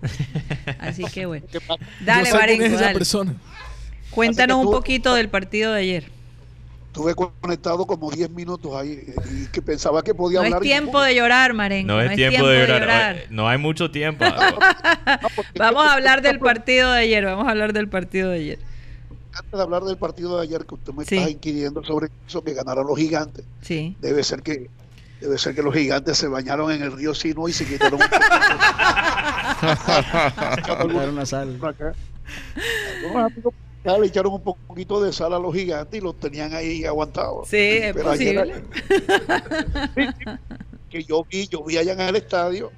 Así 0.80 1.04
que 1.04 1.26
bueno. 1.26 1.46
Dale, 2.00 2.28
es 2.28 2.82
persona. 2.92 3.34
Cuéntanos 4.10 4.64
un 4.64 4.72
poquito 4.72 5.14
del 5.14 5.28
partido 5.28 5.72
de 5.72 5.80
ayer. 5.82 6.04
Estuve 6.94 7.16
conectado 7.16 7.84
como 7.86 8.08
10 8.08 8.30
minutos 8.30 8.72
ahí 8.76 9.02
y 9.32 9.46
que 9.48 9.60
pensaba 9.60 10.00
que 10.04 10.14
podía 10.14 10.38
No 10.38 10.44
es 10.46 10.52
hablar. 10.52 10.64
y 10.64 10.68
tiempo 10.68 11.02
de 11.02 11.12
llorar, 11.16 11.52
Marenco. 11.52 11.88
No, 11.92 12.00
es 12.00 12.14
tiempo, 12.14 12.46
de 12.46 12.68
llorar. 12.68 13.16
Oye, 13.16 13.26
No 13.30 13.48
hay 13.48 13.58
mucho 13.58 13.90
tiempo. 13.90 14.24
Vamos 15.58 15.86
a 15.86 15.94
hablar 15.94 16.22
del 16.22 16.38
partido 16.38 16.92
de 16.92 17.00
ayer. 17.00 17.24
Vamos 17.24 17.48
a 17.48 17.50
hablar 17.50 17.72
del 17.72 17.88
partido 17.88 18.30
de 18.30 18.36
ayer. 18.36 18.58
Antes 19.32 19.50
de 19.50 19.60
hablar 19.60 19.82
del 19.82 19.96
partido 19.96 20.36
de 20.36 20.44
ayer 20.44 20.64
que 20.64 20.74
usted 20.76 20.92
me 20.92 21.04
Sí. 21.04 21.16
está 21.16 21.30
inquiriendo 21.30 21.82
sobre 21.82 22.10
eso 22.28 22.44
que 22.44 22.54
ganaron 22.54 22.86
los 22.86 22.96
gigantes, 22.96 23.44
Sí. 23.60 23.96
debe 24.00 24.22
ser 24.22 24.42
que 24.42 24.70
debe 25.20 25.36
ser 25.36 25.56
que 25.56 25.64
los 25.64 25.74
gigantes 25.74 26.16
se 26.16 26.28
bañaron 26.28 26.70
en 26.70 26.80
el 26.82 26.92
río 26.92 27.12
Sino 27.12 27.48
y 27.48 27.52
se 27.52 27.66
quitaron 27.66 27.98
un 28.00 28.08
la 31.16 31.26
sal. 31.26 31.58
acá. 31.60 31.92
Algunos 33.02 33.32
amigos 33.32 33.52
ya 33.84 33.98
le 33.98 34.06
echaron 34.06 34.32
un 34.32 34.42
poquito 34.42 35.02
de 35.02 35.12
sal 35.12 35.32
a 35.34 35.38
los 35.38 35.54
gigantes 35.54 36.00
y 36.00 36.02
los 36.02 36.18
tenían 36.18 36.54
ahí 36.54 36.84
aguantados. 36.84 37.48
Sí, 37.48 37.56
es 37.56 37.92
Pero 37.92 38.10
ayer- 38.10 38.64
posible. 38.64 40.14
que 40.90 41.04
yo 41.04 41.24
vi, 41.30 41.46
yo 41.48 41.62
vi 41.64 41.76
allá 41.78 41.92
en 41.92 42.00
el 42.00 42.16
estadio 42.16 42.70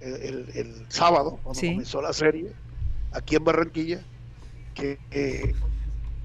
el, 0.00 0.14
el- 0.14 0.46
el 0.54 0.86
sábado, 0.88 1.38
cuando 1.42 1.60
Sí. 1.60 1.68
comenzó 1.68 2.02
la 2.02 2.12
serie, 2.12 2.52
aquí 3.12 3.36
en 3.36 3.44
Barranquilla, 3.44 4.00
que, 4.74 4.98
que, 5.10 5.54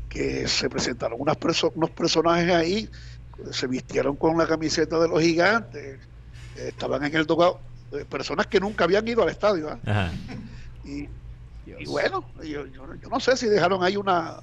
que 0.09 0.47
se 0.47 0.70
presentaron 0.70 1.20
unas 1.22 1.38
perso- 1.39 1.72
unos 1.76 1.91
personajes 1.91 2.49
ahí, 2.51 2.89
se 3.51 3.68
vistieron 3.68 4.15
con 4.15 4.38
la 4.38 4.47
camiseta 4.47 4.97
de 4.99 5.07
los 5.07 5.22
gigantes, 5.22 5.99
eh, 6.57 6.68
estaban 6.70 7.03
en 7.03 7.15
el 7.15 7.26
dogado, 7.28 7.59
eh, 7.91 8.03
personas 8.09 8.47
que 8.47 8.59
nunca 8.59 8.86
habían 8.86 9.07
ido 9.07 9.22
al 9.22 9.30
estadio. 9.30 9.70
¿ah? 9.70 9.80
Ajá. 9.86 10.11
Y, 10.86 11.07
y 11.80 11.86
bueno, 11.86 12.24
yo, 12.39 12.65
yo- 12.68 12.93
yo 13.01 13.09
no 13.09 13.20
sé 13.20 13.36
si 13.38 13.47
dejaron 13.47 13.84
ahí 13.84 13.97
una, 13.97 14.38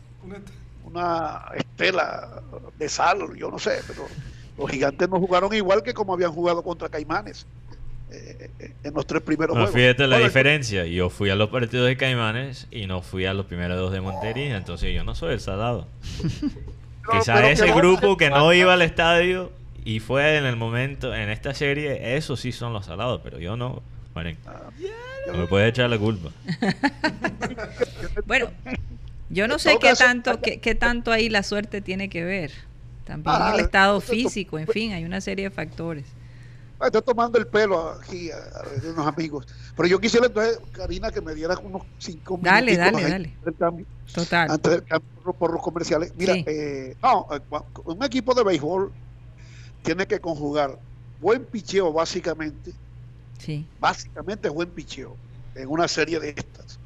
una 0.85 1.43
estela 1.57 2.43
de 2.79 2.89
sal, 2.89 3.19
yo 3.37 3.51
no 3.51 3.59
sé, 3.59 3.81
pero 3.87 4.07
los 4.59 4.71
gigantes 4.71 5.09
no 5.09 5.19
jugaron 5.19 5.53
igual 5.55 5.83
que 5.83 5.95
como 5.95 6.15
habían 6.15 6.33
jugado 6.33 6.63
contra 6.63 6.89
Caimanes 6.89 7.47
eh, 8.11 8.51
en 8.85 8.95
los 8.95 9.07
tres 9.07 9.23
primeros 9.23 9.57
No, 9.57 9.63
juegos. 9.65 9.75
fíjate 9.81 10.07
la 10.07 10.17
Ahora, 10.17 10.27
diferencia. 10.29 10.85
Yo 10.87 11.11
fui 11.11 11.31
a 11.31 11.35
los 11.35 11.49
partidos 11.51 11.87
de 11.89 11.97
Caimanes 11.97 12.69
y 12.71 12.87
no 12.87 13.03
fui 13.03 13.25
a 13.27 13.35
los 13.35 13.47
primeros 13.47 13.77
dos 13.79 13.91
de 13.93 14.01
Montería. 14.01 14.57
Entonces 14.57 14.95
yo 14.95 15.03
no 15.03 15.15
soy 15.17 15.33
el 15.35 15.41
salado. 15.41 15.89
pero- 16.23 17.19
Quizá 17.21 17.35
pero 17.35 17.49
ese 17.49 17.65
que- 17.67 17.73
grupo 17.73 18.17
que 18.17 18.31
no 18.31 18.53
iba 18.53 18.75
al 18.75 18.83
estadio 18.83 19.51
y 19.85 19.99
fue 20.01 20.37
en 20.39 20.45
el 20.45 20.55
momento, 20.57 21.15
en 21.15 21.29
esta 21.31 21.53
serie, 21.55 22.17
esos 22.17 22.39
sí 22.41 22.53
son 22.53 22.73
los 22.73 22.87
salados, 22.87 23.21
pero 23.25 23.39
yo 23.41 23.57
no. 23.57 23.83
Bueno, 24.15 24.31
no 25.27 25.39
me 25.39 25.47
puedes 25.47 25.71
echar 25.71 25.89
la 25.91 25.99
culpa. 25.99 26.31
Bueno, 28.27 28.51
yo 29.29 29.49
no 29.49 29.59
sé 29.59 29.77
qué 29.81 29.89
caso, 29.89 30.05
tanto, 30.05 30.41
qué, 30.41 30.61
qué 30.61 30.75
tanto 30.75 31.13
ahí 31.13 31.29
la 31.29 31.43
suerte 31.43 31.81
tiene 31.81 32.09
que 32.09 32.25
ver. 32.25 32.53
También 33.05 33.37
Ah, 33.39 33.53
el 33.55 33.61
estado 33.61 33.97
entonces, 33.97 34.17
físico, 34.17 34.59
en 34.59 34.67
fin, 34.67 34.93
hay 34.93 35.05
una 35.05 35.21
serie 35.21 35.47
de 35.47 35.51
factores. 35.51 36.07
Ah, 36.81 36.87
Estoy 36.87 37.03
tomando 37.03 37.39
el 37.39 37.47
pelo 37.47 37.91
aquí 37.91 38.31
a, 38.31 38.37
a- 38.37 38.91
unos 38.91 39.07
amigos. 39.07 39.47
Pero 39.77 39.89
yo 39.89 40.01
quisiera 40.01 40.27
entonces, 40.27 40.59
Karina, 40.73 41.11
que 41.11 41.21
me 41.21 41.35
dieras 41.35 41.59
unos 41.63 41.83
cinco 41.99 42.39
Dale, 42.41 42.73
minutitos 42.73 42.93
dale, 42.93 43.05
ahí 43.07 43.11
dale. 43.13 43.29
antes 43.29 43.45
del 43.45 43.55
cambio, 43.57 43.87
Total. 44.13 44.51
antes 44.51 44.73
del 44.73 44.85
cambio 44.85 45.33
por- 45.39 45.53
los 45.53 45.63
comerciales. 45.63 46.13
Mira, 46.17 46.35
Sí. 46.35 46.45
eh, 46.47 46.97
no, 47.03 47.27
eh, 47.33 47.41
un 47.85 48.03
equipo 48.05 48.35
de 48.35 48.45
béisbol 48.45 48.93
tiene 49.83 50.07
que 50.07 50.19
conjugar 50.21 50.79
buen 51.21 51.45
picheo 51.45 51.93
básicamente, 51.93 52.73
Sí. 53.39 53.67
básicamente 53.79 54.49
buen 54.49 54.71
picheo 54.71 55.17
en 55.55 55.69
una 55.69 55.87
serie 55.89 56.19
de 56.21 56.31
estas 56.31 56.79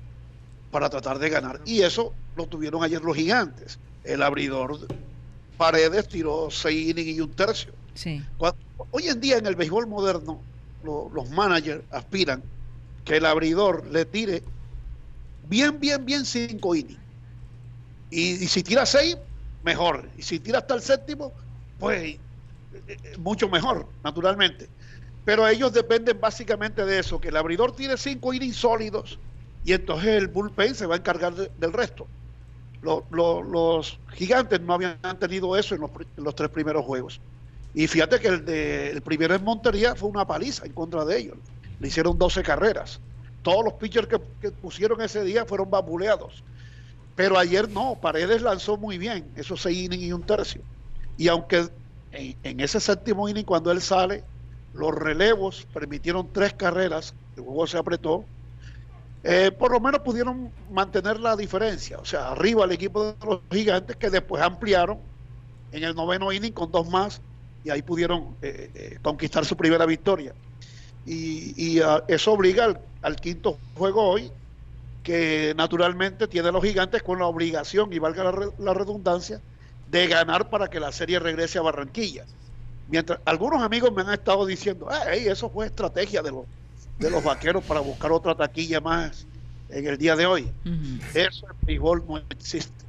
para 0.71 0.89
tratar 0.91 1.19
de 1.19 1.29
ganar. 1.31 1.61
Y 1.65 1.83
eso 1.83 2.13
lo 2.37 2.47
tuvieron 2.47 2.83
ayer 2.83 3.01
los 3.03 3.17
gigantes. 3.17 3.79
El 4.05 4.23
abridor 4.23 4.87
Paredes 5.57 6.09
tiró 6.09 6.51
seis 6.51 6.89
innings 6.91 7.17
y 7.17 7.21
un 7.21 7.33
tercio. 7.33 7.73
Sí. 7.95 8.23
Cua- 8.39 8.55
Hoy 8.91 9.09
en 9.09 9.21
día 9.21 9.37
en 9.39 9.47
el 9.47 9.57
béisbol 9.57 9.87
moderno, 9.87 10.41
lo- 10.85 11.11
los 11.13 11.29
managers 11.31 11.83
aspiran 11.91 12.43
que 13.05 13.17
el 13.17 13.27
abridor 13.27 13.87
le 13.89 14.05
tire 14.05 14.43
bien, 15.49 15.79
bien, 15.81 16.05
bien 16.05 16.25
cinco 16.25 16.75
innings. 16.75 17.01
Y, 18.11 18.45
y 18.45 18.47
si 18.49 18.63
tira 18.63 18.87
seis, 18.87 19.17
mejor. 19.65 20.09
Y 20.17 20.23
si 20.23 20.39
tira 20.39 20.59
hasta 20.59 20.75
el 20.75 20.81
séptimo, 20.83 21.33
pues 21.79 22.03
eh, 22.05 22.21
eh, 22.87 23.17
mucho 23.19 23.49
mejor, 23.49 23.89
naturalmente. 24.05 24.69
Pero 25.29 25.47
ellos 25.47 25.75
dependen 25.75 26.19
básicamente 26.19 26.87
de 26.87 27.01
eso, 27.01 27.21
que 27.21 27.29
el 27.29 27.37
abridor 27.37 27.73
tire 27.77 27.99
cinco 27.99 28.33
innings 28.33 28.57
sólidos 28.57 29.21
y 29.63 29.75
entonces 29.75 30.09
el 30.17 30.29
bullpen 30.29 30.75
se 30.75 30.87
va 30.87 30.95
a 30.95 30.99
encargar 30.99 31.35
de- 31.35 31.53
del 31.55 31.75
resto. 31.75 32.11
Lo- 32.81 33.09
lo- 33.11 33.43
los 33.43 34.01
gigantes 34.09 34.61
no 34.61 34.75
habían 34.75 35.01
tenido 35.21 35.57
eso 35.57 35.75
en 35.75 35.83
los, 36.17 36.35
tres 36.37 36.51
primeros 36.51 36.85
juegos. 36.85 37.23
Y 37.73 37.87
fíjate 37.89 38.21
que 38.21 38.29
el, 38.29 38.45
de, 38.45 38.91
el 38.93 39.03
primero 39.03 39.35
en 39.35 39.45
Montería 39.45 39.97
fue 39.97 40.09
una 40.11 40.27
paliza 40.27 40.67
en 40.67 40.75
contra 40.75 41.05
de 41.05 41.19
ellos. 41.19 41.39
Le 41.79 41.89
hicieron 41.89 42.19
12 42.19 42.43
carreras. 42.43 43.03
Todos 43.43 43.65
los 43.65 43.75
pitchers 43.75 44.09
que, 44.09 44.53
pusieron 44.53 45.01
ese 45.03 45.25
día 45.25 45.47
fueron 45.47 45.71
vapuleados. 45.71 46.45
Pero 47.15 47.39
ayer 47.39 47.69
no, 47.71 48.01
Paredes 48.01 48.43
lanzó 48.43 48.77
muy 48.79 48.99
bien, 48.99 49.33
esos 49.37 49.61
seis 49.63 49.79
innings 49.79 50.05
y 50.05 50.13
un 50.13 50.25
tercio. 50.25 50.65
Y 51.17 51.29
aunque 51.29 51.69
en 52.11 52.61
ese 52.61 52.81
séptimo 52.81 53.29
inning, 53.29 53.45
cuando 53.45 53.71
él 53.73 53.81
sale, 53.83 54.27
los 54.75 54.95
relevos 54.95 55.67
permitieron 55.73 56.29
tres 56.33 56.53
carreras, 56.55 57.15
el 57.37 57.43
juego 57.43 57.67
se 57.67 57.79
apretó. 57.79 58.25
Eh, 59.25 59.51
por 59.51 59.73
lo 59.73 59.81
menos 59.81 60.01
pudieron 60.01 60.51
mantener 60.71 61.19
la 61.19 61.37
diferencia. 61.37 61.99
O 61.99 62.05
sea, 62.05 62.31
arriba 62.31 62.65
el 62.65 62.73
equipo 62.73 63.05
de 63.05 63.27
los 63.27 63.41
gigantes 63.51 63.97
que 63.97 64.11
después 64.11 64.43
ampliaron 64.43 64.99
en 65.73 65.85
el 65.85 65.95
noveno 65.95 66.33
inning 66.33 66.53
con 66.53 66.71
dos 66.71 66.89
más 66.89 67.21
y 67.65 67.71
ahí 67.71 67.83
pudieron 67.83 68.37
eh, 68.43 68.71
eh, 68.75 68.99
conquistar 69.03 69.45
su 69.45 69.57
primera 69.57 69.87
victoria. 69.87 70.35
Y, 71.05 71.55
y, 71.57 71.81
ah, 71.81 72.05
eso 72.07 72.33
obliga 72.33 72.81
al, 73.03 73.17
quinto 73.17 73.59
juego 73.75 74.03
hoy, 74.03 74.31
que 75.03 75.55
naturalmente 75.57 76.29
tiene 76.29 76.53
los 76.53 76.63
gigantes 76.63 77.03
con 77.03 77.19
la 77.19 77.27
obligación, 77.27 77.93
y 77.93 77.99
valga 77.99 78.53
la 78.59 78.75
redundancia, 78.75 79.41
de 79.91 80.07
ganar 80.07 80.51
para 80.51 80.69
que 80.69 80.81
la 80.81 80.93
serie 80.93 81.19
regrese 81.19 81.59
a 81.59 81.63
Barranquilla. 81.63 82.25
Mientras 82.89 83.21
algunos 83.27 83.63
amigos 83.63 83.93
me 83.93 84.03
han 84.03 84.13
estado 84.15 84.47
diciendo, 84.47 84.89
"Ey, 85.11 85.29
eso 85.29 85.51
fue 85.51 85.67
estrategia 85.67 86.23
de 86.23 86.31
los, 86.33 86.47
de 86.97 87.11
los 87.11 87.23
vaqueros 87.23 87.63
para 87.65 87.81
buscar 87.81 88.11
otra 88.13 88.35
taquilla 88.35 88.81
más 88.81 89.27
en 89.69 89.87
el 89.87 89.99
día 89.99 90.17
de 90.17 90.25
hoy. 90.25 90.51
Eso 91.13 91.47
en 91.51 91.57
béisbol 91.67 92.05
no 92.07 92.19
existe. 92.31 92.87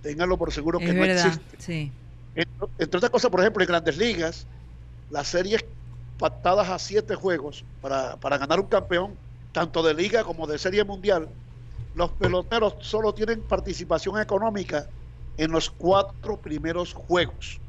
Ténganlo 0.00 0.38
por 0.38 0.52
seguro 0.52 0.78
que 0.78 0.94
no 0.94 1.04
existe. 1.04 1.56
sí. 1.58 1.92
Entre, 2.34 2.68
entre 2.78 2.96
otras 2.98 3.10
cosas, 3.10 3.30
por 3.30 3.40
ejemplo, 3.40 3.62
en 3.62 3.68
grandes 3.68 3.98
ligas, 3.98 4.46
las 5.10 5.28
series 5.28 5.64
pactadas 6.16 6.68
a 6.68 6.78
siete 6.78 7.14
juegos 7.14 7.64
para, 7.80 8.16
para 8.16 8.38
ganar 8.38 8.58
un 8.58 8.66
campeón, 8.66 9.18
tanto 9.52 9.82
de 9.82 9.92
liga 9.92 10.24
como 10.24 10.46
de 10.46 10.58
serie 10.58 10.84
mundial, 10.84 11.28
los 11.94 12.12
peloteros 12.12 12.76
solo 12.80 13.12
tienen 13.12 13.42
participación 13.42 14.20
económica 14.20 14.88
en 15.36 15.50
los 15.50 15.68
cuatro 15.68 16.40
primeros 16.40 16.94
juegos. 16.94 17.60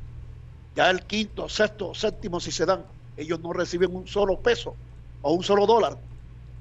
Ya 0.80 0.90
el 0.90 1.06
quinto, 1.06 1.50
sexto, 1.50 1.94
séptimo, 1.94 2.40
si 2.40 2.54
se 2.54 2.66
dan, 2.66 2.88
ellos 3.18 3.38
no 3.42 3.52
reciben 3.52 3.94
un 3.94 4.08
solo 4.08 4.42
peso 4.42 4.78
o 5.20 5.34
un 5.34 5.44
solo 5.44 5.66
dólar 5.66 6.02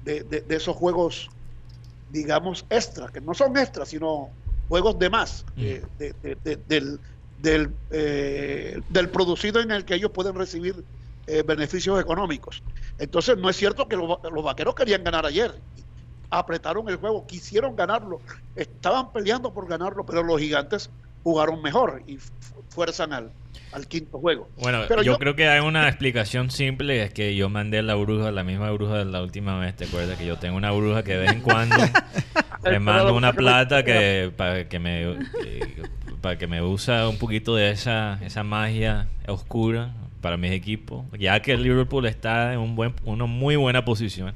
de, 0.01 0.23
de- 0.25 0.41
de 0.41 0.55
esos 0.57 0.75
juegos, 0.75 1.29
digamos, 2.05 2.65
extra, 2.69 3.07
que 3.07 3.21
no 3.21 3.33
son 3.33 3.55
extras, 3.55 3.87
sino 3.87 4.33
juegos 4.67 4.99
de 4.99 5.09
más, 5.09 5.45
eh, 5.55 5.85
de- 5.97 6.57
del, 6.67 6.99
del, 7.37 7.77
eh, 7.91 8.81
del 8.89 9.09
producido 9.09 9.61
en 9.61 9.71
el 9.71 9.85
que 9.85 9.95
ellos 9.95 10.11
pueden 10.11 10.35
recibir 10.35 10.75
eh, 11.25 11.43
beneficios 11.43 11.97
económicos. 12.01 12.61
Entonces, 12.97 13.37
no 13.37 13.49
es 13.49 13.55
cierto 13.55 13.87
que 13.87 13.95
los 13.95 14.43
vaqueros 14.43 14.75
querían 14.75 15.01
ganar 15.05 15.25
ayer. 15.25 15.63
Apretaron 16.29 16.89
el 16.89 16.97
juego, 16.97 17.25
quisieron 17.25 17.73
ganarlo, 17.73 18.21
estaban 18.53 19.13
peleando 19.13 19.53
por 19.53 19.65
ganarlo, 19.69 20.05
pero 20.05 20.23
los 20.23 20.41
gigantes 20.41 20.91
jugaron 21.23 21.61
mejor 21.61 22.01
y 22.07 22.17
fu- 22.17 22.31
fuerzan 22.69 23.13
al, 23.13 23.31
al 23.71 23.87
quinto 23.87 24.19
juego. 24.19 24.49
Bueno, 24.61 24.81
Pero 24.87 25.01
yo, 25.03 25.13
yo- 25.13 25.17
creo 25.19 25.35
que 25.35 25.47
hay 25.47 25.59
una 25.59 25.87
explicación 25.87 26.49
simple, 26.51 27.03
es 27.03 27.13
que 27.13 27.35
yo 27.35 27.49
mandé 27.49 27.81
la 27.81 27.95
bruja, 27.95 28.31
la 28.31 28.43
misma 28.43 28.71
bruja 28.71 28.99
de 28.99 29.05
la 29.05 29.21
última 29.21 29.59
vez, 29.59 29.75
¿te 29.75 29.85
acuerdas? 29.85 30.17
Que 30.17 30.25
yo 30.25 30.37
tengo 30.37 30.55
una 30.57 30.71
bruja 30.71 31.03
que 31.03 31.13
de 31.13 31.17
vez 31.19 31.31
en 31.31 31.41
cuando 31.41 31.75
le 32.63 32.79
mando 32.79 33.13
una 33.15 33.33
plata 33.33 33.83
que 33.83 34.31
para 34.35 34.67
que 34.67 34.79
me 34.79 35.17
que- 35.41 35.83
para 36.21 36.37
que 36.37 36.47
me 36.47 36.61
usa 36.61 37.07
un 37.07 37.17
poquito 37.17 37.55
de 37.55 37.71
esa 37.71 38.19
esa 38.21 38.43
magia 38.43 39.07
oscura 39.27 39.93
para 40.21 40.35
mis 40.35 40.51
equipos, 40.51 41.05
ya 41.17 41.41
que 41.41 41.53
el 41.53 41.63
Liverpool 41.63 42.05
está 42.07 42.51
en 42.53 42.59
un 42.59 42.75
buen 42.75 42.93
una 43.05 43.25
muy 43.25 43.55
buena 43.55 43.85
posición. 43.85 44.33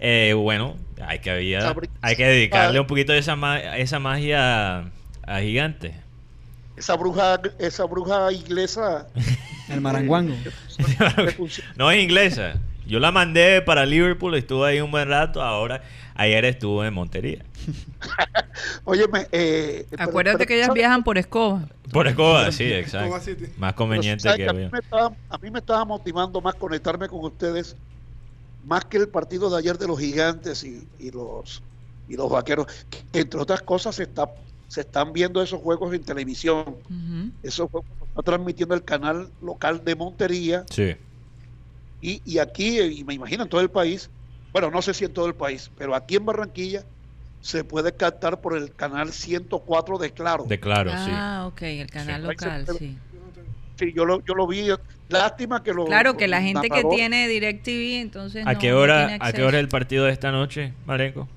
Eh, 0.00 0.32
bueno, 0.36 0.76
hay 1.00 1.20
que 1.20 1.30
había- 1.30 1.60
hay 2.02 2.16
que 2.16 2.24
dedicarle 2.26 2.80
un 2.80 2.86
poquito 2.88 3.12
de 3.12 3.18
esa 3.18 3.36
esa 3.76 3.98
magia 4.00 4.90
a, 5.28 5.40
Gigante. 5.40 5.94
Esa 6.76 6.94
bruja, 6.94 7.40
esa 7.58 7.84
bruja 7.84 8.32
inglesa 8.32 9.08
El 9.68 9.80
maranguango. 9.80 10.34
No 11.76 11.90
es 11.90 12.02
inglesa. 12.02 12.54
Yo 12.86 13.00
la 13.00 13.12
mandé 13.12 13.60
para 13.60 13.84
Liverpool, 13.84 14.34
estuvo 14.34 14.64
ahí 14.64 14.80
un 14.80 14.90
buen 14.90 15.08
rato. 15.08 15.42
Ahora, 15.42 15.82
ayer 16.14 16.44
estuvo 16.46 16.82
en 16.84 16.94
Montería. 16.94 17.44
Óyeme, 18.84 19.26
eh, 19.30 19.86
Acuérdate 19.98 20.38
pero 20.38 20.48
que 20.48 20.54
ellas 20.54 20.66
¿sabes? 20.68 20.80
viajan 20.80 21.04
por 21.04 21.18
escoba. 21.18 21.68
Por 21.92 22.08
escoba, 22.08 22.50
sí, 22.50 22.64
Escoba 22.64 23.04
exacto. 23.04 23.20
City. 23.20 23.52
Más 23.58 23.74
conveniente 23.74 24.22
¿sabes 24.22 24.38
que 24.38 24.44
que 24.44 24.50
a, 24.50 24.52
mí 24.54 24.68
me 24.72 24.78
estaba, 24.78 25.12
a 25.28 25.38
mí 25.38 25.50
me 25.50 25.58
estaba 25.58 25.84
motivando 25.84 26.40
más 26.40 26.54
conectarme 26.54 27.08
con 27.08 27.22
ustedes, 27.24 27.76
más 28.64 28.86
que 28.86 28.96
el 28.96 29.08
partido 29.08 29.50
de 29.50 29.58
ayer 29.58 29.76
de 29.76 29.86
los 29.86 29.98
gigantes 29.98 30.64
y, 30.64 30.88
y 30.98 31.10
los 31.10 31.62
y 32.08 32.16
los 32.16 32.30
vaqueros, 32.30 32.66
que 32.88 33.20
entre 33.20 33.38
otras 33.38 33.60
cosas 33.60 33.96
se 33.96 34.04
está 34.04 34.30
se 34.68 34.82
están 34.82 35.12
viendo 35.12 35.42
esos 35.42 35.60
juegos 35.60 35.92
en 35.94 36.02
televisión. 36.02 36.64
Ujú. 36.68 37.30
Esos 37.42 37.70
juegos 37.70 37.88
los 37.98 38.08
está 38.10 38.22
transmitiendo 38.22 38.74
el 38.74 38.84
canal 38.84 39.30
local 39.42 39.82
de 39.84 39.96
Montería 39.96 40.64
Sí. 40.70 40.94
y, 42.00 42.22
y 42.24 42.38
aquí, 42.38 42.78
y 42.80 43.04
me 43.04 43.14
imagino 43.14 43.42
en 43.44 43.48
todo 43.48 43.60
el 43.60 43.70
país, 43.70 44.10
bueno, 44.52 44.70
no 44.70 44.80
sé 44.82 44.94
si 44.94 45.04
en 45.04 45.12
todo 45.12 45.26
el 45.26 45.34
país, 45.34 45.70
pero 45.76 45.94
aquí 45.94 46.16
en 46.16 46.26
Barranquilla 46.26 46.84
se 47.40 47.64
puede 47.64 47.92
captar 47.94 48.40
por 48.40 48.56
el 48.56 48.74
canal 48.74 49.12
104 49.12 49.98
de 49.98 50.12
Claro. 50.12 50.44
De 50.44 50.58
claro, 50.60 50.90
sí. 50.90 51.10
Ah, 51.12 51.44
ok, 51.46 51.62
el 51.62 51.90
canal 51.90 52.22
Sí. 52.22 52.26
local, 52.28 52.66
sí. 52.78 52.98
Sí, 53.78 53.92
yo 53.94 54.04
lo, 54.04 54.24
yo 54.24 54.34
lo 54.34 54.46
vi. 54.48 54.66
Lástima 55.08 55.62
que 55.62 55.72
lo. 55.72 55.84
Claro 55.86 56.16
que 56.16 56.26
la 56.26 56.42
gente 56.42 56.68
que 56.68 56.82
tiene 56.84 57.28
DirecTV, 57.28 58.00
entonces 58.00 58.44
¿A 58.44 58.54
no- 58.54 58.58
qué 58.58 58.70
no 58.72 58.78
hora 58.80 59.06
tiene 59.06 59.18
a 59.24 59.32
qué 59.32 59.42
hora 59.44 59.60
el 59.60 59.68
partido 59.68 60.04
de 60.04 60.12
esta 60.12 60.32
noche, 60.32 60.74
Marenco? 60.84 61.28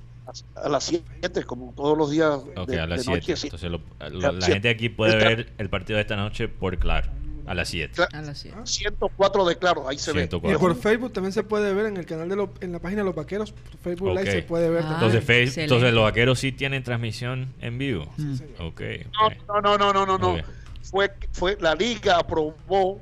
A 0.54 0.68
las 0.68 0.84
7, 0.84 1.44
como 1.44 1.72
todos 1.76 1.96
los 1.98 2.10
días. 2.10 2.30
Ok, 2.56 2.68
de- 2.68 2.80
a 2.80 2.86
las 2.86 2.98
de 3.00 3.04
7. 3.04 3.20
noche, 3.20 3.36
sí. 3.36 3.46
Entonces 3.48 3.70
lo- 3.70 3.80
lo- 4.10 4.20
la 4.20 4.40
siete. 4.40 4.52
gente 4.52 4.68
aquí 4.70 4.88
puede 4.88 5.16
ver 5.16 5.52
el 5.58 5.68
partido 5.70 5.96
de 5.96 6.02
esta 6.02 6.16
noche 6.16 6.48
por 6.48 6.78
claro. 6.78 7.10
A 7.44 7.54
las 7.54 7.68
7. 7.70 7.94
Cla- 8.00 8.08
A 8.12 8.22
las 8.22 8.38
siete. 8.38 8.56
104 8.62 9.44
de 9.44 9.56
Claro, 9.58 9.88
ahí 9.88 9.98
se 9.98 10.12
ve. 10.12 10.20
104. 10.28 10.56
Y 10.56 10.60
por 10.60 10.76
Facebook 10.80 11.12
también 11.12 11.32
se 11.32 11.42
puede 11.42 11.74
ver 11.74 11.86
en 11.86 11.96
el 11.96 12.06
canal 12.06 12.28
de 12.28 12.36
los, 12.36 12.50
en 12.60 12.70
la 12.70 12.78
página 12.78 13.00
de 13.00 13.06
los 13.06 13.16
vaqueros. 13.16 13.52
Facebook 13.82 14.10
Ok. 14.10 14.18
Live 14.18 14.30
se 14.30 14.42
puede 14.42 14.70
ver 14.70 14.78
Ah. 14.78 14.82
también. 14.82 15.00
Entonces, 15.10 15.24
Face- 15.24 15.42
excelente. 15.42 15.62
entonces 15.74 15.92
los 15.92 16.04
vaqueros 16.04 16.38
sí 16.38 16.52
tienen 16.52 16.84
transmisión 16.84 17.52
en 17.60 17.78
vivo. 17.78 18.06
Mm. 18.16 18.34
Ok. 18.60 18.80
No, 19.20 19.26
ok. 19.26 19.62
no, 19.64 19.76
no, 19.76 19.92
no, 19.92 20.06
no, 20.06 20.18
no. 20.18 20.36
Fue, 20.82 21.10
fue 21.32 21.56
la 21.60 21.74
liga 21.74 22.18
aprobó 22.18 23.00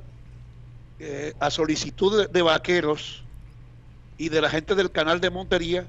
eh, 0.99 1.33
a 1.39 1.49
solicitud 1.51 2.21
de, 2.21 2.27
de 2.27 2.41
vaqueros 2.41 3.23
y 4.17 4.29
de 4.29 4.41
la 4.41 4.49
gente 4.49 4.75
del 4.75 4.91
canal 4.91 5.19
de 5.21 5.29
Montería 5.29 5.85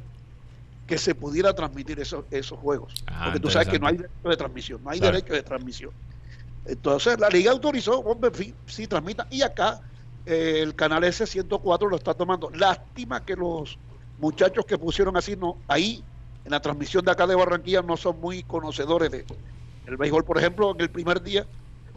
que 0.87 0.99
se 0.99 1.15
pudiera 1.15 1.55
transmitir 1.55 2.01
esos, 2.01 2.25
esos 2.31 2.59
juegos. 2.59 2.93
Ah, 3.07 3.25
Porque 3.27 3.41
tú 3.41 3.51
sabes 3.51 3.69
que 3.69 3.79
no 3.79 3.87
hay 3.87 3.97
derecho 3.97 4.29
de 4.29 4.37
transmisión, 4.37 4.83
no 4.83 4.91
hay 4.91 4.99
Claro. 4.99 5.15
derecho 5.15 5.33
de 5.35 5.43
transmisión. 5.43 5.91
Entonces 6.65 7.19
la 7.19 7.29
liga 7.29 7.51
autorizó, 7.51 8.01
hombre, 8.01 8.31
sí, 8.35 8.55
sí 8.67 8.87
transmita. 8.87 9.27
Y 9.31 9.43
acá 9.43 9.81
eh, 10.27 10.61
el 10.63 10.75
canal 10.75 11.03
S104 11.05 11.89
lo 11.89 11.97
está 11.97 12.15
tomando. 12.15 12.51
Lástima 12.51 13.25
que 13.25 13.35
los 13.35 13.79
muchachos 14.19 14.65
que 14.65 14.79
pusieron 14.79 15.17
así 15.17 15.37
no 15.37 15.59
ahí 15.69 16.05
en 16.45 16.51
la 16.51 16.61
transmisión 16.61 17.05
de 17.05 17.11
acá 17.11 17.27
de 17.27 17.35
Barranquilla 17.35 17.83
no 17.83 17.97
son 17.97 18.21
muy 18.21 18.43
conocedores 18.43 19.11
de 19.11 19.25
el 19.87 19.97
béisbol. 19.97 20.25
Por 20.25 20.39
ejemplo, 20.39 20.73
en 20.73 20.81
el 20.81 20.91
primer 20.91 21.23
día 21.23 21.47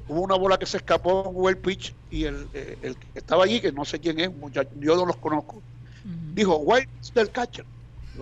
hubo 0.07 0.21
una 0.21 0.35
bola 0.35 0.57
que 0.57 0.65
se 0.65 0.77
escapó 0.77 1.25
en 1.27 1.31
well 1.35 1.57
pitch 1.57 1.95
y 2.09 2.25
el, 2.25 2.47
eh, 2.53 2.77
el 2.81 2.97
que 2.97 3.07
estaba 3.13 3.43
allí, 3.43 3.59
que 3.59 3.71
no 3.71 3.85
sé 3.85 3.99
quién 3.99 4.19
es, 4.19 4.35
muchacho, 4.35 4.71
yo 4.75 4.95
no 4.95 5.05
los 5.05 5.17
conozco, 5.17 5.61
dijo 6.03 6.57
wild 6.57 6.87
del 7.13 7.31
catcher. 7.31 7.65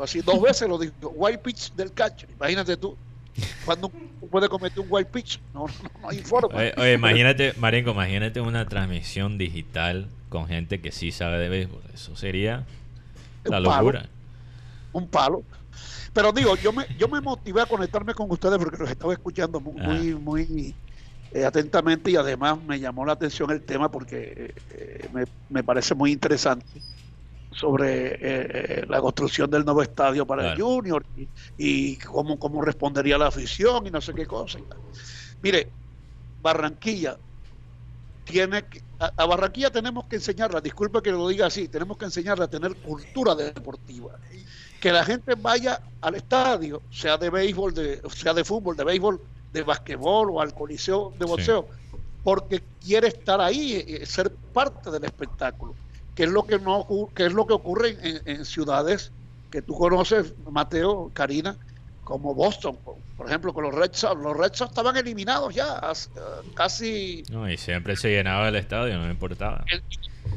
Así 0.01 0.21
dos 0.21 0.41
veces 0.41 0.67
lo 0.67 0.77
dijo, 0.77 0.93
wild 1.15 1.39
pitch 1.39 1.73
del 1.73 1.91
catcher. 1.93 2.29
Imagínate 2.31 2.77
tú, 2.77 2.95
cuando 3.65 3.89
puede 4.29 4.49
cometer 4.49 4.79
un 4.79 4.87
wild 4.89 5.07
pitch, 5.07 5.39
no, 5.53 5.65
no, 5.67 6.01
no 6.01 6.09
hay 6.09 6.19
forma. 6.19 6.55
Oye, 6.57 6.73
oye, 6.77 6.93
imagínate, 6.93 7.53
Marenco, 7.57 7.91
imagínate 7.91 8.41
una 8.41 8.67
transmisión 8.67 9.37
digital 9.37 10.07
con 10.29 10.47
gente 10.47 10.81
que 10.81 10.91
sí 10.91 11.11
sabe 11.11 11.37
de 11.37 11.49
béisbol. 11.49 11.81
Eso 11.93 12.15
sería 12.15 12.65
la 13.43 13.57
Un 13.57 13.63
palo. 13.63 13.77
locura. 13.77 14.09
un 14.93 15.07
palo. 15.07 15.43
Pero 16.13 16.31
digo, 16.31 16.55
yo 16.57 16.71
me, 16.71 16.85
yo 16.97 17.07
me 17.07 17.21
motivé 17.21 17.61
a 17.61 17.65
conectarme 17.65 18.13
con 18.13 18.29
ustedes 18.31 18.57
porque 18.59 18.77
los 18.77 18.89
estaba 18.89 19.13
escuchando 19.13 19.59
muy, 19.59 20.13
muy 20.13 20.75
eh, 21.31 21.43
atentamente 21.43 22.11
y 22.11 22.15
además 22.15 22.61
me 22.61 22.79
llamó 22.79 23.03
la 23.05 23.13
atención 23.13 23.49
el 23.49 23.61
tema 23.63 23.89
porque 23.89 24.53
eh, 24.71 25.09
me, 25.11 25.23
me 25.49 25.63
parece 25.63 25.95
muy 25.95 26.11
interesante 26.11 26.65
sobre 27.53 28.17
eh, 28.19 28.85
la 28.87 28.99
construcción 29.01 29.49
del 29.49 29.63
nuevo 29.65 29.81
estadio 29.81 30.25
para 30.25 30.49
el 30.49 30.55
Claro. 30.55 30.65
Junior 30.65 31.05
y, 31.15 31.27
y 31.57 31.97
cómo, 31.97 32.37
cómo 32.37 32.61
respondería 32.61 33.17
la 33.17 33.27
afición 33.27 33.87
y 33.87 33.91
no 33.91 34.01
sé 34.01 34.13
qué 34.13 34.25
cosa. 34.25 34.59
Mire, 35.41 35.71
Barranquilla 36.41 37.17
tiene 38.25 38.63
que, 38.63 38.81
a, 38.99 39.11
a 39.17 39.25
Barranquilla 39.25 39.69
tenemos 39.69 40.05
que 40.05 40.15
enseñarla, 40.17 40.61
disculpe 40.61 41.01
que 41.01 41.11
lo 41.11 41.27
diga 41.27 41.47
así, 41.47 41.67
tenemos 41.67 41.97
que 41.97 42.05
enseñarla 42.05 42.45
a 42.45 42.49
tener 42.49 42.75
cultura 42.75 43.35
deportiva. 43.35 44.11
Que 44.79 44.91
la 44.91 45.03
gente 45.05 45.35
vaya 45.35 45.79
al 46.01 46.15
estadio, 46.15 46.81
sea 46.89 47.17
de 47.17 47.29
béisbol, 47.29 47.73
de, 47.73 48.01
sea 48.15 48.33
de 48.33 48.43
fútbol, 48.43 48.75
de 48.75 48.83
béisbol, 48.83 49.21
de 49.51 49.63
basquetbol 49.63 50.31
o 50.31 50.41
al 50.41 50.53
coliseo 50.53 51.11
de 51.17 51.25
Sí. 51.25 51.31
boxeo, 51.31 51.67
porque 52.23 52.63
quiere 52.81 53.07
estar 53.09 53.39
ahí, 53.41 53.83
eh, 53.87 54.05
ser 54.05 54.33
parte 54.53 54.89
del 54.91 55.03
espectáculo. 55.05 55.75
Que 56.15 56.23
es 56.23 56.29
lo 56.29 56.43
que 56.45 56.59
no 56.59 56.85
que 57.15 57.25
es 57.25 57.33
lo 57.33 57.45
que 57.47 57.53
ocurre 57.53 57.97
en, 58.01 58.21
en 58.25 58.45
ciudades 58.45 59.11
que 59.49 59.61
tú 59.61 59.75
conoces, 59.77 60.33
Mateo, 60.49 61.11
Karina, 61.13 61.55
como 62.03 62.33
Boston, 62.35 62.77
por, 63.17 63.27
ejemplo, 63.27 63.53
con 63.53 63.63
los 63.63 63.73
Red 63.73 63.91
Sox. 63.93 64.19
Los 64.21 64.35
Red 64.35 64.53
Sox 64.53 64.71
estaban 64.71 64.97
eliminados 64.97 65.53
ya, 65.53 65.79
eh, 65.79 66.19
casi, 66.53 67.23
No, 67.29 67.49
y 67.49 67.57
siempre 67.57 67.95
se 67.95 68.09
llenaba 68.09 68.47
el 68.49 68.55
estadio, 68.55 68.97
no 68.97 69.09
importaba. 69.09 69.63
el- 69.71 69.83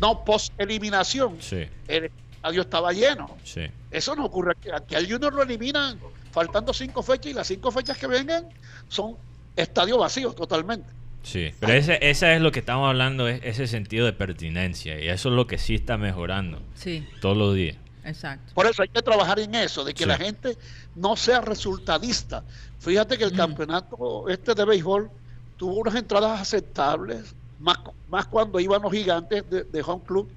no 0.01 0.25
post-eliminación, 0.25 1.39
Sí, 1.41 1.65
el 1.89 2.11
estadio 2.37 2.61
estaba 2.63 2.93
lleno. 2.93 3.37
sí. 3.45 3.63
Eso 3.91 4.15
no 4.15 4.27
ocurre 4.27 4.53
aquí. 4.53 4.69
Aquí 4.71 4.95
al 4.95 5.11
Junior 5.11 5.33
lo 5.33 5.43
eliminan 5.43 5.99
faltando 6.33 6.75
cinco 6.75 7.03
fechas 7.03 7.27
y 7.27 7.33
las 7.35 7.47
cinco 7.47 7.71
fechas 7.71 7.97
que 7.97 8.07
vengan 8.07 8.47
son 8.89 9.17
estadios 9.55 9.99
vacíos 9.99 10.35
totalmente. 10.37 10.87
Sí, 11.27 11.51
pero 11.59 11.73
ese, 11.73 11.99
esa 12.09 12.33
es 12.35 12.41
lo 12.41 12.53
que 12.53 12.61
estamos 12.61 12.89
hablando, 12.89 13.27
es 13.27 13.41
ese 13.43 13.67
sentido 13.67 14.07
de 14.07 14.13
pertinencia. 14.13 15.01
Y 15.03 15.09
eso 15.09 15.29
es 15.29 15.35
lo 15.35 15.49
que 15.49 15.59
sí 15.59 15.75
está 15.75 15.97
mejorando 15.99 16.63
Sí, 16.77 17.05
todos 17.21 17.37
los 17.37 17.53
días. 17.57 17.77
exacto. 18.05 18.53
Por 18.55 18.67
eso 18.67 18.83
hay 18.83 18.89
que 18.89 19.03
trabajar 19.03 19.41
en 19.41 19.53
eso, 19.57 19.83
de 19.85 19.93
que 19.93 20.05
Sí. 20.05 20.09
la 20.09 20.17
gente 20.19 20.57
no 20.95 21.17
sea 21.17 21.41
resultadista. 21.41 22.45
Fíjate 22.79 23.19
que 23.19 23.25
el 23.25 23.33
Mm. 23.33 23.37
campeonato 23.37 24.29
este 24.29 24.55
de 24.55 24.65
béisbol 24.65 25.11
tuvo 25.57 25.75
unas 25.81 25.97
entradas 25.97 26.41
aceptables, 26.41 27.35
más, 27.59 27.79
más 28.09 28.27
cuando 28.27 28.61
iban 28.61 28.81
los 28.83 28.93
gigantes 28.93 29.43
de, 29.51 29.65
de 29.65 29.83
Home 29.85 30.05
Club, 30.07 30.31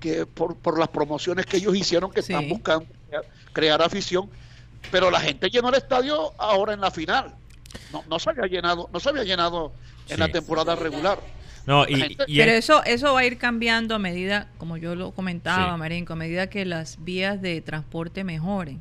que 0.00 0.26
por, 0.26 0.56
por 0.56 0.78
las 0.80 0.88
promociones 0.88 1.46
que 1.46 1.58
ellos 1.58 1.76
hicieron, 1.76 2.10
que 2.10 2.22
Sí. 2.22 2.32
están 2.32 2.48
buscando 2.48 2.86
crear, 3.08 3.24
crear 3.52 3.82
afición. 3.82 4.28
Pero 4.90 5.12
la 5.12 5.20
gente 5.20 5.48
llenó 5.48 5.68
el 5.68 5.76
estadio 5.76 6.32
ahora 6.38 6.72
en 6.74 6.80
la 6.80 6.90
final. 6.90 7.32
No, 7.92 8.02
no 8.10 8.18
se 8.18 8.30
había 8.30 8.46
llenado, 8.46 8.88
no 8.92 8.98
se 8.98 9.08
había 9.10 9.22
llenado 9.24 9.72
en 10.08 10.14
Sí. 10.16 10.20
la 10.20 10.28
temporada 10.28 10.74
regular. 10.76 11.18
No, 11.66 11.88
y, 11.88 11.94
gente- 11.96 12.24
y 12.26 12.36
Pero 12.36 12.52
eso, 12.52 12.84
eso 12.84 13.14
va 13.14 13.20
a 13.20 13.24
ir 13.24 13.38
cambiando 13.38 13.94
a 13.94 13.98
medida, 13.98 14.48
como 14.58 14.76
yo 14.76 14.94
lo 14.94 15.12
comentaba, 15.12 15.72
Sí. 15.72 15.78
Marenco, 15.78 16.12
a 16.12 16.16
medida 16.16 16.48
que 16.50 16.64
las 16.66 17.02
vías 17.02 17.40
de 17.40 17.60
transporte 17.62 18.22
mejoren. 18.22 18.80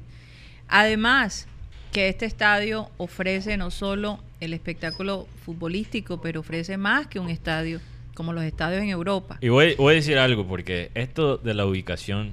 Además, 0.68 1.48
que 1.92 2.10
este 2.10 2.26
estadio 2.26 2.90
ofrece 2.98 3.56
no 3.58 3.72
solo 3.72 4.20
el 4.40 4.54
espectáculo 4.54 5.28
futbolístico, 5.46 6.20
pero 6.22 6.40
ofrece 6.42 6.76
más 6.78 7.08
que 7.08 7.20
un 7.20 7.30
estadio, 7.30 7.80
como 8.16 8.34
los 8.34 8.44
estadios 8.44 8.82
en 8.82 8.90
Europa. 8.90 9.38
Y 9.42 9.50
voy, 9.50 9.76
voy 9.76 9.94
a 9.94 9.96
decir 9.96 10.18
algo, 10.18 10.46
porque 10.46 10.92
esto 10.96 11.38
de 11.38 11.54
la 11.54 11.66
ubicación 11.66 12.32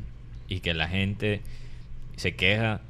y 0.48 0.60
que 0.60 0.74
la 0.74 0.88
gente 0.88 1.42
se 2.16 2.34
queja 2.34 2.80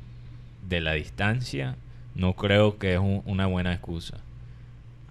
de 0.68 0.80
la 0.80 0.92
distancia, 0.92 1.76
no 2.14 2.34
creo 2.34 2.78
que 2.78 2.94
es 2.94 2.98
un- 2.98 3.22
una 3.26 3.46
buena 3.46 3.72
excusa. 3.72 4.18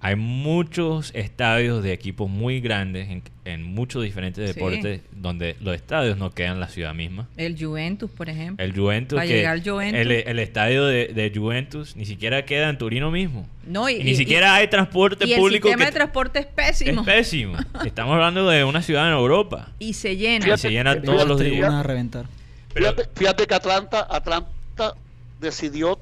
Hay 0.01 0.15
muchos 0.15 1.11
estadios 1.13 1.83
de 1.83 1.91
equipos 1.91 2.29
muy 2.29 2.61
grandes 2.61 3.09
en, 3.09 3.21
en 3.43 3.63
muchos 3.63 4.01
diferentes 4.01 4.49
Sí. 4.49 4.53
deportes 4.55 5.01
donde 5.11 5.57
los 5.59 5.75
estadios 5.75 6.17
no 6.17 6.31
quedan 6.31 6.53
en 6.53 6.59
la 6.61 6.69
ciudad 6.69 6.93
misma. 6.93 7.27
El 7.35 7.61
Juventus, 7.61 8.09
por 8.09 8.29
ejemplo. 8.29 8.63
El 8.65 8.73
Juventus, 8.73 9.17
Va 9.17 9.23
a 9.23 9.25
que 9.25 9.33
llegar 9.33 9.61
Juventus. 9.61 9.99
El, 9.99 10.11
el 10.11 10.39
estadio 10.39 10.85
de, 10.85 11.07
de 11.07 11.31
Juventus 11.35 11.97
ni 11.97 12.05
siquiera 12.05 12.45
queda 12.45 12.69
en 12.69 12.77
Turino 12.77 13.11
mismo. 13.11 13.45
No, 13.67 13.89
y, 13.89 13.95
Y 13.95 14.03
ni 14.05 14.11
y- 14.11 14.15
siquiera 14.15 14.55
hay 14.55 14.69
transporte 14.69 15.25
y 15.27 15.33
el 15.33 15.39
público 15.39 15.67
sistema 15.67 15.85
que 15.85 15.91
de 15.91 15.95
transporte 15.97 16.39
es 16.39 16.45
es 16.45 16.51
pésimo. 16.53 17.03
pésimo. 17.03 17.57
Estamos 17.85 18.13
hablando 18.13 18.47
de 18.49 18.63
una 18.63 18.81
ciudad 18.81 19.05
en 19.07 19.13
Europa. 19.13 19.67
Y 19.79 19.93
se 19.93 20.15
llena. 20.15 20.47
Y 20.53 20.57
se 20.57 20.69
llena 20.69 20.91
Fíjate, 20.91 21.05
todos 21.05 21.27
los 21.27 21.39
fíjate, 21.41 21.55
días. 21.57 21.69
Van 21.69 21.77
a 21.79 21.83
reventar. 21.83 22.25
Pero- 22.73 22.85
Fíjate, 22.93 23.09
fíjate 23.15 23.47
que 23.47 23.53
Atlanta, 23.53 24.07
Atlanta 24.09 24.93
decidió 25.41 25.99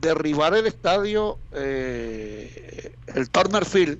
derribar 0.00 0.54
el 0.54 0.66
estadio, 0.66 1.38
eh, 1.52 2.94
el 3.14 3.30
Turner 3.30 3.64
Field, 3.64 3.98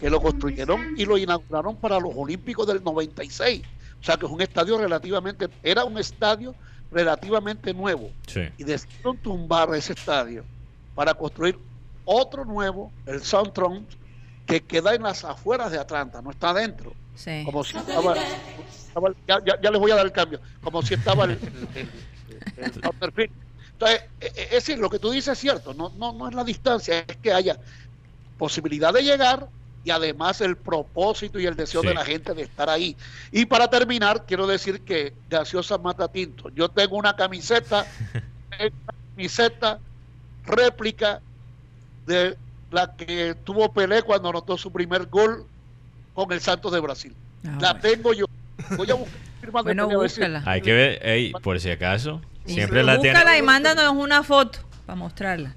que 0.00 0.10
lo 0.10 0.20
construyeron 0.20 0.94
y 0.96 1.04
lo 1.04 1.16
inauguraron 1.16 1.76
para 1.76 1.98
los 2.00 2.12
Olímpicos 2.14 2.66
del 2.66 2.82
96. 2.82 3.62
O 4.00 4.04
sea 4.04 4.16
que 4.16 4.26
es 4.26 4.32
un 4.32 4.40
estadio 4.42 4.76
relativamente, 4.78 5.48
era 5.62 5.84
un 5.84 5.96
estadio 5.98 6.54
relativamente 6.92 7.72
nuevo. 7.72 8.10
Sí. 8.26 8.42
Y 8.58 8.64
decidieron 8.64 9.16
tumbar 9.18 9.74
ese 9.74 9.92
estadio 9.94 10.44
para 10.94 11.14
construir 11.14 11.58
otro 12.04 12.44
nuevo, 12.44 12.92
el 13.06 13.22
Soundtron, 13.22 13.86
que 14.46 14.60
queda 14.60 14.94
en 14.94 15.02
las 15.02 15.24
afueras 15.24 15.72
de 15.72 15.78
Atlanta, 15.78 16.20
no 16.20 16.30
está 16.30 16.50
adentro 16.50 16.92
Sí. 17.16 17.42
como 17.46 17.64
si 17.64 17.76
estaba, 17.78 18.14
estaba- 18.68 19.14
ya, 19.26 19.38
ya- 19.44 19.58
ya 19.60 19.70
les 19.70 19.80
voy 19.80 19.90
a 19.90 19.94
dar 19.94 20.04
el 20.04 20.12
cambio, 20.12 20.38
como 20.62 20.82
si 20.82 20.92
estaba 20.94 21.24
el, 21.24 21.30
el, 21.30 21.38
el- 21.76 22.64
el 22.64 22.72
Turner 22.82 23.12
Field. 23.12 23.30
Entonces, 23.74 24.02
e- 24.20 24.26
e- 24.26 24.42
es 24.44 24.50
decir, 24.50 24.78
lo 24.78 24.88
que 24.88 24.98
tú 24.98 25.10
dices 25.10 25.32
es 25.32 25.38
cierto, 25.38 25.74
no, 25.74 25.90
no, 25.96 26.12
no 26.12 26.28
es 26.28 26.34
la 26.34 26.44
distancia, 26.44 27.04
es 27.06 27.16
que 27.18 27.32
haya 27.32 27.58
posibilidad 28.36 28.92
de 28.92 29.02
llegar 29.02 29.48
y 29.82 29.90
además 29.90 30.40
el 30.40 30.56
propósito 30.56 31.38
y 31.38 31.46
el 31.46 31.56
deseo 31.56 31.82
Sí. 31.82 31.88
de 31.88 31.94
la 31.94 32.04
gente 32.04 32.32
de 32.34 32.42
estar 32.42 32.70
ahí. 32.70 32.96
Y 33.30 33.46
para 33.46 33.68
terminar, 33.68 34.24
quiero 34.26 34.46
decir 34.46 34.82
que 34.84 35.14
Gaseosa 35.28 35.76
Mata 35.78 36.08
Tinto, 36.08 36.48
yo 36.50 36.68
tengo 36.68 36.96
una 36.96 37.14
camiseta, 37.14 37.84
una 38.60 38.70
camiseta 39.14 39.80
réplica 40.44 41.20
de 42.06 42.36
la 42.70 42.94
que 42.96 43.34
tuvo 43.44 43.72
Pelé 43.72 44.02
cuando 44.02 44.28
anotó 44.30 44.56
su 44.56 44.72
primer 44.72 45.06
gol 45.06 45.46
con 46.12 46.30
el 46.32 46.40
Santos 46.40 46.72
de 46.72 46.80
Brasil. 46.80 47.14
Ah, 47.44 47.58
la 47.60 47.72
bueno. 47.74 47.80
tengo 47.80 48.12
yo. 48.14 48.26
Voy 48.76 48.90
a 48.90 48.94
buscar 48.94 49.20
firma 49.40 49.60
de 49.60 49.64
Bueno, 49.64 49.86
Pelé 49.88 49.94
a 49.96 49.98
ver 50.00 50.10
si- 50.10 50.20
búscala. 50.20 50.42
Hay 50.46 50.60
que 50.62 50.72
ver, 50.72 51.32
por 51.42 51.60
si 51.60 51.70
acaso, 51.70 52.20
siempre 52.46 52.82
la 52.82 52.98
tiene. 53.00 53.16
Búscala 53.16 53.38
y 53.38 53.42
mándanos 53.42 53.92
una 53.94 54.22
foto 54.22 54.58
para 54.86 54.96
mostrarla. 54.96 55.54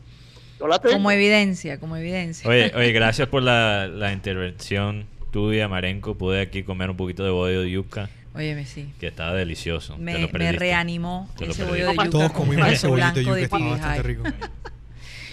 Yo 0.59 0.67
la 0.67 0.79
tengo. 0.79 0.93
Como 0.93 1.11
evidencia, 1.11 1.79
como 1.79 1.97
evidencia. 1.97 2.49
Oye, 2.49 2.71
oye, 2.75 2.91
gracias 2.91 3.27
por 3.27 3.43
la, 3.43 3.87
la 3.87 4.11
intervención 4.11 5.05
tuya, 5.31 5.67
Marenco. 5.67 6.15
Pude 6.17 6.41
aquí 6.41 6.63
comer 6.63 6.89
un 6.89 6.97
poquito 6.97 7.23
de 7.23 7.31
bollo 7.31 7.61
de 7.61 7.71
yuca, 7.71 8.09
Óyeme, 8.33 8.65
sí. 8.65 8.93
que 8.99 9.07
estaba 9.07 9.33
delicioso. 9.33 9.95
Te 9.95 10.01
Me, 10.01 10.19
lo 10.19 10.29
me 10.29 10.51
reanimó 10.51 11.29
Te 11.37 11.45
lo 11.45 11.51
ese 11.51 11.63
bollo 11.63 11.87
de 11.87 11.93
yuca 11.93 12.09
Todos 12.09 12.31
con 12.31 12.45
comimos 12.47 12.71
ese 12.71 12.87
bollito 12.87 13.13
de 13.13 13.13
blanco 13.13 13.19
yuca, 13.21 13.35
de 13.35 13.43
estaba 13.43 13.69
bastante 13.69 14.03
rico. 14.03 14.23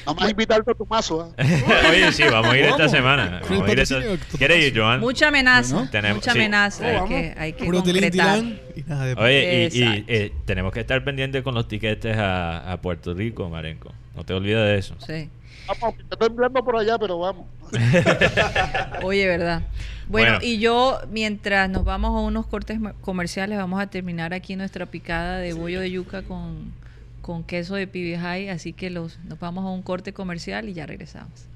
Vamos 0.05 0.23
a 0.25 0.31
invitarte 0.31 0.71
a 0.71 0.75
tu 0.75 0.87
mazo. 0.87 1.33
¿ah? 1.39 1.43
Oye, 1.91 2.13
sí, 2.13 2.23
vamos 2.31 2.53
a 2.53 2.59
ir 2.59 2.65
esta 2.67 2.89
semana. 2.89 3.41
Vamos 3.49 3.69
a 3.69 3.73
ir 3.73 3.79
esta- 3.81 4.01
¿Quieres 4.39 4.65
ir, 4.67 4.79
Joan? 4.79 5.01
Mucha 5.01 5.29
amenaza, 5.29 5.75
Bueno. 5.77 5.91
Tenemos- 5.91 6.17
mucha 6.17 6.33
sí. 6.33 6.39
amenaza. 6.39 6.85
Oh, 6.85 7.03
hay 7.03 7.09
que, 7.09 7.35
hay 7.39 7.53
que 7.55 7.67
concretar. 7.67 8.39
y 8.77 8.83
nada 8.87 9.05
de 9.07 9.15
Oye, 9.15 9.69
y, 9.73 10.05
eh, 10.09 10.33
tenemos 10.45 10.73
que 10.73 10.81
estar 10.81 11.03
pendientes 11.05 11.43
con 11.43 11.55
los 11.55 11.69
tiquetes 11.69 12.17
a, 12.17 12.73
a 12.73 12.77
Puerto 12.81 13.15
Rico, 13.15 13.49
Marenco. 13.49 13.93
No 14.15 14.25
te 14.25 14.35
olvides 14.35 14.59
de 14.59 14.79
eso. 14.79 14.95
Sí. 15.07 15.29
Vamos, 15.67 15.97
te 15.97 16.03
estoy 16.15 16.29
enviando 16.29 16.63
por 16.63 16.77
allá, 16.77 16.99
pero 16.99 17.19
vamos. 17.19 17.47
Oye, 19.03 19.27
¿verdad? 19.27 19.63
Bueno, 20.07 20.33
Bueno. 20.33 20.39
y 20.43 20.59
yo, 20.59 21.01
mientras 21.11 21.71
nos 21.71 21.85
vamos 21.85 22.11
a 22.11 22.21
unos 22.25 22.47
cortes 22.47 22.79
comerciales, 23.01 23.57
vamos 23.59 23.81
a 23.81 23.87
terminar 23.87 24.35
aquí 24.35 24.55
nuestra 24.57 24.87
picada 24.87 25.39
de 25.39 25.55
bollo 25.55 25.81
de 25.81 25.91
yuca 25.91 26.23
con, 26.23 26.73
con 27.25 27.43
queso 27.43 27.75
de 27.75 27.87
pibijay, 27.87 28.51
así 28.51 28.75
que 28.75 28.91
los, 28.91 29.19
nos 29.21 29.39
vamos 29.39 29.65
a 29.65 29.69
un 29.69 29.81
corte 29.81 30.13
comercial 30.13 30.69
y 30.69 30.75
ya 30.75 30.85
regresamos. 30.85 31.49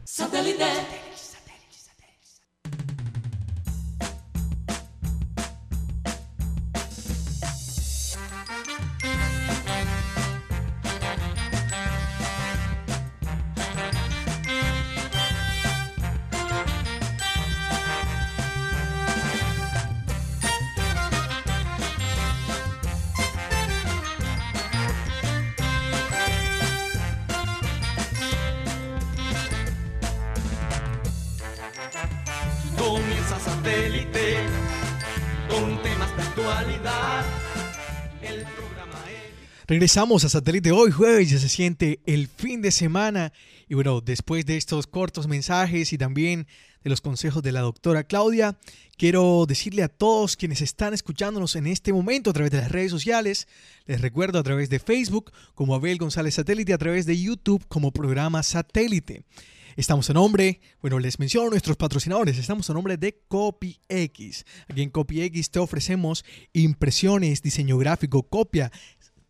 Regresamos 39.68 40.24
a 40.24 40.30
Satélite 40.30 40.72
hoy 40.72 40.90
jueves, 40.90 41.28
ya 41.28 41.38
se 41.38 41.50
siente 41.50 42.00
el 42.06 42.26
fin 42.26 42.62
de 42.62 42.72
semana 42.72 43.34
y 43.68 43.74
bueno, 43.74 44.00
después 44.00 44.46
de 44.46 44.56
estos 44.56 44.86
cortos 44.86 45.28
mensajes 45.28 45.92
y 45.92 45.98
también 45.98 46.46
de 46.82 46.88
los 46.88 47.02
consejos 47.02 47.42
de 47.42 47.52
la 47.52 47.60
doctora 47.60 48.04
Claudia, 48.04 48.56
quiero 48.96 49.44
decirle 49.46 49.82
a 49.82 49.88
todos 49.88 50.38
quienes 50.38 50.62
están 50.62 50.94
escuchándonos 50.94 51.54
en 51.54 51.66
este 51.66 51.92
momento 51.92 52.30
a 52.30 52.32
través 52.32 52.50
de 52.50 52.62
las 52.62 52.72
redes 52.72 52.90
sociales, 52.90 53.46
les 53.84 54.00
recuerdo 54.00 54.38
a 54.38 54.42
través 54.42 54.70
de 54.70 54.78
Facebook 54.78 55.32
como 55.54 55.74
Abel 55.74 55.98
González 55.98 56.36
Satélite, 56.36 56.72
a 56.72 56.78
través 56.78 57.04
de 57.04 57.20
YouTube 57.20 57.62
como 57.68 57.92
programa 57.92 58.42
Satélite. 58.42 59.24
Estamos 59.78 60.10
a 60.10 60.12
nombre, 60.12 60.60
bueno, 60.80 60.98
les 60.98 61.20
menciono 61.20 61.50
nuestros 61.50 61.76
patrocinadores, 61.76 62.36
estamos 62.36 62.68
a 62.68 62.74
nombre 62.74 62.96
de 62.96 63.22
CopyX. 63.28 64.44
Aquí 64.66 64.82
en 64.82 64.90
CopyX 64.90 65.52
te 65.52 65.60
ofrecemos 65.60 66.24
impresiones, 66.52 67.42
diseño 67.42 67.78
gráfico, 67.78 68.24
copia, 68.24 68.72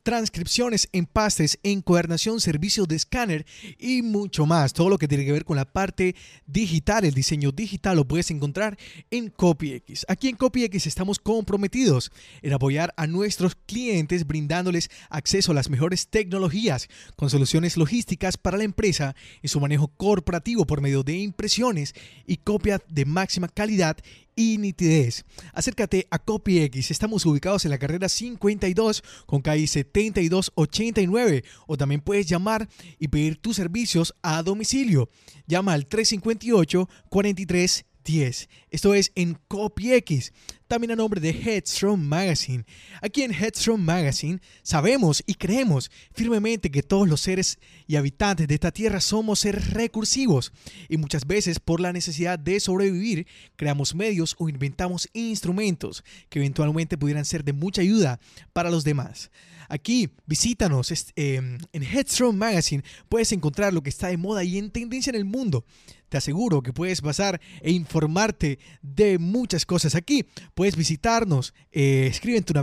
transcripciones, 0.09 0.89
empastes, 0.93 1.59
encuadernación, 1.63 2.41
servicios 2.41 2.89
de 2.89 2.97
escáner 2.97 3.45
y 3.79 4.01
mucho 4.01 4.47
más. 4.47 4.73
Todo 4.73 4.89
lo 4.89 4.97
que 4.97 5.07
tiene 5.07 5.27
que 5.27 5.33
ver 5.33 5.45
con 5.45 5.59
la 5.59 5.67
parte 5.67 6.17
digital, 6.47 7.05
el 7.05 7.13
diseño 7.13 7.53
digital, 7.53 7.97
lo 7.97 8.09
puedes 8.09 8.31
encontrar 8.31 8.79
en 9.11 9.29
CopyX. 9.29 10.07
Aquí 10.09 10.29
en 10.29 10.37
CopyX 10.37 10.87
estamos 10.87 11.19
comprometidos 11.19 12.11
en 12.41 12.55
apoyar 12.55 12.95
a 12.97 13.07
nuestros 13.07 13.55
clientes 13.55 14.27
brindándoles 14.27 14.89
acceso 15.11 15.53
a 15.53 15.55
las 15.55 15.69
mejores 15.69 16.09
tecnologías 16.09 16.89
con 17.15 17.29
soluciones 17.29 17.77
logísticas 17.77 18.39
para 18.39 18.57
la 18.57 18.65
empresa 18.65 19.15
y 19.43 19.49
su 19.49 19.61
manejo 19.61 19.89
corporativo 19.89 20.67
por 20.67 20.81
medio 20.81 21.03
de 21.03 21.19
impresiones 21.19 21.93
y 22.27 22.39
copia 22.39 22.81
de 22.89 23.05
máxima 23.05 23.49
calidad 23.49 23.99
y 24.39 24.57
nitidez. 24.57 25.25
Acércate 25.53 26.07
a 26.13 26.21
CopyX. 26.21 26.93
Estamos 26.93 27.27
ubicados 27.27 27.65
en 27.65 27.73
la 27.73 27.79
carrera 27.79 28.09
52 28.09 29.03
con 29.27 29.43
calle 29.43 29.67
7289 29.67 31.43
o 31.67 31.77
también 31.77 32.01
puedes 32.01 32.29
llamar 32.29 32.69
y 33.01 33.09
pedir 33.09 33.39
tus 33.39 33.57
servicios 33.57 34.15
a 34.23 34.41
domicilio. 34.45 35.11
Llama 35.49 35.73
al 35.73 35.87
358 35.87 36.89
43 37.09 37.85
10. 38.05 38.49
Esto 38.71 38.95
es 38.95 39.13
en 39.15 39.39
CopyX, 39.49 40.33
también 40.67 40.93
a 40.93 40.97
nombre 40.97 41.21
de 41.21 41.31
Headstrong 41.31 42.01
Magazine. 42.01 42.65
Aquí 43.01 43.23
en 43.23 43.33
Headstrong 43.33 43.81
Magazine 43.81 44.41
sabemos 44.63 45.23
y 45.27 45.35
creemos 45.35 45.91
firmemente 46.13 46.71
que 46.71 46.83
todos 46.83 47.09
los 47.09 47.21
seres 47.21 47.59
y 47.87 47.97
habitantes 47.97 48.49
de 48.49 48.55
esta 48.55 48.71
tierra 48.71 49.01
somos 49.01 49.41
seres 49.41 49.71
recursivos 49.71 50.53
y 50.89 50.97
muchas 50.97 51.27
veces 51.27 51.59
por 51.61 51.81
la 51.81 51.93
necesidad 51.93 52.39
de 52.39 52.61
sobrevivir 52.61 53.27
creamos 53.57 53.95
medios 53.95 54.37
o 54.39 54.49
inventamos 54.49 55.09
instrumentos 55.13 56.05
que 56.29 56.39
eventualmente 56.39 56.99
pudieran 56.99 57.25
ser 57.25 57.45
de 57.45 57.53
mucha 57.53 57.83
ayuda 57.83 58.21
para 58.53 58.71
los 58.71 58.85
demás. 58.85 59.31
Aquí, 59.69 60.11
visítanos 60.27 60.91
em, 61.17 61.59
en 61.73 61.83
Headstrong 61.83 62.37
Magazine. 62.37 62.83
Puedes 63.09 63.33
encontrar 63.33 63.75
lo 63.75 63.83
que 63.83 63.91
está 63.91 64.09
de 64.09 64.17
moda 64.17 64.43
y 64.45 64.59
en 64.59 64.71
tendencia 64.71 65.11
en 65.11 65.17
el 65.17 65.25
mundo. 65.25 65.65
Te 66.09 66.17
aseguro 66.17 66.63
que 66.63 66.73
puedes 66.73 67.03
pasar 67.03 67.39
e 67.61 67.71
informarte 67.71 68.59
de 68.81 69.19
muchas 69.19 69.67
cosas 69.67 69.95
aquí. 69.95 70.25
Puedes 70.55 70.75
visitarnos, 70.75 71.53
eh, 71.71 72.07
escribe 72.11 72.39
en 72.39 72.45
tu, 72.45 72.55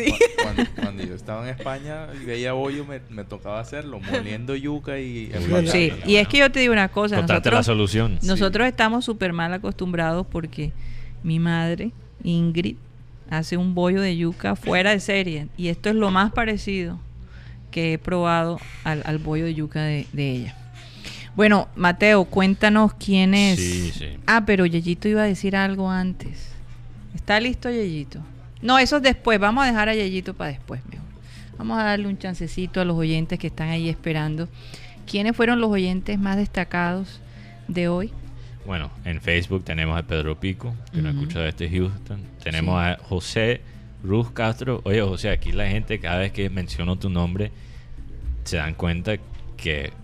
Cuando, 0.81 1.03
yo 1.05 1.15
estaba 1.15 1.43
en 1.43 1.55
España 1.57 2.07
y 2.21 2.25
veía 2.25 2.53
bollo, 2.53 2.87
me, 2.87 3.25
tocaba 3.25 3.61
hacerlo, 3.61 4.01
moliendo 4.01 4.55
yuca 4.55 4.99
y... 4.99 5.31
Sí, 5.71 5.93
y 6.07 6.17
es 6.17 6.29
que 6.29 6.39
yo 6.39 6.51
te 6.51 6.61
digo 6.61 6.73
una 6.73 6.89
cosa. 6.89 7.21
Nosotros, 7.21 7.53
la 7.53 7.63
solución. 7.63 8.19
Nosotros 8.23 8.67
estamos 8.69 9.05
súper 9.05 9.33
mal 9.33 9.53
acostumbrados 9.53 10.27
porque 10.27 10.73
mi 11.23 11.39
madre, 11.39 11.91
Ingrid, 12.23 12.77
hace 13.29 13.57
un 13.57 13.75
bollo 13.75 14.01
de 14.01 14.17
yuca 14.17 14.55
fuera 14.55 14.91
de 14.91 15.01
serie. 15.01 15.49
Y 15.57 15.69
esto 15.69 15.89
es 15.89 15.97
lo 15.97 16.11
más 16.11 16.33
parecido 16.33 16.99
que 17.71 17.95
he 17.95 17.99
probado 17.99 18.61
al, 18.85 19.19
bollo 19.19 19.45
de 19.45 19.55
yuca 19.55 19.83
de 19.83 20.07
ella. 20.15 20.60
Bueno, 21.41 21.69
Mateo, 21.75 22.27
cuéntanos 22.27 22.93
quién 22.93 23.33
es. 23.33 23.59
Sí, 23.59 23.93
sí. 23.93 24.09
Ah, 24.27 24.45
pero 24.45 24.67
Yeyito 24.67 25.09
iba 25.09 25.23
a 25.23 25.25
decir 25.25 25.57
algo 25.57 25.91
antes. 25.91 26.53
¿Está 27.15 27.41
listo, 27.41 27.71
Yeyito? 27.71 28.21
No, 28.61 28.79
eso 28.79 28.99
es 28.99 29.03
después. 29.03 29.41
Vamos 29.41 29.65
a 29.65 29.69
dejar 29.69 29.89
a 29.89 29.95
Yeyito 29.95 30.35
para 30.35 30.51
después, 30.51 30.83
mejor. 30.91 31.07
Vamos 31.57 31.79
a 31.79 31.85
darle 31.85 32.09
un 32.09 32.19
chancecito 32.19 32.83
a 32.83 32.85
los 32.85 32.95
oyentes 32.95 33.39
que 33.39 33.47
están 33.47 33.71
ahí 33.71 33.89
esperando. 33.89 34.51
¿Quiénes 35.11 35.35
fueron 35.35 35.63
los 35.63 35.71
oyentes 35.71 36.19
más 36.19 36.37
destacados 36.37 37.23
de 37.69 37.89
hoy? 37.89 38.13
Bueno, 38.67 38.91
en 39.07 39.23
Facebook 39.23 39.65
tenemos 39.65 39.99
a 39.99 40.03
Pedro 40.03 40.39
Pico, 40.39 40.75
que 40.93 41.01
nos 41.01 41.15
escucha 41.15 41.41
desde 41.41 41.71
Houston. 41.71 42.21
Tenemos 42.45 42.79
a 42.79 42.99
José 43.01 43.63
Ruz 44.05 44.31
Castro. 44.31 44.83
Oye, 44.85 45.01
José, 45.01 45.31
aquí 45.31 45.53
la 45.53 45.67
gente 45.69 46.01
cada 46.01 46.19
vez 46.19 46.33
que 46.33 46.51
menciono 46.51 46.97
tu 46.97 47.09
nombre 47.09 47.51
se 48.45 48.59
dan 48.59 48.75
cuenta 48.75 49.17
que 49.57 49.95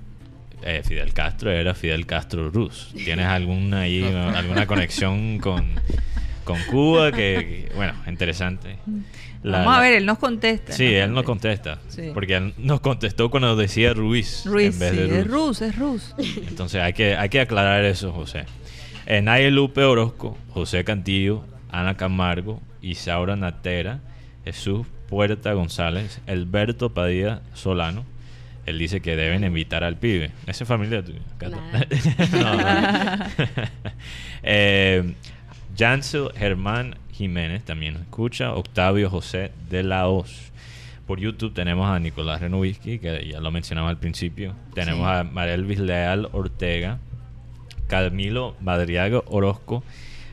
eh, 0.62 0.83
Fidel 0.85 1.12
Castro 1.12 1.51
era 1.51 1.74
Fidel 1.74 2.07
Castro 2.07 2.51
Rus. 2.51 2.93
¿Tienes 2.95 3.27
alguna, 3.27 3.83
ahí, 3.83 4.03
alguna 4.35 4.66
conexión 4.66 5.39
con, 5.39 5.66
con 6.45 6.61
Cuba? 6.65 7.12
Que, 7.12 7.70
bueno, 7.74 7.95
interesante. 8.07 8.77
Vamos 9.43 9.77
a 9.77 9.81
ver, 9.81 9.95
él 9.95 10.07
nos 10.07 10.19
contesta. 10.19 10.73
Sí, 10.73 10.87
él 10.87 11.12
nos 11.12 11.24
contesta. 11.24 11.78
Porque 12.15 12.37
él 12.37 12.55
nos 12.59 12.81
contestó 12.81 13.31
cuando 13.31 13.55
decía 13.55 13.95
Ruiz. 13.95 14.43
Ruiz, 14.45 14.74
en 14.74 14.78
vez 14.81 14.91
sí, 14.91 14.97
de 14.97 15.24
Rus. 15.24 15.62
es 15.62 15.78
Rus, 15.78 16.12
es 16.19 16.19
Rus. 16.19 16.47
Entonces 16.49 16.83
hay 16.83 16.93
que, 16.93 17.16
hay 17.16 17.28
que 17.28 17.41
aclarar 17.41 17.85
eso, 17.85 18.12
José. 18.12 18.45
En 19.07 19.55
Lupe 19.55 19.85
Orozco, 19.85 20.37
José 20.51 20.83
Cantillo, 20.83 21.45
Ana 21.70 21.97
Camargo, 21.97 22.61
Isaura 22.83 23.37
Natera, 23.37 24.01
Jesús 24.45 24.87
Puerta 25.09 25.53
González, 25.53 26.20
Alberto 26.27 26.91
Padilla 26.91 27.43
Solano, 27.55 28.05
él 28.66 28.78
dice 28.78 29.01
que 29.01 29.16
deben 29.16 29.44
invitar 29.44 29.84
al 29.84 29.97
pibe. 29.97 30.32
Esa 30.47 30.64
es 30.64 30.68
familia 30.68 31.02
tuya. 31.02 31.20
eh, 34.43 35.14
Jansel 35.78 36.30
Germán 36.36 36.97
Jiménez 37.12 37.64
también 37.64 37.94
escucha. 37.97 38.52
Octavio 38.55 39.09
José 39.09 39.52
de 39.70 39.84
la 39.84 40.09
Hoz. 40.09 40.52
Por 41.06 41.20
YouTube 41.20 41.55
tenemos 41.55 41.88
a 41.88 42.01
Nicolás 42.01 42.40
Renovisky, 42.40 42.98
que 42.98 43.28
ya 43.28 43.40
lo 43.40 43.52
mencionaba 43.52 43.88
al 43.88 43.98
principio. 43.98 44.56
Tenemos 44.74 45.06
a 45.09 45.22
Marelvis 45.22 45.78
Leal 45.78 46.28
Ortega. 46.32 46.98
Camilo 47.86 48.56
Madriago 48.60 49.22
Orozco. 49.28 49.84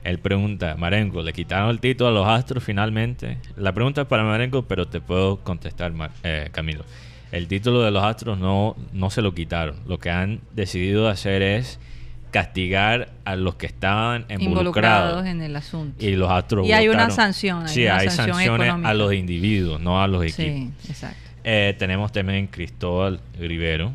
Él 0.04 0.18
pregunta, 0.18 0.76
Marengo, 0.76 1.22
¿le 1.22 1.34
quitaron 1.34 1.70
el 1.70 1.80
título 1.80 2.10
a 2.10 2.12
los 2.12 2.28
Astros 2.28 2.64
finalmente? 2.64 3.38
La 3.56 3.72
pregunta 3.74 4.02
es 4.02 4.08
para 4.08 4.24
Marengo, 4.24 4.64
pero 4.64 4.88
te 4.88 5.00
puedo 5.00 5.38
contestar, 5.44 5.94
eh, 6.24 6.50
Camilo 6.52 6.84
el 7.34 7.48
título 7.48 7.82
de 7.82 7.90
los 7.90 8.04
Astros 8.04 8.38
no, 8.38 8.76
no 8.94 9.10
se 9.10 9.24
lo 9.24 9.34
quitaron. 9.34 9.78
Lo 9.88 9.98
que 9.98 10.12
han 10.12 10.42
decidido 10.54 11.10
hacer 11.10 11.42
es 11.42 11.80
castigar 12.30 13.10
a 13.26 13.36
los 13.36 13.56
que 13.56 13.66
estaban 13.66 14.28
involucrados, 14.30 15.26
en 15.26 15.42
el 15.42 15.56
asunto. 15.56 16.06
Y 16.06 16.12
los 16.16 16.30
Astros 16.30 16.68
Y 16.68 16.74
hay 16.74 16.90
una 16.90 17.10
sanción. 17.10 17.68
sí, 17.68 17.88
hay 17.88 18.10
sanciones 18.10 18.72
a 18.84 18.94
los 18.94 19.14
individuos, 19.14 19.82
no 19.82 20.00
a 20.00 20.08
los 20.08 20.24
equipos. 20.24 20.46
Sí, 20.46 20.72
exacto. 20.88 21.18
eh, 21.44 21.76
tenemos 21.80 22.12
también 22.12 22.46
Cristóbal 22.46 23.20
Rivero, 23.40 23.94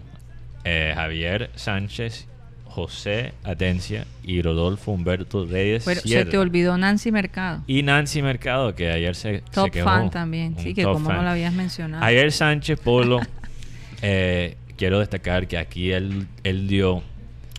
eh, 0.65 0.93
Javier 0.97 1.51
Sánchez, 1.55 2.27
José 2.69 3.33
Atencia 3.45 4.07
y 4.23 4.43
Rodolfo 4.43 4.93
Humberto 4.93 5.47
Reyes. 5.47 5.85
Pero 5.85 6.01
se 6.01 6.25
te 6.25 6.39
olvidó 6.39 6.77
Nancy 6.79 7.11
Mercado. 7.11 7.63
Y 7.67 7.83
Nancy 7.83 8.23
Mercado, 8.23 8.75
que 8.75 8.91
ayer 8.91 9.15
se, 9.15 9.43
top 9.51 9.75
fan 9.83 10.11
también, 10.11 10.57
sí, 10.59 10.75
que 10.75 10.85
como 10.85 11.13
no 11.13 11.23
lo 11.23 11.29
habías 11.31 11.53
mencionado. 11.53 12.03
Javier 12.03 12.31
Sánchez 12.31 12.79
Polo, 12.79 13.21
eh, 14.03 14.57
quiero 14.77 15.01
destacar 15.01 15.49
que 15.49 15.59
aquí 15.59 15.91
él, 15.91 16.29
él 16.45 16.69
dio 16.69 17.03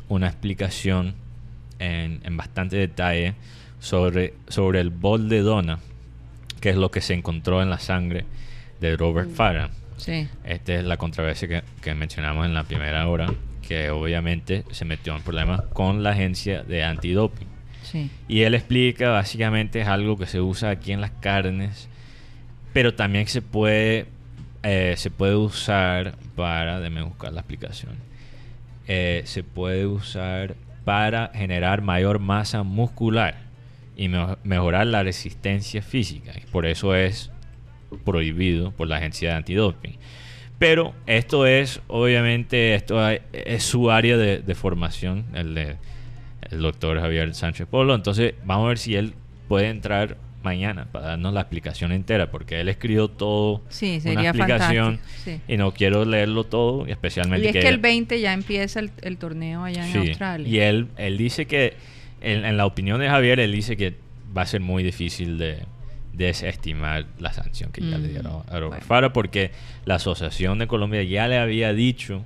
una 0.08 0.28
explicación 0.28 1.16
en, 1.80 2.22
en, 2.24 2.38
bastante 2.38 2.78
detalle 2.78 3.36
sobre, 3.80 4.34
sobre 4.48 4.80
el 4.80 4.90
bol 4.90 5.30
de 5.30 5.40
dona, 5.40 5.80
que 6.62 6.70
es 6.70 6.76
lo 6.76 6.92
que 6.92 7.02
se 7.02 7.14
encontró 7.14 7.62
en 7.62 7.70
la 7.70 7.80
sangre 7.80 8.26
de 8.80 8.96
Robert 8.98 9.30
mm. 9.30 9.34
Farah. 9.34 9.70
Sí. 9.98 10.28
Esta 10.46 10.76
es 10.76 10.84
la 10.86 10.98
controversia 10.98 11.48
que, 11.48 11.64
que, 11.82 11.94
mencionamos 11.94 12.46
en 12.46 12.54
la 12.54 12.64
primera 12.64 13.08
hora, 13.08 13.28
que 13.70 13.92
obviamente 13.92 14.66
se 14.72 14.84
metió 14.84 15.16
en 15.16 15.22
problemas 15.22 15.62
con 15.74 16.02
la 16.02 16.10
agencia 16.10 16.64
de 16.64 16.84
antidoping. 16.84 17.48
Sí. 17.84 18.10
Y 18.28 18.42
él 18.42 18.56
explica, 18.56 19.12
básicamente 19.12 19.80
es 19.80 19.88
algo 19.88 20.18
que 20.18 20.26
se 20.26 20.42
usa 20.42 20.72
aquí 20.72 20.92
en 20.92 21.02
las 21.02 21.12
carnes, 21.12 21.88
pero 22.74 22.96
también 22.96 23.28
se 23.28 23.44
puede, 23.44 24.08
eh, 24.64 24.96
se 24.98 25.12
puede 25.12 25.36
usar 25.36 26.16
para, 26.36 26.80
déjame 26.80 27.04
buscar 27.04 27.32
la 27.32 27.42
explicación, 27.42 27.94
eh, 28.88 29.22
se 29.26 29.44
puede 29.44 29.86
usar 29.86 30.56
para 30.84 31.30
generar 31.36 31.84
mayor 31.84 32.18
masa 32.18 32.64
muscular 32.64 33.36
y 33.96 34.10
mejorar 34.44 34.88
la 34.88 35.04
resistencia 35.04 35.84
física. 35.84 36.32
Y 36.36 36.48
por 36.48 36.66
eso 36.66 36.96
es 36.96 37.30
prohibido 38.04 38.72
por 38.72 38.88
la 38.88 38.96
agencia 38.96 39.30
de 39.30 39.36
antidoping. 39.36 40.00
Pero 40.60 40.94
esto 41.08 41.46
es, 41.46 41.82
obviamente, 41.88 42.76
esto 42.76 43.00
es 43.10 43.64
su 43.64 43.90
área 43.90 44.18
de, 44.18 44.56
formación, 44.56 45.26
el 45.34 45.56
de 45.56 45.78
el 46.52 46.62
doctor 46.62 47.00
Javier 47.00 47.34
Sánchez 47.34 47.68
Polo. 47.68 47.96
Entonces, 47.96 48.34
vamos 48.44 48.66
a 48.66 48.70
ver 48.70 48.78
si 48.78 48.96
él 48.96 49.14
puede 49.48 49.70
entrar 49.70 50.18
mañana 50.44 50.88
para 50.92 51.08
darnos 51.08 51.34
la 51.34 51.42
explicación 51.42 51.92
entera, 51.92 52.32
porque 52.32 52.60
él 52.60 52.70
escribió 52.70 53.08
todo, 53.10 53.62
sí, 53.70 54.00
sería 54.00 54.20
una 54.20 54.30
explicación, 54.30 55.00
y 55.48 55.58
no 55.58 55.74
quiero 55.74 56.06
leerlo 56.06 56.46
todo, 56.46 56.86
especialmente 56.88 57.46
y 57.46 57.50
es 57.50 57.54
que, 57.54 57.68
el 57.68 57.78
20 57.78 58.22
ya 58.22 58.34
empieza 58.34 58.80
el, 58.80 59.18
torneo 59.18 59.64
allá 59.64 59.90
en 59.90 59.98
Australia. 59.98 60.48
Y 60.48 60.60
él, 60.60 60.88
él 60.98 61.18
dice 61.18 61.46
que, 61.46 61.74
en, 62.22 62.58
la 62.58 62.66
opinión 62.66 63.00
de 63.00 63.10
Javier, 63.10 63.40
él 63.40 63.52
dice 63.52 63.76
que 63.76 63.96
va 64.36 64.44
a 64.44 64.46
ser 64.46 64.62
muy 64.62 64.84
difícil 64.84 65.38
de, 65.38 65.60
desestimar 66.20 67.06
la 67.18 67.32
sanción 67.32 67.72
que 67.72 67.82
ya 67.82 67.98
le 67.98 68.10
dieron 68.10 68.44
a 68.50 68.60
Robert 68.60 68.84
Fara 68.84 69.14
porque 69.14 69.52
la 69.86 69.96
Asociación 69.96 70.60
de 70.60 70.68
Colombia 70.68 71.02
ya 71.04 71.30
le 71.30 71.38
había 71.38 71.72
dicho, 71.72 72.24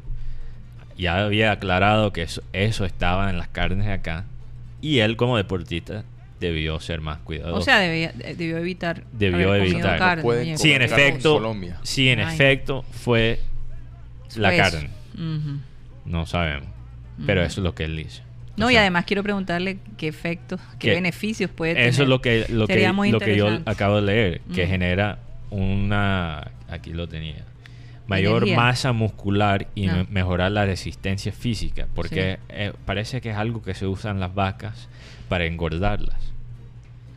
ya 0.98 1.24
había 1.24 1.52
aclarado 1.52 2.12
que 2.12 2.24
eso, 2.24 2.42
eso 2.54 2.86
estaba 2.86 3.30
en 3.30 3.38
las 3.38 3.50
carnes 3.50 3.86
de 3.86 3.94
acá 3.94 4.26
y 4.82 5.00
él 5.00 5.16
como 5.16 5.38
deportista 5.38 6.04
debió 6.40 6.80
ser 6.80 7.02
más 7.02 7.20
cuidadoso. 7.20 7.60
O 7.60 7.62
sea, 7.62 7.80
debió 7.80 8.58
evitar. 8.58 9.04
Debió 9.14 9.54
evitar. 9.54 10.24
sí, 10.56 10.74
en 10.74 10.82
efecto, 10.82 11.56
sí, 11.84 12.10
en 12.10 12.20
efecto 12.20 12.82
fue 12.92 13.40
la 14.36 14.58
carne. 14.58 14.90
No 16.04 16.26
sabemos. 16.26 16.68
Pero 17.28 17.44
eso 17.44 17.62
es 17.62 17.64
lo 17.64 17.76
que 17.76 17.84
él 17.84 17.96
dice. 17.96 18.23
No, 18.56 18.70
y 18.70 18.76
además 18.76 19.06
quiero 19.06 19.24
preguntarle 19.24 19.80
qué 19.98 20.08
efectos, 20.08 20.60
qué 20.78 20.92
beneficios 20.92 21.50
puede 21.50 21.74
tener. 21.74 21.90
Eso 21.90 22.04
es 22.04 22.10
lo 22.10 22.22
que, 22.22 22.46
lo 22.50 22.68
que, 22.68 22.88
lo 23.12 23.20
que 23.20 23.36
yo 23.36 23.60
acabo 23.66 23.96
de 23.98 24.02
leer, 24.04 24.42
que 24.54 24.68
genera 24.68 25.20
una, 25.50 26.52
aquí 26.70 26.94
lo 26.94 27.08
tenía, 27.08 27.46
mayor 28.08 28.48
masa 28.56 28.92
muscular 28.92 29.68
y 29.76 29.88
mejorar 30.10 30.52
la 30.52 30.66
resistencia 30.66 31.32
física, 31.32 31.88
porque 31.96 32.40
eh, 32.50 32.74
parece 32.86 33.22
que 33.22 33.32
es 33.32 33.38
algo 33.38 33.62
que 33.64 33.74
se 33.74 33.88
usa 33.88 34.12
en 34.12 34.20
las 34.20 34.34
vacas 34.34 34.88
para 35.30 35.46
engordarlas. 35.46 36.34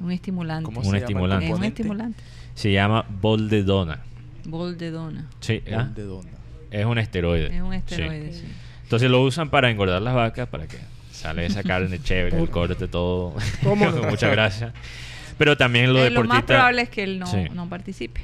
Un 0.00 0.12
estimulante. 0.12 0.70
un 0.70 0.94
estimulante. 0.94 1.46
Es 1.46 1.52
un 1.52 1.64
estimulante. 1.64 2.22
Se 2.54 2.72
llama 2.72 3.04
bol 3.08 3.48
de 3.48 3.62
dona. 3.62 4.00
Bol 4.46 4.78
de 4.78 4.90
dona. 4.90 5.26
Sí, 5.40 5.62
¿ah? 5.74 5.84
de 5.94 6.02
dona. 6.02 6.30
Es 6.70 6.84
un 6.84 6.98
esteroide. 6.98 7.54
Es 7.54 7.62
un 7.62 7.74
esteroide, 7.74 8.32
sí. 8.32 8.44
Entonces 8.82 9.10
lo 9.10 9.22
usan 9.22 9.50
para 9.50 9.70
engordar 9.70 10.00
las 10.00 10.14
vacas 10.14 10.48
para 10.48 10.66
que 10.66 10.78
sale 11.16 11.47
esa 11.47 11.62
carne 11.62 12.01
chévere, 12.01 12.38
el 12.38 12.51
corte, 12.51 12.86
todo. 12.86 13.34
Muchas 13.62 14.30
gracias. 14.30 14.72
Pero 15.38 15.56
también 15.56 15.93
lo 15.93 15.98
eh, 16.01 16.10
deportista... 16.10 16.22
Lo 16.22 16.28
más 16.28 16.44
probable 16.44 16.82
es 16.82 16.88
que 16.88 17.02
él 17.02 17.18
no, 17.18 17.26
no 17.55 17.68
participe. 17.68 18.20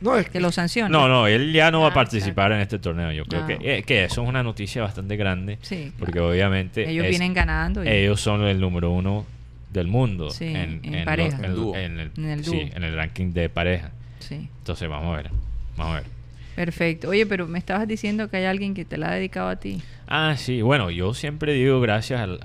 No, 0.00 0.16
es 0.16 0.30
que 0.30 0.40
lo 0.40 0.50
sancione. 0.50 0.90
No, 0.90 1.08
no, 1.08 1.26
él 1.26 1.52
ya 1.52 1.70
no 1.70 1.80
va 1.80 1.88
a 1.88 1.90
ah, 1.90 1.94
participar 1.94 2.52
en 2.52 2.60
este 2.60 2.78
torneo. 2.78 3.12
Yo 3.12 3.24
creo 3.26 3.46
que, 3.46 3.54
ah. 3.54 3.58
eh, 3.60 3.82
que 3.82 4.04
eso 4.04 4.22
es 4.22 4.28
una 4.28 4.42
noticia 4.42 4.82
bastante 4.82 5.16
grande. 5.16 5.58
Sí, 5.60 5.92
porque 5.98 6.20
obviamente... 6.20 6.88
Ellos 6.88 7.06
vienen 7.08 7.34
ganando. 7.34 7.82
Ellos 7.82 8.20
son 8.20 8.44
el 8.44 8.60
número 8.60 8.90
uno 8.90 9.26
del 9.70 9.86
mundo 9.86 10.30
sí, 10.30 10.46
en, 10.46 10.80
en, 10.82 11.04
pareja. 11.04 11.36
en, 11.38 11.44
el, 11.44 12.10
en, 12.16 12.24
el, 12.26 12.44
sí, 12.44 12.70
en 12.74 12.82
el 12.82 12.94
ranking 12.96 13.32
de 13.32 13.48
pareja. 13.48 13.90
Sí. 14.18 14.48
Entonces 14.58 14.88
vamos 14.88 15.14
a 15.14 15.22
ver. 15.22 15.30
Vamos 15.76 15.96
a 15.96 16.00
ver. 16.00 16.19
Perfecto. 16.60 17.08
Oye, 17.08 17.24
pero 17.24 17.46
me 17.46 17.58
estabas 17.58 17.88
diciendo 17.88 18.28
que 18.28 18.36
hay 18.36 18.44
alguien 18.44 18.74
que 18.74 18.84
te 18.84 18.98
la 18.98 19.08
ha 19.08 19.14
dedicado 19.14 19.48
a 19.48 19.56
ti. 19.56 19.80
Ah, 20.06 20.34
sí. 20.36 20.60
Bueno, 20.60 20.90
yo 20.90 21.14
siempre 21.14 21.54
digo 21.54 21.80
gracias 21.80 22.20
a, 22.20 22.26
los 22.26 22.38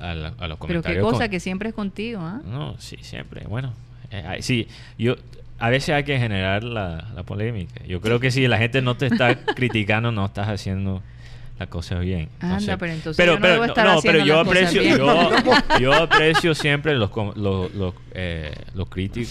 comentarios. 0.58 0.84
Pero 0.84 0.84
qué 0.84 1.02
cosa, 1.02 1.28
que 1.28 1.42
siempre 1.42 1.68
es 1.68 1.76
contigo, 1.76 2.22
¿ah? 2.22 2.40
No, 2.46 2.80
sí, 2.80 2.96
siempre. 3.02 3.46
Bueno, 3.46 3.74
eh, 4.12 4.38
sí, 4.40 4.70
yo... 4.98 5.16
A 5.60 5.70
veces 5.70 5.96
hay 5.96 6.06
que 6.06 6.18
generar 6.18 6.64
la, 6.64 7.10
la 7.14 7.24
polémica. 7.24 7.84
Yo 7.86 8.00
creo 8.00 8.22
que 8.22 8.32
si 8.32 8.48
la 8.48 8.58
gente 8.58 8.82
no 8.82 8.96
te 8.96 9.08
está 9.08 9.36
criticando, 9.56 10.14
no 10.14 10.28
estás 10.28 10.48
haciendo 10.48 11.02
las 11.60 11.68
cosas 11.68 12.00
bien. 12.00 12.30
Anda, 12.40 12.78
pero 12.78 12.94
entonces 12.94 13.18
pero, 13.18 13.34
yo 13.34 13.40
no, 13.40 13.74
pero, 13.74 13.96
no, 13.96 14.02
pero 14.02 14.26
yo 14.26 14.40
aprecio, 14.40 14.82
yo, 14.82 15.32
yo, 15.82 15.94
aprecio 15.94 16.56
siempre 16.56 16.96
los, 16.96 17.12
los, 17.36 17.74
los, 17.74 17.94
eh, 18.14 18.54
los 18.76 18.88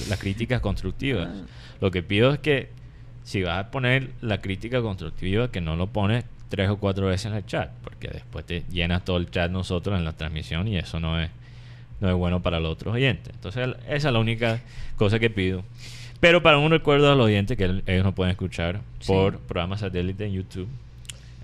las 0.08 0.18
críticas 0.18 0.60
constructivas. 0.60 1.28
Ah. 1.30 1.46
Lo 1.80 1.90
que 1.90 2.02
pido 2.02 2.34
es 2.34 2.38
que 2.38 2.83
si 3.24 3.42
vas 3.42 3.58
a 3.58 3.70
poner 3.70 4.10
la 4.20 4.40
crítica 4.40 4.80
constructiva, 4.80 5.50
que 5.50 5.60
no 5.60 5.76
lo 5.76 5.88
pones 5.88 6.24
tres 6.48 6.70
o 6.70 6.76
cuatro 6.76 7.06
veces 7.06 7.26
en 7.26 7.34
el 7.34 7.46
chat, 7.46 7.70
porque 7.82 8.08
después 8.08 8.44
te 8.44 8.62
llenas 8.70 9.04
todo 9.04 9.16
el 9.16 9.30
chat 9.30 9.50
nosotros 9.50 9.98
en 9.98 10.04
la 10.04 10.12
transmisión 10.12 10.68
y 10.68 10.76
eso 10.76 11.00
no 11.00 11.20
es, 11.20 11.30
no 12.00 12.08
es 12.08 12.14
bueno 12.14 12.42
para 12.42 12.60
los 12.60 12.72
otros 12.72 12.94
oyentes. 12.94 13.34
Entonces, 13.34 13.70
esa 13.88 14.08
es 14.08 14.12
la 14.12 14.18
única 14.18 14.60
cosa 14.96 15.18
que 15.18 15.30
pido. 15.30 15.64
Pero 16.20 16.42
para 16.42 16.58
un 16.58 16.70
recuerdo 16.70 17.10
a 17.10 17.14
los 17.14 17.26
oyentes 17.26 17.56
que 17.56 17.82
ellos 17.86 18.04
nos 18.04 18.14
pueden 18.14 18.30
escuchar 18.30 18.80
por 19.06 19.38
programa 19.40 19.76
satélite 19.76 20.26
en 20.26 20.32
YouTube 20.32 20.68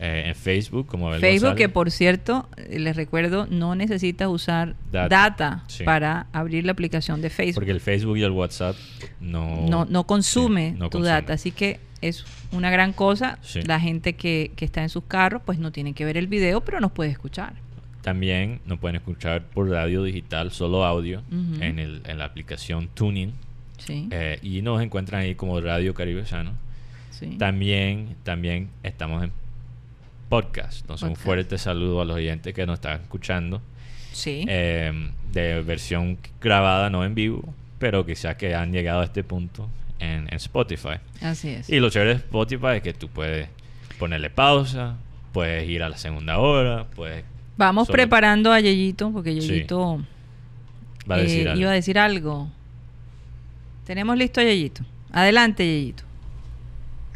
eh, 0.01 0.25
en 0.29 0.35
Facebook 0.35 0.87
como 0.87 1.09
Abel 1.09 1.21
Facebook 1.21 1.57
que 1.57 1.69
por 1.69 1.91
cierto 1.91 2.49
eh, 2.57 2.79
les 2.79 2.97
recuerdo 2.97 3.47
no 3.47 3.75
necesitas 3.75 4.29
usar 4.29 4.75
data, 4.91 5.65
para 5.85 6.27
abrir 6.33 6.65
la 6.65 6.73
aplicación 6.73 7.21
de 7.21 7.29
Facebook. 7.29 7.57
Porque 7.57 7.71
el 7.71 7.81
Facebook 7.81 8.17
y 8.17 8.23
el 8.23 8.31
WhatsApp 8.31 8.77
no 9.21 9.87
no, 9.87 10.07
consume 10.07 10.77
tu 10.91 11.03
data 11.03 11.35
así 11.35 11.51
que 11.51 11.81
es 12.01 12.25
una 12.53 12.71
gran 12.71 12.95
cosa. 12.95 13.39
La 13.67 13.79
gente 13.79 14.15
que, 14.15 14.53
que 14.57 14.65
está 14.65 14.83
en 14.83 14.89
sus 14.89 15.05
carros 15.05 15.43
pues 15.45 15.59
no 15.59 15.71
tiene 15.71 15.93
que 15.93 16.07
ver 16.07 16.17
el 16.17 16.29
video 16.29 16.63
pero 16.63 16.81
nos 16.81 16.93
puede 16.93 17.11
escuchar. 17.11 17.53
También 18.01 18.61
nos 18.65 18.79
pueden 18.79 18.97
escuchar 18.97 19.43
por 19.43 19.69
radio 19.69 20.03
digital 20.03 20.51
solo 20.51 20.87
audio 20.87 21.23
en, 21.31 21.79
el, 21.79 22.01
en 22.07 22.19
la 22.19 22.25
aplicación 22.25 22.89
Tuning. 22.95 23.35
Eh, 23.89 24.39
y 24.43 24.63
nos 24.63 24.81
encuentran 24.83 25.23
ahí 25.23 25.35
como 25.35 25.61
Radio 25.61 25.93
Caribe 25.93 26.25
Sano. 26.25 26.53
También 27.39 28.17
también 28.23 28.71
estamos 28.83 29.23
en 29.23 29.33
podcast. 30.31 30.81
Entonces, 30.81 31.09
un 31.09 31.17
fuerte 31.17 31.59
saludo 31.59 32.01
a 32.01 32.07
los 32.07 32.17
oyentes 32.17 32.55
que 32.55 32.65
nos 32.65 32.75
están 32.75 33.03
escuchando. 33.03 33.61
Sí. 34.13 34.45
Em, 34.49 35.11
de 35.33 35.61
versión 35.63 36.19
grabada, 36.41 36.89
no 36.89 37.05
en 37.05 37.15
vivo, 37.15 37.53
pero 37.79 38.07
quizás 38.07 38.37
que 38.37 38.55
han 38.55 38.73
llegado 38.73 39.01
a 39.01 39.05
este 39.05 39.23
punto 39.23 39.69
en, 39.99 40.33
Spotify. 40.35 41.01
Así 41.21 41.51
es. 41.51 41.69
Y 41.69 41.81
lo 41.81 41.91
chévere 41.91 42.15
de 42.15 42.17
Spotify 42.17 42.77
es 42.77 42.83
que 42.83 42.95
tú 42.95 43.09
puedes 43.09 43.49
ponerle 43.99 44.31
pausa, 44.31 44.97
puedes 45.33 45.69
ir 45.69 45.83
a 45.83 45.91
la 45.91 45.99
segunda 45.99 46.39
hora, 46.39 46.87
puedes... 46.95 47.25
Vamos 47.59 47.89
preparando 47.89 48.53
a 48.53 48.61
Yeyito, 48.61 49.11
porque 49.11 49.35
Yeyito 49.35 50.01
Va 51.11 51.17
a 51.17 51.19
decir 51.19 51.49
eh, 51.49 51.55
iba 51.57 51.71
a 51.71 51.75
decir 51.75 51.99
algo. 51.99 52.49
Tenemos 53.85 54.17
listo 54.17 54.41
a 54.41 54.45
Yeyito. 54.45 54.83
Adelante, 55.11 55.65
Yeyito. 55.67 56.05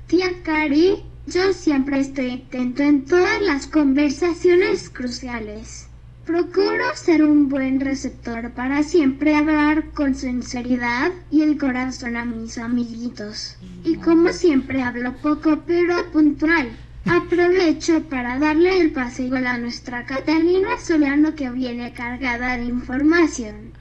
Tía 0.06 0.42
Cari, 0.42 0.96
yo 1.26 1.52
siempre 1.54 2.00
estoy 2.00 2.32
atento 2.32 2.82
en 2.82 3.04
todas 3.06 3.40
las 3.40 3.66
conversaciones 3.66 4.90
cruciales. 4.90 5.88
Procuro 6.26 6.84
ser 6.94 7.24
un 7.24 7.48
buen 7.48 7.80
receptor 7.80 8.50
para 8.52 8.82
siempre 8.82 9.34
hablar 9.34 9.90
con 9.92 10.14
sinceridad 10.14 11.12
y 11.30 11.42
el 11.42 11.58
corazón 11.58 12.16
a 12.16 12.24
mis 12.24 12.58
amiguitos. 12.58 13.56
Y 13.84 13.96
como 13.96 14.32
siempre 14.32 14.82
hablo 14.82 15.14
poco 15.16 15.60
pero 15.66 16.10
puntual. 16.12 16.70
Aprovecho 17.06 18.02
para 18.04 18.38
darle 18.38 18.80
el 18.80 18.92
paseo 18.92 19.34
a 19.36 19.58
nuestra 19.58 20.06
Catalina 20.06 20.78
Solano 20.82 21.34
que 21.34 21.50
viene 21.50 21.92
cargada 21.92 22.56
de 22.56 22.64
información. 22.64 23.72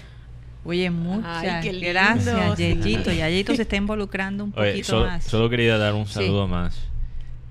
Oye, 0.65 0.89
muchas 0.89 1.65
gracias, 1.65 2.57
Yeyito. 2.57 3.11
Yeyito 3.11 3.55
se 3.55 3.61
está 3.61 3.75
involucrando 3.77 4.45
un 4.45 4.51
poquito 4.51 5.05
más. 5.05 5.23
Solo 5.23 5.49
quería 5.49 5.77
dar 5.77 5.93
un 5.93 6.07
saludo 6.07 6.47
más 6.47 6.92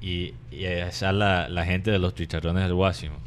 Y, 0.02 0.34
y 0.50 0.64
esa 0.64 1.10
es 1.10 1.14
la, 1.14 1.48
la 1.48 1.64
gente 1.64 1.92
de 1.92 1.98
los 1.98 2.14
chicharrones 2.14 2.64
del 2.64 2.74
Guásimo. 2.74 3.22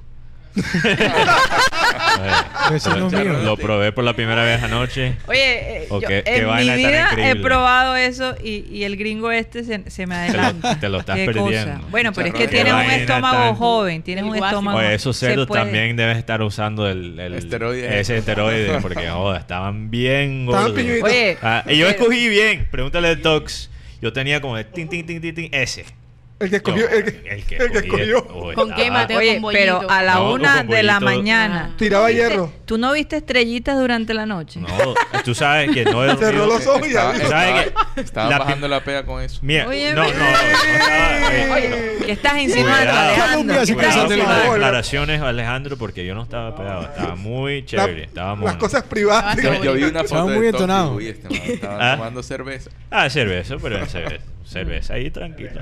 lo 3.43 3.57
probé 3.57 3.91
por 3.91 4.06
la 4.06 4.14
primera 4.14 4.43
vez 4.43 4.64
anoche. 4.64 5.15
Oye, 5.27 5.84
eh, 5.84 5.88
yo, 5.89 5.99
en 6.10 6.56
mi 6.56 6.69
vida 6.76 7.10
he 7.18 7.35
probado 7.35 7.95
eso 7.95 8.35
y, 8.41 8.65
y 8.69 8.84
el 8.84 8.95
gringo 8.95 9.31
este 9.31 9.64
se, 9.64 9.89
se 9.89 10.07
me 10.07 10.15
adelanta. 10.15 10.80
Te 10.80 10.88
lo, 10.88 10.99
estás 10.99 11.18
perdiendo. 11.18 11.85
Bueno, 11.89 12.14
pero 12.14 12.30
es 12.30 12.34
que 12.34 12.47
tienes 12.47 12.73
un 12.73 12.91
estómago 12.91 13.56
joven, 13.56 14.02
tienes 14.02 14.23
un 14.23 14.35
estómago. 14.35 14.77
Oye, 14.77 14.93
esos 14.93 15.18
cerdos 15.18 15.49
también 15.49 15.95
deben 15.95 16.18
estar 16.18 16.41
usando 16.41 16.89
el, 16.89 17.19
el 17.19 17.34
esteroide. 17.34 17.99
ese 17.99 18.18
esteroide 18.18 18.80
porque 18.81 19.10
joda, 19.10 19.38
estaban 19.38 19.91
bien 19.91 20.45
gordos. 20.45 20.73
Oye, 21.03 21.38
ah, 21.41 21.64
y 21.68 21.77
yo 21.77 21.88
escogí 21.88 22.30
bien. 22.30 22.68
Pregúntale 22.72 23.10
al 23.10 23.22
Tox. 23.22 23.69
Yo 24.02 24.14
tenía 24.14 24.41
como 24.41 24.56
de 24.56 24.65
tin, 24.65 24.88
tin, 24.88 25.06
tin, 25.06 25.22
tin, 25.22 25.35
tin, 25.35 25.53
ese. 25.53 25.85
El 26.38 26.49
que 26.49 26.57
escogió. 26.57 26.90
el, 26.90 27.03
que, 27.06 27.56
el 27.56 27.72
que, 27.72 27.78
escogió. 27.78 28.28
¿Con 28.56 28.74
qué 28.74 28.91
Mateo? 28.91 29.20
Oye, 29.20 29.41
pero 29.53 29.90
a 29.90 30.03
la 30.03 30.22
una 30.22 30.64
de 30.64 30.84
la 30.84 30.99
mañana. 30.99 31.70
Ah. 31.72 31.76
Tiraba 31.78 32.12
hierro. 32.12 32.52
¿Tú 32.66 32.78
no 32.78 32.91
viste 32.91 33.16
estrellitas 33.18 33.80
durante 33.80 34.14
la 34.14 34.26
noche? 34.26 34.60
No, 34.60 34.95
tú 35.24 35.34
sabes 35.34 35.72
que 35.72 35.86
no 35.86 36.03
he 36.03 36.16
Cerró 36.18 36.45
los 36.45 36.66
ojos 36.68 36.88
y 36.88 36.91
¿Sabes 36.91 37.72
que 37.95 38.02
Estaba 38.02 38.38
bajando 38.38 38.68
la 38.68 38.84
pega 38.84 39.06
con 39.06 39.22
eso. 39.22 39.40
Mira, 39.44 39.68
oye, 39.68 39.94
no, 39.94 40.03
no, 40.03 40.10
no, 40.10 41.53
Oye, 41.53 41.98
¿qué 42.06 42.12
estás 42.12 42.38
insinuando, 42.38 42.91
Alejandro? 42.91 43.56
las 43.56 44.10
declaraciones, 44.10 45.22
Alejandro, 45.22 45.78
porque 45.78 46.06
yo 46.06 46.16
no 46.16 46.24
estaba 46.24 46.53
pegado. 46.56 46.82
Estaba 46.82 47.16
muy 47.16 47.64
chévere. 47.64 48.03
Estaba 48.03 48.36
muy 48.36 48.48
Las 48.48 48.57
cosas 48.57 48.84
privadas. 48.84 49.38
Yo, 49.64 49.74
vi 49.74 49.84
una 49.84 50.03
foto 50.03 50.28
muy 50.28 50.48
entonado. 50.48 50.99
Estaba 50.99 51.94
¿Ah? 51.94 51.95
tomando 51.95 52.22
cerveza. 52.24 52.72
Ah, 52.91 53.10
cerveza, 53.10 53.56
pero 53.62 53.86
cerveza. 53.86 54.24
Cerveza 54.45 54.94
ahí 54.94 55.10
tranquilo. 55.10 55.62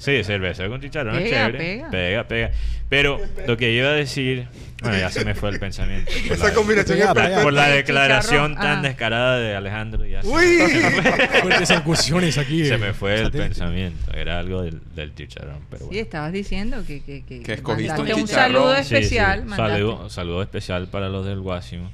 Sí, 0.00 0.24
cerveza 0.24 0.66
con 0.66 0.80
chicharrón 0.80 1.14
pega, 1.14 1.28
chévere. 1.28 1.58
Pega. 1.58 1.90
pega, 1.90 2.24
pega. 2.24 2.50
Pero 2.88 3.20
lo 3.46 3.58
que 3.58 3.70
iba 3.70 3.90
a 3.90 3.92
decir, 3.92 4.48
bueno, 4.80 4.98
ya 4.98 5.10
se 5.10 5.26
me 5.26 5.34
fue 5.34 5.50
el 5.50 5.60
pensamiento. 5.60 6.10
Esa 6.30 6.54
combinación 6.54 6.98
es 6.98 7.42
Por 7.42 7.52
la 7.52 7.68
declaración 7.68 8.54
tan 8.54 8.78
ah. 8.78 8.82
descarada 8.82 9.38
de 9.38 9.54
Alejandro. 9.54 10.06
Ya 10.06 10.20
Uy, 10.24 10.56
fuertes 11.42 11.70
incursiones 11.70 12.38
aquí. 12.38 12.64
Se 12.64 12.78
me 12.78 12.94
fue 12.94 13.20
el 13.20 13.30
pensamiento. 13.30 14.10
Era 14.14 14.38
algo 14.38 14.62
del, 14.62 14.80
del 14.94 15.14
chicharrón. 15.14 15.66
Pero 15.68 15.84
bueno. 15.84 15.92
Sí, 15.92 15.98
estabas 15.98 16.32
diciendo 16.32 16.82
que, 16.86 17.02
que, 17.02 17.22
que, 17.22 17.42
que 17.42 17.52
escogiste 17.52 18.00
un, 18.00 18.22
un 18.22 18.26
saludo 18.26 18.74
especial. 18.74 19.44
Sí, 19.46 19.54
Saludo, 19.54 20.08
saludo 20.08 20.42
especial 20.42 20.88
para 20.88 21.10
los 21.10 21.26
del 21.26 21.40
Guasimo. 21.40 21.90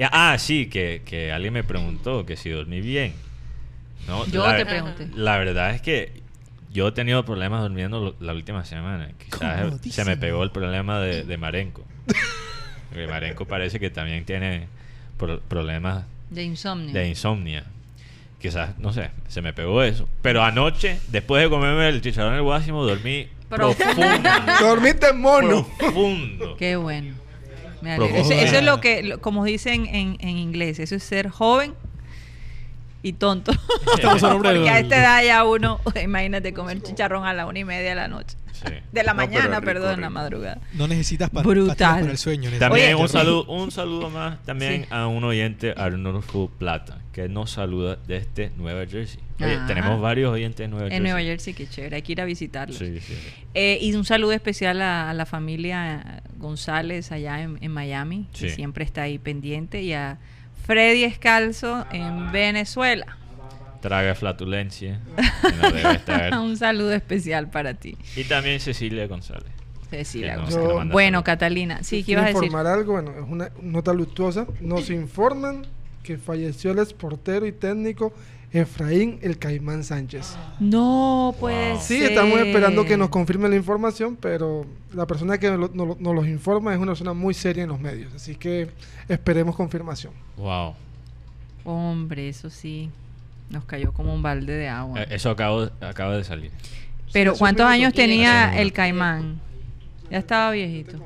Ah, 0.00 0.36
sí, 0.38 0.66
que, 0.66 1.02
que 1.04 1.30
alguien 1.30 1.52
me 1.52 1.62
preguntó 1.62 2.24
que 2.24 2.38
si 2.38 2.48
dormí 2.48 2.80
bien. 2.80 3.12
No, 4.08 4.26
Yo 4.28 4.50
te 4.56 4.64
pregunté. 4.64 5.08
La 5.14 5.36
verdad 5.36 5.74
es 5.74 5.82
que 5.82 6.23
yo 6.74 6.88
he 6.88 6.92
tenido 6.92 7.24
problemas 7.24 7.62
durmiendo 7.62 8.16
la 8.18 8.34
última 8.34 8.64
semana. 8.64 9.08
Quizás 9.18 9.80
se 9.94 10.04
me 10.04 10.16
pegó 10.16 10.42
el 10.42 10.50
problema 10.50 10.98
de, 10.98 11.36
Marenco. 11.38 11.84
Porque 12.88 13.06
Marenco 13.06 13.46
parece 13.46 13.78
que 13.78 13.90
también 13.90 14.24
tiene 14.24 14.66
problemas 15.48 16.04
de 16.30 16.42
insomnio. 16.42 16.92
De 16.92 17.08
insomnia. 17.08 17.64
Quizás, 18.40 18.76
no 18.78 18.92
sé, 18.92 19.10
se 19.28 19.40
me 19.40 19.52
pegó 19.52 19.84
eso. 19.84 20.08
Pero 20.20 20.42
anoche, 20.42 20.98
después 21.08 21.44
de 21.44 21.48
comerme 21.48 21.88
el 21.88 22.02
chicharrón 22.02 22.34
el 22.34 22.42
guásimo, 22.42 22.84
dormí 22.84 23.28
profundo. 23.48 24.30
Dormiste 24.60 25.12
mono. 25.12 25.66
Profundo. 25.78 26.56
Qué 26.56 26.74
bueno. 26.74 27.14
Eso, 27.84 28.32
es 28.32 28.64
lo 28.64 28.80
que, 28.80 29.18
como 29.20 29.44
dicen 29.44 29.86
en, 29.86 30.16
en 30.18 30.38
inglés, 30.38 30.80
eso 30.80 30.96
es 30.96 31.04
ser 31.04 31.28
joven 31.28 31.74
y 33.04 33.12
tonto. 33.12 33.52
Porque 34.42 34.70
a 34.70 34.80
esta 34.80 34.96
edad 34.96 35.22
ya 35.22 35.44
uno, 35.44 35.78
imagínate 36.02 36.52
comer 36.54 36.82
chicharrón 36.82 37.26
a 37.26 37.34
la 37.34 37.46
una 37.46 37.58
y 37.58 37.64
media 37.64 37.90
de 37.90 37.94
la 37.94 38.08
noche. 38.08 38.36
De 38.92 39.02
la 39.02 39.12
mañana, 39.12 39.60
perdón, 39.60 40.00
la 40.00 40.08
madrugada. 40.08 40.58
No 40.72 40.88
necesitas 40.88 41.28
para, 41.28 41.46
Brutal. 41.46 42.08
el 42.08 42.16
sueño. 42.16 42.50
También 42.58 42.96
un 42.96 43.08
saludo, 43.08 43.44
un 43.44 43.70
saludo 43.70 44.08
más 44.08 44.42
también 44.44 44.86
a 44.90 45.06
un 45.06 45.22
oyente 45.24 45.74
Arnulfo 45.76 46.48
Plata, 46.48 46.98
que 47.12 47.28
nos 47.28 47.50
saluda 47.50 47.98
desde 48.06 48.52
Nueva 48.56 48.86
Jersey. 48.86 49.20
Ah. 49.40 49.64
tenemos 49.66 50.00
varios 50.00 50.32
oyentes 50.32 50.64
en 50.64 50.70
Nueva 50.70 50.84
Jersey. 50.84 50.96
En 50.96 51.02
Nueva 51.02 51.20
Jersey, 51.20 51.52
qué 51.52 51.68
chévere, 51.68 51.96
hay 51.96 52.02
que 52.02 52.12
ir 52.12 52.20
a 52.22 52.24
visitarlos. 52.24 52.80
Eh, 52.80 53.78
y 53.82 53.92
un 53.94 54.04
saludo 54.04 54.32
especial 54.32 54.80
a, 54.80 55.12
la 55.12 55.26
familia 55.26 56.22
González 56.38 57.12
allá 57.12 57.42
en, 57.42 57.58
en 57.60 57.70
Miami, 57.70 58.28
que 58.32 58.48
siempre 58.48 58.84
está 58.84 59.02
ahí 59.02 59.18
pendiente, 59.18 59.82
y 59.82 59.92
a 59.92 60.18
Freddy 60.64 61.04
Escalzo 61.04 61.84
en 61.92 62.32
Venezuela. 62.32 63.18
Traga 63.80 64.14
flatulencia. 64.14 65.00
Un 66.40 66.56
saludo 66.56 66.92
especial 66.92 67.50
para 67.50 67.74
ti. 67.74 67.98
Y 68.16 68.24
también 68.24 68.58
Cecilia 68.60 69.06
González. 69.06 69.52
Cecilia 69.90 70.36
González. 70.36 70.90
bueno, 70.90 71.22
Catalina, 71.22 71.82
sí, 71.82 72.02
¿qué 72.02 72.12
ibas 72.12 72.24
a 72.24 72.28
decir? 72.28 72.44
informar 72.44 72.66
algo, 72.66 72.94
bueno, 72.94 73.10
es 73.10 73.28
una 73.28 73.50
nota 73.60 73.92
luctuosa. 73.92 74.46
Nos 74.60 74.88
informan 74.88 75.66
que 76.02 76.16
falleció 76.16 76.70
el 76.72 76.78
exportero 76.78 77.46
y 77.46 77.52
técnico 77.52 78.14
Efraín 78.54 79.18
el 79.20 79.36
Caimán 79.36 79.82
Sánchez. 79.82 80.36
No, 80.60 81.34
pues. 81.40 81.82
Sí, 81.82 82.00
estamos 82.04 82.38
esperando 82.38 82.84
que 82.84 82.96
nos 82.96 83.08
confirme 83.08 83.48
la 83.48 83.56
información, 83.56 84.16
pero 84.16 84.64
la 84.94 85.08
persona 85.08 85.38
que 85.38 85.50
nos, 85.50 85.74
lo, 85.74 86.14
los 86.14 86.28
informa 86.28 86.72
es 86.72 86.78
una 86.78 86.92
persona 86.92 87.14
muy 87.14 87.34
seria 87.34 87.64
en 87.64 87.70
los 87.70 87.80
medios. 87.80 88.14
Así 88.14 88.36
que 88.36 88.70
esperemos 89.08 89.56
confirmación. 89.56 90.12
Wow. 90.36 90.74
Hombre, 91.64 92.28
eso 92.28 92.48
sí. 92.48 92.90
Nos 93.50 93.64
cayó 93.64 93.92
como 93.92 94.14
un 94.14 94.22
balde 94.22 94.52
de 94.52 94.68
agua. 94.68 95.02
Eh, 95.02 95.08
eso 95.10 95.30
acaba, 95.30 95.72
acaba 95.80 96.16
de 96.16 96.22
salir. 96.22 96.52
Pero, 97.12 97.34
¿cuántos 97.34 97.66
años 97.66 97.92
tenía 97.92 98.56
el 98.56 98.72
Caimán? 98.72 99.40
Ya 100.12 100.18
estaba 100.18 100.52
viejito. 100.52 100.98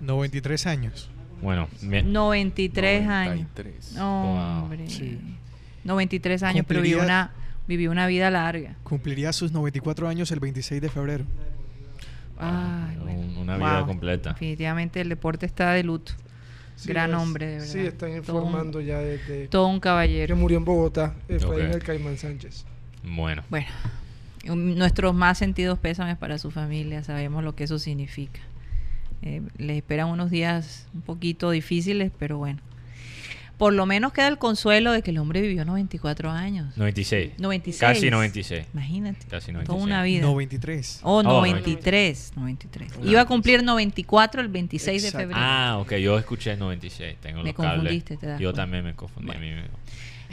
93 0.00 0.66
años. 0.66 1.08
Bueno, 1.40 1.68
93 1.82 3.06
años. 3.06 3.46
Hombre. 3.96 4.90
Sí. 4.90 5.18
93 5.84 6.42
años, 6.42 6.64
pero 6.66 6.82
vivió 6.82 7.02
una, 7.02 7.32
vivió 7.66 7.90
una 7.90 8.06
vida 8.06 8.30
larga. 8.30 8.76
Cumpliría 8.82 9.32
sus 9.32 9.52
94 9.52 10.08
años 10.08 10.30
el 10.30 10.40
26 10.40 10.80
de 10.80 10.88
febrero. 10.88 11.24
una 12.38 13.56
vida 13.56 13.84
completa. 13.86 14.30
Definitivamente 14.30 15.00
el 15.00 15.08
deporte 15.08 15.46
está 15.46 15.72
de 15.72 15.82
luto. 15.82 16.12
Gran 16.84 17.14
hombre, 17.14 17.46
de 17.46 17.52
verdad. 17.56 17.66
Sí, 17.66 17.78
están 17.80 18.16
informando 18.16 18.80
ya 18.80 18.98
desde... 19.00 19.48
Todo 19.48 19.66
un 19.66 19.80
caballero. 19.80 20.34
Que 20.34 20.40
murió 20.40 20.58
en 20.58 20.64
Bogotá, 20.64 21.14
Efraín 21.28 21.72
el 21.72 21.82
Caimán 21.82 22.16
Sánchez. 22.16 22.64
Bueno. 23.04 23.42
Bueno, 23.50 23.66
nuestros 24.46 25.14
más 25.14 25.38
sentidos 25.38 25.78
pésames 25.78 26.16
para 26.16 26.38
su 26.38 26.50
familia, 26.50 27.02
sabemos 27.02 27.44
lo 27.44 27.54
que 27.54 27.64
eso 27.64 27.78
significa. 27.78 28.40
Eh, 29.22 29.42
les 29.58 29.76
esperan 29.76 30.08
unos 30.08 30.30
días 30.30 30.88
un 30.94 31.02
poquito 31.02 31.50
difíciles, 31.50 32.10
pero 32.18 32.38
bueno, 32.38 32.60
por 33.60 33.74
lo 33.74 33.84
menos 33.84 34.14
queda 34.14 34.28
el 34.28 34.38
consuelo 34.38 34.90
de 34.90 35.02
que 35.02 35.10
el 35.10 35.18
hombre 35.18 35.42
vivió 35.42 35.66
94 35.66 36.30
años. 36.30 36.74
96. 36.78 37.32
96. 37.38 37.78
Casi 37.78 38.10
96. 38.10 38.64
Imagínate. 38.72 39.26
Casi 39.26 39.52
96. 39.52 39.66
Toda 39.66 39.78
una 39.84 40.02
vida. 40.02 40.22
93. 40.22 41.00
Oh, 41.02 41.22
93. 41.22 42.32
93. 42.36 42.92
Iba 43.04 43.20
a 43.20 43.26
cumplir 43.26 43.62
94 43.62 44.40
el 44.40 44.48
26 44.48 45.02
de 45.02 45.10
febrero. 45.10 45.34
Ah, 45.34 45.76
ok. 45.78 45.92
Yo 45.96 46.18
escuché 46.18 46.56
96. 46.56 47.18
Tengo 47.20 47.42
me 47.42 47.52
confundiste, 47.52 48.16
te 48.16 48.38
Yo 48.38 48.54
también 48.54 48.82
me 48.82 48.94
confundí 48.94 49.30
a 49.30 49.38
mí 49.38 49.50
mismo. 49.50 49.76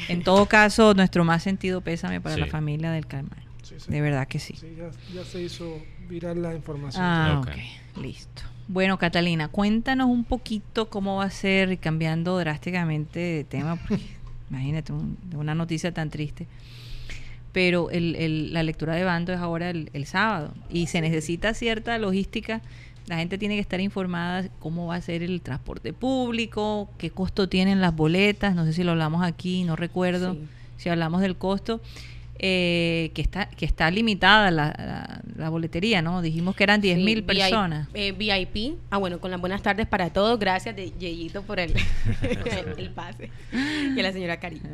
En 0.08 0.24
todo 0.24 0.46
caso, 0.46 0.94
nuestro 0.94 1.26
más 1.26 1.44
sentido 1.44 1.82
pésame 1.82 2.22
para 2.22 2.38
la 2.38 2.46
familia 2.46 2.92
del 2.92 3.08
Calmar. 3.08 3.44
De 3.90 4.00
verdad 4.00 4.26
que 4.30 4.40
sí. 4.40 4.56
sí 4.56 4.74
ya, 4.78 4.90
ya, 5.14 5.26
se 5.26 5.42
hizo 5.42 5.82
viral 6.08 6.42
la 6.42 6.56
información. 6.56 7.04
Ah, 7.04 7.42
ok. 7.44 8.02
Listo. 8.02 8.44
Bueno, 8.70 8.98
Catalina, 8.98 9.48
cuéntanos 9.48 10.10
un 10.10 10.26
poquito 10.26 10.90
cómo 10.90 11.18
va 11.18 11.26
a 11.26 11.30
ser 11.30 11.78
cambiando 11.80 12.38
drásticamente 12.38 13.20
de 13.20 13.44
tema, 13.46 13.78
porque 13.78 14.04
imagínate 14.50 14.92
una 15.36 15.56
noticia 15.56 15.94
tan 15.94 16.10
triste. 16.10 16.48
Pero 17.54 17.90
el, 17.92 18.54
la 18.54 18.64
lectura 18.64 18.94
de 18.96 19.06
bando 19.06 19.32
es 19.32 19.40
ahora 19.40 19.70
el, 19.70 20.06
sábado 20.06 20.54
y 20.70 20.88
se 20.88 21.00
necesita 21.00 21.54
cierta 21.54 21.98
logística. 21.98 22.62
La 23.08 23.18
gente 23.18 23.38
tiene 23.38 23.56
que 23.56 23.62
estar 23.62 23.80
informada 23.80 24.50
cómo 24.60 24.88
va 24.88 24.96
a 24.96 25.02
ser 25.02 25.24
el 25.24 25.42
transporte 25.42 25.94
público, 25.94 26.90
qué 26.98 27.10
costo 27.10 27.48
tienen 27.48 27.80
las 27.80 27.96
boletas. 27.96 28.54
No 28.54 28.66
sé 28.66 28.74
si 28.74 28.84
lo 28.84 28.92
hablamos 28.92 29.24
aquí, 29.24 29.64
no 29.64 29.78
recuerdo 29.78 30.36
si 30.76 30.90
hablamos 30.90 31.22
del 31.22 31.38
costo 31.38 31.82
eh, 32.40 33.12
que 33.14 33.22
está 33.22 33.50
que 33.50 33.66
está 33.66 33.90
limitada 33.90 34.52
la, 34.52 35.22
la, 35.36 35.50
boletería, 35.50 36.02
¿no? 36.02 36.22
Dijimos 36.22 36.56
que 36.56 36.64
eran 36.64 36.82
10.000 36.82 37.04
mil 37.04 37.24
personas. 37.24 37.88
VIP. 37.94 38.56
Eh, 38.56 38.76
ah, 38.92 38.98
bueno, 38.98 39.20
con 39.20 39.32
las 39.32 39.40
buenas 39.40 39.62
tardes 39.62 39.88
para 39.88 40.10
todos. 40.12 40.38
Gracias, 40.38 40.76
de 40.76 40.92
Yeyito, 40.92 41.42
por 41.42 41.60
el, 41.60 41.74
el, 42.78 42.90
pase. 42.92 43.32
Y 43.54 44.00
a 44.00 44.04
la 44.04 44.12
señora 44.12 44.40
Karina. 44.40 44.70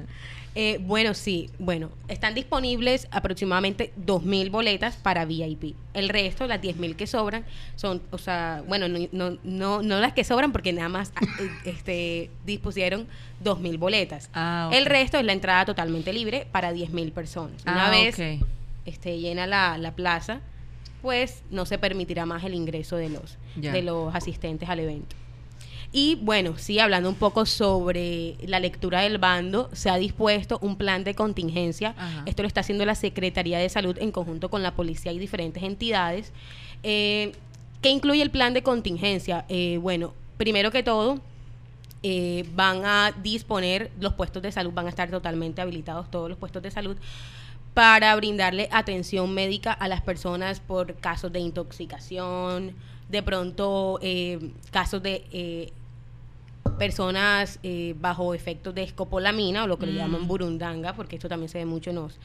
Eh, 0.55 0.77
bueno, 0.81 1.15
sí, 1.15 1.49
bueno, 1.57 1.89
están 2.07 2.35
disponibles 2.35 3.07
aproximadamente 3.09 3.91
2.000 4.05 4.51
boletas 4.51 4.97
para 4.97 5.25
VIP. 5.25 5.75
El 5.93 6.09
resto, 6.09 6.45
las 6.45 6.61
10.000 6.61 6.95
que 6.95 7.07
sobran, 7.07 7.43
son, 7.75 8.01
o 8.11 8.19
sea, 8.19 8.63
bueno, 8.67 8.87
no, 8.87 8.99
no, 9.11 9.37
no, 9.43 9.81
no, 9.81 9.99
las 9.99 10.13
que 10.13 10.23
sobran 10.23 10.51
porque 10.51 10.71
nada 10.71 10.89
más 10.89 11.11
eh, 11.39 11.49
este, 11.65 12.29
dispusieron 12.45 13.07
2.000 13.43 13.79
boletas. 13.79 14.29
Ah, 14.33 14.69
El 14.71 14.85
resto 14.85 15.17
es 15.17 15.25
la 15.25 15.33
entrada 15.33 15.65
totalmente 15.65 16.13
libre 16.13 16.47
para 16.51 16.71
10.000 16.71 17.11
personas. 17.11 17.63
Una 17.63 17.87
ah, 17.87 17.91
vez 17.91 18.19
este, 18.85 19.19
llena 19.19 19.47
la, 19.47 19.79
la 19.79 19.93
plaza, 19.95 20.41
pues 21.01 21.43
no 21.49 21.65
se 21.65 21.79
permitirá 21.79 22.25
más 22.27 22.43
el 22.43 22.53
ingreso 22.53 22.95
de 22.95 23.09
los, 23.09 23.37
de 23.55 23.81
los 23.81 24.13
asistentes 24.13 24.69
al 24.69 24.79
evento. 24.79 25.15
Y 25.95 26.15
bueno, 26.15 26.55
sí, 26.57 26.79
hablando 26.79 27.07
un 27.07 27.15
poco 27.15 27.45
sobre 27.45 28.35
la 28.47 28.59
lectura 28.59 29.01
del 29.01 29.19
bando, 29.19 29.69
se 29.73 29.91
ha 29.91 29.97
dispuesto 29.97 30.57
un 30.61 30.75
plan 30.75 31.03
de 31.03 31.13
contingencia. 31.13 31.93
Ajá. 31.95 32.23
Esto 32.25 32.41
lo 32.41 32.47
está 32.47 32.61
haciendo 32.61 32.83
la 32.83 32.95
Secretaría 32.95 33.59
de 33.59 33.69
Salud 33.69 33.95
en 33.99 34.11
conjunto 34.11 34.49
con 34.49 34.63
la 34.63 34.75
policía 34.75 35.11
y 35.11 35.19
diferentes 35.19 35.61
entidades. 35.61 36.33
Eh, 36.81 37.33
¿Qué 37.81 37.89
incluye 37.89 38.23
el 38.23 38.31
plan 38.31 38.55
de 38.55 38.63
contingencia? 38.63 39.45
Eh, 39.49 39.77
bueno, 39.81 40.15
primero 40.37 40.71
que 40.71 40.81
todo, 40.81 41.21
eh, 42.05 42.45
van 42.53 42.83
a 42.85 43.13
disponer, 43.23 43.89
los 43.99 44.13
puestos 44.13 44.41
de 44.41 44.51
salud 44.51 44.73
van 44.73 44.87
a 44.87 44.89
estar 44.89 45.09
totalmente 45.09 45.61
habilitados, 45.61 46.11
todos 46.11 46.27
los 46.27 46.37
puestos 46.37 46.61
de 46.61 46.69
salud, 46.69 46.97
para 47.73 48.15
brindarle 48.15 48.67
atención 48.71 49.33
médica 49.33 49.71
a 49.71 49.87
las 49.87 50.01
personas 50.01 50.59
por 50.59 50.95
casos 50.95 51.31
de 51.31 51.39
intoxicación, 51.39 52.75
de 53.09 53.23
pronto 53.23 53.99
eh, 54.01 54.51
casos 54.71 55.01
de 55.01 55.23
eh, 55.31 55.71
personas 56.77 57.59
eh, 57.63 57.95
bajo 57.99 58.33
efectos 58.33 58.73
de 58.75 58.83
escopolamina 58.83 59.63
o 59.63 59.67
lo 59.67 59.77
que 59.77 59.85
le 59.85 59.93
Mm. 59.93 59.97
llaman 59.97 60.27
burundanga, 60.27 60.93
porque 60.93 61.15
esto 61.15 61.29
también 61.29 61.49
se 61.49 61.59
ve 61.59 61.65
mucho 61.65 61.89
en 61.91 61.97
los, 61.97 62.19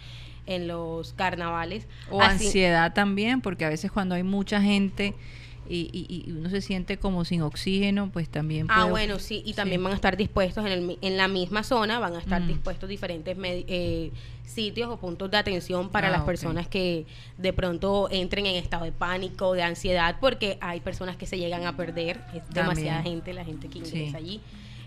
en 0.47 0.67
los 0.69 1.13
carnavales. 1.13 1.87
O 2.11 2.21
Así- 2.23 2.47
ansiedad 2.47 2.93
también, 2.95 3.41
porque 3.41 3.65
a 3.65 3.69
veces 3.69 3.91
cuando 3.93 4.15
hay 4.15 4.23
mucha 4.23 4.61
gente 4.63 5.15
y, 5.69 5.91
y- 5.93 6.25
y 6.29 6.33
uno 6.33 6.49
se 6.51 6.61
siente 6.61 6.97
como 6.99 7.25
sin 7.25 7.43
oxígeno, 7.43 8.11
pues 8.13 8.29
también 8.29 8.67
Ah, 8.71 8.87
bueno, 8.87 9.19
sí, 9.19 9.43
y 9.45 9.55
también 9.55 9.81
Sí. 9.81 9.85
van 9.85 9.93
a 9.93 9.97
estar 9.97 10.17
dispuestos 10.17 10.65
en, 10.67 10.73
el 10.73 10.99
en 11.01 11.17
la 11.17 11.29
misma 11.29 11.63
zona, 11.63 11.99
van 11.99 12.15
a 12.17 12.19
estar 12.19 12.41
Mm. 12.43 12.49
dispuestos 12.49 12.89
diferentes 12.89 13.37
eh, 13.41 14.11
sitios 14.45 14.89
o 14.91 14.97
puntos 14.97 15.31
de 15.31 15.37
atención 15.37 15.91
para 15.91 16.09
Ah, 16.09 16.11
las 16.11 16.23
personas 16.23 16.67
que 16.69 17.07
de 17.37 17.53
pronto 17.53 18.09
entren 18.11 18.47
en 18.47 18.57
estado 18.57 18.85
de 18.85 18.93
pánico, 18.93 19.53
de 19.53 19.63
ansiedad, 19.63 20.17
porque 20.21 20.57
hay 20.61 20.81
personas 20.81 21.17
que 21.17 21.27
se 21.27 21.39
llegan 21.39 21.67
a 21.67 21.77
perder, 21.77 22.21
es 22.35 22.43
demasiada 22.55 23.03
gente, 23.03 23.35
la 23.35 23.45
gente 23.45 23.69
que 23.69 23.85
Sí. 23.85 23.97
ingresa 23.97 24.17
allí. 24.19 24.41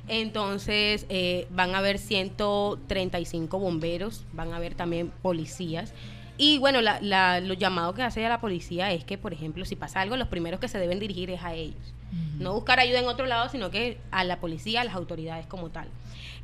Entonces, 0.08 1.06
eh, 1.10 1.46
van 1.52 1.76
a 1.76 1.78
haber 1.78 2.00
135 2.00 3.60
bomberos, 3.60 4.24
van 4.34 4.52
a 4.54 4.58
haber 4.58 4.74
también 4.76 5.12
policías. 5.22 5.94
Y 6.38 6.58
bueno, 6.60 6.82
la, 6.82 7.00
la- 7.02 7.40
lo 7.40 7.54
llamado 7.54 7.94
que 7.94 8.02
hace 8.02 8.26
a 8.26 8.30
la 8.30 8.40
policía 8.42 8.92
es 8.92 9.04
que, 9.04 9.18
por 9.18 9.34
ejemplo, 9.34 9.64
si 9.66 9.76
pasa 9.76 10.02
algo, 10.02 10.18
los 10.18 10.28
primeros 10.28 10.60
que 10.60 10.68
se 10.68 10.80
deben 10.80 11.00
dirigir 11.00 11.30
es 11.30 11.44
a 11.44 11.54
ellos. 11.54 11.94
No 12.40 12.54
buscar 12.54 12.80
ayuda 12.80 13.00
en 13.00 13.06
otro 13.08 13.26
lado, 13.26 13.48
sino 13.50 13.70
que 13.72 13.98
a 14.12 14.24
la 14.24 14.40
policía, 14.40 14.82
a 14.82 14.84
las 14.84 14.96
autoridades 14.96 15.46
como 15.46 15.70
tal. 15.70 15.88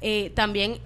Eh, 0.01 0.31
también 0.35 0.77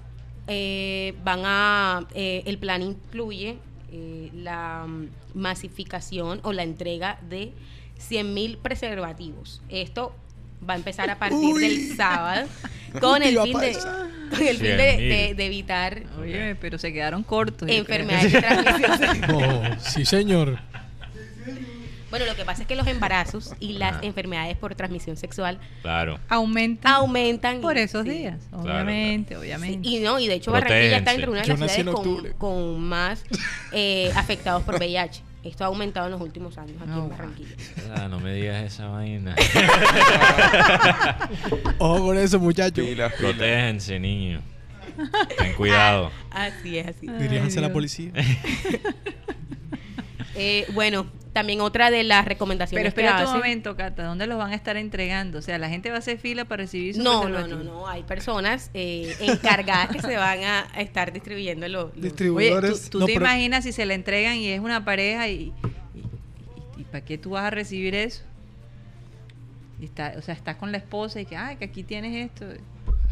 eh, 0.47 1.13
van 1.23 1.41
a, 1.43 2.07
eh, 2.15 2.41
el 2.45 2.57
plan 2.57 2.81
incluye 2.81 3.57
eh, 3.91 4.31
la 4.33 4.87
masificación 5.33 6.39
o 6.43 6.53
la 6.53 6.63
entrega 6.63 7.19
de 7.29 7.51
100.000 7.99 8.57
preservativos. 8.57 9.61
Esto 9.69 10.15
va 10.67 10.73
a 10.73 10.77
empezar 10.77 11.09
a 11.09 11.19
partir 11.19 11.37
Uy. 11.53 11.61
del 11.61 11.95
sábado 11.97 12.47
con 13.01 13.21
el 13.21 13.39
fin 13.41 13.59
de. 13.59 13.77
Con 14.31 14.41
el 14.47 14.57
fin 14.57 14.65
de, 14.77 14.97
100.000. 14.97 14.97
de- 15.27 15.33
de 15.35 15.45
evitar 15.45 16.03
Oye, 16.19 16.55
pero 16.55 16.77
se 16.77 16.91
quedaron 16.91 17.23
cortos. 17.23 17.69
enfermedades 17.69 18.31
de 18.33 18.41
transmisión 18.41 18.97
sexual. 18.97 19.69
Oh, 19.77 19.79
sí, 19.89 20.05
señor. 20.05 20.59
Bueno, 22.09 22.25
lo 22.25 22.35
que 22.35 22.43
pasa 22.43 22.63
es 22.63 22.67
que 22.67 22.75
los 22.75 22.87
embarazos 22.87 23.53
y 23.61 23.73
las 23.73 23.93
Ah. 23.93 23.99
enfermedades 24.03 24.57
por 24.57 24.75
transmisión 24.75 25.15
sexual 25.15 25.59
Claro. 25.81 26.19
Aumentan 26.27 26.91
aumentan 26.91 27.61
por 27.61 27.77
esos 27.77 28.03
sí. 28.03 28.09
días, 28.09 28.35
Claro, 28.49 28.63
obviamente, 28.65 29.33
Sí, 29.33 29.39
obviamente. 29.39 29.87
y 29.87 29.99
no, 29.99 30.19
y 30.19 30.27
de 30.27 30.33
hecho 30.33 30.51
Barranquilla 30.51 30.97
está 30.97 31.13
entre 31.13 31.29
una 31.29 31.41
de 31.41 31.47
las 31.47 31.57
ciudades 31.71 31.85
con, 31.95 32.33
con 32.37 32.81
más 32.81 33.23
eh, 33.71 34.11
afectados 34.15 34.61
por 34.63 34.75
VIH. 34.75 35.21
Esto 35.43 35.63
ha 35.63 35.67
aumentado 35.67 36.05
en 36.05 36.11
los 36.11 36.21
últimos 36.21 36.55
años 36.57 36.77
aquí 36.81 36.91
Oh, 36.93 37.03
en. 37.03 37.09
Barranquilla. 37.09 37.55
Ah, 37.95 38.07
no 38.07 38.19
me 38.19 38.33
digas 38.35 38.63
esa 38.63 38.87
vaina. 38.89 39.35
Ojo 41.79 42.05
con 42.05 42.17
eso, 42.17 42.39
muchachos. 42.39 42.85
Protéjense, 43.17 43.99
niños. 43.99 44.43
Ten 45.37 45.53
cuidado. 45.53 46.11
Ah, 46.29 46.45
así 46.45 46.77
es, 46.77 46.87
así. 46.87 47.07
Diríjanse 47.07 47.59
a 47.59 47.63
la 47.63 47.73
policía. 47.73 48.11
Eh, 50.35 50.65
bueno, 50.73 51.07
también 51.33 51.61
otra 51.61 51.91
de 51.91 52.03
las 52.03 52.25
recomendaciones 52.25 52.93
Pero 52.93 53.07
espera 53.07 53.23
que 53.23 53.29
un 53.29 53.37
momento, 53.37 53.75
Cata, 53.77 54.03
¿dónde 54.03 54.27
los 54.27 54.37
van 54.37 54.51
a 54.51 54.55
estar 54.55 54.75
entregando? 54.77 55.39
O 55.39 55.41
sea, 55.41 55.57
la 55.57 55.69
gente 55.69 55.89
va 55.89 55.97
a 55.97 55.99
hacer 55.99 56.17
fila 56.17 56.45
para 56.45 56.63
recibir 56.63 56.95
su 56.95 57.01
No, 57.03 57.27
no, 57.29 57.47
no, 57.47 57.63
no. 57.63 57.87
Hay 57.87 58.03
personas 58.03 58.69
eh, 58.73 59.15
encargadas 59.19 59.89
que 59.89 60.01
se 60.01 60.17
van 60.17 60.39
a 60.43 60.61
estar 60.77 61.11
distribuyendo 61.13 61.67
los... 61.67 61.85
los- 61.85 61.93
Oye, 61.93 62.01
Distribuidores. 62.01 62.83
¿tú, 62.83 62.89
tú 62.91 62.99
No, 62.99 63.05
te 63.05 63.13
pero- 63.13 63.25
imaginas 63.25 63.63
si 63.63 63.71
se 63.71 63.85
la 63.85 63.93
entregan 63.93 64.35
y 64.37 64.47
es 64.49 64.59
una 64.59 64.83
pareja 64.85 65.27
y, 65.29 65.53
y, 65.95 65.99
y- 65.99 66.81
y 66.81 66.83
para 66.85 67.03
qué 67.05 67.17
tú 67.17 67.31
vas 67.31 67.43
a 67.45 67.49
recibir 67.49 67.95
eso? 67.95 68.23
Y 69.79 69.85
está, 69.85 70.13
o 70.17 70.21
sea, 70.21 70.33
estás 70.35 70.57
con 70.57 70.71
la 70.71 70.77
esposa 70.77 71.19
y 71.21 71.25
que, 71.25 71.35
ay, 71.35 71.55
que 71.57 71.65
aquí 71.65 71.83
tienes 71.83 72.29
esto. 72.29 72.45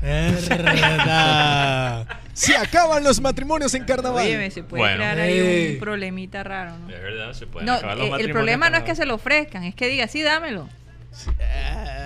Verdad. 0.01 2.05
Se 2.33 2.55
acaban 2.55 3.03
los 3.03 3.19
matrimonios 3.19 3.73
en 3.73 3.83
carnaval. 3.83 4.25
Oye, 4.25 4.51
se 4.51 4.63
puede 4.63 4.83
Bueno. 4.83 4.97
crear 4.97 5.19
ahí 5.19 5.73
un 5.73 5.79
problemita 5.79 6.43
raro, 6.43 6.77
¿no? 6.77 6.87
De 6.87 6.99
verdad, 6.99 7.33
se 7.33 7.47
pueden 7.47 7.65
No, 7.67 7.73
acabar 7.73 7.97
los 7.97 8.03
eh, 8.03 8.07
el 8.07 8.11
matrimonios 8.11 8.35
problema 8.35 8.69
no 8.69 8.77
es 8.77 8.83
que 8.83 8.95
se 8.95 9.05
lo 9.05 9.15
ofrezcan, 9.15 9.63
es 9.63 9.75
que 9.75 9.87
diga, 9.87 10.07
sí, 10.07 10.21
dámelo. 10.21 10.69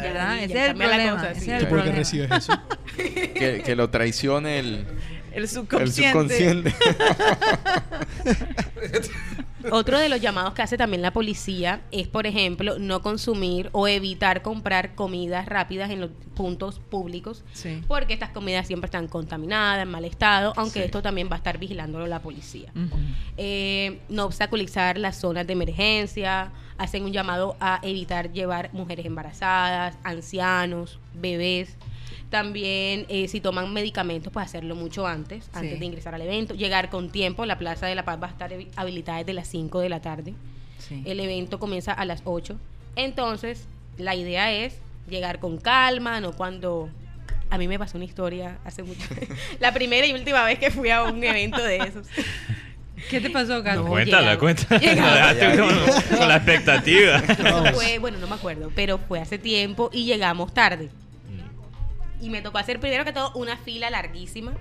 ¿Verdad? 0.02 0.38
ya 0.38 0.44
Ese 0.44 0.64
es 0.64 0.70
el 0.70 0.76
problema. 0.76 1.12
cosa, 1.18 1.32
ese 1.32 1.42
sí. 1.42 1.52
es 1.52 1.58
¿Tú 1.60 1.64
el 1.66 1.70
por 1.70 1.84
qué 1.84 1.92
problema. 1.92 1.98
recibes 1.98 2.32
eso? 2.32 2.54
Que, 3.34 3.62
que 3.66 3.76
lo 3.76 3.90
traicione 3.90 4.60
el, 4.60 4.86
El 5.34 5.44
el 5.44 5.50
subconsciente. 5.50 6.74
Otro 9.72 10.00
de 10.00 10.10
los 10.10 10.20
llamados 10.22 10.54
que 10.54 10.62
hace 10.62 10.78
también 10.78 11.02
la 11.02 11.12
policía 11.14 11.82
es, 11.92 12.08
por 12.08 12.28
ejemplo, 12.28 12.78
no 12.80 13.02
consumir 13.02 13.70
o 13.72 13.88
evitar 13.88 14.42
comprar 14.42 14.96
comidas 14.96 15.46
rápidas 15.46 15.90
en 15.92 16.02
los 16.02 16.10
puntos 16.36 16.80
públicos, 16.80 17.44
Sí. 17.54 17.82
porque 17.88 18.14
estas 18.14 18.30
comidas 18.32 18.68
siempre 18.68 18.88
están 18.88 19.08
contaminadas, 19.08 19.84
en 19.84 19.90
mal 19.92 20.06
estado, 20.06 20.54
aunque 20.58 20.80
Sí. 20.80 20.86
esto 20.86 21.02
también 21.02 21.30
va 21.30 21.36
a 21.36 21.38
estar 21.38 21.58
vigilándolo 21.58 22.08
la 22.08 22.20
policía. 22.22 22.72
Eh, 23.38 24.00
no 24.10 24.26
obstaculizar 24.26 24.98
las 24.98 25.18
zonas 25.18 25.46
de 25.48 25.54
emergencia, 25.54 26.52
hacen 26.78 27.04
un 27.04 27.14
llamado 27.14 27.56
a 27.60 27.80
evitar 27.84 28.32
llevar 28.34 28.70
mujeres 28.74 29.06
embarazadas, 29.06 29.98
ancianos, 30.04 31.00
bebés. 31.14 31.76
También, 32.30 33.06
eh, 33.10 33.28
si 33.28 33.40
toman 33.42 33.72
medicamentos, 33.74 34.32
pues 34.34 34.46
hacerlo 34.46 34.76
mucho 34.76 35.06
antes, 35.08 35.50
antes 35.54 35.74
Sí. 35.74 35.80
de 35.80 35.86
ingresar 35.86 36.16
al 36.16 36.22
evento. 36.22 36.54
Llegar 36.56 36.90
con 36.90 37.10
tiempo, 37.12 37.46
la 37.46 37.58
Plaza 37.58 37.88
de 37.88 37.96
la 37.96 38.04
Paz 38.06 38.20
va 38.22 38.28
a 38.28 38.32
estar 38.32 38.52
habi- 38.52 38.70
habilitada 38.76 39.20
desde 39.20 39.34
las 39.34 39.48
5 39.48 39.80
de 39.80 39.90
la 39.90 40.02
tarde. 40.02 40.34
Sí. 40.80 41.02
El 41.06 41.20
evento 41.20 41.60
comienza 41.60 41.94
a 41.94 42.06
las 42.06 42.22
8. 42.26 42.58
Entonces, 42.96 43.66
la 43.98 44.16
idea 44.16 44.52
es 44.52 44.76
llegar 45.10 45.40
con 45.40 45.58
calma, 45.58 46.20
no 46.20 46.34
cuando... 46.34 46.90
A 47.50 47.58
mí 47.60 47.68
me 47.68 47.78
pasó 47.78 47.98
una 47.98 48.06
historia 48.06 48.58
hace 48.66 48.82
mucho. 48.84 49.02
la 49.60 49.72
primera 49.74 50.08
y 50.08 50.14
última 50.14 50.44
vez 50.44 50.58
que 50.58 50.72
fui 50.72 50.90
a 50.90 51.04
un 51.04 51.24
evento 51.24 51.62
de 51.64 51.78
esos. 51.78 52.08
¿Qué 53.10 53.20
te 53.22 53.30
pasó, 53.30 53.62
Cata? 53.64 53.76
No, 53.76 53.86
Cuéntala, 53.88 54.38
cuéntala. 54.40 54.80
con, 56.10 56.18
con 56.18 56.28
la 56.28 56.38
expectativa. 56.38 57.20
Fue, 57.74 58.00
bueno, 58.00 58.18
no 58.18 58.28
me 58.28 58.36
acuerdo, 58.36 58.72
pero 58.76 58.98
fue 58.98 59.20
hace 59.20 59.38
tiempo 59.38 59.90
y 59.94 60.06
llegamos 60.06 60.54
tarde. 60.54 60.90
Y 62.24 62.30
me 62.30 62.42
tocó 62.42 62.58
hacer 62.58 62.80
primero 62.80 63.04
que 63.06 63.12
todo 63.14 63.32
una 63.34 63.58
fila 63.58 63.90
larguísima. 63.90 64.54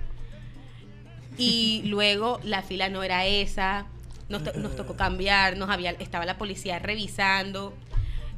Y 1.37 1.83
luego 1.85 2.39
la 2.43 2.61
fila 2.61 2.89
no 2.89 3.03
era 3.03 3.25
esa. 3.25 3.85
Nos, 4.29 4.43
to- 4.43 4.53
nos 4.53 4.75
tocó 4.75 4.95
cambiar, 4.95 5.57
nos 5.57 5.69
había, 5.69 5.91
estaba 5.91 6.25
la 6.25 6.37
policía 6.37 6.79
revisando. 6.79 7.73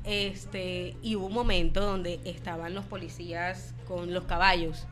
Este, 0.03 0.95
y 1.01 1.15
hubo 1.15 1.25
un 1.25 1.33
momento 1.33 1.81
donde 1.81 2.19
estaban 2.25 2.75
los 2.75 2.85
policías 2.85 3.73
con 3.87 4.13
los 4.13 4.25
caballos. 4.25 4.85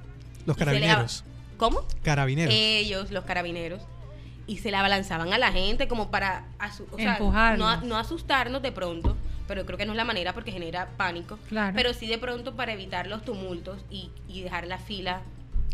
Los 0.46 0.58
carabineros. 0.58 1.24
¿Cómo? 1.58 1.86
Carabineros. 2.02 2.54
Ellos, 2.58 3.12
los 3.12 3.24
carabineros, 3.24 3.82
y 4.48 4.58
se 4.58 4.72
la 4.72 4.80
abalanzaban 4.80 5.32
a 5.32 5.38
la 5.38 5.52
gente 5.52 5.88
como 5.88 6.10
para 6.10 6.46
o 6.92 6.98
sea, 6.98 7.18
no 7.84 7.98
asustarnos 7.98 8.62
de 8.64 8.72
pronto, 8.72 9.16
pero 9.48 9.66
creo 9.66 9.78
que 9.78 9.86
no 9.86 9.94
es 9.94 9.98
la 9.98 10.06
manera 10.06 10.34
porque 10.34 10.52
genera 10.52 10.90
pánico. 10.98 11.38
Claro. 11.50 11.74
Pero 11.76 11.94
sí 11.94 12.08
de 12.08 12.18
pronto 12.18 12.56
para 12.56 12.74
evitar 12.74 13.08
los 13.08 13.24
tumultos 13.24 13.84
y, 13.90 14.10
y 14.28 14.42
dejar 14.42 14.68
la 14.68 14.78
fila. 14.78 15.22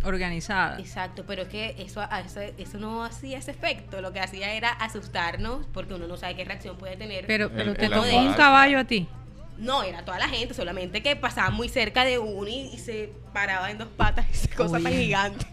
Organizada. 0.03 0.79
Exacto, 0.79 1.25
pero 1.27 1.41
es 1.41 1.47
que 1.49 1.75
eso, 1.77 1.99
a- 2.01 2.21
eso, 2.21 2.39
eso 2.57 2.77
no 2.77 3.03
hacía 3.03 3.37
ese 3.37 3.51
efecto. 3.51 4.01
Lo 4.01 4.13
que 4.13 4.21
hacía 4.21 4.53
era 4.53 4.69
asustarnos 4.71 5.65
porque 5.73 5.93
uno 5.93 6.07
no 6.07 6.15
sabe 6.15 6.35
qué 6.35 6.45
reacción 6.45 6.77
puede 6.77 6.95
tener. 6.95 7.27
Pero, 7.27 7.49
pero 7.49 7.71
El- 7.71 7.77
te 7.77 7.85
el 7.87 7.93
un 7.93 8.33
caballo 8.33 8.79
a 8.79 8.85
ti. 8.85 9.07
No, 9.57 9.83
era 9.83 10.05
toda 10.05 10.17
la 10.19 10.29
gente, 10.29 10.53
solamente 10.53 11.03
que 11.03 11.17
pasaban 11.17 11.53
muy 11.53 11.67
cerca 11.67 12.05
de 12.05 12.17
uno 12.17 12.47
y, 12.47 12.69
y 12.73 12.77
se 12.77 13.11
paraba 13.33 13.69
en 13.69 13.77
dos 13.77 13.89
patas, 13.89 14.25
esa 14.31 14.55
cosa 14.55 14.79
tan 14.79 14.93
gigante. 14.93 15.45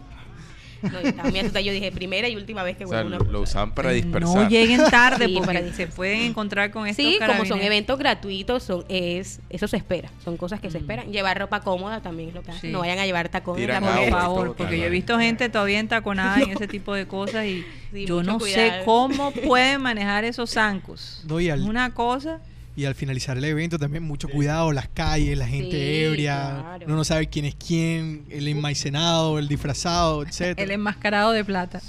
No, 0.81 0.97
asustada. 0.99 1.61
Yo 1.61 1.71
dije, 1.71 1.91
primera 1.91 2.27
y 2.27 2.35
última 2.35 2.63
vez 2.63 2.77
que 2.77 2.85
O 2.85 2.87
sea, 2.87 3.01
vuelvo 3.03 3.17
lo, 3.17 3.23
una 3.23 3.31
lo 3.33 3.41
usaban 3.41 3.73
para 3.73 3.89
No 3.89 3.95
dispersar. 3.95 4.49
lleguen 4.49 4.81
tarde 4.91 5.25
Sí, 5.27 5.39
porque 5.43 5.71
se 5.73 5.87
pueden 5.87 6.21
encontrar 6.21 6.71
con 6.71 6.87
estos 6.87 7.05
Sí, 7.05 7.17
como 7.25 7.45
son 7.45 7.61
eventos 7.61 7.97
gratuitos, 7.97 8.63
son, 8.63 8.85
es, 8.89 9.39
eso 9.49 9.67
se 9.67 9.77
espera. 9.77 10.09
Son 10.23 10.37
cosas 10.37 10.59
que 10.59 10.69
se 10.71 10.77
Mm. 10.77 10.81
esperan. 10.81 11.11
Llevar 11.11 11.39
ropa 11.39 11.61
cómoda 11.61 12.01
también 12.01 12.29
es 12.29 12.35
lo 12.35 12.43
que 12.43 12.51
hacen. 12.51 12.61
Sí. 12.61 12.67
No 12.69 12.79
vayan 12.79 12.99
a 12.99 13.05
llevar 13.05 13.29
tacones. 13.29 13.67
Por 13.79 14.09
favor, 14.09 14.43
todo, 14.47 14.55
porque 14.55 14.77
yo 14.79 14.85
he 14.85 14.89
visto 14.89 15.17
gente 15.19 15.49
todavía 15.49 15.79
entaconada 15.79 16.39
en 16.41 16.49
ese 16.51 16.67
tipo 16.67 16.93
de 16.93 17.07
cosas 17.07 17.45
y 17.45 17.65
Sí, 17.91 18.05
yo 18.05 18.21
no 18.23 18.39
sé 18.39 18.81
cómo 18.85 19.31
pueden 19.47 19.81
manejar 19.81 20.25
esos 20.25 20.51
zancos. 20.51 21.23
No, 21.27 21.39
y 21.39 21.49
al- 21.49 21.61
Es 21.61 21.65
una 21.65 21.93
cosa. 21.93 22.39
Y 22.77 22.85
al 22.85 22.93
finalizar 22.93 23.35
el 23.37 23.43
evento 23.43 23.79
también 23.79 24.03
mucho 24.03 24.29
cuidado, 24.29 24.71
las 24.71 24.87
calles, 24.87 25.35
la 25.35 25.47
gente 25.47 25.71
Sí, 25.71 26.03
ebria, 26.05 26.59
claro. 26.61 26.85
uno 26.85 26.95
no 26.97 27.03
sabe 27.03 27.27
quién 27.27 27.45
es 27.45 27.55
quién, 27.55 28.25
el 28.29 28.47
enmaicenado, 28.47 29.39
el 29.39 29.47
disfrazado, 29.47 30.21
etc. 30.27 30.57
El 30.59 30.69
enmascarado 30.69 31.31
de 31.31 31.43
plata. 31.43 31.81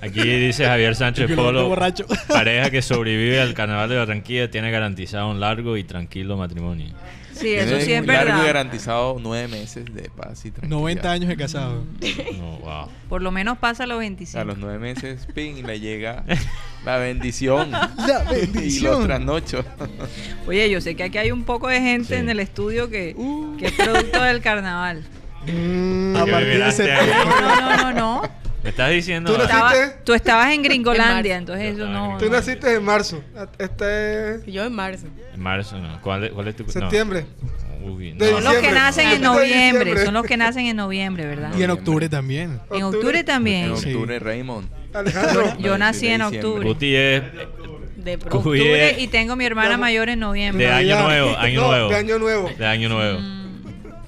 Aquí 0.00 0.20
dice 0.22 0.64
Javier 0.64 0.96
Sánchez 0.96 1.30
Polo, 1.32 1.68
borracho. 1.68 2.06
pareja 2.28 2.70
que 2.70 2.80
sobrevive 2.82 3.40
al 3.42 3.54
carnaval 3.54 3.88
de 3.90 3.96
Barranquilla 3.98 4.50
tiene 4.50 4.70
garantizado 4.70 5.30
un 5.30 5.38
largo 5.38 5.76
y 5.76 5.84
tranquilo 5.84 6.36
matrimonio. 6.38 6.88
Sí, 7.34 7.54
eso 7.54 7.80
sí 7.80 7.92
es 7.92 8.00
un 8.00 8.06
largo 8.06 8.22
y 8.24 8.32
verdad. 8.32 8.44
garantizado 8.46 9.16
nueve 9.20 9.48
meses 9.48 9.84
de 9.94 10.10
paz 10.10 10.44
y 10.44 10.50
tranquilidad. 10.50 10.78
90 10.80 11.10
años 11.12 11.28
de 11.28 11.36
casado. 11.36 11.84
No, 12.38 12.58
wow. 12.58 12.88
Por 13.08 13.22
lo 13.22 13.30
menos 13.30 13.58
pasa 13.58 13.86
los 13.86 13.96
A 13.96 14.00
25. 14.00 14.44
los 14.44 14.58
nueve 14.58 14.78
meses, 14.78 15.26
ping, 15.34 15.64
le 15.64 15.80
llega 15.80 16.24
la 16.84 16.96
bendición. 16.98 17.70
La 17.70 17.90
y 17.96 18.24
lo 18.24 18.30
bendición. 18.30 19.04
trasnocho. 19.06 19.64
Oye, 20.46 20.68
yo 20.70 20.80
sé 20.80 20.94
que 20.94 21.04
aquí 21.04 21.18
hay 21.18 21.30
un 21.30 21.44
poco 21.44 21.68
de 21.68 21.80
gente 21.80 22.08
Sí. 22.08 22.14
en 22.14 22.28
el 22.28 22.40
estudio 22.40 22.88
que, 22.90 23.14
que 23.58 23.66
es 23.66 23.72
producto 23.72 24.22
del 24.22 24.40
carnaval. 24.42 25.04
Mm, 25.46 26.16
A 26.16 26.26
partir 26.26 26.64
de 26.64 26.72
septiembre. 26.72 27.14
No, 27.40 27.60
no, 27.60 27.76
no, 27.76 27.92
no. 27.92 28.41
Me 28.62 28.70
estás 28.70 28.90
diciendo. 28.90 29.32
Tú 29.32 29.38
no 29.38 29.44
Estaba- 29.44 29.70
¿Naciste? 29.74 29.96
tú 30.04 30.14
estabas 30.14 30.52
en 30.52 30.62
Gringolandia, 30.62 31.34
En 31.34 31.38
entonces 31.40 31.64
Yo 31.64 31.72
eso 31.72 31.84
estaba 31.86 32.04
en 32.06 32.12
no. 32.12 32.18
Tú 32.18 32.30
naciste 32.30 32.74
en 32.74 32.84
marzo. 32.84 33.22
Este 33.58 34.34
es 34.36 34.46
Yo 34.46 34.64
en 34.64 34.72
marzo. 34.72 35.06
En 35.34 35.40
marzo, 35.40 35.78
no. 35.78 36.00
¿Cuál, 36.00 36.24
es- 36.24 36.30
cuál 36.32 36.48
es 36.48 36.56
tu 36.56 36.64
no. 36.64 36.70
septiembre. 36.72 37.26
Uy, 37.84 38.12
De 38.12 38.30
no, 38.30 38.36
Son 38.36 38.44
los 38.44 38.54
que 38.62 38.70
nacen 38.70 39.08
en 39.08 39.22
noviembre, 39.22 40.04
son 40.04 40.14
los 40.14 40.24
que 40.24 40.36
nacen 40.36 40.66
en 40.66 40.76
noviembre, 40.76 41.26
¿verdad? 41.26 41.50
Y 41.58 41.62
en 41.64 41.70
octubre 41.70 42.08
también. 42.08 42.60
En 42.70 42.82
octubre 42.84 43.24
también. 43.24 43.70
En 43.72 43.76
Sí. 43.76 43.92
octubre, 43.92 44.18
Raymond. 44.20 44.68
Alejandro. 44.94 45.58
Yo 45.58 45.72
No, 45.72 45.78
nací 45.78 46.06
en 46.06 46.22
octubre. 46.22 46.64
Guti 46.64 46.94
es 46.94 47.22
De 47.96 48.14
Octubre 48.14 48.96
y 48.98 49.08
tengo 49.08 49.34
mi 49.36 49.44
hermana 49.44 49.76
mayor 49.76 50.08
en 50.08 50.20
noviembre. 50.20 50.66
de 50.66 50.70
año 50.72 51.02
nuevo, 51.02 51.36
año 51.36 51.60
No, 51.60 51.66
nuevo. 51.68 51.88
de 51.88 51.96
año 51.96 52.18
nuevo. 52.18 52.50
De 52.56 52.66
año 52.66 52.88
nuevo. 52.88 53.18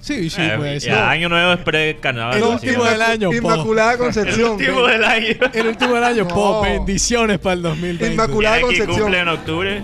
Sí, 0.04 0.28
sí, 0.28 0.42
Eh, 0.42 0.52
puede 0.58 0.74
ya, 0.80 0.80
ser. 0.80 0.92
año 1.02 1.28
nuevo 1.30 1.52
es 1.54 1.60
pre-carnaval. 1.60 2.36
El 2.36 2.42
último 2.42 2.84
¿no? 2.84 2.90
del 2.90 3.00
año, 3.02 3.30
po. 3.30 3.36
Inmaculada 3.36 3.92
El 3.92 3.98
Concepción. 3.98 4.50
último 4.50 4.86
del 4.86 5.02
año. 5.04 5.26
El 5.54 5.66
último 5.66 5.94
del 5.94 6.04
año, 6.04 6.24
No. 6.24 6.28
po, 6.28 6.60
bendiciones 6.62 7.38
para 7.38 7.54
el 7.54 7.62
2020. 7.62 8.12
Inmaculada 8.12 8.56
¿Quién 8.56 8.66
aquí 8.68 8.76
Concepción. 8.76 9.00
cumple 9.00 9.18
en 9.20 9.28
octubre? 9.28 9.82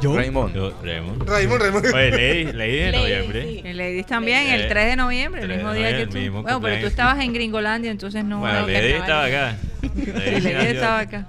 ¿Yo? 0.00 0.16
Raymond. 0.16 0.54
Yo, 0.54 0.72
Raymond. 0.82 1.28
Raymond, 1.28 1.60
Raymond. 1.62 1.86
Oye, 1.86 2.10
Lady, 2.10 2.52
Lady 2.52 2.76
de 2.76 2.92
Lady, 2.92 2.96
noviembre. 3.02 3.42
sí. 3.42 3.62
Y 3.64 3.72
Ladies 3.72 4.06
también, 4.06 4.38
Eh, 4.48 4.54
el 4.54 4.68
3 4.68 4.86
de 4.86 4.96
noviembre, 4.96 5.42
el 5.42 5.48
mismo 5.48 5.72
día 5.72 5.96
que 5.96 6.06
tú. 6.06 6.16
el 6.18 6.22
mismo 6.24 6.42
Bueno, 6.42 6.60
pero 6.60 6.80
tú 6.80 6.86
estabas 6.86 7.20
en 7.20 7.32
Gringolandia, 7.32 7.90
entonces 7.90 8.24
no. 8.24 8.38
Bueno, 8.40 8.60
no, 8.62 8.66
Lady 8.68 8.92
carnaval. 8.94 9.00
estaba 9.00 9.24
acá. 9.24 9.56
Lady 9.82 10.40
Lady 10.40 10.66
estaba 10.66 10.98
acá. 11.00 11.26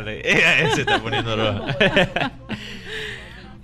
Lady. 0.00 0.20
Él 0.24 0.70
se 0.74 0.80
está 0.82 0.98
poniendo 1.00 1.36
rojo. 1.36 1.66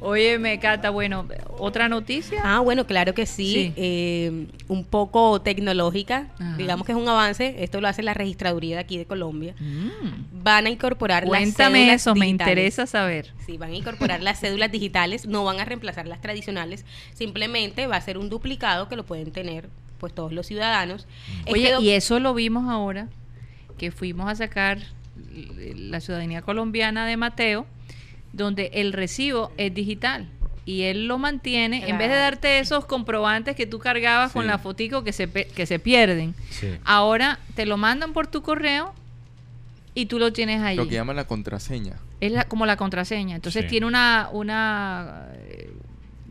Oye, 0.05 0.39
me 0.39 0.59
Cata, 0.59 0.91
bueno, 0.91 1.27
otra 1.59 1.89
noticia. 1.89 2.41
Ah, 2.45 2.61
bueno, 2.61 2.87
claro 2.87 3.15
que 3.15 3.27
sí. 3.27 3.53
Sí. 3.53 3.73
Eh, 3.77 4.47
un 4.69 4.85
poco 4.85 5.41
tecnológica. 5.41 6.29
Ajá. 6.39 6.57
Digamos 6.57 6.87
que 6.87 6.93
es 6.93 6.99
un 6.99 7.09
avance. 7.09 7.57
Esto 7.65 7.81
lo 7.81 7.89
hace 7.89 8.03
la 8.03 8.15
registraduría 8.15 8.77
de 8.77 8.81
aquí 8.83 8.99
de 8.99 9.07
Colombia. 9.07 9.55
Mm. 9.59 10.43
Van 10.43 10.67
a 10.67 10.71
incorporar 10.71 11.23
las 11.25 11.31
Cuéntame 11.31 11.79
cédulas 11.81 12.01
eso, 12.03 12.15
me 12.15 12.27
digitales. 12.27 12.53
interesa 12.53 12.87
saber. 12.87 13.33
Sí, 13.47 13.57
van 13.57 13.71
a 13.73 13.75
incorporar 13.77 14.23
las 14.23 14.41
cédulas 14.41 14.71
digitales, 14.71 15.27
no 15.27 15.45
van 15.45 15.59
a 15.59 15.65
reemplazar 15.65 16.07
las 16.07 16.21
tradicionales, 16.21 16.85
simplemente 17.15 17.87
va 17.87 17.97
a 17.97 18.01
ser 18.01 18.19
un 18.19 18.29
duplicado 18.29 18.89
que 18.89 18.97
lo 18.97 19.05
pueden 19.05 19.33
tener 19.33 19.69
pues 19.99 20.15
todos 20.15 20.33
los 20.33 20.47
ciudadanos. 20.47 21.07
Oye, 21.51 21.71
Este 21.73 21.83
y 21.83 21.91
eso 21.91 22.21
lo 22.21 22.35
vimos 22.35 22.69
ahora, 22.69 23.09
que 23.79 23.91
fuimos 23.91 24.29
a 24.31 24.35
sacar 24.35 24.79
la 25.77 26.01
ciudadanía 26.01 26.43
colombiana 26.43 27.07
de 27.07 27.17
Mateo, 27.17 27.67
donde 28.37 28.71
el 28.75 28.93
recibo 28.93 29.53
es 29.57 29.73
digital. 29.75 30.29
Y 30.67 30.83
él 30.85 31.07
lo 31.09 31.19
mantiene, 31.19 31.89
en 31.91 31.99
vez 31.99 32.09
de 32.09 32.17
darte 32.17 32.59
esos 32.59 32.87
comprobantes 32.87 33.55
que 33.55 33.67
tú 33.67 33.79
cargabas 33.79 34.33
con 34.33 34.47
la 34.47 34.59
fotico 34.59 35.05
que 35.05 35.13
se, 35.13 35.29
pe- 35.29 35.47
que 35.47 35.67
se 35.67 35.79
pierden, 35.79 36.35
Sí. 36.51 36.69
ahora 36.85 37.39
te 37.55 37.67
lo 37.67 37.77
mandan 37.77 38.15
por 38.15 38.29
tu 38.29 38.41
correo 38.43 38.95
y 39.95 40.07
tú 40.07 40.19
lo 40.19 40.33
tienes 40.33 40.63
ahí. 40.63 40.77
Lo 40.77 40.89
que 40.89 40.95
llaman 40.95 41.17
la 41.17 41.27
contraseña. 41.27 41.97
Es 42.21 42.33
la- 42.33 42.45
como 42.45 42.65
la 42.65 42.77
contraseña. 42.79 43.37
Entonces 43.37 43.65
Sí. 43.65 43.69
tiene 43.69 43.87
una, 43.87 44.31
una 44.33 45.27
eh, 45.35 45.71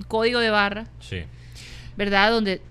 código 0.07 0.39
de 0.39 0.49
barra, 0.49 0.87
Sí. 0.99 1.17
¿verdad? 1.95 2.31
Donde 2.31 2.61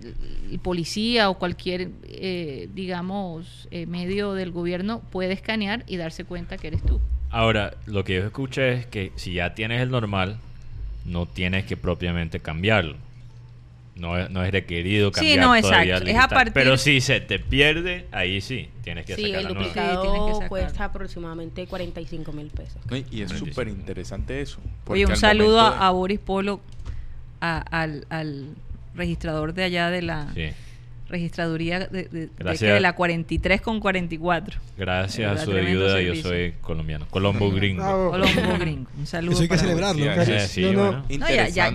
el 0.50 0.58
policía 0.58 1.30
o 1.30 1.38
cualquier, 1.38 1.90
eh, 2.08 2.68
digamos, 2.74 3.68
eh, 3.70 3.86
medio 3.86 4.32
del 4.34 4.50
gobierno 4.50 5.00
puede 5.12 5.32
escanear 5.32 5.84
y 5.86 5.96
darse 5.96 6.24
cuenta 6.24 6.58
que 6.58 6.66
eres 6.66 6.82
tú. 6.82 7.00
Ahora, 7.32 7.74
lo 7.86 8.04
que 8.04 8.14
yo 8.16 8.24
escuché 8.26 8.72
es 8.74 8.86
que 8.86 9.10
si 9.16 9.32
ya 9.34 9.54
tienes 9.54 9.80
el 9.80 9.90
normal, 9.90 10.38
no 11.04 11.26
tienes 11.26 11.64
que 11.64 11.76
propiamente 11.76 12.40
cambiarlo. 12.40 12.96
No 13.96 14.16
es, 14.16 14.30
no 14.30 14.42
es 14.42 14.50
requerido 14.52 15.08
Sí, 15.10 15.14
cambiar 15.14 15.38
no, 15.40 15.60
todavía 15.60 15.96
exacto. 15.96 15.96
al 15.96 16.08
Es 16.08 16.14
a 16.14 16.18
digital. 16.20 16.28
partir- 16.38 16.52
Pero 16.54 16.76
si 16.78 17.00
se 17.00 17.20
te 17.20 17.38
pierde, 17.38 18.06
ahí 18.12 18.40
sí, 18.40 18.68
tienes 18.82 19.04
que 19.04 19.16
sí, 19.16 19.22
sacar 19.26 19.36
el 19.38 19.44
la 19.44 19.48
nueva. 19.50 19.64
Sí, 19.64 19.72
tienes 19.74 19.90
que 19.90 19.98
duplicado 19.98 20.34
sacar. 20.34 20.48
cuesta 20.48 20.84
aproximadamente 20.84 21.66
45 21.66 22.32
mil 22.32 22.46
pesos. 22.48 22.76
¿no? 22.88 22.96
Y- 22.96 23.00
es 23.00 23.06
45. 23.06 23.46
súper 23.46 23.68
interesante 23.68 24.40
eso. 24.40 24.60
Oye, 24.86 25.04
un 25.04 25.12
al 25.12 25.16
saludo 25.18 25.60
a, 25.60 25.70
de- 25.70 25.76
a 25.84 25.90
Boris 25.90 26.18
Polo, 26.20 26.60
a- 27.40 27.58
al, 27.58 28.06
al 28.08 28.54
registrador 28.94 29.52
de 29.54 29.64
allá 29.64 29.90
de 29.90 30.02
la 30.02 30.32
Sí. 30.34 30.50
Registraduría 31.12 31.78
de, 31.80 32.04
de- 32.08 32.28
de, 32.28 32.80
la 32.80 32.94
43 32.94 33.60
con 33.60 33.78
44. 33.78 34.58
Gracias 34.76 35.40
a 35.40 35.44
su 35.44 35.52
ayuda, 35.52 36.00
yo 36.00 36.16
soy 36.16 36.54
colombiano. 36.60 37.06
Colombo 37.10 37.50
gringo. 37.52 37.82
Bravo. 37.84 38.10
Colombo 38.10 38.58
Gringo. 38.58 38.90
Un 38.98 39.06
saludo. 39.06 39.32
Eso 39.34 39.42
hay 39.42 39.48
que 39.48 39.58
celebrarlo. 39.58 40.04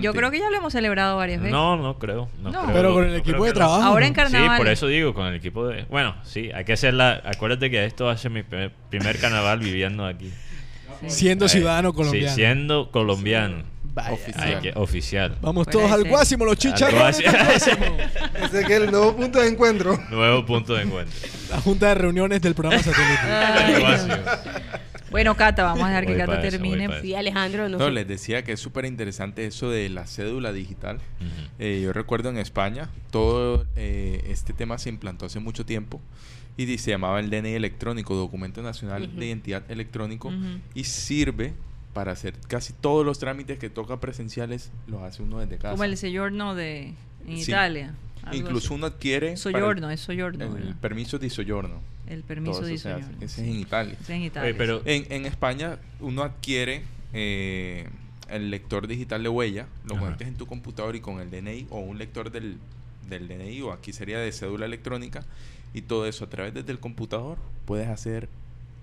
Yo 0.00 0.12
creo 0.12 0.30
que 0.30 0.38
ya 0.38 0.50
lo 0.50 0.56
hemos 0.56 0.72
celebrado 0.72 1.16
varias 1.16 1.40
veces. 1.40 1.52
No, 1.52 1.76
no 1.76 1.98
creo. 1.98 2.28
No, 2.42 2.50
No. 2.50 2.62
creo. 2.62 2.74
Pero 2.74 2.94
con 2.94 3.04
el 3.04 3.10
No 3.12 3.16
equipo 3.16 3.44
de 3.44 3.52
trabajo. 3.52 3.82
Ahora 3.82 4.06
en 4.06 4.12
carnaval. 4.14 4.50
Sí, 4.50 4.56
por 4.58 4.68
eso 4.68 4.86
digo, 4.86 5.14
con 5.14 5.26
el 5.26 5.34
equipo 5.34 5.66
de... 5.66 5.84
Bueno, 5.84 6.14
sí, 6.24 6.50
hay 6.54 6.64
que 6.64 6.72
hacer 6.74 6.94
la... 6.94 7.22
Acuérdate 7.24 7.70
que 7.70 7.84
esto 7.84 8.06
va 8.06 8.12
a 8.12 8.16
ser 8.18 8.30
mi 8.30 8.42
primer, 8.42 8.72
primer 8.90 9.18
carnaval 9.18 9.58
viviendo 9.60 10.04
aquí. 10.04 10.30
Siendo 11.06 11.46
Eh, 11.46 11.48
ciudadano 11.48 11.92
colombiano. 11.92 12.28
Sí, 12.28 12.34
siendo 12.34 12.90
colombiano. 12.90 13.62
Vaya. 14.02 14.12
Oficial. 14.12 14.44
Hay 14.54 14.60
que- 14.60 14.72
oficial. 14.76 15.36
Vamos 15.40 15.64
Puede 15.66 15.78
todos 15.78 15.90
al. 15.92 16.04
Guásimo, 16.08 16.44
los 16.44 16.56
chicharrones. 16.56 17.18
Ese 17.20 18.64
que 18.64 18.76
es 18.76 18.82
el 18.82 18.90
nuevo 18.90 19.16
punto 19.16 19.40
de 19.40 19.48
encuentro. 19.48 19.98
Nuevo 20.10 20.44
punto 20.46 20.74
de 20.74 20.82
encuentro. 20.84 21.14
La 21.50 21.60
junta 21.60 21.88
de 21.88 21.94
reuniones 21.96 22.40
del 22.40 22.54
programa 22.54 22.82
satélite. 22.82 24.22
Bueno, 25.10 25.34
Cata, 25.36 25.62
vamos 25.64 25.84
a 25.84 25.88
dejar 25.88 26.06
que 26.06 26.16
Cata 26.18 26.32
eso, 26.34 26.42
termine. 26.50 26.86
para 26.88 27.00
Sí, 27.00 27.14
Alejandro, 27.14 27.68
no, 27.70 27.78
No, 27.78 27.86
sé. 27.86 27.90
les 27.92 28.06
decía 28.06 28.44
que 28.44 28.52
es 28.52 28.60
súper 28.60 28.84
interesante 28.84 29.46
eso 29.46 29.70
de 29.70 29.88
la 29.88 30.06
cédula 30.06 30.52
digital. 30.52 30.98
Eh, 31.58 31.80
yo 31.82 31.92
recuerdo 31.94 32.28
en 32.28 32.36
España, 32.36 32.90
todo 33.10 33.64
eh, 33.76 34.22
este 34.28 34.52
tema 34.52 34.76
se 34.78 34.90
implantó 34.90 35.24
hace 35.26 35.40
mucho 35.40 35.64
tiempo 35.64 36.00
y 36.58 36.76
se 36.76 36.90
llamaba 36.90 37.20
el 37.20 37.30
DNI 37.30 37.54
electrónico, 37.54 38.14
Documento 38.16 38.60
Nacional 38.62 39.16
de 39.16 39.26
Identidad 39.26 39.62
Electrónico, 39.70 40.30
y 40.74 40.84
sirve 40.84 41.54
para 41.98 42.12
hacer 42.12 42.34
casi 42.46 42.72
todos 42.72 43.04
los 43.04 43.18
trámites 43.18 43.58
que 43.58 43.70
toca 43.70 43.98
presenciales, 43.98 44.70
los 44.86 45.02
hace 45.02 45.20
uno 45.20 45.40
desde 45.40 45.56
casa. 45.56 45.72
Como 45.72 45.82
el 45.82 45.96
soggiorno 45.96 46.54
de 46.54 46.94
en 47.26 47.38
Sí. 47.38 47.50
Italia. 47.50 47.92
Incluso 48.30 48.66
así. 48.68 48.74
uno 48.74 48.86
adquiere 48.86 49.18
para 49.18 49.58
el- 49.88 49.92
es 49.92 50.00
soggiorno. 50.00 50.44
el, 50.46 50.52
¿verdad? 50.52 50.76
permiso 50.80 51.18
di 51.18 51.28
soggiorno. 51.28 51.80
El 52.06 52.22
permiso 52.22 52.58
Todo 52.60 52.66
de 52.68 52.78
soggiorno. 52.78 53.16
Ese 53.20 53.42
es 53.42 53.48
en 53.48 53.58
Italia. 53.58 53.94
Ese 53.94 54.02
es 54.04 54.10
en 54.10 54.22
Italia. 54.22 54.48
Oye, 54.50 54.54
pero... 54.56 54.80
En, 54.84 55.10
en 55.10 55.26
España 55.26 55.78
uno 55.98 56.22
adquiere 56.22 56.82
eh, 57.14 57.88
el 58.28 58.52
lector 58.52 58.86
digital 58.86 59.24
de 59.24 59.28
huella, 59.28 59.66
lo 59.84 59.94
Ajá. 59.96 60.04
conectas 60.04 60.28
en 60.28 60.36
tu 60.36 60.46
computador 60.46 60.94
y 60.94 61.00
con 61.00 61.18
el 61.18 61.32
DNI 61.32 61.66
o 61.70 61.80
un 61.80 61.98
lector 61.98 62.30
del, 62.30 62.58
del 63.08 63.26
DNI 63.26 63.60
o 63.62 63.72
aquí 63.72 63.92
sería 63.92 64.20
de 64.20 64.30
cédula 64.30 64.66
electrónica 64.66 65.24
y 65.74 65.82
todo 65.82 66.06
eso 66.06 66.24
a 66.26 66.30
través 66.30 66.54
desde 66.54 66.70
el 66.70 66.78
computador 66.78 67.38
puedes 67.64 67.88
hacer 67.88 68.28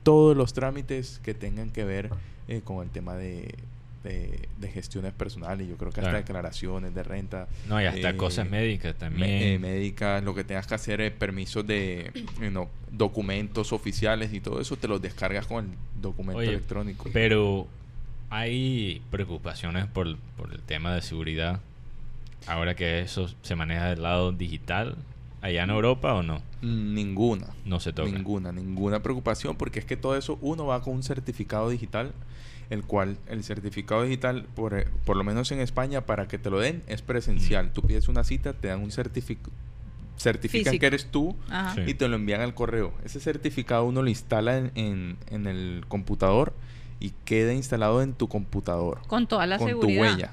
todos 0.05 0.37
los 0.37 0.53
trámites 0.53 1.19
que 1.23 1.33
tengan 1.33 1.71
que 1.71 1.83
ver 1.83 2.11
eh, 2.47 2.61
con 2.63 2.83
el 2.83 2.91
tema 2.91 3.15
de, 3.15 3.55
de, 4.03 4.47
de 4.59 4.67
gestiones 4.69 5.13
personales. 5.13 5.67
Yo 5.67 5.77
creo 5.77 5.91
que 5.91 5.99
hasta 5.99 6.11
Claro. 6.11 6.17
declaraciones 6.23 6.93
de 6.93 7.01
renta. 7.01 7.47
No, 7.67 7.81
y 7.81 7.85
hasta 7.85 8.11
eh, 8.11 8.15
cosas 8.15 8.47
médicas 8.47 8.95
también. 8.95 9.29
eh, 9.43 9.57
médicas, 9.59 10.23
lo 10.23 10.35
que 10.35 10.43
tengas 10.43 10.67
que 10.67 10.75
hacer 10.75 11.01
es 11.01 11.11
permisos 11.11 11.65
de 11.65 12.11
you 12.39 12.49
know, 12.51 12.69
documentos 12.91 13.73
oficiales 13.73 14.31
y 14.31 14.39
todo 14.41 14.61
eso 14.61 14.77
te 14.77 14.87
los 14.87 15.01
descargas 15.01 15.47
con 15.47 15.65
el 15.65 15.71
documento 16.01 16.37
Oye, 16.39 16.49
electrónico. 16.49 17.09
Pero 17.11 17.67
hay 18.29 19.01
preocupaciones 19.11 19.87
por, 19.87 20.15
por 20.37 20.53
el 20.53 20.61
tema 20.61 20.93
de 20.93 21.01
seguridad. 21.01 21.59
Ahora 22.47 22.75
que 22.75 23.01
eso 23.01 23.27
se 23.41 23.55
maneja 23.55 23.89
del 23.89 24.03
lado 24.03 24.31
digital 24.31 24.95
allá 25.41 25.63
en 25.63 25.69
Europa 25.69 26.13
o 26.13 26.23
no? 26.23 26.41
Ninguna. 26.61 27.47
No 27.65 27.79
se 27.79 27.93
toca. 27.93 28.09
Ninguna, 28.11 28.51
ninguna 28.51 29.01
preocupación, 29.03 29.55
porque 29.55 29.79
es 29.79 29.85
que 29.85 29.97
todo 29.97 30.15
eso 30.17 30.37
uno 30.41 30.65
va 30.65 30.81
con 30.81 30.93
un 30.95 31.03
certificado 31.03 31.69
digital, 31.69 32.11
el 32.69 32.83
cual 32.83 33.17
el 33.27 33.43
certificado 33.43 34.03
digital, 34.03 34.47
por, 34.55 34.77
eh, 34.77 34.87
por 35.05 35.17
lo 35.17 35.23
menos 35.23 35.51
en 35.51 35.59
España, 35.59 36.01
para 36.01 36.27
que 36.27 36.37
te 36.39 36.49
lo 36.49 36.59
den, 36.59 36.81
es 36.87 37.01
presencial. 37.01 37.71
Tú 37.73 37.81
pides 37.83 38.07
una 38.07 38.23
cita, 38.23 38.53
te 38.53 38.69
dan 38.69 38.81
un 38.81 38.91
certificado 38.91 39.51
certifican 40.17 40.71
Físico. 40.71 40.79
que 40.79 40.87
eres 40.87 41.07
tú. 41.11 41.35
Sí. 41.75 41.81
y 41.87 41.93
te 41.95 42.07
lo 42.07 42.15
envían 42.15 42.39
al 42.39 42.53
correo. 42.53 42.93
Ese 43.03 43.19
certificado 43.19 43.83
uno 43.83 44.01
lo 44.01 44.09
instala 44.09 44.57
en, 44.57 44.71
en- 44.75 45.17
en 45.29 45.45
el 45.45 45.83
computador 45.89 46.53
y 47.01 47.11
queda 47.25 47.53
instalado 47.53 48.01
en 48.01 48.13
tu 48.13 48.29
computador 48.29 49.01
Con 49.07 49.27
toda 49.27 49.45
la 49.45 49.57
con 49.57 49.67
seguridad. 49.67 49.93
tu 49.97 50.01
huella. 50.01 50.31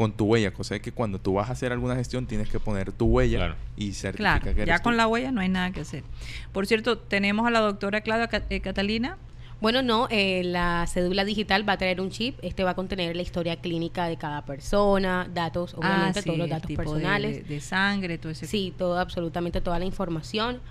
Con 0.00 0.12
tu 0.12 0.24
huella, 0.24 0.50
cosa 0.54 0.72
de 0.76 0.80
que 0.80 0.92
cuando 0.92 1.20
tú 1.20 1.34
vas 1.34 1.50
a 1.50 1.52
hacer 1.52 1.72
alguna 1.72 1.94
gestión 1.94 2.24
tienes 2.26 2.48
que 2.48 2.58
poner 2.58 2.90
tu 2.90 3.04
huella 3.04 3.36
Claro. 3.36 3.56
y 3.76 3.92
certifica 3.92 4.38
Claro, 4.40 4.44
que 4.44 4.62
eres 4.62 4.66
ya 4.66 4.78
tú. 4.78 4.84
con 4.84 4.96
la 4.96 5.06
huella 5.06 5.30
no 5.30 5.42
hay 5.42 5.50
nada 5.50 5.72
que 5.72 5.80
hacer. 5.82 6.04
Por 6.52 6.66
cierto, 6.66 6.96
tenemos 6.96 7.46
a 7.46 7.50
la 7.50 7.60
doctora 7.60 8.00
Claudia 8.00 8.30
eh, 8.48 8.60
Catalina. 8.62 9.18
Bueno, 9.60 9.82
no, 9.82 10.08
eh, 10.10 10.40
la 10.42 10.86
cédula 10.88 11.26
digital 11.26 11.68
va 11.68 11.74
a 11.74 11.76
traer 11.76 12.00
un 12.00 12.08
chip. 12.08 12.38
Este 12.40 12.64
va 12.64 12.70
a 12.70 12.74
contener 12.74 13.14
la 13.14 13.20
historia 13.20 13.56
clínica 13.56 14.06
de 14.06 14.16
cada 14.16 14.46
persona, 14.46 15.28
datos, 15.34 15.74
obviamente 15.74 16.20
Ah, 16.20 16.22
sí, 16.22 16.26
todos 16.26 16.38
los 16.38 16.44
el 16.46 16.50
datos 16.50 16.66
tipo 16.68 16.82
personales. 16.82 17.46
De, 17.46 17.54
de 17.56 17.60
sangre, 17.60 18.16
todo 18.16 18.32
ese 18.32 18.46
Sí, 18.46 18.72
todo, 18.78 18.98
absolutamente 18.98 19.60
toda 19.60 19.78
la 19.78 19.84
información. 19.84 20.62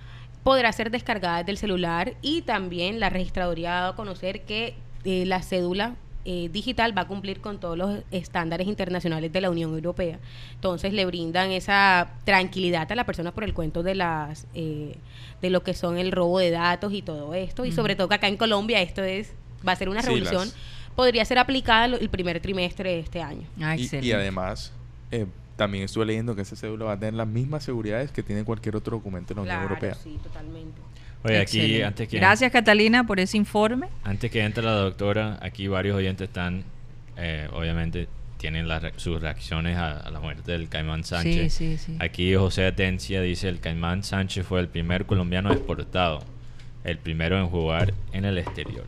Podrá 0.44 0.72
ser 0.72 0.90
descargada 0.90 1.38
desde 1.38 1.52
el 1.52 1.58
celular 1.60 2.16
y 2.24 2.42
también 2.42 3.00
la 3.00 3.12
registraduría 3.12 3.78
ha 3.78 3.80
dado 3.82 3.94
a 3.94 3.96
conocer 3.96 4.42
que 4.46 4.74
eh, 5.04 5.28
la 5.28 5.44
cédula 5.44 5.94
eh, 6.26 6.50
digital 6.52 6.96
va 6.98 7.04
a 7.04 7.08
cumplir 7.08 7.40
con 7.42 7.60
todos 7.60 7.78
los 7.78 8.00
estándares 8.12 8.68
internacionales 8.68 9.32
de 9.32 9.42
la 9.42 9.50
Unión 9.50 9.74
Europea. 9.74 10.20
Entonces 10.56 10.94
le 10.94 11.06
brindan 11.06 11.52
esa 11.52 12.12
tranquilidad 12.26 12.92
a 12.92 12.96
la 12.96 13.06
persona 13.06 13.32
por 13.32 13.44
el 13.44 13.54
cuento 13.54 13.84
de 13.84 13.96
las 13.96 14.46
eh, 14.54 14.96
de 15.42 15.50
lo 15.50 15.64
que 15.64 15.74
son 15.74 15.98
el 15.98 16.12
robo 16.12 16.40
de 16.40 16.52
datos 16.52 16.94
y 16.94 17.02
todo 17.02 17.34
esto. 17.34 17.66
Y 17.66 17.72
sobre 17.72 17.96
todo 17.96 18.10
que 18.10 18.16
acá 18.16 18.28
en 18.28 18.38
Colombia 18.38 18.82
esto 18.82 19.04
es 19.04 19.32
va 19.68 19.72
a 19.72 19.76
ser 19.76 19.90
una 19.90 20.02
Sí, 20.02 20.08
revolución. 20.08 20.48
las- 20.48 20.56
Podría 20.96 21.24
ser 21.24 21.38
aplicada 21.40 21.86
el 21.86 22.10
primer 22.10 22.42
trimestre 22.42 22.92
de 22.92 23.00
este 23.00 23.22
año. 23.22 23.48
Ah, 23.62 23.78
Y- 23.78 24.12
además, 24.12 24.74
eh, 25.12 25.28
también 25.56 25.86
estuve 25.86 26.06
leyendo 26.06 26.36
que 26.36 26.42
esa 26.42 26.58
cédula 26.58 26.86
va 26.86 26.92
a 26.94 27.00
tener 27.00 27.14
las 27.14 27.28
mismas 27.28 27.64
seguridades 27.64 28.12
que 28.12 28.22
tiene 28.22 28.44
cualquier 28.44 28.76
otro 28.76 28.98
documento 28.98 29.30
de 29.30 29.36
la 29.36 29.42
Unión 29.44 29.58
Claro, 29.58 29.70
Europea. 29.76 29.96
sí, 29.96 30.20
totalmente. 30.22 30.82
Oye, 31.24 31.38
aquí 31.40 31.82
antes 31.82 32.08
que, 32.08 32.18
Gracias, 32.18 32.52
Catalina, 32.52 33.06
por 33.06 33.20
ese 33.20 33.38
informe. 33.38 33.88
antes 34.04 34.32
que 34.32 34.42
entre 34.44 34.64
la 34.64 34.72
doctora, 34.74 35.38
aquí 35.42 35.68
varios 35.68 35.98
oyentes 35.98 36.28
están, 36.30 36.64
eh, 37.18 37.48
obviamente, 37.52 38.08
tienen 38.38 38.70
las 38.70 38.82
re- 38.82 38.94
sus 38.96 39.22
reacciones 39.22 39.76
a, 39.76 39.98
a 39.98 40.12
la 40.12 40.22
muerte 40.22 40.52
del 40.54 40.70
Caimán 40.70 41.04
Sánchez. 41.04 41.54
Sí, 41.54 41.78
sí, 41.78 41.86
sí. 41.86 41.98
Aquí 42.00 42.34
José 42.36 42.66
Atencia 42.68 43.22
dice, 43.22 43.50
el 43.50 43.60
Caimán 43.60 44.04
Sánchez 44.04 44.46
fue 44.46 44.62
el 44.62 44.70
primer 44.70 45.06
colombiano 45.06 45.52
exportado, 45.52 46.24
el 46.86 46.98
primero 46.98 47.38
en 47.38 47.48
jugar 47.48 47.94
en 48.14 48.24
el 48.24 48.38
exterior. 48.38 48.86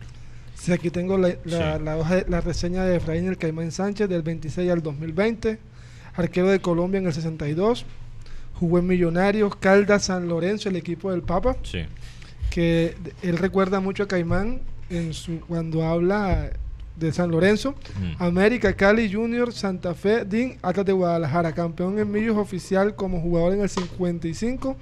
Sí, 0.56 0.72
aquí 0.72 0.90
tengo 0.90 1.18
la, 1.18 1.36
la, 1.44 1.78
Sí. 1.78 1.84
la 1.84 1.98
hoja 1.98 2.16
de- 2.18 2.26
la 2.30 2.40
reseña 2.40 2.86
de 2.86 2.96
Efraín 2.96 3.28
El 3.28 3.38
Caimán 3.38 3.72
Sánchez 3.74 4.08
del 4.08 4.22
26 4.22 4.72
al 4.72 4.82
2020, 4.82 5.60
arquero 6.16 6.48
de 6.50 6.62
Colombia 6.62 7.00
en 7.00 7.08
el 7.08 7.14
62, 7.14 7.86
jugó 8.54 8.80
en 8.80 8.88
Millonarios, 8.88 9.54
Caldas, 9.58 10.06
San 10.06 10.30
Lorenzo, 10.30 10.70
el 10.70 10.78
equipo 10.78 11.12
del 11.12 11.24
Papa, 11.24 11.58
Sí. 11.64 11.80
Que 12.52 12.96
él 13.24 13.38
recuerda 13.40 13.80
mucho 13.80 14.04
a 14.04 14.08
Caimán 14.08 14.62
en 14.92 15.14
su, 15.16 15.40
cuando 15.40 15.84
habla 15.84 16.52
de 16.98 17.12
San 17.14 17.32
Lorenzo, 17.32 17.74
Mm. 18.00 18.22
América, 18.22 18.74
Cali 18.74 19.12
Junior, 19.12 19.52
Santa 19.54 19.96
Fe, 19.96 20.26
DIN, 20.26 20.58
Atlas 20.62 20.86
de 20.86 20.92
Guadalajara, 20.92 21.54
campeón 21.54 21.98
en 21.98 22.12
millos 22.12 22.38
oficial 22.38 22.94
como 22.96 23.20
jugador 23.22 23.54
en 23.54 23.62
el 23.62 23.70
55, 23.70 24.76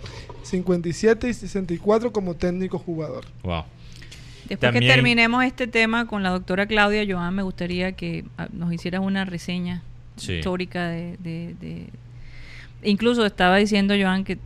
57 0.43 1.29
y 1.29 1.33
64 1.33 2.11
como 2.11 2.33
técnico 2.33 2.77
jugador. 2.79 3.25
Wow. 3.43 3.63
Después 4.49 4.59
También- 4.59 4.81
que 4.83 4.87
terminemos 4.95 5.43
este 5.45 5.67
tema 5.67 6.07
con 6.07 6.23
la 6.23 6.31
doctora 6.31 6.65
Claudia 6.65 7.05
Joan, 7.07 7.35
me 7.35 7.43
gustaría 7.43 7.91
que 7.93 8.25
ah, 8.37 8.47
nos 8.51 8.73
hicieras 8.73 9.01
una 9.01 9.23
reseña 9.23 9.83
Sí. 10.17 10.33
histórica 10.33 10.87
de, 10.89 11.15
de- 11.19 11.55
de- 11.61 11.87
Incluso 12.81 13.25
estaba 13.25 13.57
diciendo 13.57 13.93
Joan 13.99 14.23
que 14.23 14.39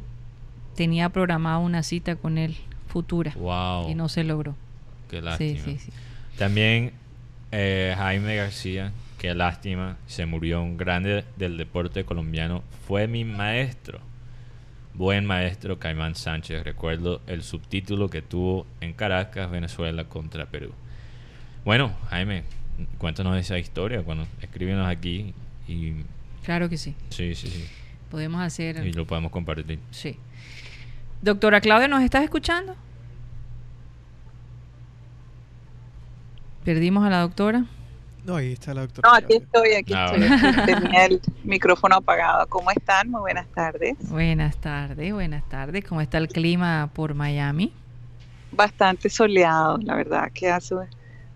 tenía 0.76 1.10
programada 1.10 1.60
una 1.60 1.84
cita 1.84 2.16
con 2.16 2.38
él 2.38 2.56
futura 2.94 3.32
Wow. 3.36 3.90
y 3.90 3.96
no 3.96 4.08
se 4.08 4.24
logró. 4.24 4.56
Qué 5.10 5.18
Sí, 5.18 5.22
lástima. 5.24 5.60
sí, 5.66 5.78
sí. 5.80 5.92
También 6.38 6.94
eh, 7.52 7.94
Jaime 7.98 8.36
García, 8.36 8.92
qué 9.18 9.34
lástima, 9.34 9.98
se 10.08 10.26
murió 10.28 10.62
un 10.62 10.78
grande 10.78 11.26
del 11.36 11.58
deporte 11.58 12.06
colombiano. 12.06 12.64
Fue 12.88 13.08
mi 13.08 13.26
maestro. 13.26 14.00
Buen 14.94 15.26
maestro 15.26 15.80
Caimán 15.80 16.14
Sánchez. 16.16 16.64
Recuerdo 16.64 17.20
el 17.26 17.42
subtítulo 17.42 18.10
que 18.10 18.22
tuvo 18.22 18.68
en 18.80 18.94
Caracas, 18.94 19.50
Venezuela 19.50 20.04
contra 20.06 20.46
Perú. 20.46 20.72
Bueno, 21.66 21.92
Jaime, 22.10 22.44
cuéntanos 23.00 23.36
esa 23.38 23.58
historia 23.58 24.04
cuando 24.04 24.28
escríbenos 24.42 24.88
aquí 24.88 25.34
y 25.68 25.94
Claro 26.44 26.70
que 26.70 26.78
sí. 26.78 26.94
sí, 27.10 27.34
sí, 27.36 27.48
sí. 27.48 27.66
Podemos 28.12 28.42
hacer... 28.42 28.86
Y 28.86 28.94
lo 28.94 29.08
podemos 29.08 29.32
compartir. 29.32 29.80
Sí. 29.90 30.18
Doctora 31.24 31.62
Claudia, 31.62 31.88
¿nos 31.88 32.04
estás 32.04 32.22
escuchando? 32.22 32.76
Perdimos 36.66 37.06
a 37.06 37.10
la 37.10 37.22
doctora. 37.22 37.64
No, 38.26 38.36
ahí 38.36 38.52
está 38.52 38.74
la 38.74 38.82
doctora. 38.82 39.10
No, 39.10 39.16
aquí 39.16 39.36
estoy, 39.36 39.72
aquí 39.72 39.94
Ah, 39.96 40.12
estoy. 40.14 40.66
Tenía 40.66 41.06
el 41.06 41.22
micrófono 41.46 41.96
apagado. 41.96 42.46
¿Cómo 42.48 42.72
están? 42.72 43.10
Muy 43.10 43.22
buenas 43.22 43.48
tardes. 43.56 43.96
Buenas 44.10 44.58
tardes, 44.58 45.14
buenas 45.14 45.48
tardes. 45.48 45.86
¿Cómo 45.86 46.02
está 46.02 46.18
el 46.18 46.28
clima 46.28 46.90
por 46.94 47.14
Miami? 47.14 47.72
Bastante 48.52 49.10
soleado, 49.10 49.78
la 49.78 49.96
verdad, 49.96 50.30
que 50.34 50.52
hace, 50.52 50.76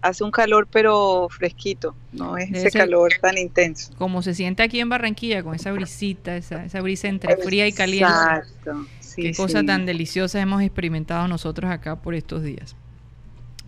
hace 0.01 0.23
un 0.25 0.31
calor 0.31 0.67
pero 0.69 1.29
fresquito, 1.29 1.95
no 2.11 2.37
es 2.37 2.51
ese 2.51 2.77
calor 2.77 3.13
tan 3.21 3.37
intenso. 3.37 3.93
Como 3.97 4.21
se 4.21 4.33
siente 4.33 4.63
aquí 4.63 4.81
en 4.81 4.89
Barranquilla, 4.89 5.43
con 5.43 5.55
esa 5.55 5.71
brisita, 5.71 6.35
esa, 6.35 6.65
esa 6.65 6.81
brisa 6.81 7.07
entre 7.07 7.37
fría 7.37 7.65
y 7.67 7.71
caliente. 7.71 8.11
Exacto. 8.11 8.85
Sí, 9.17 9.23
Qué 9.23 9.33
cosa 9.33 9.59
sí. 9.59 9.65
tan 9.65 9.85
deliciosa 9.85 10.39
hemos 10.39 10.61
experimentado 10.61 11.27
nosotros 11.27 11.69
acá 11.69 11.97
por 11.97 12.15
estos 12.15 12.41
días. 12.43 12.75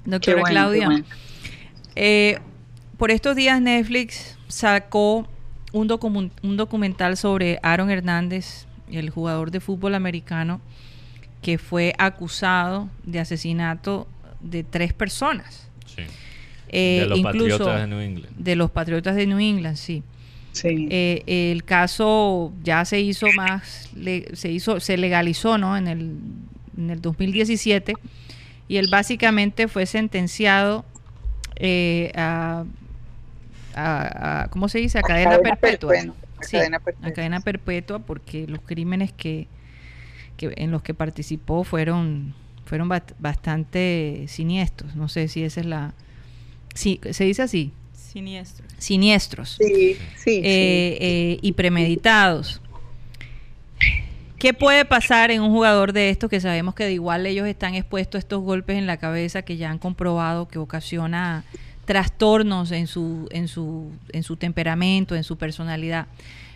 Doctora 0.05 0.39
bueno, 0.39 0.53
Claudia, 0.53 0.85
bueno. 0.85 1.05
eh, 1.95 2.39
por 2.97 3.11
estos 3.11 3.35
días 3.35 3.61
Netflix 3.61 4.37
sacó 4.47 5.27
un, 5.73 6.31
un 6.41 6.57
documental 6.57 7.17
sobre 7.17 7.59
Aaron 7.63 7.89
Hernández, 7.89 8.65
el 8.91 9.09
jugador 9.09 9.51
de 9.51 9.59
fútbol 9.59 9.95
americano, 9.95 10.61
que 11.41 11.57
fue 11.57 11.93
acusado 11.97 12.89
de 13.03 13.19
asesinato 13.19 14.07
de 14.39 14.63
tres 14.63 14.93
personas. 14.93 15.69
Sí. 15.85 16.03
Eh, 16.69 16.99
de 17.01 17.05
los 17.07 17.19
incluso 17.19 17.57
Patriotas 17.57 17.81
de 17.81 17.87
New 17.87 17.99
England. 17.99 18.35
de 18.37 18.55
los 18.55 18.71
Patriotas 18.71 19.15
de 19.15 19.25
New 19.27 19.39
England, 19.39 19.75
sí. 19.75 20.03
Sí. 20.51 20.87
Eh, 20.89 21.23
el 21.51 21.63
caso 21.63 22.51
ya 22.63 22.83
se 22.85 22.99
hizo 22.99 23.27
más, 23.35 23.89
le- 23.95 24.35
se 24.35 24.51
hizo, 24.51 24.79
se 24.79 24.97
legalizó, 24.97 25.57
¿no? 25.57 25.77
En 25.77 25.87
el, 25.87 26.17
en 26.77 26.89
el 26.89 27.01
2017 27.01 27.93
y 28.67 28.77
él 28.77 28.87
básicamente 28.91 29.67
fue 29.67 29.85
sentenciado 29.85 30.85
eh, 31.55 32.11
a, 32.15 32.63
a- 33.75 34.41
a- 34.43 34.47
¿cómo 34.49 34.69
se 34.69 34.79
dice? 34.79 34.99
A 34.99 35.01
cadena, 35.01 35.31
cadena 35.31 35.55
perpetua. 35.55 35.89
perpetua, 35.91 36.15
a 36.39 36.43
Sí, 36.43 36.51
cadena 36.57 36.79
perpetua. 36.79 37.09
a 37.09 37.13
cadena 37.13 37.39
perpetua 37.41 37.99
porque 37.99 38.47
los 38.47 38.61
crímenes 38.61 39.11
que, 39.13 39.47
que 40.37 40.53
en 40.57 40.71
los 40.71 40.81
que 40.81 40.93
participó 40.93 41.63
fueron 41.63 42.33
fueron 42.65 42.87
bastante 43.17 44.25
siniestros. 44.27 44.95
No 44.95 45.07
sé 45.09 45.27
si 45.27 45.43
esa 45.43 45.59
es 45.61 45.65
la, 45.65 45.93
sí, 46.75 46.99
se 47.11 47.23
dice 47.23 47.41
así, 47.41 47.71
Siniestro. 48.11 48.65
siniestros 48.77 49.57
Sí, 49.61 49.97
sí, 50.17 50.41
eh, 50.43 50.97
eh, 50.99 51.39
y 51.41 51.51
premeditados. 51.53 52.61
¿Qué 54.39 54.53
puede 54.53 54.85
pasar 54.85 55.31
en 55.31 55.41
un 55.41 55.51
jugador 55.51 55.91
de 55.91 56.09
estos 56.09 56.29
que 56.29 56.39
sabemos 56.39 56.73
que 56.73 56.85
de 56.85 56.93
igual 56.93 57.25
ellos 57.25 57.45
están 57.45 57.75
expuestos 57.75 58.17
a 58.17 58.19
estos 58.19 58.41
golpes 58.41 58.77
en 58.77 58.87
la 58.87 58.97
cabeza 58.97 59.41
que 59.41 59.57
ya 59.57 59.69
han 59.69 59.79
comprobado 59.79 60.47
que 60.47 60.57
ocasiona 60.57 61.43
trastornos 61.85 62.71
en 62.71 62.87
su, 62.87 63.27
en 63.31 63.47
su, 63.47 63.91
en 64.13 64.23
su 64.23 64.37
temperamento, 64.37 65.15
en 65.15 65.23
su 65.23 65.37
personalidad? 65.37 66.07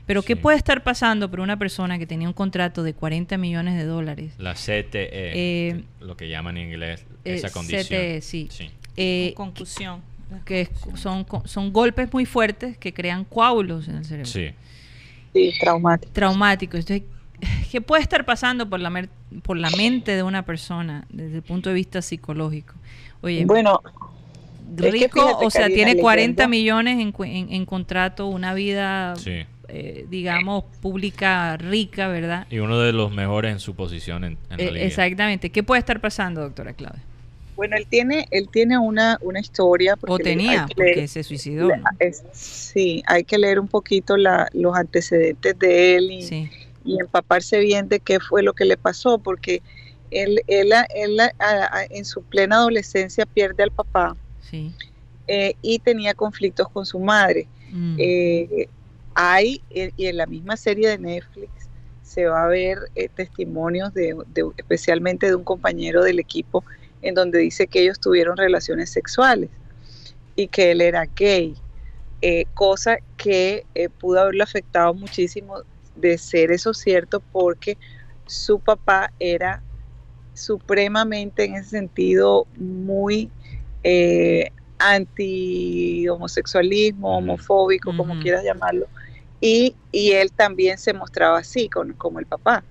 Pero 0.05 0.21
¿qué 0.21 0.35
puede 0.35 0.57
estar 0.57 0.83
pasando 0.83 1.29
por 1.29 1.39
una 1.39 1.57
persona 1.57 1.97
que 1.97 2.05
tenía 2.05 2.27
un 2.27 2.33
contrato 2.33 2.83
de 2.83 2.93
40 2.93 3.37
millones 3.37 3.75
de 3.75 3.85
dólares? 3.85 4.33
La 4.37 4.53
CTE, 4.53 5.09
Eh, 5.11 5.83
lo 6.01 6.17
que 6.17 6.29
llaman 6.29 6.57
en 6.57 6.69
inglés 6.69 7.05
eh, 7.23 7.35
esa 7.35 7.51
condición. 7.51 7.83
CTE, 7.83 8.21
sí. 8.21 8.47
Sí. 8.49 8.69
Eh, 8.97 9.33
Concusión. 9.35 10.01
Que 10.45 10.61
es- 10.61 10.71
son, 10.95 11.25
son 11.45 11.73
golpes 11.73 12.11
muy 12.13 12.25
fuertes 12.25 12.77
que 12.77 12.93
crean 12.93 13.23
coágulos 13.25 13.87
en 13.87 13.95
el 13.97 14.05
cerebro. 14.05 14.25
Sí. 14.29 14.49
sí, 15.33 15.53
traumático. 15.59 16.11
traumático. 16.13 16.77
Entonces, 16.77 17.03
¿qué 17.71 17.81
puede 17.81 18.01
estar 18.01 18.25
pasando 18.25 18.69
por 18.69 18.79
la, 18.79 18.89
mer- 18.89 19.09
por 19.43 19.57
la 19.57 19.69
mente 19.71 20.15
de 20.15 20.23
una 20.23 20.43
persona 20.45 21.05
desde 21.09 21.37
el 21.37 21.41
punto 21.43 21.69
de 21.69 21.75
vista 21.75 22.01
psicológico? 22.01 22.73
Oye, 23.21 23.45
Bueno, 23.45 23.81
es 24.77 24.81
que 24.81 24.91
rico, 24.91 25.21
fíjate, 25.27 25.45
o 25.45 25.49
sea, 25.49 25.61
Karina, 25.63 25.75
tiene 25.75 26.01
40 26.01 26.43
leyendo- 26.47 26.49
millones 26.49 26.99
en, 26.99 27.13
en- 27.25 27.53
en 27.53 27.65
contrato, 27.65 28.27
una 28.27 28.53
vida 28.53 29.15
Sí. 29.17 29.41
eh, 29.69 30.05
digamos, 30.09 30.65
pública 30.81 31.55
rica, 31.57 32.07
¿verdad? 32.09 32.45
Y 32.49 32.59
uno 32.59 32.79
de 32.79 32.91
los 32.93 33.11
mejores 33.11 33.51
en 33.53 33.59
su 33.59 33.75
posición 33.75 34.23
en, 34.23 34.37
en 34.49 34.57
la 34.57 34.63
Eh, 34.63 34.71
liga. 34.71 34.85
exactamente. 34.85 35.49
¿Qué 35.51 35.63
puede 35.63 35.79
estar 35.79 35.99
pasando, 36.01 36.41
doctora 36.41 36.73
Claudia? 36.73 37.01
Bueno, 37.55 37.75
él 37.77 37.85
tiene, 37.87 38.25
él 38.31 38.49
tiene 38.51 38.77
una, 38.77 39.17
una 39.21 39.39
historia. 39.39 39.93
O 39.93 39.97
porque 39.97 40.29
hay 40.29 40.35
tenía, 40.37 40.65
que 40.67 40.75
porque 40.75 41.07
se 41.07 41.23
suicidó. 41.23 41.69
sí, 42.31 43.03
hay 43.07 43.23
que 43.23 43.37
leer 43.37 43.59
un 43.59 43.67
poquito 43.67 44.17
la, 44.17 44.47
los 44.53 44.75
antecedentes 44.75 45.57
de 45.59 45.95
él 45.95 46.11
y, 46.11 46.21
Sí. 46.23 46.49
y 46.83 46.99
empaparse 46.99 47.59
bien 47.59 47.87
de 47.89 47.99
qué 47.99 48.19
fue 48.19 48.43
lo 48.43 48.53
que 48.53 48.65
le 48.65 48.77
pasó, 48.77 49.19
porque 49.19 49.61
él, 50.11 50.41
él, 50.47 50.71
él 50.95 51.19
a- 51.19 51.31
a- 51.39 51.85
en 51.89 52.05
su 52.05 52.23
plena 52.23 52.57
adolescencia 52.57 53.25
pierde 53.25 53.63
al 53.63 53.71
papá 53.71 54.15
Sí. 54.41 54.71
eh, 55.27 55.55
y 55.61 55.79
tenía 55.79 56.13
conflictos 56.13 56.67
con 56.69 56.85
su 56.85 56.99
madre. 56.99 57.47
Mm. 57.71 57.95
Eh, 57.97 58.67
hay, 59.15 59.61
eh, 59.69 59.91
y 59.95 60.07
en 60.07 60.17
la 60.17 60.25
misma 60.25 60.57
serie 60.57 60.89
de 60.89 60.97
Netflix 60.97 61.49
se 62.01 62.25
va 62.25 62.43
a 62.43 62.47
ver 62.47 62.77
eh, 62.95 63.09
testimonios 63.09 63.93
de, 63.93 64.15
de- 64.27 64.51
especialmente 64.57 65.27
de 65.27 65.35
un 65.35 65.43
compañero 65.43 66.03
del 66.03 66.19
equipo 66.19 66.63
en 67.03 67.13
donde 67.13 67.39
dice 67.39 67.67
que 67.67 67.81
ellos 67.81 67.99
tuvieron 67.99 68.37
relaciones 68.37 68.89
sexuales 68.89 69.49
y 70.35 70.47
que 70.47 70.71
él 70.71 70.81
era 70.81 71.05
gay, 71.15 71.55
eh, 72.21 72.45
cosa 72.53 72.97
que 73.17 73.65
eh, 73.75 73.89
pudo 73.89 74.21
haberlo 74.21 74.43
afectado 74.43 74.93
muchísimo 74.93 75.57
de 75.95 76.17
ser 76.17 76.51
eso 76.51 76.73
cierto 76.73 77.21
porque 77.31 77.77
su 78.25 78.59
papá 78.59 79.11
era 79.19 79.61
supremamente 80.33 81.43
en 81.43 81.55
ese 81.55 81.69
sentido 81.69 82.47
muy 82.57 83.29
eh, 83.83 84.49
anti 84.79 86.07
homosexualismo, 86.07 87.17
homofóbico, 87.17 87.95
como 87.95 88.19
quieras 88.19 88.43
llamarlo, 88.43 88.87
y, 89.39 89.75
y 89.91 90.11
él 90.11 90.31
también 90.31 90.77
se 90.77 90.93
mostraba 90.93 91.37
así 91.39 91.69
con, 91.69 91.93
como 91.93 92.19
el 92.19 92.25
papá. 92.25 92.63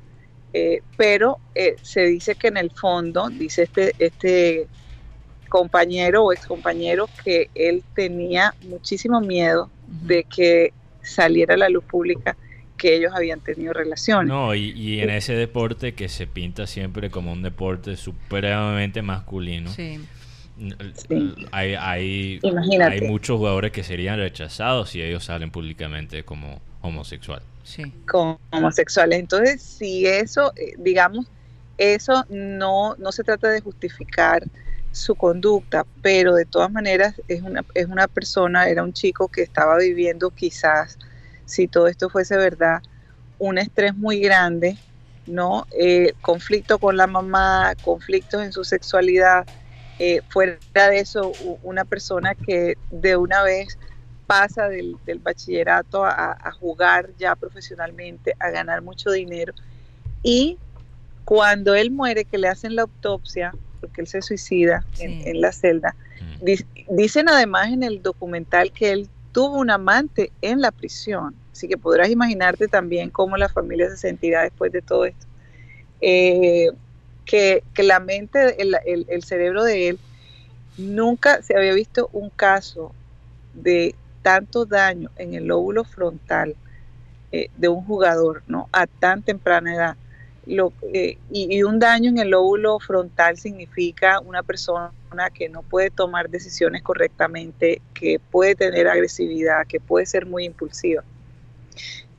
Eh, 0.54 0.82
pero 0.96 1.38
eh, 1.54 1.76
se 1.82 2.02
dice 2.06 2.34
que 2.34 2.48
en 2.48 2.56
el 2.58 2.70
fondo, 2.70 3.30
dice 3.30 3.62
este, 3.62 3.94
este 3.98 4.66
compañero 5.48 6.24
o 6.24 6.32
excompañero, 6.32 7.08
que 7.24 7.50
él 7.54 7.82
tenía 7.94 8.54
muchísimo 8.62 9.20
miedo 9.20 9.70
de 9.86 10.24
que 10.24 10.72
saliera 11.02 11.54
a 11.54 11.58
la 11.58 11.68
luz 11.68 11.84
pública 11.84 12.36
que 12.76 12.96
ellos 12.96 13.12
habían 13.14 13.40
tenido 13.40 13.72
relaciones. 13.72 14.28
No, 14.28 14.54
y, 14.54 14.70
y 14.70 15.00
en 15.00 15.10
ese 15.10 15.34
deporte 15.34 15.94
que 15.94 16.08
se 16.08 16.26
pinta 16.26 16.66
siempre 16.66 17.10
como 17.10 17.32
un 17.32 17.42
deporte 17.42 17.96
supremamente 17.96 19.02
masculino, 19.02 19.70
Sí. 19.70 20.00
n- 20.58 20.76
Sí. 20.94 21.34
hay, 21.52 21.74
hay, 21.78 22.40
Imagínate. 22.42 22.92
hay 22.92 23.00
muchos 23.10 23.36
jugadores 23.38 23.72
que 23.72 23.84
serían 23.84 24.18
rechazados 24.18 24.90
si 24.90 25.02
ellos 25.02 25.24
salen 25.24 25.50
públicamente 25.50 26.24
como 26.24 26.60
homosexual. 26.80 27.42
Sí. 27.62 27.92
con 28.10 28.38
homosexuales. 28.50 29.18
Entonces, 29.18 29.62
si 29.62 30.06
eso, 30.06 30.52
eh, 30.56 30.74
digamos, 30.78 31.26
eso 31.78 32.24
no, 32.28 32.94
no 32.96 33.12
se 33.12 33.24
trata 33.24 33.48
de 33.48 33.60
justificar 33.60 34.42
su 34.90 35.14
conducta, 35.14 35.86
pero 36.02 36.34
de 36.34 36.44
todas 36.44 36.70
maneras 36.70 37.14
es 37.28 37.42
una, 37.42 37.64
es 37.74 37.86
una 37.86 38.08
persona, 38.08 38.68
era 38.68 38.82
un 38.82 38.92
chico 38.92 39.28
que 39.28 39.42
estaba 39.42 39.78
viviendo 39.78 40.30
quizás, 40.30 40.98
si 41.46 41.66
todo 41.66 41.88
esto 41.88 42.10
fuese 42.10 42.36
verdad, 42.36 42.82
un 43.38 43.58
estrés 43.58 43.96
muy 43.96 44.20
grande, 44.20 44.76
¿no? 45.26 45.66
Eh, 45.78 46.12
conflicto 46.20 46.78
con 46.78 46.96
la 46.96 47.06
mamá, 47.06 47.74
conflictos 47.82 48.42
en 48.42 48.52
su 48.52 48.64
sexualidad. 48.64 49.46
eh, 49.98 50.20
fuera 50.30 50.58
de 50.90 50.98
eso, 50.98 51.32
una 51.62 51.84
persona 51.84 52.34
que 52.34 52.76
de 52.90 53.16
una 53.16 53.42
vez 53.42 53.78
pasa 54.40 54.68
del, 54.68 54.96
del 55.04 55.18
bachillerato 55.18 56.04
a, 56.04 56.32
a 56.40 56.52
jugar 56.52 57.10
ya 57.18 57.34
profesionalmente, 57.36 58.34
a 58.38 58.50
ganar 58.50 58.80
mucho 58.82 59.10
dinero. 59.10 59.52
Y 60.22 60.58
cuando 61.24 61.74
él 61.74 61.90
muere, 61.90 62.24
que 62.24 62.38
le 62.38 62.48
hacen 62.48 62.74
la 62.76 62.82
autopsia, 62.82 63.54
porque 63.80 64.00
él 64.00 64.06
se 64.06 64.22
suicida 64.22 64.84
en, 64.98 65.22
Sí. 65.22 65.28
en 65.30 65.40
la 65.40 65.52
celda, 65.52 65.94
di- 66.40 66.64
dicen 66.88 67.28
además 67.28 67.68
en 67.72 67.82
el 67.82 68.02
documental 68.02 68.72
que 68.72 68.90
él 68.92 69.08
tuvo 69.32 69.58
un 69.58 69.70
amante 69.70 70.30
en 70.40 70.60
la 70.60 70.70
prisión. 70.70 71.34
Así 71.52 71.68
que 71.68 71.76
podrás 71.78 72.08
imaginarte 72.10 72.68
también 72.68 73.10
cómo 73.10 73.36
la 73.36 73.48
familia 73.48 73.88
se 73.90 73.96
sentirá 73.96 74.42
después 74.42 74.72
de 74.72 74.82
todo 74.82 75.04
esto. 75.04 75.26
Eh, 76.00 76.70
que, 77.24 77.62
que 77.74 77.82
la 77.82 78.00
mente, 78.00 78.60
el, 78.60 78.76
el- 78.86 79.06
el 79.08 79.22
cerebro 79.22 79.62
de 79.64 79.88
él, 79.90 79.98
nunca 80.76 81.42
se 81.42 81.56
había 81.56 81.72
visto 81.74 82.08
un 82.12 82.30
caso 82.30 82.92
de 83.54 83.94
tanto 84.22 84.64
daño 84.64 85.10
en 85.16 85.34
el 85.34 85.46
lóbulo 85.46 85.84
frontal 85.84 86.56
eh, 87.30 87.48
de 87.56 87.68
un 87.68 87.84
jugador 87.84 88.42
¿no? 88.46 88.68
a 88.72 88.86
tan 88.86 89.22
temprana 89.22 89.74
edad. 89.74 89.96
Eh, 90.92 91.18
y, 91.30 91.62
un 91.62 91.78
daño 91.78 92.10
en 92.10 92.18
el 92.18 92.30
lóbulo 92.30 92.80
frontal 92.80 93.38
significa 93.38 94.18
una 94.20 94.42
persona 94.42 94.90
que 95.32 95.48
no 95.48 95.62
puede 95.62 95.90
tomar 95.90 96.28
decisiones 96.28 96.82
correctamente, 96.82 97.80
que 97.94 98.18
puede 98.18 98.56
tener 98.56 98.88
agresividad, 98.88 99.66
que 99.66 99.78
puede 99.78 100.06
ser 100.06 100.26
muy 100.26 100.44
impulsiva. 100.44 101.04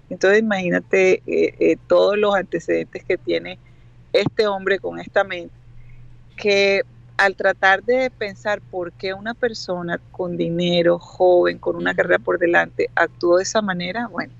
Entonces 0.09 0.39
imagínate 0.39 1.21
eh, 1.25 1.77
todos 1.87 2.17
los 2.17 2.33
antecedentes 2.35 3.03
que 3.03 3.17
tiene 3.17 3.59
este 4.13 4.47
hombre 4.47 4.79
con 4.79 4.99
esta 4.99 5.23
mente, 5.23 5.53
que 6.37 6.83
al 7.17 7.35
tratar 7.35 7.83
de 7.83 8.09
pensar 8.09 8.61
por 8.61 8.91
qué 8.93 9.13
una 9.13 9.33
persona 9.33 9.99
con 10.11 10.35
dinero, 10.37 10.99
joven, 10.99 11.57
con 11.59 11.75
una 11.75 11.93
carrera 11.93 12.19
por 12.19 12.39
delante, 12.39 12.89
actuó 12.95 13.37
de 13.37 13.43
esa 13.43 13.61
manera, 13.61 14.07
bueno, 14.07 14.33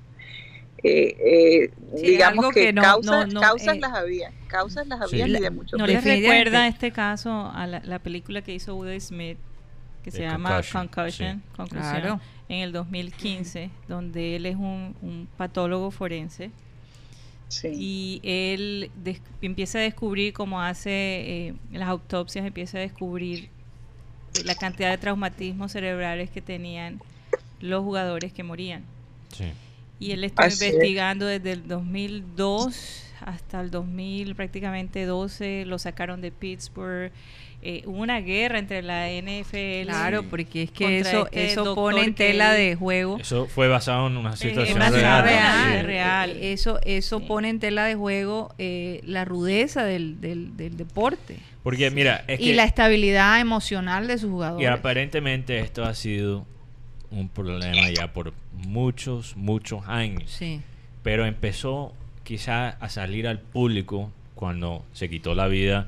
eh, 0.84 1.16
eh, 1.20 1.72
Sí, 1.96 2.08
digamos 2.08 2.48
que, 2.54 2.66
que 2.68 2.74
no- 2.74 2.82
causas, 2.82 3.28
no- 3.28 3.34
no, 3.34 3.42
causas 3.42 3.76
eh, 3.78 3.80
las 3.80 3.94
había, 3.94 4.32
causas 4.48 4.88
las 4.88 5.10
Sí. 5.10 5.22
había 5.22 5.38
y 5.40 5.42
de 5.42 5.50
mucho 5.50 5.78
¿No 5.78 5.88
le 5.88 5.94
les 5.94 6.04
recuerda 6.04 6.68
este 6.68 6.92
caso 6.92 7.52
a 7.54 7.68
la, 7.68 7.80
la 7.86 8.00
película 8.00 8.42
que 8.42 8.54
hizo 8.54 8.76
Will 8.76 9.00
Smith 9.00 9.38
que 10.04 10.12
se 10.12 10.22
llama 10.24 10.50
Concussion, 10.50 10.88
Concussion, 10.90 11.38
sí. 11.42 11.50
Conclusión, 11.56 12.02
Claro. 12.02 12.20
en 12.50 12.58
el 12.60 12.74
2015, 12.74 13.70
donde 13.88 14.36
él 14.36 14.46
es 14.46 14.56
un, 14.58 14.96
un 15.02 15.30
patólogo 15.38 15.92
forense 15.92 16.52
Sí. 17.54 17.70
y 17.72 18.22
él 18.24 18.90
empieza 19.42 19.78
a 19.78 19.82
descubrir 19.82 20.34
cómo 20.34 20.62
hace 20.62 20.90
eh, 20.92 21.54
las 21.72 21.88
autopsias, 21.88 22.46
empieza 22.46 22.78
a 22.80 22.82
descubrir 22.82 23.50
la 24.44 24.56
cantidad 24.56 24.90
de 24.90 24.98
traumatismos 24.98 25.72
cerebrales 25.72 26.32
que 26.32 26.42
tenían 26.42 27.00
los 27.62 27.84
jugadores 27.84 28.34
que 28.34 28.42
morían. 28.44 28.84
Sí. 29.32 29.46
Y 30.00 30.12
él 30.12 30.24
estuvo 30.24 30.46
Así 30.46 30.66
es. 30.66 30.74
investigando 30.74 31.26
desde 31.28 31.52
el 31.52 31.68
2002 31.68 33.04
hasta 33.22 33.62
el 33.62 33.72
2000, 33.72 34.36
prácticamente 34.36 35.06
12, 35.06 35.66
lo 35.66 35.80
sacaron 35.80 36.22
de 36.22 36.32
Pittsburgh. 36.32 37.12
Eh, 37.66 37.84
hubo 37.86 38.02
una 38.02 38.20
guerra 38.20 38.60
entre 38.60 38.82
la 38.82 39.08
NFL. 39.10 39.86
Claro, 39.86 40.24
porque 40.24 40.64
es 40.64 40.72
que 40.72 41.00
eso, 41.00 41.28
este 41.28 41.46
eso 41.54 41.76
pone 41.76 42.04
en 42.04 42.14
tela 42.14 42.52
de 42.52 42.76
juego. 42.76 43.18
Eso 43.20 43.46
fue 43.48 43.70
basado 43.70 44.08
en 44.08 44.18
una 44.18 44.36
situación 44.36 44.76
una 44.78 44.90
real. 44.90 45.24
real, 45.24 45.78
Sí. 45.80 45.86
real. 45.86 46.30
Eh, 46.32 46.52
Eso, 46.54 46.80
eso 46.84 47.20
Sí. 47.20 47.26
pone 47.26 47.48
en 47.50 47.60
tela 47.60 47.86
de 47.86 47.96
juego 47.96 48.54
eh, 48.58 49.00
la 49.06 49.24
rudeza 49.24 49.86
del, 49.86 50.20
del, 50.20 50.58
del 50.58 50.76
deporte 50.76 51.38
Porque 51.64 51.90
mira, 51.90 52.26
es 52.28 52.42
y 52.42 52.48
que 52.48 52.54
la 52.54 52.66
estabilidad 52.66 53.40
emocional 53.40 54.08
de 54.08 54.18
sus 54.18 54.28
y 54.28 54.32
jugadores. 54.32 54.70
aparentemente 54.70 55.60
esto 55.60 55.86
ha 55.86 55.94
sido 55.94 56.46
un 57.12 57.30
problema 57.30 57.90
ya 57.92 58.12
por 58.12 58.34
muchos, 58.52 59.38
muchos 59.38 59.88
años. 59.88 60.30
Sí, 60.30 60.60
Pero 61.02 61.26
empezó 61.26 61.94
quizá 62.24 62.70
a 62.70 62.90
salir 62.90 63.28
al 63.28 63.40
público 63.40 64.12
cuando 64.36 64.84
se 64.94 65.10
quitó 65.10 65.34
la 65.36 65.48
vida 65.48 65.88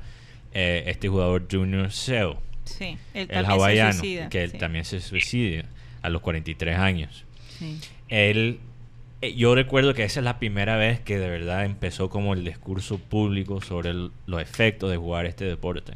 eh, 0.56 0.84
este 0.88 1.08
jugador 1.10 1.48
Junior 1.52 1.92
Seo, 1.92 2.42
Sí, 2.64 2.98
él 3.14 3.22
el 3.24 3.28
también 3.28 3.46
se 3.46 3.52
hawaiano, 3.52 3.94
suicida, 3.94 4.30
que 4.30 4.44
él 4.44 4.52
sí. 4.52 4.58
también 4.58 4.86
se 4.86 5.00
suicida 5.02 5.66
a 6.02 6.10
los 6.10 6.22
43 6.24 6.78
años. 6.80 7.26
sí. 7.60 7.80
Él, 8.08 8.60
eh, 9.22 9.34
yo 9.36 9.54
recuerdo 9.56 9.94
que 9.94 10.04
esa 10.04 10.20
es 10.20 10.24
la 10.24 10.38
primera 10.40 10.76
vez 10.78 11.00
que 11.00 11.18
de 11.20 11.28
verdad 11.30 11.66
empezó 11.66 12.10
como 12.10 12.34
el 12.34 12.44
discurso 12.46 12.98
público 13.00 13.62
sobre 13.62 13.90
el- 13.90 14.12
los 14.28 14.42
efectos 14.42 14.90
de 14.92 14.98
jugar 14.98 15.26
este 15.26 15.46
deporte 15.46 15.94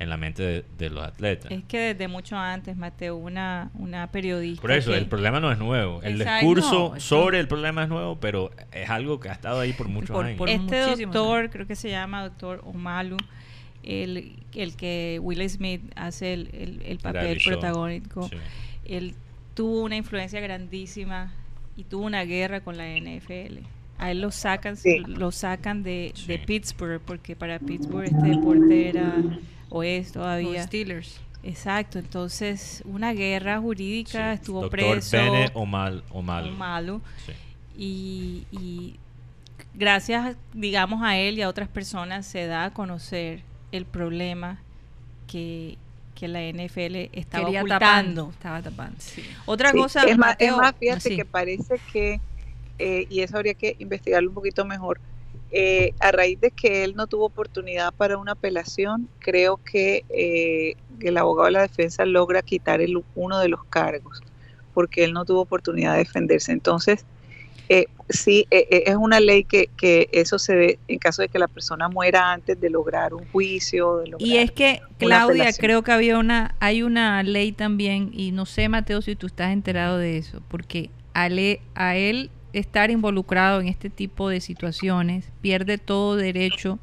en 0.00 0.10
la 0.10 0.16
mente 0.16 0.42
de, 0.42 0.64
de 0.78 0.90
los 0.90 1.04
atletas. 1.04 1.52
Es 1.52 1.62
que 1.64 1.78
desde 1.94 2.08
mucho 2.08 2.36
antes, 2.36 2.76
Mateo, 2.76 3.14
una, 3.16 3.70
una 3.74 4.08
periodista. 4.10 4.60
Por 4.60 4.72
eso, 4.72 4.90
que- 4.90 4.98
el 4.98 5.06
problema 5.06 5.38
no 5.38 5.52
es 5.52 5.58
nuevo. 5.58 6.02
El 6.02 6.20
Exacto. 6.20 6.34
discurso 6.46 6.90
No, 6.94 7.00
sobre 7.00 7.38
el 7.38 7.46
problema 7.46 7.84
es 7.84 7.88
nuevo, 7.88 8.18
pero 8.18 8.50
es 8.72 8.90
algo 8.90 9.20
que 9.20 9.28
ha 9.28 9.32
estado 9.32 9.60
ahí 9.60 9.72
por 9.72 9.86
muchos 9.88 10.10
Por- 10.10 10.26
años. 10.26 10.38
por- 10.38 10.48
este 10.50 10.96
doctor, 11.04 11.50
creo 11.50 11.66
que 11.68 11.76
se 11.76 11.88
llama 11.90 12.24
doctor 12.24 12.60
Omalu, 12.64 13.16
el, 13.84 14.32
el 14.54 14.76
que 14.76 15.18
Will 15.22 15.48
Smith 15.48 15.82
hace 15.96 16.32
el, 16.34 16.48
el- 16.52 16.82
el 16.84 16.98
papel 16.98 17.22
Realizó. 17.22 17.50
protagónico, 17.50 18.28
Sí. 18.28 18.36
él 18.86 19.14
tuvo 19.54 19.82
una 19.82 19.96
influencia 19.96 20.40
grandísima 20.40 21.32
y 21.76 21.84
tuvo 21.84 22.04
una 22.04 22.24
guerra 22.24 22.60
con 22.60 22.76
la 22.76 22.86
NFL. 22.96 23.60
A 23.98 24.10
él 24.10 24.20
lo 24.20 24.30
sacan, 24.32 24.76
Sí. 24.76 24.98
lo 25.06 25.30
sacan 25.30 25.82
de, 25.82 26.12
de. 26.26 26.38
Pittsburgh, 26.40 27.00
porque 27.00 27.36
para 27.36 27.58
Pittsburgh 27.60 28.04
este 28.06 28.26
deporte 28.28 28.88
era, 28.88 29.14
o 29.70 29.82
es 29.82 30.06
Los 30.06 30.12
todavía. 30.12 30.62
Steelers. 30.64 31.20
Exacto, 31.44 31.98
entonces 31.98 32.82
una 32.86 33.12
guerra 33.12 33.60
jurídica, 33.60 34.32
Sí. 34.32 34.40
estuvo 34.40 34.62
Doctor 34.62 34.80
preso. 34.80 35.16
Bene 35.16 35.50
Omal. 35.54 36.02
Omalu. 36.10 37.00
Sí. 37.26 37.32
y, 37.76 38.46
y 38.58 38.94
gracias, 39.74 40.36
digamos, 40.52 41.02
a 41.02 41.16
él 41.18 41.38
y 41.38 41.42
a 41.42 41.48
otras 41.48 41.68
personas 41.68 42.24
se 42.26 42.46
da 42.46 42.64
a 42.66 42.72
conocer 42.72 43.42
el 43.74 43.86
problema 43.86 44.64
que, 45.26 45.78
que 46.14 46.28
la 46.28 46.40
NFL 46.42 47.10
estaba 47.12 47.46
Quería 47.46 47.64
ocultando. 47.64 48.28
tapando, 48.28 48.30
estaba 48.30 48.62
tapando. 48.62 48.96
Otra 49.46 49.72
Sí, 49.72 49.76
cosa, 49.76 50.04
es 50.04 50.16
más, 50.18 50.36
es 50.38 50.52
Mateo, 50.52 50.56
más, 50.56 50.74
fíjate 50.78 51.10
sí. 51.10 51.16
que 51.16 51.24
parece 51.24 51.80
que, 51.92 52.20
eh, 52.78 53.06
y 53.08 53.20
eso 53.20 53.36
habría 53.36 53.54
que 53.54 53.76
investigarlo 53.78 54.30
un 54.30 54.34
poquito 54.34 54.64
mejor, 54.64 55.00
eh, 55.50 55.94
a 56.00 56.12
raíz 56.12 56.40
de 56.40 56.50
que 56.50 56.84
él 56.84 56.94
no 56.96 57.06
tuvo 57.06 57.26
oportunidad 57.26 57.94
para 57.94 58.18
una 58.18 58.32
apelación, 58.32 59.08
creo 59.20 59.58
que 59.58 60.04
eh, 60.08 60.76
el 61.00 61.16
abogado 61.16 61.46
de 61.46 61.52
la 61.52 61.62
defensa 61.62 62.04
logra 62.06 62.42
quitar 62.42 62.80
el, 62.80 63.02
uno 63.14 63.38
de 63.40 63.48
los 63.48 63.64
cargos, 63.66 64.22
porque 64.72 65.04
él 65.04 65.12
no 65.12 65.24
tuvo 65.24 65.42
oportunidad 65.42 65.92
de 65.92 65.98
defenderse. 66.00 66.52
Entonces, 66.52 67.06
eh, 67.68 67.86
sí, 68.08 68.46
eh, 68.50 68.66
eh, 68.70 68.82
es 68.86 68.96
una 68.96 69.20
ley 69.20 69.44
que, 69.44 69.68
que 69.76 70.08
eso 70.12 70.38
se 70.38 70.54
ve 70.54 70.78
en 70.88 70.98
caso 70.98 71.22
de 71.22 71.28
que 71.28 71.38
la 71.38 71.48
persona 71.48 71.88
muera 71.88 72.32
antes 72.32 72.60
de 72.60 72.70
lograr 72.70 73.14
un 73.14 73.24
juicio. 73.32 73.98
De 73.98 74.08
lograr 74.08 74.26
Y 74.28 74.36
es 74.36 74.50
que, 74.50 74.80
Claudia, 74.98 75.44
apelación. 75.44 75.62
creo 75.62 75.82
que 75.82 75.92
había 75.92 76.18
una, 76.18 76.54
hay 76.60 76.82
una 76.82 77.22
ley 77.22 77.52
también, 77.52 78.10
y 78.12 78.32
no 78.32 78.46
sé, 78.46 78.68
Mateo, 78.68 79.00
si 79.02 79.16
tú 79.16 79.26
estás 79.26 79.52
enterado 79.52 79.98
de 79.98 80.18
eso, 80.18 80.42
porque 80.48 80.90
al 81.14 81.38
e- 81.38 81.60
a 81.74 81.96
él 81.96 82.30
estar 82.52 82.90
involucrado 82.90 83.60
en 83.60 83.68
este 83.68 83.90
tipo 83.90 84.28
de 84.28 84.40
situaciones, 84.40 85.30
pierde 85.40 85.78
todo 85.78 86.16
derecho 86.16 86.78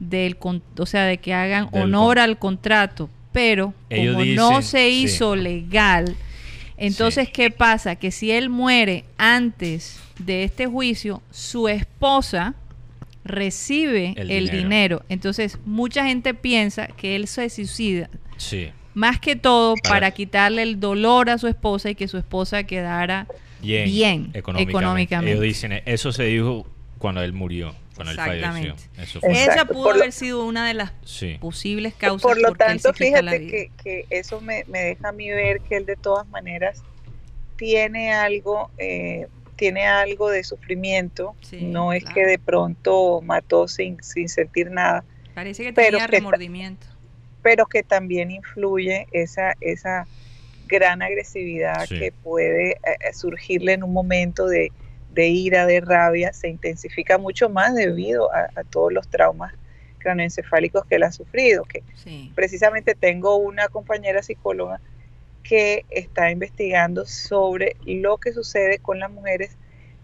del, 0.00 0.36
con- 0.36 0.62
o 0.78 0.86
sea, 0.86 1.04
de 1.04 1.18
que 1.18 1.34
hagan 1.34 1.68
Del 1.70 1.82
honor 1.82 2.16
con- 2.16 2.22
al 2.24 2.38
contrato, 2.38 3.10
pero 3.32 3.74
Ellos 3.90 4.14
como 4.14 4.24
no 4.26 4.62
se 4.62 4.88
sí. 4.90 5.02
hizo 5.04 5.36
legal, 5.36 6.16
entonces, 6.76 7.28
¿qué 7.30 7.50
pasa? 7.50 7.96
Que 7.96 8.10
si 8.10 8.30
él 8.32 8.48
muere 8.48 9.04
antes 9.16 10.00
de 10.18 10.44
este 10.44 10.66
juicio, 10.66 11.22
su 11.30 11.68
esposa 11.68 12.54
recibe 13.24 14.14
El 14.16 14.30
el, 14.30 14.44
dinero. 14.46 14.58
dinero. 14.62 15.02
Entonces, 15.08 15.58
mucha 15.64 16.04
gente 16.06 16.34
piensa 16.34 16.88
que 16.88 17.16
él 17.16 17.26
se 17.26 17.48
suicida 17.48 18.10
Sí. 18.36 18.68
más 18.92 19.18
que 19.18 19.34
todo 19.36 19.74
Para- 19.76 19.94
para 19.94 20.10
quitarle 20.10 20.62
el 20.62 20.78
dolor 20.80 21.30
a 21.30 21.38
su 21.38 21.46
esposa 21.48 21.90
y 21.90 21.94
que 21.94 22.06
su 22.08 22.18
esposa 22.18 22.64
quedara 22.64 23.26
Bien, 23.62 23.86
bien 23.86 24.30
económicamente. 24.34 24.70
económicamente. 24.70 25.32
Ellos 25.32 25.42
dicen, 25.42 25.72
eso 25.86 26.12
se 26.12 26.24
dijo 26.24 26.66
cuando 26.98 27.22
él 27.22 27.32
murió, 27.32 27.74
cuando 27.94 28.10
él 28.12 28.16
falleció. 28.18 28.72
Exactamente. 28.74 29.02
Eso 29.02 29.20
fue. 29.20 29.32
Esa 29.32 29.64
pudo 29.64 29.84
por 29.84 29.96
lo- 29.96 30.02
haber 30.02 30.12
sido 30.12 30.44
una 30.44 30.66
de 30.66 30.74
las 30.74 30.92
Sí. 31.04 31.38
posibles 31.40 31.94
causas 31.94 32.22
Por 32.22 32.40
lo 32.40 32.52
tanto, 32.54 32.92
fíjate 32.92 33.46
que, 33.46 33.70
que 33.82 34.06
eso 34.10 34.40
me, 34.40 34.64
me 34.68 34.80
deja 34.80 35.08
a 35.08 35.12
mí 35.12 35.30
ver 35.30 35.60
que 35.60 35.76
él 35.76 35.86
de 35.86 35.96
todas 35.96 36.26
maneras 36.28 36.82
tiene 37.56 38.12
algo, 38.12 38.70
eh, 38.78 39.28
tiene 39.56 39.86
algo 39.86 40.30
de 40.30 40.42
sufrimiento. 40.44 41.36
Sí, 41.42 41.62
no 41.62 41.92
es 41.92 42.02
claro. 42.02 42.14
que 42.14 42.26
de 42.26 42.38
pronto 42.38 43.20
mató 43.22 43.68
sin, 43.68 44.02
sin 44.02 44.28
sentir 44.28 44.70
nada, 44.70 45.04
Parece 45.34 45.62
que 45.64 45.72
pero 45.72 45.92
tenía 45.98 46.06
que- 46.06 46.16
remordimiento. 46.16 46.86
pero 47.42 47.66
que 47.66 47.82
también 47.82 48.30
influye 48.30 49.06
esa, 49.12 49.54
esa 49.60 50.06
gran 50.66 51.02
agresividad 51.02 51.86
Sí. 51.86 51.98
que 51.98 52.10
puede 52.12 52.72
eh, 52.72 52.76
eh, 52.84 53.12
surgirle 53.12 53.74
en 53.74 53.82
un 53.84 53.92
momento 53.92 54.46
de, 54.46 54.72
de 55.14 55.28
ira, 55.28 55.66
de 55.66 55.80
rabia, 55.80 56.32
se 56.32 56.48
intensifica 56.48 57.16
mucho 57.18 57.48
más 57.48 57.74
debido 57.74 58.32
a, 58.34 58.48
a 58.54 58.64
todos 58.64 58.92
los 58.92 59.08
traumas 59.08 59.52
cráneoencefálicos 59.98 60.84
que 60.84 60.96
él 60.96 61.02
ha 61.04 61.12
sufrido, 61.12 61.64
que 61.64 61.82
Sí. 62.02 62.30
precisamente 62.34 62.94
tengo 62.94 63.36
una 63.36 63.68
compañera 63.68 64.22
psicóloga 64.22 64.80
que 65.42 65.84
está 65.90 66.30
investigando 66.30 67.06
sobre 67.06 67.76
lo 67.86 68.18
que 68.18 68.32
sucede 68.32 68.78
con 68.78 68.98
las 68.98 69.10
mujeres 69.10 69.56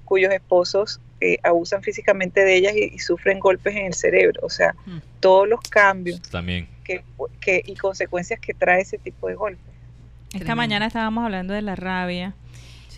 cuyos 0.05 0.33
esposos 0.33 1.01
eh, 1.21 1.39
abusan 1.43 1.83
físicamente 1.83 2.45
de 2.45 2.57
ellas 2.57 2.75
y, 2.75 2.85
y 2.95 2.99
sufren 2.99 3.41
golpes 3.41 3.75
en 3.77 3.87
el 3.87 3.95
cerebro. 3.95 4.41
O 4.43 4.49
sea, 4.51 4.75
Mm. 4.87 4.99
todos 5.21 5.47
los 5.47 5.61
cambios 5.61 6.23
También. 6.23 6.67
que, 6.83 7.05
que- 7.41 7.63
y 7.67 7.77
consecuencias 7.77 8.41
que 8.41 8.55
trae 8.55 8.81
ese 8.81 8.97
tipo 8.97 9.29
de 9.29 9.35
golpes. 9.35 9.63
Esta 10.29 10.39
Tremendo. 10.39 10.57
mañana 10.57 10.87
estábamos 10.87 11.25
hablando 11.25 11.53
de 11.53 11.61
la 11.63 11.77
rabia 11.77 12.35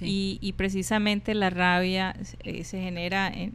Sí. 0.03 0.39
y, 0.43 0.49
y 0.49 0.53
precisamente 0.53 1.35
la 1.35 1.51
rabia 1.51 2.15
eh, 2.45 2.65
se 2.65 2.81
genera 2.81 3.29
en, 3.29 3.55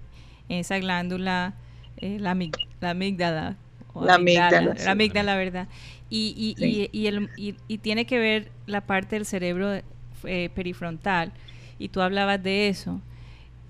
en 0.49 0.57
esa 0.59 0.79
glándula, 0.79 1.53
eh, 1.97 2.17
la, 2.19 2.33
amig- 2.35 2.67
la 2.81 2.91
amígdala. 2.91 3.55
o 3.93 4.05
La 4.05 4.15
amígdala, 4.15 4.61
La 4.61 4.75
sí. 4.77 4.89
amígdala, 4.89 5.35
¿verdad? 5.37 5.67
Y, 6.09 6.33
y, 6.37 6.55
Sí. 6.59 6.89
y, 6.91 6.99
y 6.99 7.07
el- 7.07 7.29
y- 7.37 7.55
y 7.67 7.77
tiene 7.79 8.05
que 8.05 8.19
ver 8.19 8.51
la 8.65 8.81
parte 8.81 9.15
del 9.15 9.25
cerebro 9.25 9.81
eh, 10.23 10.49
perifrontal. 10.55 11.31
Y 11.79 11.89
tú 11.89 12.01
hablabas 12.01 12.41
de 12.41 12.69
eso, 12.69 13.01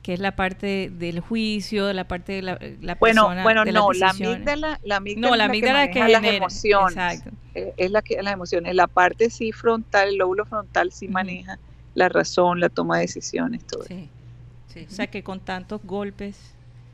que 0.04 0.14
es 0.14 0.20
la 0.22 0.36
parte 0.38 0.90
del 0.90 1.20
juicio, 1.20 1.92
la 1.92 2.08
parte 2.08 2.32
de 2.34 2.42
la, 2.42 2.60
la 2.82 2.96
Bueno, 2.96 3.24
persona. 3.24 3.44
bueno, 3.44 3.66
de 3.66 3.74
no, 3.74 3.92
la 3.92 4.12
amígdala, 4.12 4.80
la 4.84 4.96
amígdala 4.98 5.28
No, 5.28 5.34
es 5.34 5.38
la 5.38 5.38
la 5.38 5.46
amígdala 5.46 5.84
es 5.84 5.88
que 5.90 5.94
que 5.96 6.00
maneja 6.00 6.14
las 6.20 6.22
genera, 6.22 6.38
emociones. 6.46 6.92
exacto. 6.96 7.32
Eh, 7.56 7.74
es 7.76 7.92
la 7.92 8.02
que 8.02 8.22
las 8.22 8.34
emociones. 8.34 8.76
La 8.76 8.88
parte 8.88 9.30
sí 9.30 9.52
frontal, 9.52 10.10
el 10.10 10.18
lóbulo 10.18 10.46
frontal 10.46 10.92
sí 10.94 11.08
maneja 11.10 11.60
la 11.98 12.10
razón, 12.10 12.60
la 12.60 12.70
toma 12.70 12.98
de 12.98 13.02
decisiones, 13.02 13.66
todo. 13.66 13.84
Sí. 13.84 14.08
Sí. 14.74 14.86
O 14.88 14.92
sea 14.94 15.08
que 15.08 15.24
con 15.24 15.40
tantos 15.40 15.82
golpes 15.84 16.38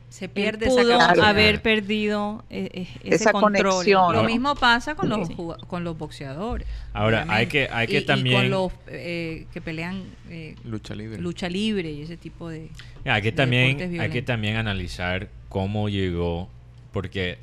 se 0.08 0.28
pierde 0.28 0.66
esa 0.66 0.80
pudo 0.80 0.96
capacidad. 0.98 1.28
haber 1.28 1.60
perdido 1.60 2.42
eh, 2.48 2.70
eh, 2.72 2.88
ese 3.02 3.14
Esa 3.16 3.32
control. 3.32 3.70
conexión. 3.72 4.12
Lo 4.14 4.22
¿no? 4.22 4.28
mismo 4.28 4.54
pasa 4.54 4.94
con 4.94 5.08
los 5.10 5.28
Sí. 5.28 5.36
con 5.66 5.84
los 5.84 5.98
boxeadores. 5.98 6.66
Ahora, 6.94 7.26
hay 7.28 7.46
que, 7.48 7.68
hay 7.70 7.86
que 7.86 7.98
y 7.98 8.04
también... 8.06 8.42
con 8.42 8.50
los 8.50 8.72
eh, 8.86 9.46
que 9.52 9.60
pelean 9.60 10.04
eh, 10.30 10.54
Lucha 10.64 10.94
libre. 10.94 11.18
lucha 11.20 11.48
libre 11.50 11.90
y 11.90 12.02
ese 12.02 12.16
tipo 12.16 12.48
de 12.48 12.70
Hay 13.04 13.20
que 13.22 13.32
de 13.32 13.36
también, 13.36 14.00
hay 14.00 14.10
que 14.10 14.22
también 14.22 14.56
analizar 14.56 15.28
cómo 15.50 15.88
llegó, 15.90 16.48
porque 16.92 17.38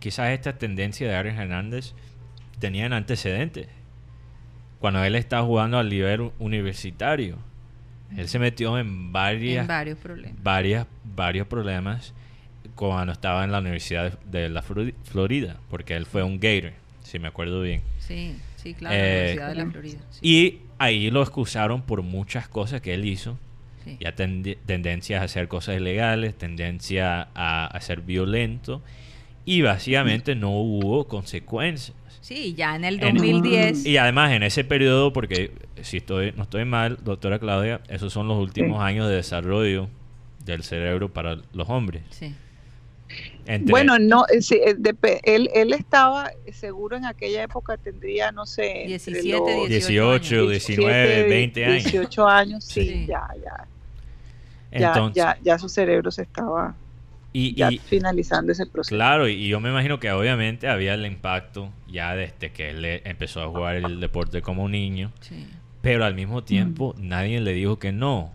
quizás 0.00 0.30
esta 0.32 0.58
tendencia 0.58 1.08
de 1.08 1.14
Aaron 1.14 1.38
Hernández 1.38 1.94
tenían 2.58 2.92
antecedentes. 2.92 3.68
Cuando 4.86 5.02
él 5.02 5.16
estaba 5.16 5.44
jugando 5.44 5.78
al 5.78 5.88
nivel 5.88 6.30
universitario, 6.38 7.38
él 8.16 8.28
se 8.28 8.38
metió 8.38 8.78
en 8.78 9.10
varias, 9.12 9.62
en 9.62 9.66
varios 9.66 9.98
problemas. 9.98 10.42
varias, 10.44 10.86
varios 11.02 11.46
problemas 11.48 12.14
cuando 12.76 13.12
estaba 13.12 13.42
en 13.42 13.50
la 13.50 13.58
Universidad 13.58 14.16
de, 14.20 14.42
de 14.42 14.48
la 14.48 14.62
Flori- 14.62 14.94
Florida, 15.02 15.56
porque 15.70 15.96
él 15.96 16.06
fue 16.06 16.22
un 16.22 16.38
Gator, 16.38 16.72
si 17.02 17.18
me 17.18 17.26
acuerdo 17.26 17.62
bien. 17.62 17.82
Sí, 17.98 18.36
sí, 18.54 18.74
claro, 18.74 18.94
Eh, 18.94 19.00
la 19.00 19.08
Universidad 19.08 19.48
de 19.48 19.54
la 19.56 19.66
Florida. 19.66 19.98
sí. 20.10 20.20
Y 20.22 20.58
ahí 20.78 21.10
lo 21.10 21.20
excusaron 21.20 21.82
por 21.82 22.02
muchas 22.02 22.46
cosas 22.46 22.80
que 22.80 22.94
él 22.94 23.06
hizo. 23.06 23.36
Sí. 23.84 23.96
Ya 23.98 24.14
tendencias 24.14 25.20
a 25.20 25.24
hacer 25.24 25.48
cosas 25.48 25.78
ilegales, 25.78 26.38
tendencia 26.38 27.26
a, 27.34 27.66
a 27.66 27.80
ser 27.80 28.02
violento. 28.02 28.82
Y 29.44 29.62
básicamente 29.62 30.36
no 30.36 30.50
hubo 30.50 31.08
consecuencias. 31.08 31.96
Sí, 32.26 32.54
ya 32.54 32.74
en 32.74 32.84
el 32.84 33.00
En- 33.00 33.14
2010 33.14 33.86
Y 33.86 33.98
además 33.98 34.32
en 34.32 34.42
ese 34.42 34.64
periodo, 34.64 35.12
porque 35.12 35.52
si 35.82 35.98
estoy 35.98 36.32
no 36.32 36.42
estoy 36.42 36.64
mal, 36.64 36.98
doctora 37.04 37.38
Claudia, 37.38 37.80
esos 37.88 38.12
son 38.12 38.26
los 38.26 38.36
últimos 38.36 38.82
años 38.82 39.08
de 39.08 39.14
desarrollo 39.14 39.88
del 40.44 40.64
cerebro 40.64 41.08
para 41.08 41.36
los 41.52 41.70
hombres. 41.70 42.02
sí. 42.10 42.34
Entre- 43.46 43.70
Bueno, 43.70 43.96
no, 44.00 44.24
eh, 44.28 44.42
sí, 44.42 44.56
eh, 44.56 44.74
él, 45.22 45.48
él 45.54 45.72
estaba 45.72 46.32
eh, 46.44 46.52
seguro 46.52 46.96
en 46.96 47.04
aquella 47.04 47.44
época 47.44 47.76
tendría, 47.76 48.32
no 48.32 48.44
sé, 48.44 48.92
entre 48.92 49.22
17, 49.22 49.30
los 49.60 49.68
18, 49.68 50.48
19, 50.48 51.28
20 51.28 51.64
años. 51.64 51.84
18 51.84 52.26
años, 52.26 52.64
sí, 52.64 52.82
Sí. 52.88 53.06
ya, 53.06 53.22
ya, 53.36 53.68
ya, 54.72 54.88
Entonces, 54.88 55.14
ya, 55.14 55.38
ya 55.44 55.58
su 55.60 55.68
cerebro 55.68 56.10
se 56.10 56.22
estaba 56.22 56.74
y, 57.38 57.54
ya 57.54 57.70
y- 57.72 57.78
finalizando 57.78 58.52
ese 58.52 58.66
proceso. 58.66 58.94
Claro, 58.96 59.28
y 59.28 59.48
yo 59.48 59.60
me 59.60 59.68
imagino 59.70 59.98
que 60.00 60.10
obviamente 60.12 60.68
había 60.68 60.94
el 60.94 61.04
impacto 61.04 61.70
ya 61.88 62.14
desde 62.14 62.50
que 62.52 62.70
él 62.70 62.82
le- 62.82 63.02
empezó 63.08 63.42
a 63.42 63.48
jugar 63.48 63.76
el 63.76 64.00
deporte 64.00 64.42
como 64.42 64.64
un 64.64 64.72
niño, 64.72 65.12
sí. 65.20 65.46
pero 65.82 66.04
al 66.04 66.14
mismo 66.14 66.42
tiempo 66.44 66.94
nadie 66.98 67.40
le 67.40 67.52
dijo 67.52 67.78
que 67.78 67.92
no. 67.92 68.32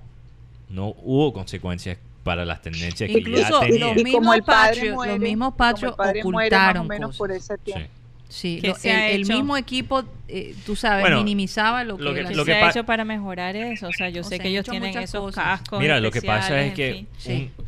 No 0.69 0.95
hubo 1.03 1.33
consecuencias 1.33 1.97
para 2.23 2.45
las 2.45 2.61
tendencias 2.61 3.09
que 3.09 3.13
ya 3.13 3.19
Incluso 3.19 3.59
tenía. 3.59 3.93
mismos 3.93 4.13
como 4.13 4.33
el 4.33 4.43
padre 4.43 4.91
muere, 4.93 5.11
los 5.13 5.19
mismos 5.21 5.53
muere 5.57 5.71
más 5.73 5.83
o 5.83 6.19
ocultaron 6.19 6.87
menos 6.87 7.17
por 7.17 7.31
ese 7.31 7.57
tiempo. 7.57 7.85
Sí. 7.85 7.91
Sí, 8.29 8.59
¿Qué 8.61 8.69
lo- 8.69 8.75
el, 8.83 9.11
el 9.21 9.25
mismo 9.25 9.57
equipo, 9.57 10.03
eh, 10.29 10.55
tú 10.65 10.77
sabes, 10.77 11.01
Bueno, 11.01 11.17
minimizaba 11.17 11.83
lo 11.83 11.97
que, 11.97 12.03
lo 12.03 12.13
que- 12.13 12.23
la- 12.23 12.29
¿Qué 12.29 12.35
lo 12.35 12.45
se 12.45 12.53
ha 12.53 12.69
hecho 12.69 12.85
para 12.85 13.03
mejorar 13.03 13.57
eso? 13.57 13.89
O 13.89 13.91
sea, 13.91 14.07
yo 14.07 14.21
O 14.21 14.23
sé 14.23 14.29
sea, 14.37 14.39
que 14.39 14.47
ellos 14.47 14.63
tienen 14.65 14.97
esos 14.97 15.19
cosas. 15.19 15.43
cascos. 15.59 15.81
Mira, 15.81 15.99
lo 15.99 16.11
que 16.11 16.21
pasa 16.21 16.61
es 16.61 16.73
que. 16.73 17.05
Sí. 17.17 17.51
un- 17.57 17.65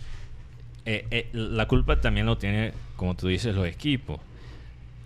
eh, 0.85 1.05
eh, 1.11 1.29
la 1.33 1.67
culpa 1.67 1.99
también 2.01 2.25
lo 2.25 2.37
tiene, 2.37 2.73
como 2.95 3.15
tú 3.15 3.27
dices, 3.27 3.55
los 3.55 3.67
equipos. 3.67 4.19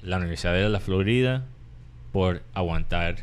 La 0.01 0.17
Universidad 0.17 0.53
de 0.53 0.69
la 0.69 0.79
Florida 0.79 1.43
por 2.11 2.41
aguantar 2.53 3.17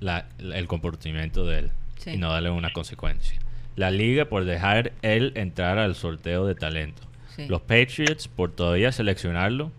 la- 0.00 0.26
la- 0.38 0.58
el 0.58 0.66
comportamiento 0.66 1.44
de 1.46 1.58
él 1.60 1.70
Sí. 1.96 2.10
y 2.10 2.16
no 2.18 2.32
darle 2.32 2.50
una 2.50 2.72
consecuencia. 2.72 3.38
La 3.76 3.90
liga 3.90 4.26
por 4.26 4.44
dejar 4.44 4.92
él 5.02 5.32
entrar 5.36 5.78
al 5.78 5.94
sorteo 5.94 6.46
de 6.46 6.54
talento. 6.54 7.02
Sí. 7.34 7.46
Los 7.48 7.62
Patriots 7.62 8.28
por 8.28 8.52
todavía 8.52 8.92
seleccionarlo 8.92 9.72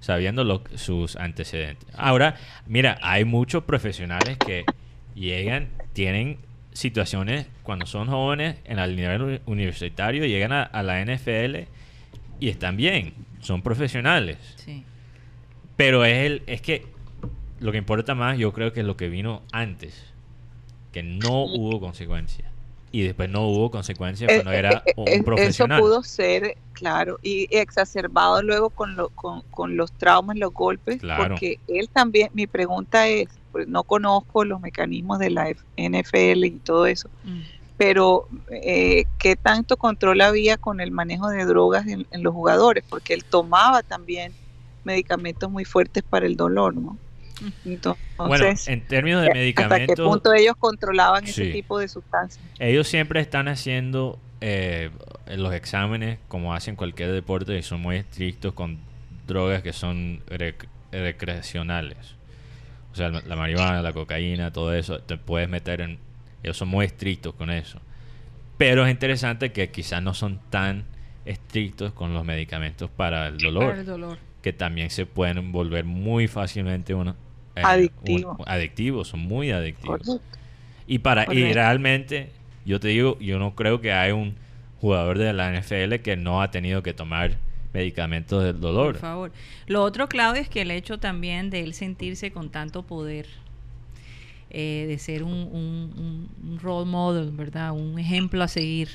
sabiendo 0.00 0.44
lo- 0.44 0.62
sus 0.76 1.16
antecedentes. 1.16 1.88
Ahora, 1.96 2.36
mira, 2.66 2.98
hay 3.02 3.24
muchos 3.24 3.64
profesionales 3.64 4.38
que 4.38 4.64
llegan, 5.14 5.68
tienen 5.92 6.38
situaciones 6.80 7.46
cuando 7.62 7.86
son 7.86 8.08
jóvenes 8.08 8.56
en 8.64 8.78
el 8.78 8.96
nivel 8.96 9.22
uni- 9.22 9.40
universitario, 9.46 10.24
llegan 10.26 10.52
a, 10.52 10.62
a 10.62 10.82
la 10.82 11.04
NFL 11.04 11.56
y 12.40 12.48
están 12.48 12.76
bien, 12.76 13.14
son 13.40 13.62
profesionales. 13.62 14.38
Sí. 14.56 14.84
Pero 15.76 16.04
es, 16.04 16.26
el, 16.26 16.42
es 16.46 16.60
que 16.62 16.86
lo 17.60 17.72
que 17.72 17.78
importa 17.78 18.14
más, 18.14 18.38
yo 18.38 18.52
creo 18.52 18.72
que 18.72 18.80
es 18.80 18.86
lo 18.86 18.96
que 18.96 19.08
vino 19.08 19.42
antes, 19.52 20.12
que 20.92 21.02
no 21.02 21.44
hubo 21.44 21.78
consecuencias. 21.80 22.49
Y 22.92 23.02
después 23.02 23.30
no 23.30 23.46
hubo 23.48 23.70
consecuencias 23.70 24.30
Eh, 24.30 24.34
cuando 24.36 24.52
era 24.52 24.82
eh, 24.84 24.92
un 24.96 25.08
eh, 25.08 25.22
profesional. 25.22 25.78
Eso 25.78 25.86
pudo 25.86 26.02
ser, 26.02 26.56
claro, 26.72 27.18
y 27.22 27.46
exacerbado 27.56 28.42
luego 28.42 28.70
con, 28.70 28.96
lo- 28.96 29.10
con, 29.10 29.42
con 29.50 29.76
los 29.76 29.92
traumas, 29.92 30.36
los 30.36 30.52
golpes, 30.52 30.98
Claro. 31.00 31.34
porque 31.34 31.60
él 31.68 31.88
también, 31.92 32.30
mi 32.32 32.46
pregunta 32.46 33.06
es, 33.08 33.28
pues 33.52 33.68
no 33.68 33.84
conozco 33.84 34.44
los 34.44 34.60
mecanismos 34.60 35.18
de 35.18 35.30
la 35.30 35.52
NFL 35.76 36.44
y 36.46 36.60
todo 36.60 36.86
eso, 36.86 37.10
Mm. 37.22 37.40
pero 37.76 38.26
eh, 38.50 39.04
¿qué 39.18 39.36
tanto 39.36 39.76
control 39.76 40.20
había 40.20 40.56
con 40.58 40.80
el 40.80 40.90
manejo 40.90 41.28
de 41.28 41.44
drogas 41.44 41.86
en, 41.86 42.06
en 42.10 42.22
los 42.22 42.32
jugadores? 42.34 42.84
Porque 42.88 43.14
él 43.14 43.24
tomaba 43.24 43.82
también 43.82 44.36
medicamentos 44.82 45.50
muy 45.50 45.64
fuertes 45.64 46.02
para 46.08 46.26
el 46.26 46.36
dolor, 46.36 46.74
¿no? 46.76 46.98
Entonces, 47.64 48.02
Bueno, 48.16 48.46
en 48.66 48.86
términos 48.86 49.22
de 49.22 49.28
¿hasta 49.28 49.32
qué 49.34 49.40
medicamentos, 49.40 50.08
punto 50.08 50.32
ellos 50.34 50.54
controlaban 50.58 51.24
ese 51.24 51.46
tipo 51.52 51.78
de 51.78 51.88
sustancias? 51.88 52.44
ellos 52.58 52.86
siempre 52.88 53.20
están 53.20 53.48
haciendo 53.48 54.18
eh, 54.40 54.90
los 55.26 55.52
exámenes 55.54 56.18
como 56.28 56.54
hacen 56.54 56.76
cualquier 56.76 57.12
deporte 57.12 57.56
y 57.56 57.62
son 57.62 57.80
muy 57.80 57.96
estrictos 57.96 58.52
con 58.54 58.78
drogas 59.26 59.62
que 59.62 59.72
son 59.72 60.20
rec- 60.26 60.66
recreacionales. 60.92 62.16
O 62.92 62.96
sea, 62.96 63.08
la 63.10 63.36
marihuana, 63.36 63.82
la 63.82 63.92
cocaína, 63.92 64.52
todo 64.52 64.74
eso, 64.74 64.98
te 65.00 65.16
puedes 65.16 65.48
meter 65.48 65.80
en... 65.80 65.98
Ellos 66.42 66.56
son 66.56 66.68
muy 66.68 66.86
estrictos 66.86 67.34
con 67.34 67.50
eso. 67.50 67.78
Pero 68.58 68.84
es 68.84 68.90
interesante 68.90 69.52
que 69.52 69.70
quizás 69.70 70.02
no 70.02 70.12
son 70.14 70.40
tan 70.50 70.84
estrictos 71.24 71.92
con 71.92 72.14
los 72.14 72.24
medicamentos 72.24 72.90
para 72.90 73.28
el 73.28 73.38
dolor. 73.38 73.68
Para 73.68 73.80
el 73.80 73.86
dolor. 73.86 74.18
Que 74.42 74.52
también 74.52 74.90
se 74.90 75.06
pueden 75.06 75.52
volver 75.52 75.84
muy 75.84 76.26
fácilmente 76.26 76.94
uno, 76.94 77.14
eh, 77.56 77.62
Adictivos. 77.64 78.36
un- 78.38 78.44
adictivos, 78.48 79.08
son 79.08 79.20
muy 79.20 79.50
adictivos. 79.50 79.98
Correcto. 80.06 80.20
Y 80.86 80.98
para 80.98 81.32
y 81.32 81.52
realmente, 81.52 82.30
yo 82.64 82.80
te 82.80 82.88
digo, 82.88 83.18
yo 83.20 83.38
no 83.38 83.54
creo 83.54 83.80
que 83.80 83.92
hay 83.92 84.12
un 84.12 84.34
jugador 84.80 85.18
de 85.18 85.32
la 85.32 85.52
NFL 85.52 86.00
que 86.02 86.16
no 86.16 86.42
ha 86.42 86.50
tenido 86.50 86.82
que 86.82 86.92
tomar 86.94 87.36
medicamentos 87.72 88.42
del 88.42 88.60
dolor. 88.60 88.92
Por 88.94 89.00
favor. 89.00 89.32
Lo 89.66 89.82
otro, 89.84 90.08
Claudio, 90.08 90.42
es 90.42 90.48
que 90.48 90.62
el 90.62 90.70
hecho 90.72 90.98
también 90.98 91.50
de 91.50 91.60
él 91.60 91.74
sentirse 91.74 92.32
con 92.32 92.50
tanto 92.50 92.82
poder, 92.82 93.26
eh, 94.50 94.86
de 94.88 94.98
ser 94.98 95.22
un, 95.22 95.32
un- 95.32 95.92
un- 95.96 96.28
un 96.50 96.58
role 96.58 96.90
model, 96.90 97.30
¿verdad? 97.30 97.72
Un 97.72 97.98
ejemplo 97.98 98.42
a 98.42 98.48
seguir 98.48 98.88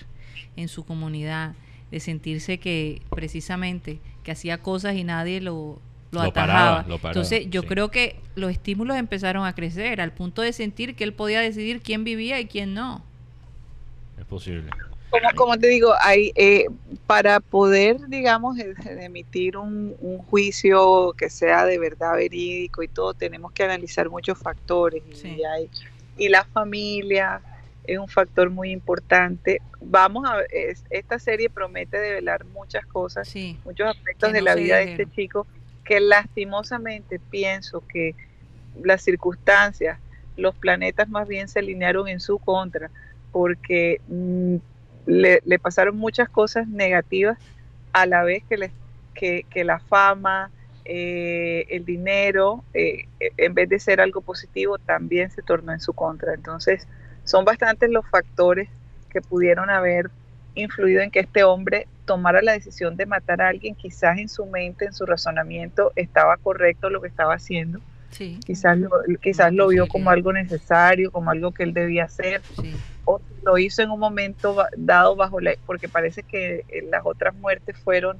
en 0.57 0.67
su 0.67 0.83
comunidad, 0.83 1.53
de 1.91 1.99
sentirse 2.01 2.57
que 2.57 3.01
precisamente 3.11 3.99
que 4.23 4.31
hacía 4.31 4.57
cosas 4.57 4.95
y 4.95 5.03
nadie 5.05 5.39
lo, 5.39 5.79
lo, 6.15 6.23
Lo 6.23 6.29
atajaba. 6.29 6.53
paraba, 6.53 6.87
lo 6.87 6.97
paraba, 6.97 7.09
Entonces, 7.11 7.49
yo 7.49 7.61
sí. 7.61 7.67
creo 7.67 7.91
que 7.91 8.15
los 8.35 8.51
estímulos 8.51 8.97
empezaron 8.97 9.45
a 9.45 9.53
crecer 9.53 10.01
al 10.01 10.11
punto 10.11 10.41
de 10.41 10.53
sentir 10.53 10.95
que 10.95 11.03
él 11.03 11.13
podía 11.13 11.39
decidir 11.41 11.81
quién 11.81 12.03
vivía 12.03 12.39
y 12.39 12.45
quién 12.47 12.73
no. 12.73 13.01
Es 14.19 14.25
posible. 14.25 14.69
como, 15.09 15.29
como 15.35 15.57
te 15.57 15.67
digo, 15.67 15.93
hay, 16.01 16.31
eh, 16.35 16.65
para 17.05 17.39
poder, 17.39 17.97
digamos, 18.07 18.57
eh, 18.59 18.73
emitir 19.01 19.57
un, 19.57 19.95
un 19.99 20.17
juicio 20.19 21.13
que 21.17 21.29
sea 21.29 21.65
de 21.65 21.77
verdad 21.79 22.15
verídico 22.15 22.83
y 22.83 22.87
todo, 22.87 23.13
tenemos 23.13 23.51
que 23.51 23.63
analizar 23.63 24.09
muchos 24.09 24.37
factores. 24.37 25.03
Y, 25.23 25.43
hay, 25.43 25.69
y 26.17 26.29
la 26.29 26.43
familia 26.45 27.41
es 27.85 27.99
un 27.99 28.07
factor 28.07 28.49
muy 28.49 28.71
importante. 28.71 29.61
Vamos 29.79 30.27
a 30.27 30.41
es- 30.51 30.83
esta 30.89 31.19
serie 31.19 31.49
promete 31.49 31.97
develar 31.99 32.43
muchas 32.45 32.85
cosas, 32.87 33.31
muchos 33.63 33.87
aspectos 33.87 34.33
de 34.33 34.41
la 34.41 34.55
vida 34.55 34.77
de 34.77 34.83
este 34.91 35.09
chico 35.11 35.45
que 35.85 36.01
lastimosamente 36.01 37.21
pienso 37.31 37.85
que 37.87 38.17
las 38.75 39.03
circunstancias, 39.03 39.99
los 40.35 40.55
planetas 40.57 41.09
más 41.09 41.27
bien 41.27 41.47
se 41.49 41.59
alinearon 41.59 42.07
en 42.09 42.19
su 42.21 42.39
contra, 42.39 42.91
porque 43.31 44.01
mm, 44.07 44.57
le, 45.07 45.41
pasaron 45.61 45.97
muchas 45.97 46.29
cosas 46.29 46.67
negativas 46.67 47.39
a 47.93 48.05
la 48.05 48.23
vez 48.23 48.43
que, 48.49 48.57
le- 48.57 48.75
que, 49.13 49.45
la 49.65 49.79
fama, 49.79 50.53
eh, 50.85 51.65
el 51.69 51.85
dinero, 51.85 52.65
eh, 52.73 53.05
en 53.37 53.53
vez 53.53 53.69
de 53.69 53.79
ser 53.79 54.01
algo 54.01 54.21
positivo, 54.21 54.77
también 54.79 55.31
se 55.31 55.43
tornó 55.43 55.71
en 55.73 55.79
su 55.79 55.93
contra. 55.93 56.33
Entonces, 56.33 56.87
son 57.23 57.45
bastantes 57.45 57.89
los 57.89 58.05
factores 58.09 58.69
que 59.09 59.21
pudieron 59.21 59.69
haber 59.69 60.11
influido 60.55 61.01
en 61.01 61.11
que 61.11 61.19
este 61.19 61.43
hombre 61.43 61.87
tomara 62.05 62.41
la 62.41 62.53
decisión 62.53 62.95
de 62.97 63.05
matar 63.05 63.41
a 63.41 63.49
alguien, 63.49 63.75
quizás 63.75 64.17
en 64.17 64.29
su 64.29 64.45
mente, 64.45 64.85
en 64.85 64.93
su 64.93 65.05
razonamiento, 65.05 65.91
estaba 65.95 66.37
correcto 66.37 66.89
lo 66.89 67.01
que 67.01 67.07
estaba 67.07 67.33
haciendo. 67.35 67.79
Sí. 68.11 68.39
Quizás 68.45 68.77
lo, 68.77 68.89
quizás 69.21 69.51
lo 69.53 69.67
vio 69.67 69.87
como 69.87 70.09
algo 70.09 70.31
necesario, 70.31 71.11
como 71.11 71.31
algo 71.31 71.51
que 71.51 71.63
él 71.63 71.73
debía 71.73 72.05
hacer, 72.05 72.41
o 73.03 73.19
lo 73.43 73.57
hizo 73.57 73.81
en 73.81 73.91
un 73.91 73.99
momento 73.99 74.55
dado 74.77 75.15
bajo 75.15 75.39
la, 75.41 75.53
porque 75.65 75.89
parece 75.89 76.23
que 76.23 76.63
eh, 76.69 76.87
las 76.89 77.01
otras 77.05 77.35
muertes 77.35 77.77
fueron, 77.77 78.17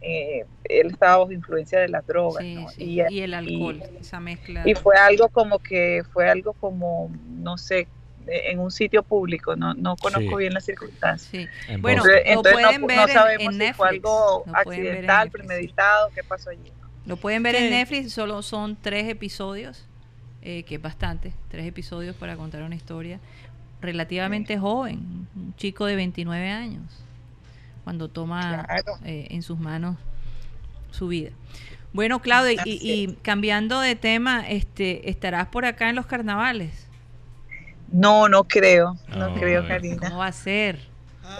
eh, 0.00 0.44
él 0.64 0.86
estaba 0.88 1.18
bajo 1.18 1.32
influencia 1.32 1.78
de 1.80 1.88
las 1.88 2.06
drogas, 2.06 2.42
Sí, 2.42 2.54
¿no? 2.54 2.68
sí. 2.70 2.84
Y, 2.84 3.02
Y, 3.14 3.20
el 3.20 3.34
alcohol, 3.34 3.82
esa 4.00 4.20
mezcla. 4.20 4.62
y 4.64 4.74
fue 4.74 4.96
algo 4.96 5.28
como 5.28 5.58
que, 5.58 6.02
fue 6.12 6.30
algo 6.30 6.54
como, 6.54 7.10
no 7.28 7.58
sé, 7.58 7.88
en 8.28 8.58
un 8.58 8.70
sitio 8.70 9.02
público, 9.02 9.56
no, 9.56 9.74
no 9.74 9.96
conozco 9.96 10.30
Sí. 10.30 10.36
bien 10.36 10.54
las 10.54 10.64
circunstancias. 10.64 11.28
Sí. 11.30 11.46
En 11.72 11.80
Bueno, 11.82 12.02
Boston. 12.02 12.34
lo 12.34 12.42
pueden 12.42 12.80
no, 12.80 12.86
ver 12.86 12.96
no 12.96 13.02
en- 13.06 13.12
sabemos 13.12 13.44
en 13.46 13.52
si 13.52 13.72
fue 13.72 13.86
Netflix, 13.88 13.88
algo 13.90 14.44
accidental, 14.54 15.24
Netflix. 15.26 15.46
premeditado, 15.46 16.10
qué 16.14 16.24
pasó 16.24 16.50
allí. 16.50 16.72
Lo 17.06 17.16
pueden 17.16 17.42
ver 17.42 17.56
Sí. 17.56 17.64
en 17.64 17.70
Netflix, 17.70 18.12
solo 18.12 18.42
son 18.42 18.76
tres 18.80 19.08
episodios, 19.08 19.86
eh, 20.42 20.64
que 20.64 20.74
es 20.76 20.82
bastante, 20.82 21.32
tres 21.48 21.66
episodios 21.66 22.16
para 22.16 22.36
contar 22.36 22.62
una 22.62 22.74
historia 22.74 23.20
relativamente 23.80 24.58
joven, 24.58 25.28
un 25.36 25.54
chico 25.56 25.86
de 25.86 25.96
29 25.96 26.50
años, 26.50 26.82
cuando 27.84 28.08
toma 28.08 28.66
eh, 29.04 29.28
en 29.30 29.42
sus 29.42 29.58
manos 29.58 29.96
su 30.90 31.08
vida. 31.08 31.30
Bueno, 31.92 32.20
Claudia, 32.20 32.60
y, 32.64 32.78
y 32.82 33.14
cambiando 33.22 33.80
de 33.80 33.94
tema, 33.96 34.46
este, 34.48 35.08
¿estarás 35.08 35.46
por 35.48 35.64
acá 35.64 35.88
en 35.88 35.96
los 35.96 36.06
carnavales? 36.06 36.85
No, 37.92 38.28
no 38.28 38.44
creo, 38.44 38.96
no, 39.08 39.28
No, 39.30 39.34
creo. 39.40 39.66
Karina. 39.66 40.08
¿Cómo 40.08 40.18
va 40.18 40.26
a 40.26 40.32
ser? 40.32 40.76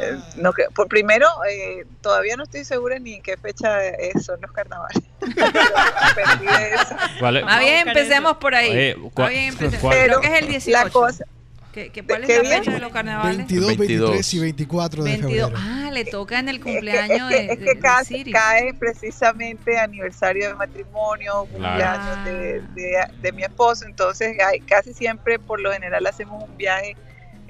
Eh, 0.01 0.19
no. 0.37 0.53
Por 0.75 0.89
primero, 0.89 1.27
eh, 1.49 1.85
todavía 2.01 2.37
no 2.37 2.43
estoy 2.45 2.65
segura 2.65 2.99
ni 2.99 3.15
en 3.15 3.23
qué 3.23 3.37
fecha 3.37 3.85
es- 3.87 4.25
son 4.25 4.41
los 4.41 4.51
carnavales. 4.53 5.03
Perdí 5.21 6.47
de 6.47 6.75
eso. 6.75 6.97
¿Cuál 7.21 7.37
es- 7.39 7.45
Más 7.45 7.61
bien 7.61 7.89
empecemos 7.89 8.37
por 8.39 8.55
ahí. 8.55 8.71
Oye, 8.71 8.97
bien 9.29 9.49
empecemos. 9.53 9.81
cuál- 9.81 9.99
Creo 10.05 10.21
que 10.21 10.27
es 10.29 10.43
el 10.43 10.49
18. 10.49 10.85
La 10.85 10.91
cosa, 10.91 11.25
¿Qué, 11.77 11.91
qué- 11.91 12.03
cuál 12.03 12.23
es 12.23 12.27
qué 12.29 12.37
la 12.39 12.43
día? 12.43 12.59
fecha 12.61 12.71
de 12.73 12.79
los 12.81 12.91
carnavales? 12.91 13.37
22, 13.37 13.77
23 13.77 14.33
y 14.35 14.39
24 14.39 15.05
de 15.05 15.11
22. 15.11 15.51
febrero. 15.51 15.63
Ah, 15.63 15.91
le 15.93 16.05
toca 16.07 16.39
en 16.39 16.49
el 16.49 16.59
cumpleaños 16.59 17.31
es 17.31 17.37
que- 17.37 17.43
de, 17.47 17.53
es 17.53 17.59
que 17.59 17.75
de 18.25 18.33
cae, 18.33 18.73
precisamente 18.73 19.79
aniversario 19.79 20.49
de 20.49 20.55
matrimonio, 20.55 21.47
cumpleaños 21.53 22.25
de, 22.25 22.63
de- 22.75 23.07
de 23.21 23.33
mi 23.33 23.43
esposo, 23.43 23.85
entonces 23.85 24.39
hay- 24.43 24.61
casi 24.61 24.95
siempre 24.95 25.39
por 25.39 25.61
lo 25.61 25.71
general 25.71 26.07
hacemos 26.07 26.43
un 26.43 26.57
viaje 26.57 26.97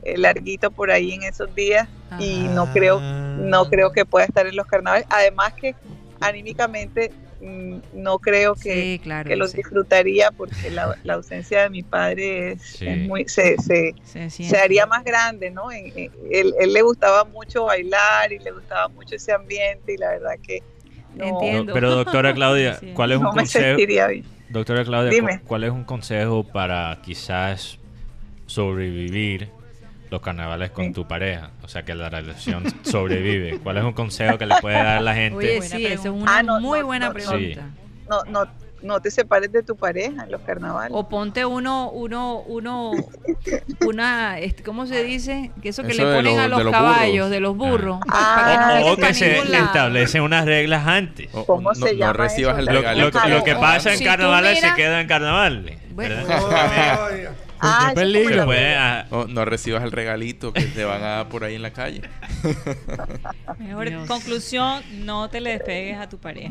eh, 0.03 0.19
larguito 0.19 0.73
por 0.73 0.90
ahí 0.90 1.12
en 1.12 1.23
esos 1.23 1.55
días 1.55 1.89
y 2.19 2.48
no 2.48 2.66
creo 2.73 3.01
no 3.01 3.69
creo 3.70 3.93
que 3.93 4.05
pueda 4.05 4.24
estar 4.27 4.44
en 4.48 4.57
los 4.57 4.66
carnavales, 4.66 5.07
además 5.09 5.53
que 5.61 5.77
anímicamente 6.21 7.13
mm, 7.41 7.79
no 7.93 8.19
creo 8.19 8.55
que, 8.55 8.83
Sí, 8.95 9.01
claro, 9.03 9.29
que 9.29 9.37
lo 9.37 9.47
sí. 9.47 9.57
disfrutaría 9.59 10.31
porque 10.31 10.71
la, 10.71 10.97
la 11.03 11.15
ausencia 11.15 11.63
de 11.63 11.71
mi 11.71 11.83
padre 11.83 12.53
es, 12.53 12.63
Sí. 12.63 12.87
es 12.87 12.99
muy 12.99 13.29
se, 13.29 13.57
se, 13.59 13.95
Se 14.05 14.31
se 14.31 14.31
siente. 14.31 14.59
haría 14.59 14.87
más 14.87 15.05
grande, 15.05 15.51
¿no? 15.51 15.71
En- 15.71 15.87
en- 15.99 16.11
él, 16.31 16.55
él 16.59 16.73
le 16.73 16.83
gustaba 16.83 17.25
mucho 17.25 17.65
bailar 17.65 18.33
y 18.33 18.39
le 18.39 18.51
gustaba 18.53 18.89
mucho 18.89 19.17
ese 19.17 19.33
ambiente 19.33 19.95
y 19.95 19.97
la 19.97 20.11
verdad 20.11 20.35
que 20.43 20.63
no, 21.15 21.41
No, 21.65 21.73
pero 21.73 21.95
doctora 21.95 22.35
Claudia. 22.35 22.79
¿cuál 22.95 23.13
es 23.13 23.21
no 23.21 23.31
un 23.31 23.37
me 23.37 23.43
consejo? 23.43 23.79
Doctora 24.49 24.85
Claudia, 24.85 25.11
Dime. 25.11 25.41
cu- 25.41 25.47
¿cuál 25.47 25.65
es 25.65 25.71
un 25.71 25.85
consejo 25.85 26.45
para 26.45 27.01
quizás 27.03 27.79
sobrevivir 28.47 29.51
los 30.11 30.20
carnavales 30.20 30.70
con 30.70 30.93
tu 30.93 31.07
pareja? 31.07 31.51
O 31.62 31.69
sea, 31.69 31.85
que 31.85 31.95
la 31.95 32.09
relación 32.09 32.65
sobrevive. 32.83 33.59
¿Cuál 33.61 33.78
es 33.78 33.85
un 33.85 33.93
consejo 33.93 34.39
que 34.39 34.47
le 34.47 34.55
puede 34.61 34.77
dar 34.77 34.99
a 34.99 35.01
la 35.01 35.15
gente? 35.15 35.37
Oye, 35.39 35.62
sí, 35.62 35.87
es 35.87 36.05
una 36.05 36.39
Ah, 36.39 36.43
no, 36.43 36.61
muy 36.61 36.81
no, 36.81 36.87
buena 36.87 37.09
no, 37.09 37.12
pregunta. 37.15 37.62
No, 38.09 38.23
no, 38.28 38.47
no 38.83 39.01
te 39.01 39.11
separes 39.11 39.51
de 39.51 39.62
tu 39.65 39.74
pareja 39.74 40.24
en 40.24 40.31
los 40.31 40.41
carnavales. 40.43 40.93
O 40.95 41.09
ponte 41.09 41.45
uno, 41.45 41.91
uno, 41.91 42.41
uno, 42.47 42.93
una, 43.87 44.39
este, 44.39 44.62
¿cómo 44.62 44.87
se 44.87 45.03
dice? 45.03 45.51
Que 45.62 45.70
eso 45.70 45.83
que 45.83 45.93
Eso 45.93 46.05
le 46.05 46.15
ponen 46.15 46.39
a 46.39 46.47
los 46.47 46.59
de 46.59 46.65
los 46.65 46.73
caballos, 46.73 47.12
burros. 47.15 47.31
de 47.31 47.41
los 47.41 47.57
burros. 47.57 47.99
Ah, 48.09 48.83
o, 48.85 48.97
que 48.97 49.12
se 49.15 49.39
establecen 49.39 50.23
unas 50.23 50.45
reglas 50.45 50.87
antes. 50.87 51.28
¿Cómo 51.47 51.70
no- 51.70 51.74
se 51.74 51.93
no 51.95 51.99
llama 51.99 52.12
recibas 52.12 52.59
eso? 52.59 52.61
el 52.61 52.66
Lo, 52.66 52.81
regalo. 52.83 53.11
lo- 53.11 53.28
lo 53.39 53.45
que 53.45 53.55
pasa 53.57 53.93
en 53.93 53.99
Si 53.99 54.05
carnavales 54.05 54.61
se 54.61 54.73
queda 54.74 55.01
en 55.01 55.09
carnavales. 55.09 55.78
Bueno. 55.91 56.15
¿verdad? 57.61 57.77
Ah, 57.81 57.89
qué 57.91 57.95
peligro. 58.01 58.47
ah, 58.53 59.05
No, 59.28 59.45
recibas 59.45 59.83
el 59.85 59.93
regalito 59.93 60.53
que 60.53 60.62
te 60.65 60.85
van 60.85 61.03
a 61.03 61.07
dar 61.09 61.28
por 61.28 61.45
ahí 61.45 61.55
en 61.57 61.62
la 61.62 61.73
calle. 61.73 62.03
Mejor 63.59 63.89
Dios. 63.89 64.07
conclusión, 64.09 64.83
no 65.05 65.28
te 65.28 65.41
le 65.41 65.51
despegues 65.53 65.99
a 65.99 66.09
tu 66.09 66.19
pareja. 66.19 66.51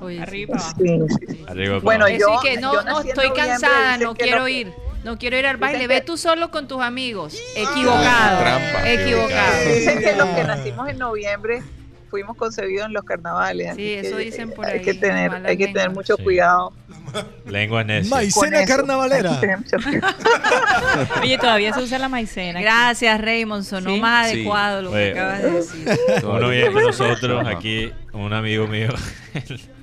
Oye, 0.00 0.16
sí. 0.16 0.22
Arriba, 0.22 0.56
abajo. 0.56 0.76
Sí, 0.78 1.44
arriba, 1.48 1.78
Bueno, 1.80 2.08
yo- 2.08 2.14
Decir 2.14 2.28
que 2.42 2.60
no, 2.60 2.74
yo 2.74 2.82
no 2.84 3.00
estoy 3.00 3.30
cansada, 3.32 3.98
no 3.98 4.14
quiero 4.14 4.40
no- 4.40 4.48
ir. 4.48 4.72
No 5.04 5.18
quiero 5.18 5.36
ir 5.38 5.46
al 5.46 5.58
baile. 5.58 5.86
Ve 5.86 6.00
tú 6.00 6.16
solo 6.16 6.50
con 6.50 6.66
tus 6.66 6.80
amigos. 6.80 7.38
Equivocado. 7.56 8.38
Trampa. 8.40 8.90
Equivocado. 8.90 9.64
Dicen 9.74 9.98
que 9.98 10.16
los 10.16 10.28
que 10.28 10.44
nacimos 10.44 10.88
en 10.88 10.96
noviembre 10.98 11.62
fuimos 12.08 12.36
concebidos 12.38 12.86
en 12.86 12.94
los 12.94 13.04
carnavales. 13.04 13.70
así 13.72 13.82
Sí, 13.82 13.92
eso 14.06 14.16
que, 14.16 14.24
dicen 14.24 14.50
por 14.52 14.64
Hay 14.64 14.78
ahí, 14.78 14.80
que 14.84 14.94
tener, 14.94 15.34
hay 15.44 15.56
que 15.58 15.66
tener 15.66 15.90
mucho 15.90 16.16
Sí. 16.16 16.22
cuidado 16.22 16.72
Lengua 17.46 17.84
necia. 17.84 18.10
Maicena 18.14 18.60
eso. 18.62 18.76
carnavalera. 18.76 19.40
Oye, 21.22 21.38
todavía 21.38 21.72
se 21.72 21.80
usa 21.82 21.98
la 21.98 22.08
maicena. 22.08 22.60
Gracias, 22.60 23.20
Raymond. 23.20 23.64
Sonó 23.64 23.94
Sí. 23.94 24.00
más 24.00 24.28
Sí. 24.30 24.34
adecuado 24.36 24.82
lo 24.82 24.90
que 24.90 24.96
Oye. 24.96 25.10
acabas 25.12 25.42
de 25.42 25.50
decir. 25.50 25.88
Uno 26.24 26.48
viene 26.48 26.70
con 26.72 26.82
nosotros 26.82 27.46
aquí, 27.46 27.92
un 28.12 28.32
amigo 28.32 28.66
mío. 28.66 28.88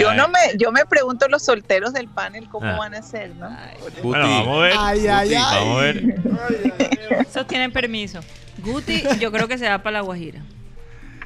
Yo 0.00 0.14
no 0.14 0.28
me, 0.28 0.38
yo 0.56 0.72
me 0.72 0.86
pregunto 0.86 1.28
los 1.28 1.44
solteros 1.44 1.92
del 1.92 2.08
panel 2.08 2.48
cómo 2.48 2.66
Ah. 2.66 2.78
van 2.78 2.94
a 2.94 3.02
ser, 3.02 3.34
¿no? 3.36 3.50
Guti, 3.82 4.00
Bueno, 4.02 4.24
vamos 4.30 4.56
a 4.58 4.62
ver. 4.62 4.72
Ay, 4.78 5.06
ay, 5.08 5.34
ay. 5.34 5.54
Vamos 5.54 5.76
a 5.78 5.80
ver. 5.82 6.14
Esos 7.28 7.46
tienen 7.46 7.70
permiso. 7.70 8.20
Guti, 8.62 9.02
yo 9.20 9.30
creo 9.30 9.46
que 9.46 9.58
se 9.58 9.68
va 9.68 9.82
para 9.82 9.98
la 9.98 10.00
Guajira. 10.00 10.40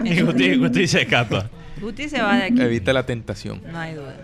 Y 0.02 0.22
Guti, 0.22 0.56
Guti 0.56 0.88
se 0.88 1.02
escapa. 1.02 1.48
Guti 1.80 2.08
se 2.08 2.20
va 2.20 2.34
de 2.36 2.44
aquí. 2.46 2.60
Evita 2.60 2.92
la 2.92 3.06
tentación. 3.06 3.62
No 3.64 3.78
hay 3.78 3.94
duda. 3.94 4.16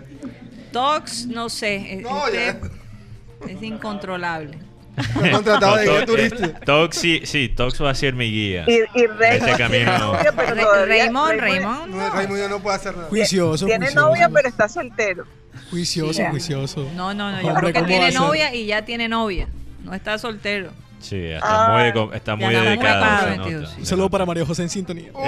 Tox, 0.75 1.25
no 1.27 1.47
sé. 1.47 1.99
No, 2.01 2.27
este 2.27 2.59
es 3.47 3.63
incontrolable. 3.63 4.57
Contratado 5.31 5.77
de 5.77 5.85
guía 5.85 6.05
turista. 6.05 6.59
Tox 6.59 6.97
sí, 6.97 7.21
sí, 7.23 7.47
Tox 7.47 7.81
va 7.81 7.91
a 7.91 7.95
ser 7.95 8.13
mi 8.13 8.29
guía. 8.29 8.65
Y, 8.67 8.79
y 8.99 9.07
Raymond 9.07 9.49
Este 9.49 9.57
camino- 9.57 10.13
Raymond, 10.85 11.39
Raymond. 11.39 11.95
No, 11.95 12.09
Raimundo 12.09 12.49
no 12.49 12.59
puede 12.61 12.75
hacer 12.75 12.93
nada. 12.95 13.07
Juicioso, 13.07 13.65
tiene 13.65 13.85
juicioso. 13.85 14.07
novia, 14.09 14.29
pero 14.29 14.49
está 14.49 14.67
soltero. 14.67 15.25
Juicioso, 15.69 16.13
Sí. 16.13 16.23
juicioso. 16.29 16.89
No, 16.93 17.13
no, 17.13 17.31
no. 17.31 17.41
Yo 17.41 17.47
Hombre, 17.47 17.61
creo 17.61 17.73
que 17.73 17.79
¿cómo 17.79 17.87
tiene 17.87 18.11
novia 18.11 18.53
y 18.53 18.65
ya 18.65 18.83
tiene 18.83 19.07
novia. 19.07 19.47
No 19.85 19.93
está 19.93 20.17
soltero. 20.17 20.71
Sí, 21.07 21.17
está 21.23 21.69
muy, 21.69 21.81
Ah, 21.83 21.87
está 22.15 22.35
muy 22.35 22.45
está 22.55 23.35
muy 23.37 23.65
sí. 23.67 23.75
Un 23.79 23.85
saludo 23.85 24.09
para 24.09 24.25
María 24.25 24.43
José 24.45 24.63
en 24.63 24.69
sintonía. 24.69 25.11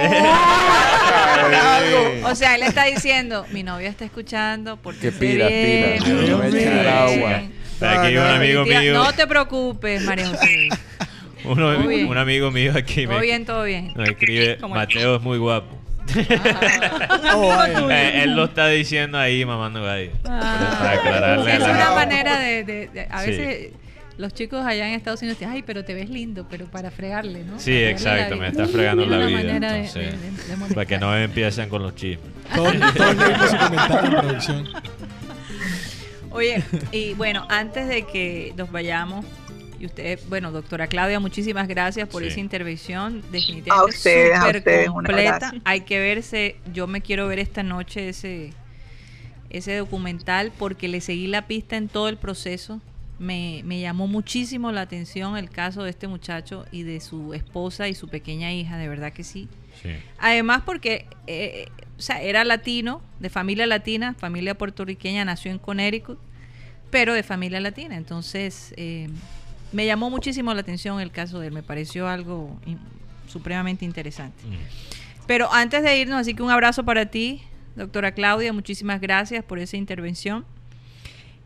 O 2.24 2.34
sea, 2.34 2.54
él 2.56 2.62
está 2.62 2.84
diciendo, 2.84 3.46
mi 3.52 3.62
novia 3.62 3.88
está 3.88 4.04
escuchando, 4.04 4.76
porque 4.76 5.10
Que 5.10 5.12
pilas, 5.12 5.48
pilas, 5.48 6.08
me 6.08 6.34
voy 6.34 6.44
a 6.44 6.60
echar 6.60 6.88
agua. 6.88 7.42
Aquí 8.04 8.16
un 8.16 8.24
amigo 8.26 8.64
mío, 8.64 8.94
No 8.94 9.12
te 9.12 9.26
preocupes, 9.26 10.02
María 10.02 10.28
José. 10.28 10.68
uno- 11.44 11.74
Todo 11.74 12.08
un 12.08 12.18
amigo 12.18 12.50
mío 12.50 12.72
aquí 12.76 13.04
Todo 13.06 13.14
me, 13.16 13.22
bien, 13.22 13.46
todo 13.46 13.62
bien. 13.64 13.92
me 13.96 14.04
escribe, 14.04 14.58
Mateo 14.68 15.16
es 15.16 15.22
muy 15.22 15.38
guapo. 15.38 15.78
Oh, 17.34 17.48
vaya. 17.48 17.80
Eh, 17.90 18.22
él 18.24 18.34
lo 18.34 18.44
está 18.46 18.66
diciendo 18.68 19.18
ahí 19.18 19.44
mamando 19.44 19.82
gallo. 19.84 20.10
Ah. 20.24 20.76
Para 20.78 20.90
aclararle 20.92 21.52
es 21.52 21.58
la 21.60 21.70
una 21.70 21.90
manera 21.94 22.38
de, 22.40 22.64
de- 22.64 22.88
de- 22.88 23.06
a 23.10 23.20
Sí. 23.22 23.30
veces 23.30 23.72
los 24.18 24.34
chicos 24.34 24.66
allá 24.66 24.86
en 24.88 24.94
Estados 24.94 25.22
Unidos 25.22 25.38
dicen, 25.38 25.52
ay, 25.54 25.62
pero 25.62 25.84
te 25.84 25.94
ves 25.94 26.10
lindo, 26.10 26.46
pero 26.50 26.66
para 26.66 26.90
fregarle, 26.90 27.44
¿no? 27.44 27.58
Sí, 27.58 27.70
Para 27.72 27.90
exacto, 27.90 28.36
me 28.36 28.50
vida. 28.50 28.62
está 28.62 28.66
fregando 28.66 29.06
la 29.06 29.24
vida. 29.26 29.42
de- 29.42 29.50
entonces, 29.56 29.94
de- 29.94 30.02
de- 30.56 30.66
de 30.68 30.74
para 30.74 30.86
que 30.86 30.98
no 30.98 31.16
empiecen 31.16 31.68
con 31.68 31.82
los 31.82 31.94
chismes. 31.94 32.26
En 34.04 34.10
producción. 34.10 34.68
Oye, 36.30 36.62
y 36.92 37.14
bueno, 37.14 37.46
antes 37.48 37.88
de 37.88 38.02
que 38.06 38.52
nos 38.56 38.70
vayamos, 38.70 39.24
y 39.80 39.86
usted, 39.86 40.18
bueno, 40.28 40.50
doctora 40.50 40.86
Claudia, 40.88 41.20
muchísimas 41.20 41.68
gracias 41.68 42.08
por 42.08 42.22
Sí. 42.22 42.28
esa 42.28 42.40
intervención. 42.40 43.22
A 43.24 43.30
Definitivamente 43.32 43.92
súper 43.96 44.86
completa. 44.86 45.52
Hay 45.64 45.82
que 45.82 46.00
verse, 46.00 46.56
yo 46.74 46.86
me 46.86 47.00
quiero 47.00 47.28
ver 47.28 47.38
esta 47.38 47.62
noche 47.62 48.08
ese, 48.08 48.50
ese 49.50 49.76
documental 49.76 50.52
porque 50.58 50.88
le 50.88 51.00
seguí 51.00 51.28
la 51.28 51.46
pista 51.46 51.76
en 51.76 51.88
todo 51.88 52.08
el 52.08 52.16
proceso. 52.16 52.80
Me, 53.18 53.62
me 53.64 53.80
llamó 53.80 54.06
muchísimo 54.06 54.70
la 54.70 54.82
atención 54.82 55.36
el 55.36 55.50
caso 55.50 55.82
de 55.82 55.90
este 55.90 56.06
muchacho 56.06 56.64
y 56.70 56.84
de 56.84 57.00
su 57.00 57.34
esposa 57.34 57.88
y 57.88 57.94
su 57.94 58.08
pequeña 58.08 58.52
hija, 58.52 58.76
de 58.76 58.88
verdad 58.88 59.12
que 59.12 59.24
sí. 59.24 59.48
Sí. 59.82 59.90
Además 60.18 60.62
porque 60.64 61.06
eh, 61.26 61.66
o 61.98 62.00
sea, 62.00 62.22
era 62.22 62.44
latino, 62.44 63.02
de 63.18 63.28
familia 63.28 63.66
latina, 63.66 64.14
familia 64.18 64.56
puertorriqueña, 64.56 65.24
nació 65.24 65.50
en 65.50 65.58
Connecticut, 65.58 66.18
pero 66.90 67.12
de 67.12 67.22
familia 67.24 67.58
latina. 67.60 67.96
Entonces, 67.96 68.72
eh, 68.76 69.08
me 69.72 69.84
llamó 69.84 70.08
muchísimo 70.10 70.54
la 70.54 70.60
atención 70.60 71.00
el 71.00 71.10
caso 71.10 71.40
de 71.40 71.48
él, 71.48 71.52
me 71.52 71.62
pareció 71.64 72.06
algo 72.08 72.56
in- 72.66 72.78
supremamente 73.26 73.84
interesante. 73.84 74.42
Mm. 74.46 75.26
Pero 75.26 75.52
antes 75.52 75.82
de 75.82 75.98
irnos, 75.98 76.20
así 76.20 76.34
que 76.34 76.42
un 76.42 76.50
abrazo 76.50 76.84
para 76.84 77.06
ti, 77.06 77.42
doctora 77.74 78.12
Claudia, 78.12 78.52
muchísimas 78.52 79.00
gracias 79.00 79.44
por 79.44 79.58
esa 79.58 79.76
intervención. 79.76 80.44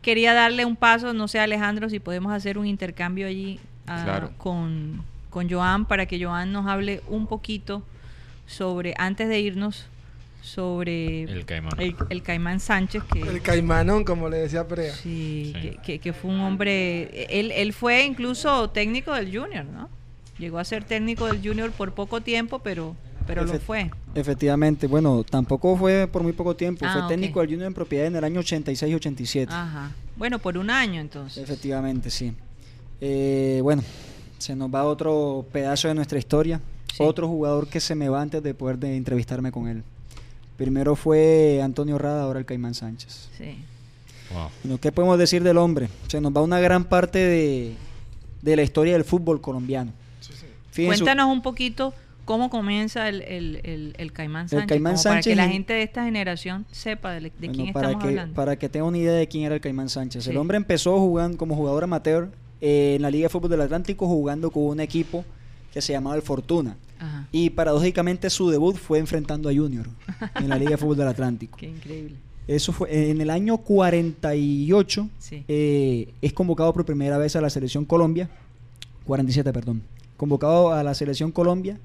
Quería 0.03 0.33
darle 0.35 0.65
un 0.65 0.75
paso, 0.75 1.13
no 1.13 1.27
sé 1.27 1.39
Alejandro, 1.39 1.89
si 1.89 1.99
podemos 1.99 2.31
hacer 2.31 2.59
un 2.59 2.67
intercambio 2.67 3.25
allí 3.25 3.59
ah, 3.87 4.01
Claro. 4.03 4.31
con, 4.37 5.01
con 5.31 5.49
Joan 5.49 5.85
para 5.85 6.05
que 6.05 6.23
Joan 6.23 6.51
nos 6.51 6.67
hable 6.67 7.01
un 7.07 7.25
poquito 7.25 7.81
sobre, 8.45 8.93
antes 8.99 9.27
de 9.29 9.39
irnos, 9.39 9.87
sobre 10.41 11.23
El 11.23 11.45
caimán. 11.45 11.71
el, 11.79 11.95
el 12.09 12.21
Caimán 12.21 12.59
Sánchez, 12.59 13.01
que, 13.11 13.21
El 13.21 13.41
caimanón, 13.41 14.03
como 14.03 14.27
le 14.29 14.37
decía 14.37 14.67
Prea. 14.67 14.93
sí, 14.93 15.53
Sí. 15.55 15.61
Que, 15.61 15.77
que- 15.83 15.99
que 15.99 16.13
fue 16.13 16.29
un 16.31 16.41
hombre, 16.41 17.25
él, 17.39 17.51
él 17.51 17.71
fue 17.73 18.03
incluso 18.03 18.69
técnico 18.69 19.13
del 19.13 19.27
Junior, 19.35 19.63
¿no? 19.65 19.89
Llegó 20.37 20.59
a 20.59 20.65
ser 20.65 20.83
técnico 20.83 21.27
del 21.27 21.41
Junior 21.41 21.71
por 21.71 21.93
poco 21.93 22.19
tiempo, 22.21 22.59
pero, 22.59 22.95
pero 23.25 23.43
lo 23.45 23.59
fue. 23.59 23.89
Efectivamente, 24.15 24.87
bueno, 24.87 25.23
tampoco 25.23 25.75
fue 25.77 26.07
por 26.11 26.23
muy 26.23 26.33
poco 26.33 26.55
tiempo, 26.55 26.85
Ah, 26.87 26.93
fue 26.93 27.01
ok. 27.03 27.07
técnico 27.09 27.39
del 27.41 27.49
Junior 27.49 27.67
en 27.67 27.73
propiedad 27.73 28.07
en 28.07 28.15
el 28.15 28.23
año 28.23 28.39
86-87. 28.41 29.47
Ajá. 29.49 29.91
Bueno, 30.15 30.39
por 30.39 30.57
un 30.57 30.69
año 30.69 31.01
entonces. 31.01 31.43
Efectivamente, 31.43 32.09
sí. 32.09 32.33
Eh, 33.01 33.59
bueno, 33.63 33.83
se 34.37 34.55
nos 34.55 34.73
va 34.73 34.83
otro 34.85 35.45
pedazo 35.51 35.87
de 35.87 35.95
nuestra 35.95 36.19
historia. 36.19 36.61
Sí. 36.95 36.97
Otro 37.03 37.27
jugador 37.27 37.67
que 37.67 37.79
se 37.79 37.95
me 37.95 38.07
va 38.09 38.21
antes 38.21 38.43
de 38.43 38.53
poder 38.53 38.77
de 38.77 38.95
entrevistarme 38.95 39.51
con 39.51 39.67
él. 39.67 39.83
Primero 40.57 40.95
fue 40.95 41.59
Antonio 41.63 41.97
Rada, 41.97 42.23
ahora 42.23 42.39
el 42.39 42.45
Caimán 42.45 42.75
Sánchez. 42.75 43.29
Sí. 43.37 43.55
Wow. 44.31 44.49
Bueno, 44.63 44.79
¿Qué 44.79 44.91
podemos 44.91 45.17
decir 45.17 45.43
del 45.43 45.57
hombre? 45.57 45.89
Se 46.07 46.21
nos 46.21 46.31
va 46.35 46.41
una 46.41 46.59
gran 46.59 46.83
parte 46.85 47.17
de, 47.19 47.75
de 48.43 48.55
la 48.55 48.61
historia 48.61 48.93
del 48.93 49.03
fútbol 49.03 49.41
colombiano. 49.41 49.91
Fíjense- 50.71 50.85
Cuéntanos 51.03 51.27
un 51.31 51.41
poquito 51.41 51.93
cómo 52.25 52.49
comienza 52.49 53.09
el, 53.09 53.21
el, 53.21 53.59
el, 53.63 53.93
el 53.97 54.11
Caimán 54.13 54.49
Sánchez. 54.49 54.67
Caimán 54.67 54.95
para 55.03 55.21
que 55.21 55.35
la 55.35 55.45
en- 55.45 55.51
gente 55.51 55.73
de 55.73 55.83
esta 55.83 56.05
generación 56.05 56.65
sepa 56.71 57.11
de, 57.13 57.21
de 57.21 57.31
Bueno, 57.39 57.53
quién 57.53 57.73
para 57.73 57.87
estamos 57.87 58.03
que, 58.03 58.09
hablando. 58.09 58.35
Para 58.35 58.55
que 58.57 58.69
tenga 58.69 58.85
una 58.85 58.97
idea 58.97 59.13
de 59.13 59.27
quién 59.27 59.43
era 59.45 59.55
el 59.55 59.61
Caimán 59.61 59.89
Sánchez. 59.89 60.23
Sí. 60.23 60.29
El 60.31 60.37
hombre 60.37 60.57
empezó 60.57 60.97
jugando 60.99 61.37
como 61.37 61.55
jugador 61.55 61.83
amateur 61.83 62.29
eh, 62.61 62.93
en 62.95 63.01
la 63.01 63.09
Liga 63.11 63.25
de 63.25 63.29
Fútbol 63.29 63.49
del 63.51 63.61
Atlántico 63.61 64.07
jugando 64.07 64.51
con 64.51 64.63
un 64.63 64.79
equipo 64.79 65.25
que 65.73 65.81
se 65.81 65.93
llamaba 65.93 66.15
el 66.15 66.21
Fortuna. 66.21 66.77
Ajá. 66.99 67.27
Y 67.31 67.49
paradójicamente 67.49 68.29
su 68.29 68.49
debut 68.49 68.75
fue 68.77 68.99
enfrentando 68.99 69.49
a 69.49 69.53
Junior 69.53 69.87
en 70.35 70.47
la 70.49 70.57
Liga 70.57 70.71
de 70.71 70.77
Fútbol 70.77 70.97
del 70.97 71.07
Atlántico. 71.07 71.57
Qué 71.59 71.67
increíble. 71.67 72.15
Eso 72.47 72.71
fue 72.73 73.09
en 73.11 73.21
el 73.21 73.29
año 73.29 73.57
48. 73.57 75.09
Sí. 75.17 75.43
eh, 75.47 76.13
es 76.21 76.33
convocado 76.33 76.73
por 76.73 76.85
primera 76.85 77.17
vez 77.17 77.35
a 77.35 77.41
la 77.41 77.49
selección 77.49 77.85
Colombia. 77.85 78.29
47, 79.05 79.51
perdón. 79.53 79.81
Convocado 80.17 80.71
a 80.73 80.83
la 80.83 80.93
selección 80.93 81.31
Colombia. 81.31 81.77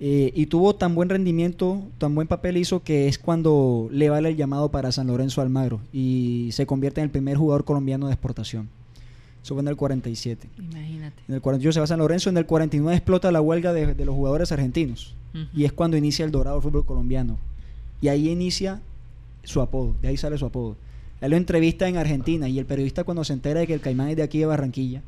Eh, 0.00 0.32
y 0.34 0.46
tuvo 0.46 0.74
tan 0.74 0.94
buen 0.94 1.08
rendimiento, 1.08 1.82
tan 1.98 2.14
buen 2.14 2.26
papel 2.26 2.56
hizo 2.56 2.82
que 2.82 3.06
es 3.06 3.18
cuando 3.18 3.88
le 3.92 4.10
vale 4.10 4.30
el 4.30 4.36
llamado 4.36 4.70
para 4.70 4.90
San 4.90 5.06
Lorenzo 5.06 5.40
Almagro 5.40 5.80
y 5.92 6.48
se 6.52 6.66
convierte 6.66 7.00
en 7.00 7.04
el 7.04 7.10
primer 7.10 7.36
jugador 7.36 7.64
colombiano 7.64 8.06
de 8.06 8.12
exportación. 8.12 8.68
Eso 9.42 9.54
fue 9.54 9.62
en 9.62 9.68
el 9.68 9.76
47. 9.76 10.48
Imagínate. 10.58 11.22
En 11.28 11.34
el 11.34 11.40
48 11.40 11.72
se 11.72 11.80
va 11.80 11.84
a 11.84 11.86
San 11.86 11.98
Lorenzo, 11.98 12.30
en 12.30 12.36
el 12.38 12.46
49 12.46 12.96
explota 12.96 13.30
la 13.30 13.40
huelga 13.40 13.72
de, 13.72 13.94
de 13.94 14.04
los 14.04 14.14
jugadores 14.14 14.50
argentinos. 14.52 15.14
Y 15.52 15.64
es 15.64 15.72
cuando 15.72 15.96
inicia 15.96 16.24
el 16.24 16.30
dorado 16.30 16.60
fútbol 16.60 16.86
colombiano. 16.86 17.38
Y 18.00 18.06
ahí 18.06 18.28
inicia 18.28 18.80
su 19.42 19.60
apodo, 19.60 19.96
de 20.00 20.08
ahí 20.08 20.16
sale 20.16 20.38
su 20.38 20.46
apodo. 20.46 20.76
Él 21.20 21.32
lo 21.32 21.36
entrevista 21.36 21.88
en 21.88 21.96
Argentina 21.96 22.48
y 22.48 22.58
el 22.58 22.66
periodista 22.66 23.02
cuando 23.02 23.24
se 23.24 23.32
entera 23.32 23.60
de 23.60 23.66
que 23.66 23.74
el 23.74 23.80
caimán 23.80 24.10
es 24.10 24.16
de 24.16 24.22
aquí 24.22 24.38
de 24.38 24.46
Barranquilla 24.46 25.02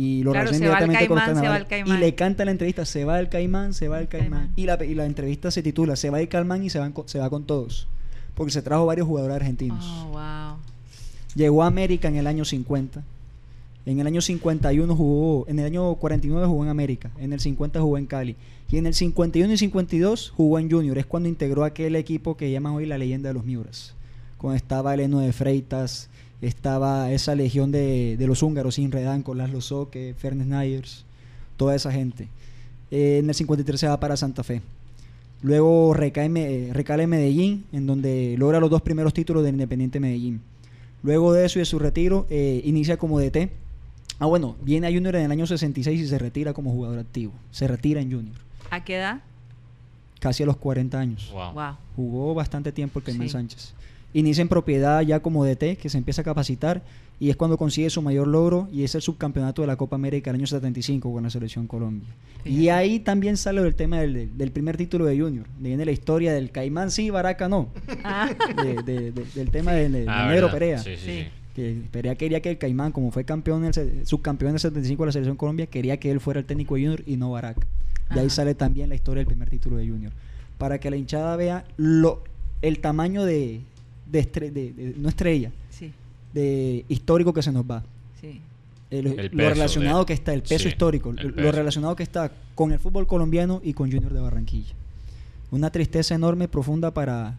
y 0.00 0.22
lo 0.22 0.32
Claro, 0.32 0.52
se 0.52 0.68
va 0.68 0.78
el 0.78 0.92
caimán, 0.92 0.98
se 0.98 1.08
va 1.08 1.26
el 1.26 1.34
carnavales, 1.34 1.68
caimán. 1.68 1.96
y 1.96 2.00
le 2.00 2.14
canta 2.14 2.44
la 2.44 2.50
entrevista, 2.52 2.84
se 2.84 3.04
va 3.04 3.18
el 3.18 3.28
caimán, 3.28 3.74
se 3.74 3.88
va 3.88 3.98
el 4.00 4.08
caimán. 4.08 4.30
caimán. 4.30 4.52
Y, 4.56 4.66
la, 4.66 4.84
y 4.84 4.94
la 4.94 5.06
entrevista 5.06 5.50
se 5.50 5.62
titula, 5.62 5.96
se 5.96 6.10
va 6.10 6.20
el 6.20 6.28
caimán 6.28 6.62
y 6.62 6.70
se, 6.70 6.78
van 6.78 6.92
con- 6.92 7.08
se 7.08 7.18
va 7.18 7.28
con 7.30 7.44
todos. 7.44 7.88
Porque 8.34 8.52
se 8.52 8.62
trajo 8.62 8.86
varios 8.86 9.06
jugadores 9.08 9.34
argentinos. 9.36 9.84
Oh, 9.84 10.10
wow. 10.12 10.56
Llegó 11.34 11.62
a 11.62 11.66
América 11.66 12.08
en 12.08 12.16
el 12.16 12.26
año 12.26 12.44
50. 12.44 13.02
En 13.86 13.98
el 14.00 14.06
año 14.06 14.20
51 14.20 14.94
jugó, 14.94 15.46
en 15.48 15.58
el 15.58 15.64
año 15.66 15.94
49 15.94 16.46
jugó 16.46 16.62
en 16.64 16.68
América, 16.70 17.10
en 17.18 17.32
el 17.32 17.40
50 17.40 17.80
jugó 17.80 17.96
en 17.98 18.06
Cali. 18.06 18.36
Y 18.70 18.76
en 18.76 18.86
el 18.86 18.94
51 18.94 19.52
y 19.52 19.56
52 19.56 20.30
jugó 20.36 20.58
en 20.58 20.70
Junior. 20.70 20.98
Es 20.98 21.06
cuando 21.06 21.28
integró 21.28 21.64
aquel 21.64 21.96
equipo 21.96 22.36
que 22.36 22.50
llaman 22.50 22.74
hoy 22.74 22.84
la 22.86 22.98
leyenda 22.98 23.28
de 23.30 23.34
los 23.34 23.44
Miuras. 23.44 23.94
Cuando 24.36 24.56
estaba 24.56 24.92
Eleno 24.94 25.20
de 25.20 25.32
Freitas, 25.32 26.10
estaba 26.40 27.10
esa 27.12 27.34
legión 27.34 27.72
de, 27.72 28.16
de 28.16 28.26
los 28.26 28.42
húngaros, 28.42 28.76
Sin 28.76 28.92
Redanco, 28.92 29.34
Laszlo 29.34 29.60
Soque, 29.60 30.14
Fernes 30.16 30.46
Nyers, 30.46 31.04
toda 31.56 31.74
esa 31.74 31.90
gente. 31.92 32.28
Eh, 32.90 33.18
en 33.18 33.28
el 33.28 33.34
53 33.34 33.78
se 33.80 33.88
va 33.88 33.98
para 34.00 34.16
Santa 34.16 34.42
Fe. 34.44 34.62
Luego 35.42 35.94
recae, 35.94 36.70
recala 36.72 37.04
en 37.04 37.10
Medellín, 37.10 37.64
en 37.72 37.86
donde 37.86 38.34
logra 38.38 38.58
los 38.60 38.70
dos 38.70 38.82
primeros 38.82 39.14
títulos 39.14 39.44
del 39.44 39.54
Independiente 39.54 40.00
Medellín. 40.00 40.40
Luego 41.02 41.32
de 41.32 41.44
eso 41.46 41.58
y 41.58 41.60
de 41.60 41.66
su 41.66 41.78
retiro, 41.78 42.26
eh, 42.28 42.60
inicia 42.64 42.96
como 42.96 43.20
DT. 43.20 43.50
Ah, 44.18 44.26
bueno, 44.26 44.56
viene 44.62 44.88
a 44.88 44.92
Junior 44.92 45.14
en 45.14 45.26
el 45.26 45.30
año 45.30 45.46
66 45.46 46.00
y 46.00 46.08
se 46.08 46.18
retira 46.18 46.52
como 46.52 46.72
jugador 46.72 46.98
activo. 46.98 47.32
Se 47.52 47.68
retira 47.68 48.00
en 48.00 48.10
Junior, 48.10 48.34
¿A 48.70 48.82
qué 48.84 48.96
edad? 48.96 49.20
casi 50.18 50.42
a 50.42 50.46
los 50.46 50.56
40 50.56 50.98
años. 50.98 51.30
Wow. 51.32 51.52
Wow. 51.52 51.74
Jugó 51.94 52.34
bastante 52.34 52.72
tiempo 52.72 52.98
el 52.98 53.04
Caimán 53.04 53.28
Sí. 53.28 53.32
Sánchez. 53.32 53.74
Inicia 54.14 54.42
en 54.42 54.48
propiedad 54.48 55.02
ya 55.02 55.20
como 55.20 55.44
DT, 55.44 55.76
que 55.76 55.88
se 55.88 55.98
empieza 55.98 56.22
a 56.22 56.24
capacitar 56.24 56.82
y 57.20 57.30
es 57.30 57.36
cuando 57.36 57.58
consigue 57.58 57.90
su 57.90 58.00
mayor 58.00 58.26
logro 58.26 58.68
y 58.72 58.84
es 58.84 58.94
el 58.94 59.02
subcampeonato 59.02 59.60
de 59.62 59.68
la 59.68 59.76
Copa 59.76 59.96
América 59.96 60.30
el 60.30 60.36
año 60.36 60.46
75 60.46 61.12
con 61.12 61.22
la 61.24 61.30
selección 61.30 61.66
Colombia. 61.66 62.08
Y 62.44 62.68
ahí 62.68 63.00
también 63.00 63.36
sale 63.36 63.60
el 63.60 63.74
tema 63.74 64.00
del, 64.00 64.36
del 64.38 64.50
primer 64.50 64.76
título 64.76 65.04
de 65.04 65.20
Junior. 65.20 65.44
De 65.58 65.68
viene 65.68 65.84
la 65.84 65.90
historia 65.92 66.32
del 66.32 66.50
Caimán 66.50 66.90
sí, 66.90 67.10
Baraca 67.10 67.48
no. 67.48 67.68
Ah. 68.04 68.30
De- 68.64 68.82
de- 68.82 69.12
de- 69.12 69.24
del 69.34 69.50
tema 69.50 69.72
de, 69.72 69.88
de- 69.90 70.04
Ah, 70.08 70.22
de 70.22 70.28
Negro 70.30 70.46
verdad. 70.46 70.52
Perea. 70.58 70.78
Sí, 70.78 70.90
sí, 70.96 71.02
Sí. 71.04 71.18
sí. 71.24 71.26
Que 71.54 71.76
Perea 71.90 72.14
quería 72.14 72.40
que 72.40 72.50
el 72.52 72.58
Caimán, 72.58 72.92
como 72.92 73.10
fue 73.10 73.24
campeón 73.24 73.62
en 73.62 73.66
el 73.66 73.74
se- 73.74 74.06
subcampeón 74.06 74.50
en 74.50 74.54
el 74.54 74.60
75 74.60 75.02
de 75.02 75.06
la 75.06 75.12
selección 75.12 75.36
Colombia, 75.36 75.66
quería 75.66 75.98
que 75.98 76.10
él 76.10 76.20
fuera 76.20 76.38
el 76.40 76.46
técnico 76.46 76.76
de 76.76 76.82
Junior 76.82 77.02
y 77.04 77.16
no 77.16 77.32
Baraca. 77.32 77.66
Y 78.14 78.18
ahí 78.20 78.30
sale 78.30 78.54
también 78.54 78.88
la 78.88 78.94
historia 78.94 79.18
del 79.20 79.26
primer 79.26 79.50
título 79.50 79.76
de 79.76 79.86
Junior. 79.88 80.12
Para 80.56 80.78
que 80.78 80.88
la 80.88 80.96
hinchada 80.96 81.34
vea 81.36 81.64
lo, 81.76 82.22
el 82.62 82.78
tamaño 82.78 83.24
de, 83.24 83.60
de, 84.10 84.20
estre- 84.20 84.50
de- 84.52 84.72
de- 84.72 84.94
no 84.96 85.08
estrella, 85.08 85.50
Sí, 85.70 85.92
de 86.32 86.84
histórico 86.88 87.32
que 87.32 87.42
se 87.42 87.52
nos 87.52 87.64
va. 87.64 87.82
sí. 88.20 88.40
El- 88.90 89.06
El 89.06 89.16
lo 89.16 89.16
peso 89.36 89.48
relacionado 89.50 89.98
de- 90.00 90.06
que 90.06 90.12
está, 90.14 90.32
el 90.32 90.42
peso 90.42 90.62
sí, 90.62 90.68
histórico, 90.70 91.10
el 91.10 91.16
lo- 91.16 91.22
lo 91.28 91.34
peso. 91.36 91.52
relacionado 91.52 91.94
que 91.94 92.02
está 92.02 92.32
con 92.54 92.72
el 92.72 92.78
fútbol 92.78 93.06
colombiano 93.06 93.60
y 93.62 93.74
con 93.74 93.90
Junior 93.92 94.12
de 94.14 94.20
Barranquilla. 94.20 94.72
Una 95.50 95.70
tristeza 95.70 96.14
enorme, 96.14 96.48
profunda 96.48 96.92
para, 96.92 97.36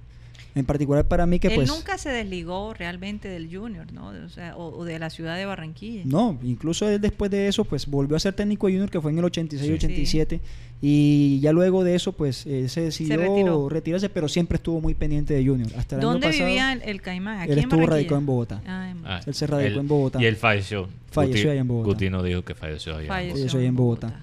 en 0.55 0.65
particular 0.65 1.07
para 1.07 1.25
mí 1.25 1.39
que 1.39 1.47
Él 1.49 1.55
pues... 1.55 1.67
nunca 1.69 1.97
se 1.97 2.09
desligó 2.09 2.73
realmente 2.73 3.27
del 3.29 3.55
Junior, 3.55 3.91
¿no? 3.93 4.07
O, 4.07 4.29
sea, 4.29 4.55
o, 4.57 4.75
o 4.79 4.83
de 4.85 4.97
la 4.99 5.09
ciudad 5.09 5.37
de 5.37 5.45
Barranquilla. 5.45 6.01
No, 6.05 6.37
incluso 6.43 6.89
él 6.89 6.99
después 6.99 7.29
de 7.31 7.47
eso, 7.47 7.63
pues 7.65 7.85
volvió 7.85 8.17
a 8.17 8.19
ser 8.19 8.33
técnico 8.33 8.67
de 8.67 8.73
Junior, 8.73 8.89
que 8.89 8.99
fue 8.99 9.11
en 9.11 9.19
el 9.19 9.25
86-87, 9.25 10.27
Sí. 10.29 10.41
y 10.81 11.39
ya 11.41 11.51
luego 11.51 11.83
de 11.83 11.93
eso, 11.95 12.13
pues 12.13 12.45
eh, 12.45 12.67
se 12.69 12.81
decidió 12.81 13.17
retiró. 13.17 13.69
retirarse, 13.69 14.09
pero 14.09 14.27
siempre 14.27 14.55
estuvo 14.55 14.81
muy 14.81 14.93
pendiente 14.95 15.33
de 15.33 15.45
Junior. 15.45 15.69
Hasta 15.77 15.95
el 15.95 16.01
¿Dónde 16.01 16.27
año 16.27 16.31
pasado, 16.33 16.47
vivía 16.47 16.73
el, 16.73 16.81
el 16.83 17.01
Caimán? 17.01 17.39
¿Aquí 17.41 17.51
él 17.51 17.57
en 17.59 17.63
estuvo 17.65 17.85
radicado 17.85 18.17
en 18.17 18.25
Bogotá. 18.25 18.61
Ah, 18.65 18.89
en- 18.91 19.05
Ah, 19.05 19.19
Él 19.25 19.33
se 19.33 19.45
radicó 19.47 19.73
él- 19.73 19.79
en 19.79 19.87
Bogotá. 19.87 20.21
Y 20.21 20.25
él 20.25 20.35
falleció. 20.35 20.89
Falleció 21.11 21.49
Guti- 21.49 21.51
allá 21.51 21.61
en 21.61 21.67
Bogotá. 21.67 21.85
Guti 21.87 22.09
no 22.09 22.23
dijo 22.23 22.43
que 22.43 22.55
falleció 22.55 22.93
allá. 22.93 23.01
en 23.03 23.07
Falleció 23.07 23.33
Bogotá. 23.35 23.45
Yo 23.45 23.49
soy 23.59 23.65
en 23.65 23.75
Bogotá. 23.75 24.19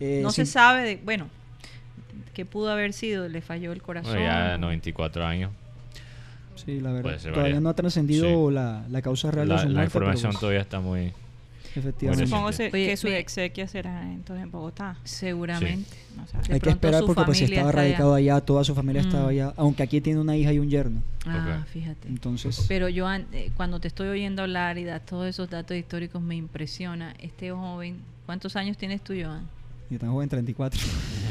Eh, 0.00 0.20
no 0.22 0.30
sí, 0.30 0.36
se 0.44 0.46
sabe, 0.46 0.82
de, 0.82 0.96
bueno, 1.04 1.28
qué 2.34 2.44
pudo 2.44 2.70
haber 2.70 2.92
sido, 2.92 3.28
le 3.28 3.40
falló 3.40 3.72
el 3.72 3.82
corazón. 3.82 4.12
Bueno, 4.14 4.26
ya 4.26 4.58
94 4.58 5.24
años. 5.24 5.52
Sí, 6.64 6.80
la 6.80 6.92
verdad. 6.92 7.16
Todavía 7.18 7.42
varias. 7.42 7.62
no 7.62 7.68
ha 7.68 7.74
trascendido 7.74 8.48
Sí. 8.48 8.54
la, 8.54 8.84
la 8.88 9.02
causa 9.02 9.30
real 9.30 9.48
de 9.48 9.54
La, 9.54 9.60
su 9.62 9.68
la 9.68 9.72
muerte. 9.74 9.86
información 9.98 10.32
pues, 10.32 10.40
todavía 10.40 10.60
está 10.60 10.80
muy... 10.80 11.12
Efectivamente. 11.72 12.26
Supongo 12.26 12.50
se- 12.50 12.70
que 12.72 12.96
su 12.96 13.06
exequia 13.06 13.68
será 13.68 14.02
entonces 14.10 14.42
en 14.42 14.50
Bogotá. 14.50 14.96
Seguramente. 15.04 15.88
No. 16.16 16.24
De 16.48 16.54
Hay 16.54 16.60
que 16.60 16.70
esperar 16.70 17.04
porque 17.06 17.22
pues 17.24 17.40
estaba 17.42 17.68
allá. 17.68 17.72
radicado 17.72 18.14
allá, 18.14 18.40
toda 18.40 18.64
su 18.64 18.74
familia 18.74 19.02
estaba 19.02 19.26
Mm. 19.26 19.28
allá, 19.28 19.54
aunque 19.56 19.84
aquí 19.84 20.00
tiene 20.00 20.18
una 20.18 20.36
hija 20.36 20.52
y 20.52 20.58
un 20.58 20.68
yerno. 20.68 21.00
Ah, 21.26 21.64
fíjate. 21.72 22.08
Entonces, 22.08 22.64
Pero 22.66 22.88
yo, 22.88 23.08
eh, 23.12 23.52
cuando 23.56 23.78
te 23.78 23.86
estoy 23.86 24.08
oyendo 24.08 24.42
hablar 24.42 24.78
y 24.78 24.84
das 24.84 25.06
todos 25.06 25.28
esos 25.28 25.48
datos 25.48 25.76
históricos, 25.76 26.20
me 26.20 26.34
impresiona. 26.34 27.14
Este 27.20 27.52
joven, 27.52 27.98
¿cuántos 28.26 28.56
años 28.56 28.76
tienes 28.76 29.00
tú, 29.02 29.14
Joan? 29.20 29.46
y 29.90 29.96
tan 29.98 30.10
joven, 30.10 30.28
34. 30.28 30.80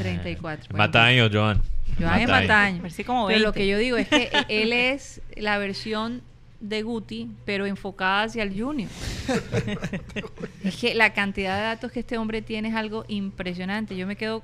34. 0.02 0.66
Bueno, 0.70 0.78
Mata 0.84 1.04
años, 1.04 1.30
Joan. 1.32 1.62
Joan 1.98 2.20
es. 2.20 2.28
Mataño. 2.28 2.82
Pero 2.82 3.18
lo 3.18 3.26
20. 3.26 3.52
que 3.52 3.66
yo 3.68 3.78
digo 3.78 3.96
es 3.96 4.08
que 4.08 4.30
e- 4.48 4.62
él 4.62 4.72
es 4.72 5.20
la 5.36 5.58
versión 5.58 6.22
de 6.60 6.82
Guti, 6.82 7.28
pero 7.46 7.66
enfocada 7.66 8.24
hacia 8.24 8.42
el 8.42 8.50
junior. 8.60 8.90
es 10.64 10.76
que 10.76 10.94
la 10.94 11.12
cantidad 11.12 11.56
de 11.56 11.62
datos 11.62 11.92
que 11.92 12.00
este 12.00 12.18
hombre 12.18 12.42
tiene 12.42 12.68
es 12.68 12.74
algo 12.74 13.04
impresionante. 13.08 13.96
Yo 13.96 14.06
me 14.06 14.16
quedo... 14.16 14.42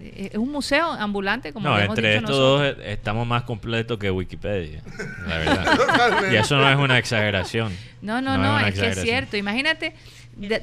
eh, 0.00 0.30
Es 0.32 0.38
un 0.38 0.50
museo 0.50 0.90
ambulante, 0.90 1.52
como 1.52 1.68
No, 1.68 1.78
hemos 1.78 1.90
entre 1.98 2.14
dicho 2.14 2.20
estos 2.24 2.30
nosotros. 2.38 2.76
dos 2.76 2.84
eh, 2.86 2.92
estamos 2.92 3.26
más 3.26 3.42
completos 3.42 3.98
que 3.98 4.10
Wikipedia. 4.10 4.82
La 5.28 5.38
verdad. 5.38 6.32
y 6.32 6.36
eso 6.36 6.56
no 6.56 6.68
es 6.70 6.76
una 6.76 6.98
exageración. 6.98 7.72
No, 8.02 8.20
no, 8.22 8.38
no, 8.38 8.54
una 8.56 8.68
es 8.68 8.78
que 8.80 8.88
es 8.88 9.02
cierto. 9.02 9.36
Imagínate 9.36 9.92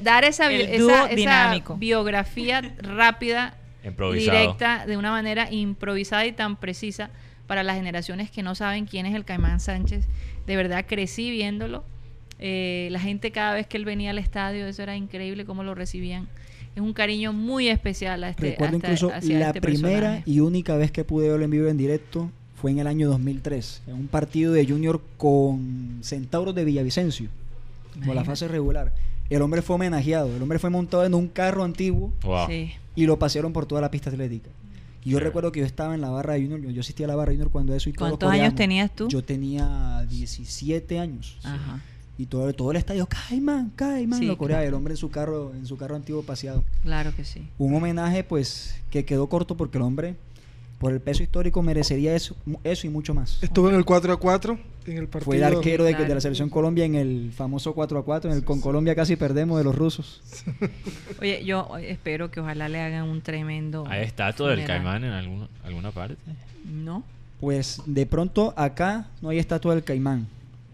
dar 0.02 0.24
esa, 0.24 0.50
esa, 0.50 1.06
esa 1.10 1.62
biografía 1.76 2.60
rápida. 2.80 3.54
Directa, 4.14 4.86
de 4.86 4.96
una 4.96 5.10
manera 5.10 5.50
improvisada 5.52 6.26
y 6.26 6.32
tan 6.32 6.56
precisa 6.56 7.10
para 7.46 7.62
las 7.62 7.76
generaciones 7.76 8.30
que 8.30 8.42
no 8.42 8.54
saben 8.54 8.86
quién 8.86 9.06
es 9.06 9.14
el 9.14 9.24
Caimán 9.24 9.60
Sánchez. 9.60 10.06
De 10.46 10.56
verdad 10.56 10.84
crecí 10.86 11.30
viéndolo. 11.30 11.84
Eh, 12.40 12.88
la 12.92 13.00
gente 13.00 13.30
cada 13.32 13.54
vez 13.54 13.66
que 13.66 13.76
él 13.76 13.84
venía 13.84 14.10
al 14.10 14.18
estadio, 14.18 14.66
eso 14.66 14.82
era 14.82 14.96
increíble 14.96 15.44
cómo 15.44 15.64
lo 15.64 15.74
recibían. 15.74 16.28
Es 16.76 16.82
un 16.82 16.92
cariño 16.92 17.32
muy 17.32 17.68
especial 17.68 18.22
a 18.22 18.28
este, 18.30 18.50
Recuerdo 18.50 18.76
hasta- 18.76 18.86
incluso 18.88 19.12
hacia 19.12 19.38
la 19.38 19.46
este 19.48 19.60
primera 19.60 19.98
personaje. 20.00 20.22
y 20.26 20.40
única 20.40 20.76
vez 20.76 20.92
que 20.92 21.02
pude 21.04 21.28
verlo 21.28 21.44
en 21.44 21.50
vivo 21.50 21.68
en 21.68 21.76
directo 21.76 22.30
fue 22.60 22.70
en 22.70 22.78
el 22.80 22.86
año 22.86 23.08
2003, 23.08 23.82
en 23.88 23.94
un 23.94 24.08
partido 24.08 24.52
de 24.52 24.66
Junior 24.66 25.00
con 25.16 25.98
Centauros 26.02 26.54
de 26.54 26.64
Villavicencio, 26.64 27.28
por 27.28 27.98
la 27.98 28.04
Imagínate. 28.04 28.26
fase 28.26 28.48
regular. 28.48 28.92
El 29.30 29.42
hombre 29.42 29.62
fue 29.62 29.76
homenajeado, 29.76 30.34
el 30.34 30.42
hombre 30.42 30.58
fue 30.58 30.70
montado 30.70 31.04
en 31.04 31.14
un 31.14 31.28
carro 31.28 31.64
antiguo 31.64 32.12
Wow. 32.22 32.46
Sí. 32.48 32.72
y 32.96 33.06
lo 33.06 33.18
pasearon 33.18 33.52
por 33.52 33.66
toda 33.66 33.80
la 33.80 33.90
pista 33.90 34.10
atlética. 34.10 34.48
Y 35.04 35.10
yo 35.10 35.18
Sí. 35.18 35.24
recuerdo 35.24 35.52
que 35.52 35.60
yo 35.60 35.66
estaba 35.66 35.94
en 35.94 36.00
la 36.00 36.10
barra 36.10 36.34
de 36.34 36.40
Junior, 36.42 36.60
yo, 36.60 36.70
yo 36.70 36.80
asistía 36.80 37.06
a 37.06 37.08
la 37.08 37.16
barra 37.16 37.30
de 37.30 37.36
Junior 37.36 37.50
cuando 37.50 37.74
eso 37.74 37.88
y 37.88 37.92
todos 37.92 38.10
¿Cuántos 38.10 38.30
años 38.30 38.54
tenías 38.54 38.90
tú? 38.94 39.08
Yo 39.08 39.22
tenía 39.22 40.04
17 40.08 40.98
años. 40.98 41.38
Ajá. 41.44 41.80
Y 42.20 42.26
todo, 42.26 42.52
todo 42.52 42.72
el 42.72 42.78
estadio, 42.78 43.06
Caimán, 43.06 43.70
Caimán, 43.76 44.18
Sí, 44.18 44.26
lo 44.26 44.36
coreaba. 44.36 44.62
claro. 44.62 44.68
El 44.70 44.74
hombre 44.74 44.94
en 44.94 44.96
su 44.98 45.08
carro, 45.08 45.52
en 45.54 45.66
su 45.66 45.76
carro 45.76 45.94
antiguo 45.94 46.22
paseado. 46.24 46.64
Claro 46.82 47.14
que 47.14 47.24
sí. 47.24 47.46
Un 47.58 47.74
homenaje, 47.76 48.24
pues, 48.24 48.74
que 48.90 49.04
quedó 49.04 49.28
corto 49.28 49.56
porque 49.56 49.78
el 49.78 49.82
hombre, 49.82 50.16
por 50.78 50.92
el 50.92 51.00
peso 51.00 51.22
histórico, 51.22 51.60
merecería 51.62 52.14
eso, 52.14 52.36
mu- 52.46 52.58
eso 52.64 52.86
y 52.86 52.90
mucho 52.90 53.12
más. 53.14 53.42
Estuvo 53.42 53.68
en 53.68 53.74
el 53.74 53.84
4 53.84 54.12
a 54.12 54.16
4 54.18 54.58
en 54.86 54.98
el 54.98 55.06
partido. 55.08 55.24
Fue 55.24 55.36
el 55.38 55.44
arquero 55.44 55.84
de, 55.84 55.94
de 55.94 56.14
la 56.14 56.20
selección 56.20 56.48
Colombia 56.50 56.84
en 56.84 56.94
el 56.94 57.32
famoso 57.34 57.74
4 57.74 57.98
a 57.98 58.04
4, 58.04 58.30
en 58.30 58.36
el 58.36 58.44
con 58.44 58.60
Colombia 58.60 58.94
casi 58.94 59.16
perdemos 59.16 59.58
de 59.58 59.64
los 59.64 59.74
rusos. 59.74 60.22
Oye, 61.20 61.44
yo 61.44 61.68
espero 61.78 62.30
que 62.30 62.40
ojalá 62.40 62.68
le 62.68 62.80
hagan 62.80 63.04
un 63.08 63.20
tremendo. 63.22 63.84
¿Hay 63.88 64.04
estatua 64.04 64.50
del 64.50 64.64
caimán 64.64 65.04
en 65.04 65.10
alguna, 65.10 65.48
alguna 65.64 65.90
parte? 65.90 66.16
No. 66.64 67.02
Pues 67.40 67.80
de 67.86 68.04
pronto 68.06 68.52
acá 68.56 69.06
no 69.22 69.28
hay 69.28 69.38
estatua 69.38 69.74
del 69.74 69.84
Caimán. 69.84 70.26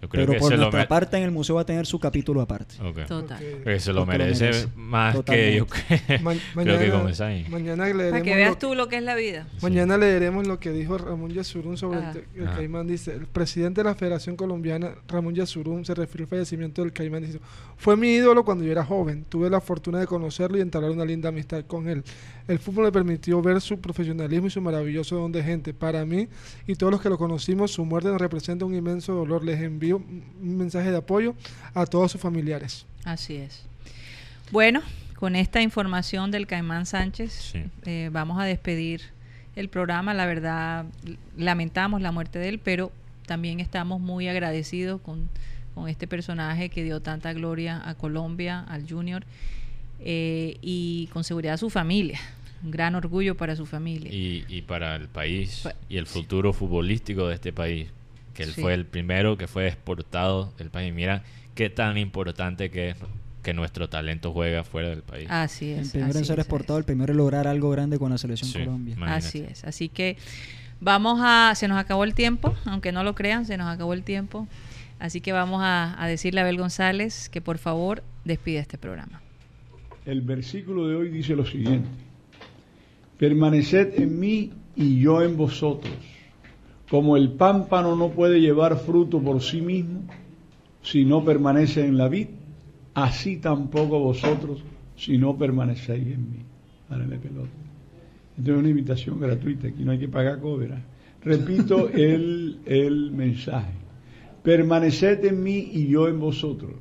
Yo 0.05 0.09
creo 0.11 0.27
Pero 0.27 0.33
que 0.35 0.39
por 0.39 0.51
se 0.51 0.57
lo, 0.59 0.63
nuestra 0.65 0.87
parte 0.87 1.17
en 1.17 1.23
el 1.23 1.31
museo 1.31 1.55
va 1.57 1.63
a 1.63 1.65
tener 1.67 1.87
su 1.87 1.99
capítulo 1.99 2.43
aparte. 2.43 2.75
Ok. 2.83 3.07
Total. 3.07 3.43
Que 3.65 3.81
se 3.81 3.93
lo 3.93 4.01
lo 4.01 4.07
merece, 4.07 4.69
más 4.77 5.15
Totalmente. 5.15 5.51
que 5.51 5.57
yo 5.57 5.67
que- 5.67 6.19
Ma- 6.19 6.35
creo 6.63 6.79
que 6.79 6.89
mañana-. 6.91 7.49
Mañana 7.49 7.85
leeremos, 7.87 8.11
Para 8.11 8.23
que 8.23 8.31
lo 8.31 8.37
veas 8.37 8.59
tú 8.59 8.75
lo 8.75 8.89
que 8.89 8.97
es 8.99 9.03
la 9.03 9.15
vida. 9.15 9.47
mañana 9.63 9.97
leeremos 9.97 10.47
lo 10.47 10.61
que 10.61 10.73
dijo 10.73 10.99
Ramón 10.99 11.31
Yasurún 11.33 11.79
sobre 11.79 12.01
el, 12.35 12.47
Ajá. 12.47 12.57
caimán. 12.57 12.87
Dice, 12.87 13.15
el 13.15 13.27
presidente 13.27 13.81
de 13.83 13.85
la 13.89 13.95
Federación 13.95 14.37
Colombiana, 14.37 14.91
Ramón 15.09 15.35
Yasurún, 15.35 15.85
se 15.87 15.95
refirió 15.95 16.25
al 16.25 16.29
fallecimiento 16.29 16.83
del 16.83 16.93
caimán. 16.93 17.23
Dice, 17.25 17.41
fue 17.79 17.97
mi 17.97 18.09
ídolo 18.15 18.45
cuando 18.45 18.63
yo 18.65 18.73
era 18.73 18.85
joven. 18.85 19.25
Tuve 19.29 19.49
la 19.49 19.61
fortuna 19.63 20.01
de 20.01 20.07
conocerlo 20.07 20.59
y 20.59 20.61
entablar 20.61 20.91
una 20.91 21.05
linda 21.07 21.31
amistad 21.31 21.65
con 21.67 21.89
él. 21.89 22.05
El 22.47 22.59
fútbol 22.59 22.85
me 22.85 22.93
permitió 22.93 23.41
ver 23.41 23.61
su 23.61 23.81
profesionalismo 23.81 24.49
y 24.49 24.51
su 24.51 24.61
maravilloso 24.61 25.17
don 25.17 25.33
de 25.33 25.43
gente. 25.43 25.73
Para 25.73 26.05
mí 26.05 26.29
y 26.67 26.75
todos 26.75 26.91
los 26.93 27.01
que 27.01 27.09
lo 27.09 27.17
conocimos, 27.17 27.71
su 27.73 27.85
muerte 27.85 28.09
nos 28.11 28.21
representa 28.21 28.65
un 28.67 28.75
inmenso 28.75 29.15
dolor. 29.15 29.45
Les 29.45 29.61
envío 29.63 29.97
un 29.97 30.57
mensaje 30.59 30.91
de 30.91 30.99
apoyo 30.99 31.35
a 31.73 31.87
todos 31.87 32.13
sus 32.13 32.21
familiares. 32.21 32.85
Así 33.05 33.37
es. 33.37 33.63
Bueno, 34.51 34.83
con 35.17 35.37
esta 35.37 35.63
información 35.63 36.31
del 36.31 36.47
Caimán 36.47 36.85
Sánchez, 36.85 37.33
Sí. 37.33 37.65
eh, 37.87 38.11
vamos 38.13 38.39
a 38.39 38.45
despedir 38.45 39.01
el 39.57 39.69
programa. 39.71 40.13
La 40.13 40.27
verdad, 40.27 40.85
lamentamos 41.39 42.03
la 42.03 42.13
muerte 42.13 42.39
de 42.39 42.51
él, 42.51 42.59
pero 42.63 42.93
también 43.27 43.59
estamos 43.61 44.01
muy 44.03 44.29
agradecidos 44.29 45.01
con, 45.01 45.31
con 45.75 45.89
este 45.89 46.07
personaje 46.07 46.69
que 46.69 46.85
dio 46.85 47.01
tanta 47.01 47.33
gloria 47.33 47.81
a 47.89 47.95
Colombia, 47.95 48.61
al 48.69 48.87
Junior, 48.87 49.25
eh, 50.01 50.57
y 50.63 51.09
con 51.13 51.25
seguridad 51.25 51.57
su 51.57 51.71
familia. 51.71 52.21
Un 52.63 52.71
gran 52.71 52.95
orgullo 52.95 53.37
para 53.37 53.57
su 53.57 53.67
familia. 53.67 54.11
Y, 54.13 54.45
y 54.49 54.63
para 54.63 54.97
el 54.97 55.09
país 55.09 55.61
Pa- 55.65 55.75
y 55.89 55.99
el 55.99 56.07
futuro 56.07 56.53
futbolístico 56.53 57.29
de 57.29 57.35
este 57.35 57.53
país, 57.53 57.89
que 58.33 58.43
él 58.45 58.53
Sí. 58.53 58.61
fue 58.63 58.73
el 58.75 58.87
primero 58.87 59.37
que 59.37 59.47
fue 59.47 59.67
exportado 59.69 60.53
del 60.59 60.71
país. 60.71 60.93
Mira 60.95 61.23
qué 61.55 61.69
tan 61.71 61.99
importante 61.99 62.71
que 62.71 62.91
es 62.91 62.97
que 63.43 63.53
nuestro 63.53 63.91
talento 63.91 64.33
juega 64.33 64.65
fuera 64.65 64.89
del 64.89 65.03
país. 65.03 65.27
Así 65.31 65.73
El 65.73 65.81
es. 65.81 65.91
primero 65.91 66.19
en 66.19 66.25
ser 66.25 66.39
es, 66.39 66.47
exportado, 66.47 66.79
el 66.79 66.85
primero 66.87 67.13
en 67.13 67.19
lograr 67.19 67.47
algo 67.47 67.69
grande 67.71 67.99
con 67.99 68.11
la 68.11 68.17
selección 68.17 68.51
Sí, 68.51 68.59
Colombia. 68.61 68.95
imagínate. 68.95 69.27
Así 69.29 69.39
es. 69.41 69.65
Así 69.65 69.89
que 69.91 70.17
vamos 70.81 71.21
a. 71.23 71.53
Se 71.55 71.69
nos 71.69 71.77
acabó 71.79 72.05
el 72.05 72.15
tiempo, 72.15 72.55
aunque 72.65 72.91
no 72.93 73.05
lo 73.05 73.15
crean, 73.15 73.45
se 73.45 73.59
nos 73.59 73.69
acabó 73.69 73.93
el 73.93 74.03
tiempo. 74.03 74.49
Así 74.99 75.21
que 75.21 75.33
vamos 75.33 75.61
a, 75.63 76.03
a 76.03 76.07
decirle 76.07 76.41
a 76.41 76.45
Abel 76.45 76.57
González 76.57 77.29
que 77.29 77.43
por 77.43 77.59
favor 77.59 78.03
despide 78.25 78.59
este 78.61 78.79
programa. 78.79 79.21
El 80.07 80.21
versículo 80.21 80.87
de 80.87 80.97
hoy 80.97 81.09
dice 81.09 81.35
lo 81.35 81.47
siguiente. 81.47 81.89
Permaneced 83.19 83.99
en 84.01 84.21
mí 84.21 84.51
y 84.77 85.01
yo 85.01 85.23
en 85.23 85.37
vosotros. 85.37 85.95
Como 86.91 87.17
el 87.17 87.33
pámpano 87.33 87.97
no 87.97 88.11
puede 88.11 88.41
llevar 88.41 88.77
fruto 88.77 89.21
por 89.21 89.41
sí 89.41 89.63
mismo 89.63 90.03
si 90.83 91.07
no 91.07 91.25
permanece 91.25 91.87
en 91.87 91.97
la 91.97 92.09
vid, 92.09 92.29
así 92.93 93.39
tampoco 93.39 93.99
vosotros 93.99 94.63
si 94.95 95.17
no 95.17 95.37
permanecéis 95.37 96.07
en 96.07 96.31
mí. 96.31 96.39
Pelota. 96.89 97.49
Esto 98.39 98.53
es 98.53 98.59
una 98.59 98.69
invitación 98.69 99.19
gratuita, 99.19 99.69
aquí 99.69 99.85
no 99.85 99.93
hay 99.93 99.99
que 99.99 100.09
pagar 100.09 100.41
cobra. 100.41 100.83
Repito 101.23 101.89
el, 101.95 102.59
el 102.67 103.11
mensaje. 103.11 103.73
Permaneced 104.43 105.25
en 105.25 105.43
mí 105.43 105.71
y 105.73 105.87
yo 105.89 106.09
en 106.09 106.21
vosotros. 106.21 106.75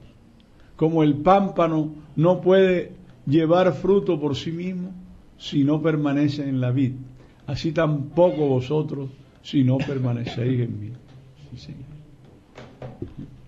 Como 0.76 1.04
el 1.04 1.16
pámpano 1.16 1.94
no 2.18 2.42
puede 2.42 3.03
llevar 3.26 3.74
fruto 3.74 4.20
por 4.20 4.36
sí 4.36 4.52
mismo 4.52 4.92
si 5.38 5.64
no 5.64 5.82
permanece 5.82 6.48
en 6.48 6.62
la 6.62 6.72
vid, 6.72 6.94
así 7.48 7.72
tampoco 7.72 8.48
vosotros 8.48 9.10
si 9.42 9.64
no 9.64 9.78
permanecéis 9.78 10.62
en 10.62 10.80
mí. 10.80 10.92
Sí, 11.52 11.58
señor. 11.58 11.84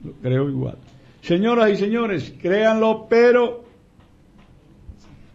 Lo 0.04 0.12
creo 0.22 0.50
igual. 0.50 0.78
Señoras 1.22 1.72
y 1.72 1.78
señores, 1.78 2.34
créanlo, 2.40 3.08
pero 3.10 3.66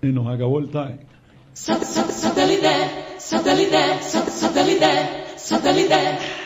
y 0.03 0.07
nos 0.09 0.27
acabó 0.29 0.61
el 0.61 0.71
time. 0.71 0.99
Satellite, 1.53 3.19
satellite, 3.19 4.03
satellite, 4.03 4.87
satellite. 5.37 6.40